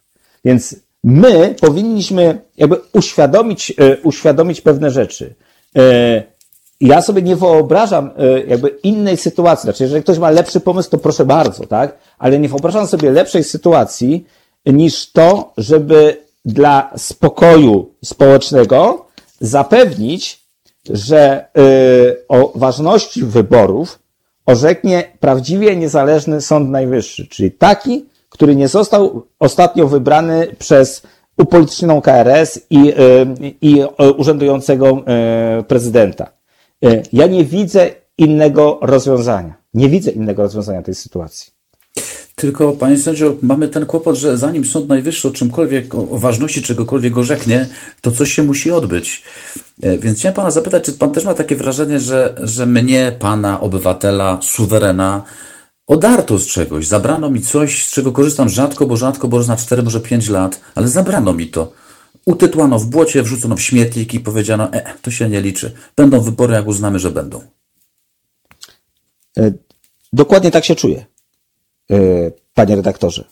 Więc 0.46 0.76
my 1.04 1.56
powinniśmy 1.62 2.42
jakby 2.58 2.76
uświadomić, 2.94 3.74
e, 3.78 3.98
uświadomić 3.98 4.62
pewne 4.62 4.92
rzeczy. 4.92 5.36
E, 5.78 6.24
ja 6.82 7.02
sobie 7.02 7.22
nie 7.22 7.36
wyobrażam 7.36 8.12
e, 8.18 8.44
jakby 8.44 8.68
innej 8.68 9.18
sytuacji. 9.18 9.64
Znaczy, 9.64 9.84
jeżeli 9.84 10.04
ktoś 10.04 10.18
ma 10.18 10.30
lepszy 10.30 10.60
pomysł, 10.60 10.90
to 10.90 10.98
proszę 10.98 11.26
bardzo, 11.26 11.68
tak? 11.68 11.98
Ale 12.18 12.40
nie 12.40 12.50
wyobrażam 12.50 12.88
sobie 12.88 13.12
lepszej 13.12 13.44
sytuacji 13.44 14.26
niż 14.66 15.12
to, 15.12 15.54
żeby 15.58 16.18
dla 16.46 16.92
spokoju 16.98 17.94
społecznego 18.04 19.06
zapewnić, 19.40 20.44
że 20.90 21.48
o 22.28 22.52
ważności 22.56 23.24
wyborów 23.24 24.00
orzeknie 24.46 25.04
prawdziwie 25.20 25.76
niezależny 25.76 26.42
Sąd 26.42 26.70
Najwyższy, 26.70 27.28
czyli 27.28 27.52
taki, 27.52 28.06
który 28.30 28.56
nie 28.56 28.68
został 28.68 29.28
ostatnio 29.40 29.88
wybrany 29.88 30.48
przez 30.60 31.02
upolitycznioną 31.38 32.02
KRS 32.02 32.60
i, 32.70 32.90
y, 32.90 32.94
i 33.62 33.82
y, 33.82 34.14
urzędującego 34.18 35.04
y, 35.60 35.64
prezydenta. 35.64 36.32
Ja 37.14 37.28
nie 37.28 37.46
widzę 37.46 37.90
innego 38.18 38.80
rozwiązania. 38.82 39.54
Nie 39.74 39.90
widzę 39.90 40.12
innego 40.12 40.44
rozwiązania 40.44 40.82
tej 40.82 40.96
sytuacji. 40.96 41.54
Tylko, 42.44 42.72
panie 42.72 42.98
sędzio, 42.98 43.36
mamy 43.42 43.68
ten 43.68 43.86
kłopot, 43.86 44.16
że 44.16 44.38
zanim 44.38 44.66
Sąd 44.66 44.90
Najwyższy 44.90 45.28
o 45.28 45.32
czymkolwiek, 45.32 45.96
o 45.96 46.20
ważności 46.20 46.62
czegokolwiek 46.62 47.18
orzeknie, 47.18 47.68
to 48.02 48.12
coś 48.12 48.34
się 48.34 48.44
musi 48.44 48.72
odbyć. 48.72 49.24
E, 49.82 49.98
więc 49.98 50.20
chciałem 50.20 50.36
pana 50.36 50.52
zapytać, 50.52 50.84
czy 50.84 50.94
pan 50.94 51.12
też 51.12 51.26
ma 51.26 51.34
takie 51.34 51.56
wrażenie, 51.56 52.00
że, 52.00 52.36
że 52.42 52.66
mnie, 52.66 53.16
pana, 53.20 53.62
obywatela, 53.62 54.40
suwerena, 54.42 55.24
Odarto 55.88 56.40
z 56.40 56.48
czegoś, 56.48 56.88
zabrano 56.88 57.30
mi 57.30 57.42
coś, 57.42 57.86
z 57.86 57.92
czego 57.92 58.12
korzystam 58.12 58.50
rzadko, 58.50 58.86
bo 58.86 58.98
rzadko, 58.98 59.28
bo 59.28 59.44
na 59.44 59.56
4, 59.58 59.84
może 59.84 60.00
5 60.00 60.30
lat, 60.30 60.62
ale 60.76 60.88
zabrano 60.88 61.34
mi 61.34 61.48
to. 61.48 61.72
Utytłano 62.26 62.80
w 62.80 62.86
błocie, 62.86 63.24
wrzucono 63.24 63.56
w 63.56 63.62
śmietnik 63.62 64.14
i 64.14 64.20
powiedziano, 64.20 64.74
e, 64.74 64.94
to 65.02 65.12
się 65.12 65.30
nie 65.30 65.42
liczy. 65.42 65.74
Będą 65.96 66.22
wybory, 66.22 66.54
jak 66.54 66.68
uznamy, 66.68 67.00
że 67.00 67.12
będą. 67.12 67.42
E, 69.38 69.52
dokładnie 70.14 70.52
tak 70.52 70.66
się 70.66 70.76
czuję, 70.76 71.06
panie 72.54 72.76
redaktorze. 72.76 73.26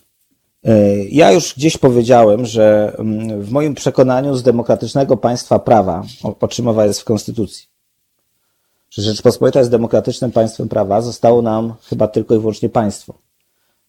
E, 0.64 0.98
ja 1.04 1.32
już 1.32 1.54
gdzieś 1.56 1.78
powiedziałem, 1.78 2.46
że 2.46 2.96
mm, 2.98 3.42
w 3.42 3.52
moim 3.52 3.76
przekonaniu 3.76 4.36
z 4.36 4.44
demokratycznego 4.44 5.18
państwa 5.18 5.60
prawa, 5.60 6.04
o 6.40 6.48
czym 6.48 6.66
mowa 6.66 6.86
jest 6.86 7.02
w 7.02 7.06
Konstytucji, 7.06 7.68
że 8.90 9.02
Rzeczpospolita 9.02 9.60
jest 9.60 9.72
demokratycznym 9.72 10.32
państwem 10.32 10.70
prawa, 10.70 11.02
zostało 11.02 11.42
nam 11.42 11.74
chyba 11.90 12.08
tylko 12.08 12.36
i 12.36 12.40
wyłącznie 12.40 12.70
państwo. 12.70 13.14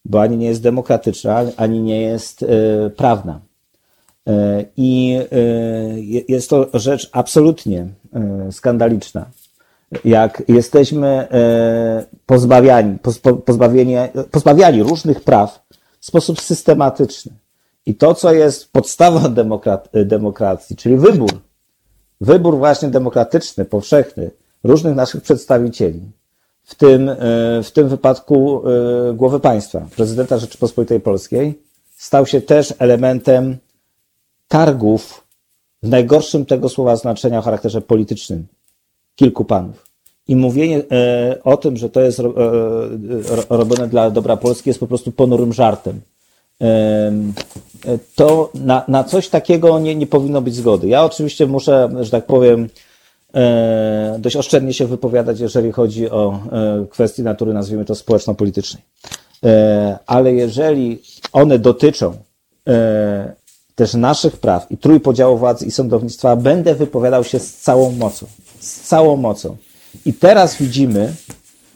Bo 0.05 0.21
ani 0.21 0.37
nie 0.37 0.47
jest 0.47 0.63
demokratyczna, 0.63 1.45
ani 1.57 1.83
nie 1.83 2.01
jest 2.01 2.43
y, 2.43 2.47
prawna. 2.97 3.41
I 4.77 5.19
jest 6.29 6.51
to 6.51 6.67
rzecz 6.75 7.09
absolutnie 7.13 7.87
skandaliczna. 8.51 9.31
Jak 10.05 10.43
jesteśmy 10.49 11.29
pozbawiani, 12.27 12.99
pozbawieni, 13.45 13.95
pozbawiani 14.31 14.83
różnych 14.83 15.21
praw 15.21 15.67
w 16.01 16.07
sposób 16.07 16.41
systematyczny. 16.41 17.33
I 17.87 17.95
to, 17.95 18.15
co 18.15 18.33
jest 18.33 18.73
podstawą 18.73 19.35
demokracji, 19.95 20.77
czyli 20.77 20.97
wybór, 20.97 21.31
wybór 22.21 22.59
właśnie 22.59 22.89
demokratyczny, 22.89 23.65
powszechny, 23.65 24.31
różnych 24.65 24.95
naszych 24.95 25.23
przedstawicieli, 25.23 26.01
w 26.65 26.75
tym, 26.75 27.09
e, 27.09 27.17
w 27.63 27.71
tym 27.73 27.89
wypadku 27.89 28.63
e, 28.69 29.13
głowy 29.15 29.41
państwa, 29.41 29.87
prezydenta 29.97 30.39
Rzeczypospolitej 30.39 31.01
Polskiej, 31.01 31.63
stał 31.97 32.27
się 32.27 32.41
też 32.41 32.75
elementem 32.79 33.57
targów 34.49 35.25
w 35.83 35.89
najgorszym 35.89 36.47
tego 36.47 36.69
słowa 36.69 36.97
znaczenia 36.97 37.39
o 37.39 37.43
charakterze 37.43 37.81
politycznym 37.81 38.47
kilku 39.17 39.45
panów. 39.45 39.87
I 40.29 40.37
mówienie 40.37 40.83
o 41.45 41.57
tym, 41.57 41.77
że 41.77 41.91
to 41.91 42.01
jest 42.01 42.21
robione 43.51 43.89
dla 43.89 44.11
dobra 44.11 44.37
Polski 44.37 44.71
jest 44.71 44.81
po 44.81 44.87
prostu 44.87 45.13
ponurym 45.13 45.53
żartem. 45.53 46.01
To 48.15 48.51
na, 48.55 48.85
na 48.89 49.05
coś 49.05 49.29
takiego 49.29 49.79
nie, 49.79 49.95
nie 49.95 50.07
powinno 50.07 50.41
być 50.41 50.55
zgody. 50.55 50.89
Ja 50.89 51.05
oczywiście 51.05 51.47
muszę, 51.47 51.89
że 52.01 52.11
tak 52.11 52.27
powiem, 52.27 52.69
dość 54.19 54.37
oszczędnie 54.37 54.75
się 54.75 54.87
wypowiadać, 54.87 55.41
jeżeli 55.41 55.73
chodzi 55.73 56.11
o 56.11 56.39
kwestie 56.91 57.23
natury, 57.23 57.53
nazwijmy 57.53 57.85
to 57.85 57.95
społeczno-politycznej. 57.95 58.83
Ale 60.07 60.33
jeżeli 60.33 61.03
one 61.33 61.59
dotyczą 61.59 62.17
też 63.75 63.95
naszych 63.95 64.37
praw 64.37 64.71
i 64.71 64.77
trójpodziału 64.77 65.39
władzy 65.39 65.67
i 65.67 65.71
sądownictwa, 65.71 66.37
będę 66.37 66.75
wypowiadał 66.75 67.25
się 67.25 67.39
z 67.39 67.57
całą 67.57 67.93
mocą. 67.93 68.27
Z 68.61 68.81
całą 68.81 69.17
mocą. 69.17 69.57
I 70.07 70.15
teraz 70.15 70.57
widzimy, 70.57 71.13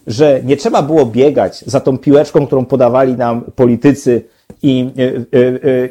że 0.06 0.40
nie 0.44 0.56
trzeba 0.56 0.82
było 0.82 1.06
biegać 1.06 1.64
za 1.66 1.81
tą 1.81 1.98
piłeczką, 1.98 2.47
którą 2.47 2.64
podawali 2.64 3.12
nam 3.16 3.44
politycy 3.56 4.23
i, 4.62 4.90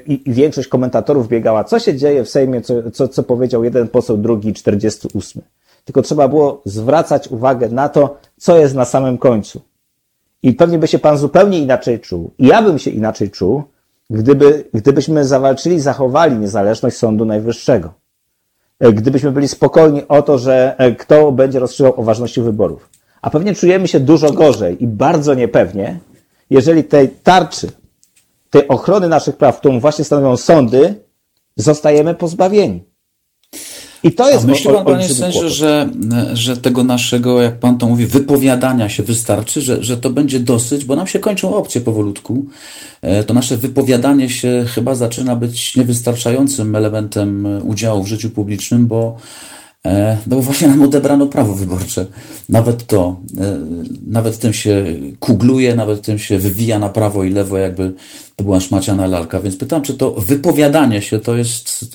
i, 0.05 0.13
i, 0.13 0.29
i 0.29 0.33
większość 0.33 0.67
komentatorów 0.67 1.27
biegała. 1.27 1.63
Co 1.63 1.79
się 1.79 1.97
dzieje 1.97 2.23
w 2.23 2.29
Sejmie, 2.29 2.61
co, 2.61 2.91
co, 2.91 3.07
co 3.07 3.23
powiedział 3.23 3.63
jeden 3.63 3.87
poseł, 3.87 4.17
drugi, 4.17 4.53
48. 4.53 5.41
Tylko 5.85 6.01
trzeba 6.01 6.27
było 6.27 6.61
zwracać 6.65 7.27
uwagę 7.27 7.69
na 7.69 7.89
to, 7.89 8.17
co 8.37 8.57
jest 8.57 8.75
na 8.75 8.85
samym 8.85 9.17
końcu. 9.17 9.61
I 10.43 10.53
pewnie 10.53 10.77
by 10.79 10.87
się 10.87 10.99
pan 10.99 11.17
zupełnie 11.17 11.59
inaczej 11.59 11.99
czuł. 11.99 12.31
I 12.37 12.47
ja 12.47 12.61
bym 12.61 12.79
się 12.79 12.91
inaczej 12.91 13.31
czuł, 13.31 13.63
gdyby, 14.09 14.69
gdybyśmy 14.73 15.25
zawalczyli, 15.25 15.79
zachowali 15.79 16.37
niezależność 16.37 16.97
Sądu 16.97 17.25
Najwyższego. 17.25 17.93
Gdybyśmy 18.79 19.31
byli 19.31 19.47
spokojni 19.47 20.07
o 20.07 20.21
to, 20.21 20.37
że 20.37 20.77
kto 20.97 21.31
będzie 21.31 21.59
rozstrzygał 21.59 21.99
o 21.99 22.03
ważności 22.03 22.41
wyborów. 22.41 22.89
A 23.21 23.29
pewnie 23.29 23.55
czujemy 23.55 23.87
się 23.87 23.99
dużo 23.99 24.31
gorzej 24.31 24.83
i 24.83 24.87
bardzo 24.87 25.33
niepewnie, 25.33 25.99
jeżeli 26.49 26.83
tej 26.83 27.09
tarczy, 27.09 27.71
tej 28.49 28.67
ochrony 28.67 29.07
naszych 29.07 29.37
praw, 29.37 29.59
którą 29.59 29.79
właśnie 29.79 30.05
stanowią 30.05 30.37
sądy, 30.37 30.95
zostajemy 31.55 32.15
pozbawieni. 32.15 32.83
I 34.03 34.11
to 34.11 34.29
jest 34.29 34.43
A 34.43 34.47
myśli 34.47 34.73
pan, 34.73 34.85
panie 34.85 35.09
sędzio, 35.09 35.49
że, 35.49 35.89
że 36.33 36.57
tego 36.57 36.83
naszego, 36.83 37.41
jak 37.41 37.59
pan 37.59 37.77
to 37.77 37.87
mówi, 37.87 38.05
wypowiadania 38.05 38.89
się 38.89 39.03
wystarczy, 39.03 39.61
że, 39.61 39.83
że 39.83 39.97
to 39.97 40.09
będzie 40.09 40.39
dosyć, 40.39 40.85
bo 40.85 40.95
nam 40.95 41.07
się 41.07 41.19
kończą 41.19 41.55
opcje 41.55 41.81
powolutku. 41.81 42.45
E, 43.01 43.23
to 43.23 43.33
nasze 43.33 43.57
wypowiadanie 43.57 44.29
się 44.29 44.65
chyba 44.67 44.95
zaczyna 44.95 45.35
być 45.35 45.75
niewystarczającym 45.75 46.75
elementem 46.75 47.47
udziału 47.63 48.03
w 48.03 48.07
życiu 48.07 48.29
publicznym, 48.29 48.87
bo 48.87 49.17
no 50.27 50.35
bo 50.35 50.41
właśnie 50.41 50.67
nam 50.67 50.81
odebrano 50.81 51.27
prawo 51.27 51.53
wyborcze. 51.53 52.05
Nawet 52.49 52.87
to, 52.87 53.15
e, 53.39 53.59
nawet 54.07 54.39
tym 54.39 54.53
się 54.53 54.85
kugluje, 55.19 55.75
nawet 55.75 56.01
tym 56.01 56.19
się 56.19 56.39
wywija 56.39 56.79
na 56.79 56.89
prawo 56.89 57.23
i 57.23 57.29
lewo, 57.29 57.57
jakby 57.57 57.93
to 58.35 58.43
była 58.43 58.59
szmaciana 58.59 59.07
lalka. 59.07 59.39
Więc 59.39 59.57
pytam, 59.57 59.81
czy 59.81 59.93
to 59.93 60.11
wypowiadanie 60.11 61.01
się 61.01 61.19
to 61.19 61.35
jest, 61.35 61.85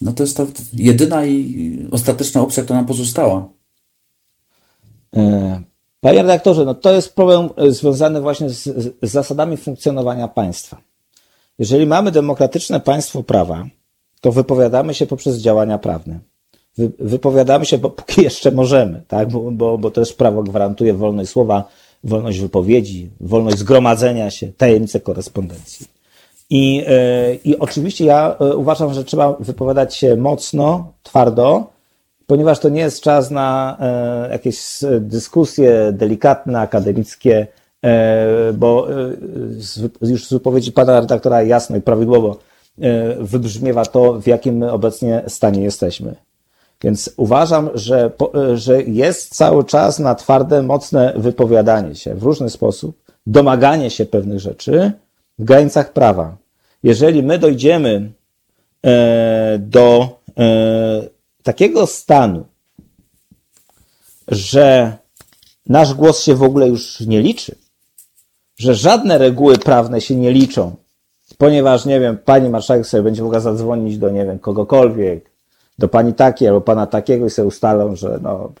no 0.00 0.12
to 0.12 0.22
jest 0.22 0.36
ta 0.36 0.46
jedyna 0.72 1.26
i 1.26 1.88
ostateczna 1.90 2.40
opcja, 2.40 2.62
która 2.62 2.78
nam 2.78 2.86
pozostała. 2.86 3.48
E, 5.16 5.62
panie 6.00 6.22
redaktorze, 6.22 6.64
no 6.64 6.74
to 6.74 6.92
jest 6.92 7.14
problem 7.14 7.48
związany 7.68 8.20
właśnie 8.20 8.50
z, 8.50 8.62
z 9.02 9.10
zasadami 9.10 9.56
funkcjonowania 9.56 10.28
państwa. 10.28 10.80
Jeżeli 11.58 11.86
mamy 11.86 12.10
demokratyczne 12.10 12.80
państwo 12.80 13.22
prawa, 13.22 13.66
to 14.20 14.32
wypowiadamy 14.32 14.94
się 14.94 15.06
poprzez 15.06 15.38
działania 15.38 15.78
prawne 15.78 16.20
wypowiadamy 16.98 17.66
się, 17.66 17.78
bo 17.78 17.90
póki 17.90 18.22
jeszcze 18.22 18.50
możemy, 18.50 19.02
tak? 19.08 19.28
bo, 19.28 19.50
bo, 19.50 19.78
bo 19.78 19.90
też 19.90 20.12
prawo 20.12 20.42
gwarantuje 20.42 20.94
wolność 20.94 21.30
słowa, 21.30 21.64
wolność 22.04 22.40
wypowiedzi, 22.40 23.10
wolność 23.20 23.58
zgromadzenia 23.58 24.30
się, 24.30 24.52
tajemnicę 24.56 25.00
korespondencji. 25.00 25.86
I, 26.50 26.76
yy, 26.76 26.84
I 27.44 27.58
oczywiście 27.58 28.04
ja 28.04 28.36
e, 28.40 28.56
uważam, 28.56 28.94
że 28.94 29.04
trzeba 29.04 29.32
wypowiadać 29.32 29.96
się 29.96 30.16
mocno, 30.16 30.92
twardo, 31.02 31.66
ponieważ 32.26 32.58
to 32.58 32.68
nie 32.68 32.80
jest 32.80 33.02
czas 33.02 33.30
na 33.30 33.76
yy, 34.24 34.32
jakieś 34.32 34.60
dyskusje 35.00 35.92
delikatne, 35.92 36.60
akademickie, 36.60 37.46
bo 38.54 38.88
już 40.02 40.26
z 40.26 40.32
wypowiedzi 40.32 40.72
pana 40.72 41.00
redaktora 41.00 41.42
jasno 41.42 41.76
i 41.76 41.80
prawidłowo 41.80 42.38
wybrzmiewa 43.18 43.84
to, 43.84 44.20
w 44.20 44.26
jakim 44.26 44.56
my 44.56 44.72
obecnie 44.72 45.22
stanie 45.28 45.62
jesteśmy. 45.62 46.14
Więc 46.82 47.10
uważam, 47.16 47.70
że, 47.74 48.10
że 48.54 48.82
jest 48.82 49.34
cały 49.34 49.64
czas 49.64 49.98
na 49.98 50.14
twarde, 50.14 50.62
mocne 50.62 51.12
wypowiadanie 51.16 51.94
się 51.94 52.14
w 52.14 52.22
różny 52.22 52.50
sposób, 52.50 53.02
domaganie 53.26 53.90
się 53.90 54.06
pewnych 54.06 54.40
rzeczy 54.40 54.92
w 55.38 55.44
granicach 55.44 55.92
prawa. 55.92 56.36
Jeżeli 56.82 57.22
my 57.22 57.38
dojdziemy 57.38 58.12
e, 58.86 59.58
do 59.58 60.18
e, 60.38 61.02
takiego 61.42 61.86
stanu, 61.86 62.44
że 64.28 64.96
nasz 65.66 65.94
głos 65.94 66.22
się 66.22 66.34
w 66.34 66.42
ogóle 66.42 66.68
już 66.68 67.00
nie 67.00 67.20
liczy, 67.22 67.54
że 68.58 68.74
żadne 68.74 69.18
reguły 69.18 69.58
prawne 69.58 70.00
się 70.00 70.14
nie 70.14 70.32
liczą, 70.32 70.76
ponieważ, 71.38 71.84
nie 71.84 72.00
wiem, 72.00 72.18
pani 72.24 72.48
marszałek 72.48 72.86
sobie 72.86 73.02
będzie 73.02 73.22
mogła 73.22 73.40
zadzwonić 73.40 73.98
do, 73.98 74.10
nie 74.10 74.24
wiem, 74.24 74.38
kogokolwiek, 74.38 75.30
do 75.78 75.88
pani 75.88 76.14
takiej 76.14 76.48
albo 76.48 76.60
pana 76.60 76.86
takiego 76.86 77.26
i 77.26 77.30
sobie 77.30 77.48
ustalą, 77.48 77.96
że 77.96 78.18
no, 78.22 78.52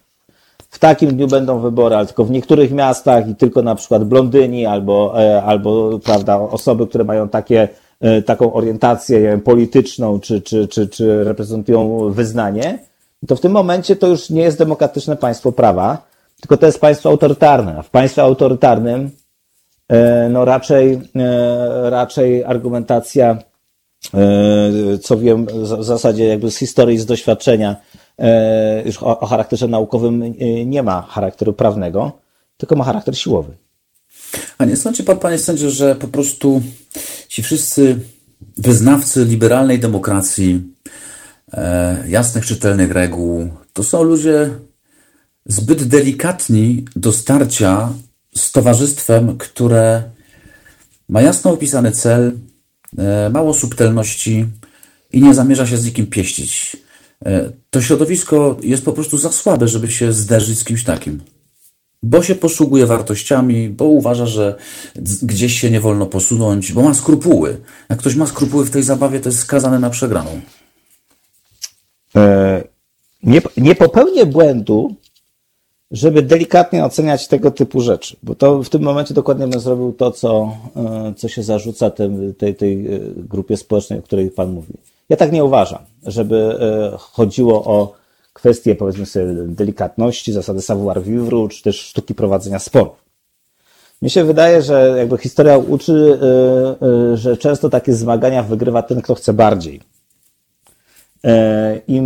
w 0.70 0.78
takim 0.78 1.16
dniu 1.16 1.28
będą 1.28 1.60
wybory, 1.60 1.96
ale 1.96 2.06
tylko 2.06 2.24
w 2.24 2.30
niektórych 2.30 2.72
miastach 2.72 3.28
i 3.28 3.34
tylko 3.34 3.62
na 3.62 3.74
przykład 3.74 4.04
blondyni 4.04 4.66
albo, 4.66 5.22
e, 5.22 5.42
albo 5.42 5.98
prawda, 5.98 6.38
osoby, 6.38 6.86
które 6.86 7.04
mają 7.04 7.28
takie, 7.28 7.68
e, 8.00 8.22
taką 8.22 8.52
orientację 8.52 9.20
wiem, 9.20 9.40
polityczną 9.40 10.20
czy, 10.20 10.40
czy, 10.40 10.68
czy, 10.68 10.88
czy 10.88 11.24
reprezentują 11.24 12.10
wyznanie, 12.10 12.78
to 13.26 13.36
w 13.36 13.40
tym 13.40 13.52
momencie 13.52 13.96
to 13.96 14.06
już 14.06 14.30
nie 14.30 14.42
jest 14.42 14.58
demokratyczne 14.58 15.16
państwo 15.16 15.52
prawa, 15.52 16.08
tylko 16.40 16.56
to 16.56 16.66
jest 16.66 16.80
państwo 16.80 17.10
autorytarne. 17.10 17.78
A 17.78 17.82
w 17.82 17.90
państwie 17.90 18.22
autorytarnym 18.22 19.10
e, 19.88 20.28
no 20.28 20.44
raczej, 20.44 21.00
raczej 21.82 22.44
argumentacja 22.44 23.38
co 25.02 25.18
wiem 25.18 25.46
w 25.46 25.84
zasadzie 25.84 26.24
jakby 26.24 26.50
z 26.50 26.56
historii, 26.56 26.98
z 26.98 27.06
doświadczenia, 27.06 27.76
e, 28.18 28.82
już 28.86 29.02
o, 29.02 29.26
charakterze 29.26 29.68
naukowym 29.68 30.22
e, 30.22 30.64
nie 30.64 30.82
ma 30.82 31.02
charakteru 31.02 31.52
prawnego, 31.52 32.12
tylko 32.56 32.76
ma 32.76 32.84
charakter 32.84 33.18
siłowy. 33.18 33.56
A 34.58 34.64
nie 34.64 34.76
sądzi 34.76 35.04
pan, 35.04 35.18
panie 35.18 35.38
sędzio, 35.38 35.70
że 35.70 35.94
po 35.94 36.08
prostu 36.08 36.62
ci 37.28 37.42
wszyscy 37.42 37.98
wyznawcy 38.58 39.24
liberalnej 39.24 39.78
demokracji, 39.78 40.62
e, 41.52 42.04
jasnych, 42.08 42.46
czytelnych 42.46 42.92
reguł, 42.92 43.48
to 43.72 43.84
są 43.84 44.02
ludzie 44.02 44.50
zbyt 45.46 45.84
delikatni 45.84 46.84
do 46.96 47.12
starcia 47.12 47.92
z 48.34 48.52
towarzystwem, 48.52 49.38
które 49.38 50.02
ma 51.08 51.22
jasno 51.22 51.52
opisany 51.52 51.92
cel, 51.92 52.32
E, 52.32 52.57
mało 53.30 53.54
subtelności 53.54 54.46
i 55.12 55.22
nie 55.22 55.34
zamierza 55.34 55.66
się 55.66 55.76
z 55.76 55.84
nikim 55.84 56.06
pieścić. 56.06 56.76
E, 57.26 57.50
to 57.70 57.80
środowisko 57.80 58.56
jest 58.62 58.84
po 58.84 58.92
prostu 58.92 59.18
za 59.18 59.32
słabe, 59.32 59.68
żeby 59.68 59.90
się 59.90 60.12
zderzyć 60.12 60.58
z 60.58 60.64
kimś 60.64 60.84
takim. 60.84 61.20
Bo 62.02 62.22
się 62.22 62.34
posługuje 62.34 62.86
wartościami, 62.86 63.68
bo 63.68 63.84
uważa, 63.84 64.26
że 64.26 64.58
gdzieś 65.22 65.60
się 65.60 65.70
nie 65.70 65.80
wolno 65.80 66.06
posunąć, 66.06 66.72
bo 66.72 66.82
ma 66.82 66.94
skrupuły. 66.94 67.60
Jak 67.88 67.98
ktoś 67.98 68.14
ma 68.14 68.26
skrupuły 68.26 68.64
w 68.64 68.70
tej 68.70 68.82
zabawie, 68.82 69.20
to 69.20 69.28
jest 69.28 69.38
skazany 69.38 69.78
na 69.78 69.90
przegraną. 69.90 70.40
E, 72.16 72.64
nie, 73.22 73.42
nie 73.56 73.74
popełnię 73.74 74.26
błędu, 74.26 74.96
żeby 75.90 76.22
delikatnie 76.22 76.84
oceniać 76.84 77.28
tego 77.28 77.50
typu 77.50 77.80
rzeczy, 77.80 78.16
bo 78.22 78.34
to 78.34 78.62
w 78.62 78.68
tym 78.68 78.82
momencie 78.82 79.14
dokładnie 79.14 79.46
bym 79.48 79.60
zrobił 79.60 79.92
to, 79.92 80.10
co, 80.10 80.56
e, 80.76 81.14
co 81.16 81.28
się 81.28 81.42
zarzuca 81.42 81.90
tej, 81.90 82.10
tej, 82.38 82.54
tej 82.54 82.94
e, 82.94 83.00
grupie 83.16 83.56
społecznej, 83.56 83.98
o 83.98 84.02
której 84.02 84.30
Pan 84.30 84.52
mówi. 84.52 84.74
Ja 85.08 85.16
tak 85.16 85.32
nie 85.32 85.44
uważam, 85.44 85.78
żeby 86.02 86.36
e, 86.36 86.96
chodziło 86.98 87.64
o 87.64 87.92
kwestie, 88.32 88.74
powiedzmy 88.74 89.06
sobie, 89.06 89.26
delikatności, 89.34 90.32
zasady 90.32 90.62
savoir 90.62 91.02
vivre, 91.02 91.48
czy 91.48 91.62
też 91.62 91.80
sztuki 91.80 92.14
prowadzenia 92.14 92.58
sporów. 92.58 93.08
Mi 94.02 94.10
się 94.10 94.24
wydaje, 94.24 94.62
że 94.62 94.94
jakby 94.98 95.18
historia 95.18 95.58
uczy, 95.58 96.18
że 97.14 97.36
często 97.36 97.70
takie 97.70 97.92
zmagania 97.92 98.42
wygrywa 98.42 98.82
ten, 98.82 99.02
kto 99.02 99.14
chce 99.14 99.32
bardziej. 99.32 99.80
I 101.88 102.02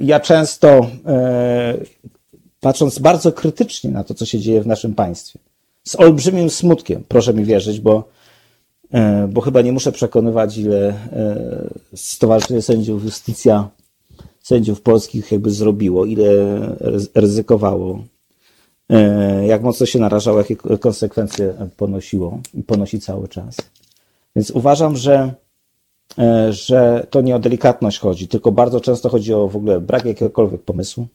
ja 0.00 0.20
często 0.20 0.86
patrząc 2.62 2.98
bardzo 2.98 3.32
krytycznie 3.32 3.90
na 3.90 4.04
to, 4.04 4.14
co 4.14 4.26
się 4.26 4.38
dzieje 4.38 4.62
w 4.62 4.66
naszym 4.66 4.94
państwie. 4.94 5.38
Z 5.84 5.96
olbrzymim 5.96 6.50
smutkiem, 6.50 7.04
proszę 7.08 7.34
mi 7.34 7.44
wierzyć, 7.44 7.80
bo, 7.80 8.08
e, 8.92 9.28
bo 9.28 9.40
chyba 9.40 9.62
nie 9.62 9.72
muszę 9.72 9.92
przekonywać, 9.92 10.58
ile 10.58 10.88
e, 10.88 10.96
Stowarzyszenie 11.94 12.62
Sędziów 12.62 13.04
Justicja, 13.04 13.68
sędziów 14.40 14.80
polskich 14.80 15.32
jakby 15.32 15.50
zrobiło, 15.50 16.04
ile 16.04 16.28
ryzykowało 17.14 18.04
jak 19.46 19.62
mocno 19.62 19.86
się 19.86 19.98
narażało, 19.98 20.38
jakie 20.38 20.56
konsekwencje 20.56 21.54
ponosiło 21.76 22.40
i 22.54 22.62
ponosi 22.62 23.00
cały 23.00 23.28
czas. 23.28 23.56
Więc 24.36 24.50
uważam, 24.50 24.96
że, 24.96 25.34
że 26.50 27.06
to 27.10 27.20
nie 27.20 27.36
o 27.36 27.38
delikatność 27.38 27.98
chodzi, 27.98 28.28
tylko 28.28 28.52
bardzo 28.52 28.80
często 28.80 29.08
chodzi 29.08 29.34
o 29.34 29.48
w 29.48 29.56
ogóle 29.56 29.80
brak 29.80 30.04
jakiegokolwiek 30.04 30.62
pomysłu, 30.62 31.06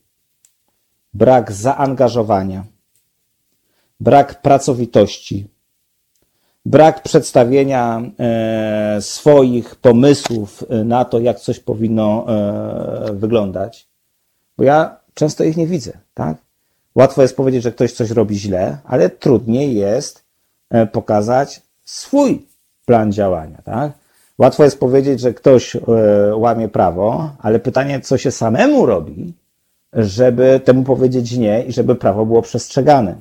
brak 1.17 1.51
zaangażowania, 1.51 2.63
brak 3.99 4.41
pracowitości, 4.41 5.47
brak 6.65 7.03
przedstawienia 7.03 8.01
e, 8.19 8.97
swoich 9.01 9.75
pomysłów 9.75 10.63
e, 10.69 10.83
na 10.83 11.05
to, 11.05 11.19
jak 11.19 11.39
coś 11.39 11.59
powinno 11.59 12.25
e, 12.27 13.13
wyglądać, 13.13 13.87
bo 14.57 14.63
ja 14.63 14.97
często 15.13 15.43
ich 15.43 15.57
nie 15.57 15.67
widzę, 15.67 15.91
tak? 16.13 16.37
Łatwo 16.95 17.21
jest 17.21 17.35
powiedzieć, 17.35 17.63
że 17.63 17.71
ktoś 17.71 17.93
coś 17.93 18.09
robi 18.11 18.35
źle, 18.39 18.77
ale 18.85 19.09
trudniej 19.09 19.75
jest 19.75 20.23
pokazać 20.91 21.61
swój 21.83 22.45
plan 22.85 23.11
działania, 23.11 23.61
tak? 23.63 23.91
Łatwo 24.37 24.63
jest 24.63 24.79
powiedzieć, 24.79 25.19
że 25.19 25.33
ktoś 25.33 25.77
łamie 26.33 26.69
prawo, 26.69 27.31
ale 27.39 27.59
pytanie, 27.59 28.01
co 28.01 28.17
się 28.17 28.31
samemu 28.31 28.85
robi, 28.85 29.33
żeby 29.97 30.61
temu 30.63 30.83
powiedzieć 30.83 31.37
nie 31.37 31.63
i 31.63 31.71
żeby 31.71 31.95
prawo 31.95 32.25
było 32.25 32.41
przestrzegane. 32.41 33.15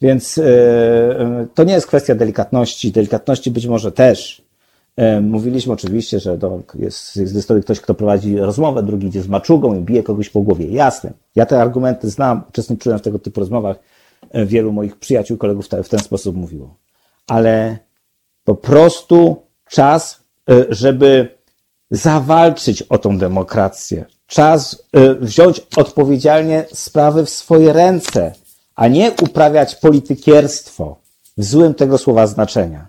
Więc 0.00 0.38
e, 0.38 0.44
e, 0.44 1.46
to 1.54 1.64
nie 1.64 1.72
jest 1.72 1.86
kwestia 1.86 2.14
delikatności. 2.14 2.92
Delikatności 2.92 3.50
być 3.50 3.66
może 3.66 3.92
też. 3.92 4.42
E, 4.96 5.20
mówiliśmy 5.20 5.72
oczywiście, 5.72 6.20
że 6.20 6.38
to 6.38 6.62
jest, 6.74 7.14
z 7.14 7.62
ktoś, 7.62 7.80
kto 7.80 7.94
prowadzi 7.94 8.38
rozmowę, 8.38 8.82
drugi 8.82 9.06
idzie 9.06 9.22
z 9.22 9.28
maczugą 9.28 9.74
i 9.74 9.80
bije 9.80 10.02
kogoś 10.02 10.28
po 10.28 10.40
głowie. 10.40 10.66
Jasne. 10.66 11.12
Ja 11.36 11.46
te 11.46 11.60
argumenty 11.60 12.10
znam, 12.10 12.42
uczestniczyłem 12.48 12.98
w 12.98 13.02
tego 13.02 13.18
typu 13.18 13.40
rozmowach. 13.40 13.76
Wielu 14.46 14.72
moich 14.72 14.96
przyjaciół, 14.96 15.36
kolegów 15.36 15.66
w 15.84 15.88
ten 15.88 16.00
sposób 16.00 16.36
mówiło. 16.36 16.74
Ale 17.26 17.78
po 18.44 18.54
prostu 18.54 19.42
czas, 19.68 20.20
żeby 20.68 21.28
zawalczyć 21.90 22.82
o 22.82 22.98
tą 22.98 23.18
demokrację. 23.18 24.04
Czas 24.34 24.82
wziąć 25.20 25.60
odpowiedzialnie 25.76 26.64
sprawy 26.72 27.24
w 27.24 27.30
swoje 27.30 27.72
ręce 27.72 28.32
a 28.74 28.88
nie 28.88 29.12
uprawiać 29.22 29.74
politykierstwo 29.74 30.96
w 31.36 31.44
złym 31.44 31.74
tego 31.74 31.98
słowa 31.98 32.26
znaczenia. 32.26 32.86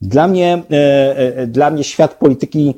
Dla 0.00 0.28
mnie, 0.28 0.62
e, 0.70 1.16
e, 1.16 1.46
dla 1.46 1.70
mnie 1.70 1.84
świat 1.84 2.14
polityki 2.14 2.74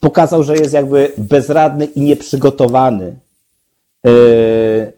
pokazał, 0.00 0.42
że 0.42 0.56
jest 0.56 0.74
jakby 0.74 1.12
bezradny 1.18 1.84
i 1.84 2.00
nieprzygotowany 2.00 3.16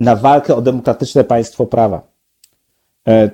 na 0.01 0.17
walkę 0.17 0.55
o 0.57 0.63
demokratyczne 0.63 1.25
państwo 1.25 1.67
prawa. 1.67 2.03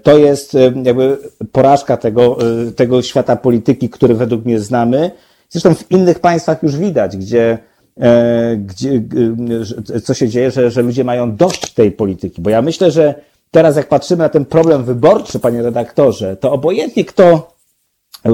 To 0.02 0.18
jest 0.18 0.56
jakby 0.84 1.18
porażka 1.52 1.96
tego, 1.96 2.36
tego 2.76 3.02
świata 3.02 3.36
polityki, 3.36 3.88
który 3.88 4.14
według 4.14 4.44
mnie 4.44 4.60
znamy. 4.60 5.10
Zresztą 5.48 5.74
w 5.74 5.90
innych 5.90 6.20
państwach 6.20 6.62
już 6.62 6.76
widać, 6.76 7.16
gdzie 7.16 7.58
E, 8.00 8.56
gdzie, 8.56 9.02
co 10.04 10.14
się 10.14 10.28
dzieje, 10.28 10.50
że, 10.50 10.70
że 10.70 10.82
ludzie 10.82 11.04
mają 11.04 11.36
dość 11.36 11.72
tej 11.74 11.92
polityki. 11.92 12.42
Bo 12.42 12.50
ja 12.50 12.62
myślę, 12.62 12.90
że 12.90 13.14
teraz 13.50 13.76
jak 13.76 13.88
patrzymy 13.88 14.22
na 14.22 14.28
ten 14.28 14.44
problem 14.44 14.84
wyborczy, 14.84 15.38
panie 15.38 15.62
redaktorze, 15.62 16.36
to 16.36 16.52
obojętnie 16.52 17.04
kto, 17.04 17.52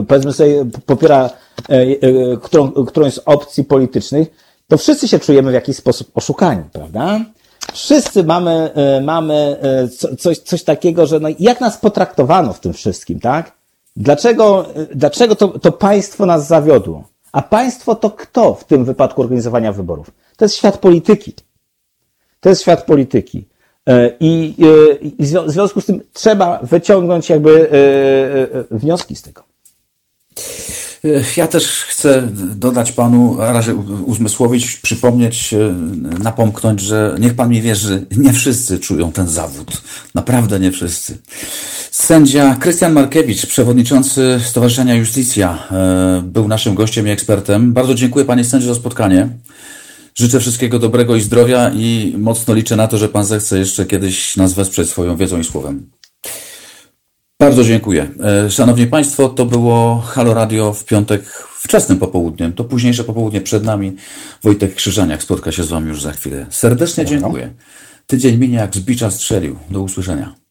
powiedzmy 0.08 0.32
sobie, 0.32 0.64
popiera 0.86 1.30
e, 1.68 1.72
e, 1.72 1.96
którą, 2.42 2.72
którąś 2.72 3.14
z 3.14 3.18
opcji 3.18 3.64
politycznych, 3.64 4.28
to 4.68 4.78
wszyscy 4.78 5.08
się 5.08 5.18
czujemy 5.18 5.50
w 5.50 5.54
jakiś 5.54 5.76
sposób 5.76 6.10
oszukani, 6.14 6.62
prawda? 6.72 7.20
Wszyscy 7.72 8.24
mamy, 8.24 8.70
mamy 9.02 9.56
coś, 10.18 10.38
coś 10.38 10.62
takiego, 10.62 11.06
że 11.06 11.20
no, 11.20 11.28
jak 11.38 11.60
nas 11.60 11.78
potraktowano 11.78 12.52
w 12.52 12.60
tym 12.60 12.72
wszystkim, 12.72 13.20
tak? 13.20 13.52
Dlaczego, 13.96 14.66
dlaczego 14.94 15.36
to, 15.36 15.48
to 15.48 15.72
państwo 15.72 16.26
nas 16.26 16.46
zawiodło? 16.46 17.04
A 17.32 17.42
państwo 17.42 17.94
to 17.94 18.10
kto 18.10 18.54
w 18.54 18.64
tym 18.64 18.84
wypadku 18.84 19.22
organizowania 19.22 19.72
wyborów? 19.72 20.10
To 20.36 20.44
jest 20.44 20.56
świat 20.56 20.78
polityki. 20.78 21.34
To 22.40 22.48
jest 22.48 22.62
świat 22.62 22.84
polityki. 22.84 23.44
E, 23.88 24.10
I, 24.20 24.54
e, 25.20 25.42
w 25.46 25.50
związku 25.50 25.80
z 25.80 25.86
tym 25.86 26.00
trzeba 26.12 26.58
wyciągnąć 26.62 27.28
jakby 27.28 27.70
e, 28.70 28.76
wnioski 28.76 29.16
z 29.16 29.22
tego. 29.22 29.42
Ja 31.36 31.46
też 31.46 31.66
chcę 31.66 32.28
dodać 32.56 32.92
panu, 32.92 33.36
razie 33.38 33.74
uzmysłowić, 34.06 34.76
przypomnieć, 34.76 35.54
napomknąć, 36.22 36.80
że 36.80 37.16
niech 37.18 37.34
pan 37.34 37.50
mi 37.50 37.62
wierzy, 37.62 38.06
nie 38.16 38.32
wszyscy 38.32 38.78
czują 38.78 39.12
ten 39.12 39.28
zawód. 39.28 39.82
Naprawdę 40.14 40.60
nie 40.60 40.72
wszyscy. 40.72 41.18
Sędzia 41.90 42.56
Krystian 42.60 42.92
Markiewicz, 42.92 43.46
przewodniczący 43.46 44.40
Stowarzyszenia 44.44 44.94
Justicja, 44.94 45.58
e, 45.70 46.22
był 46.24 46.48
naszym 46.48 46.74
gościem 46.74 47.06
i 47.06 47.10
ekspertem. 47.10 47.72
Bardzo 47.72 47.94
dziękuję 47.94 48.24
panie 48.24 48.44
sędzio 48.44 48.66
za 48.66 48.80
spotkanie. 48.80 49.28
Życzę 50.14 50.40
wszystkiego 50.40 50.78
dobrego 50.78 51.16
i 51.16 51.20
zdrowia 51.20 51.70
i 51.74 52.14
mocno 52.18 52.54
liczę 52.54 52.76
na 52.76 52.88
to, 52.88 52.98
że 52.98 53.08
pan 53.08 53.24
zechce 53.24 53.58
jeszcze 53.58 53.86
kiedyś 53.86 54.36
nas 54.36 54.52
wesprzeć 54.52 54.90
swoją 54.90 55.16
wiedzą 55.16 55.40
i 55.40 55.44
słowem. 55.44 55.90
Bardzo 57.38 57.64
dziękuję. 57.64 58.10
E, 58.46 58.50
szanowni 58.50 58.86
Państwo, 58.86 59.28
to 59.28 59.46
było 59.46 60.00
Halo 60.00 60.34
Radio 60.34 60.72
w 60.72 60.84
piątek 60.84 61.22
wczesnym 61.58 61.98
popołudniem. 61.98 62.52
To 62.52 62.64
późniejsze 62.64 63.04
popołudnie 63.04 63.40
przed 63.40 63.64
nami. 63.64 63.96
Wojtek 64.42 64.74
Krzyżaniak 64.74 65.22
spotka 65.22 65.52
się 65.52 65.64
z 65.64 65.68
Wami 65.68 65.88
już 65.88 66.02
za 66.02 66.12
chwilę. 66.12 66.46
Serdecznie 66.50 67.04
dziękuję. 67.04 67.54
Tydzień 68.06 68.38
minie 68.38 68.56
jak 68.56 68.74
z 68.74 68.80
bicza 68.80 69.10
strzelił. 69.10 69.58
Do 69.70 69.82
usłyszenia. 69.82 70.43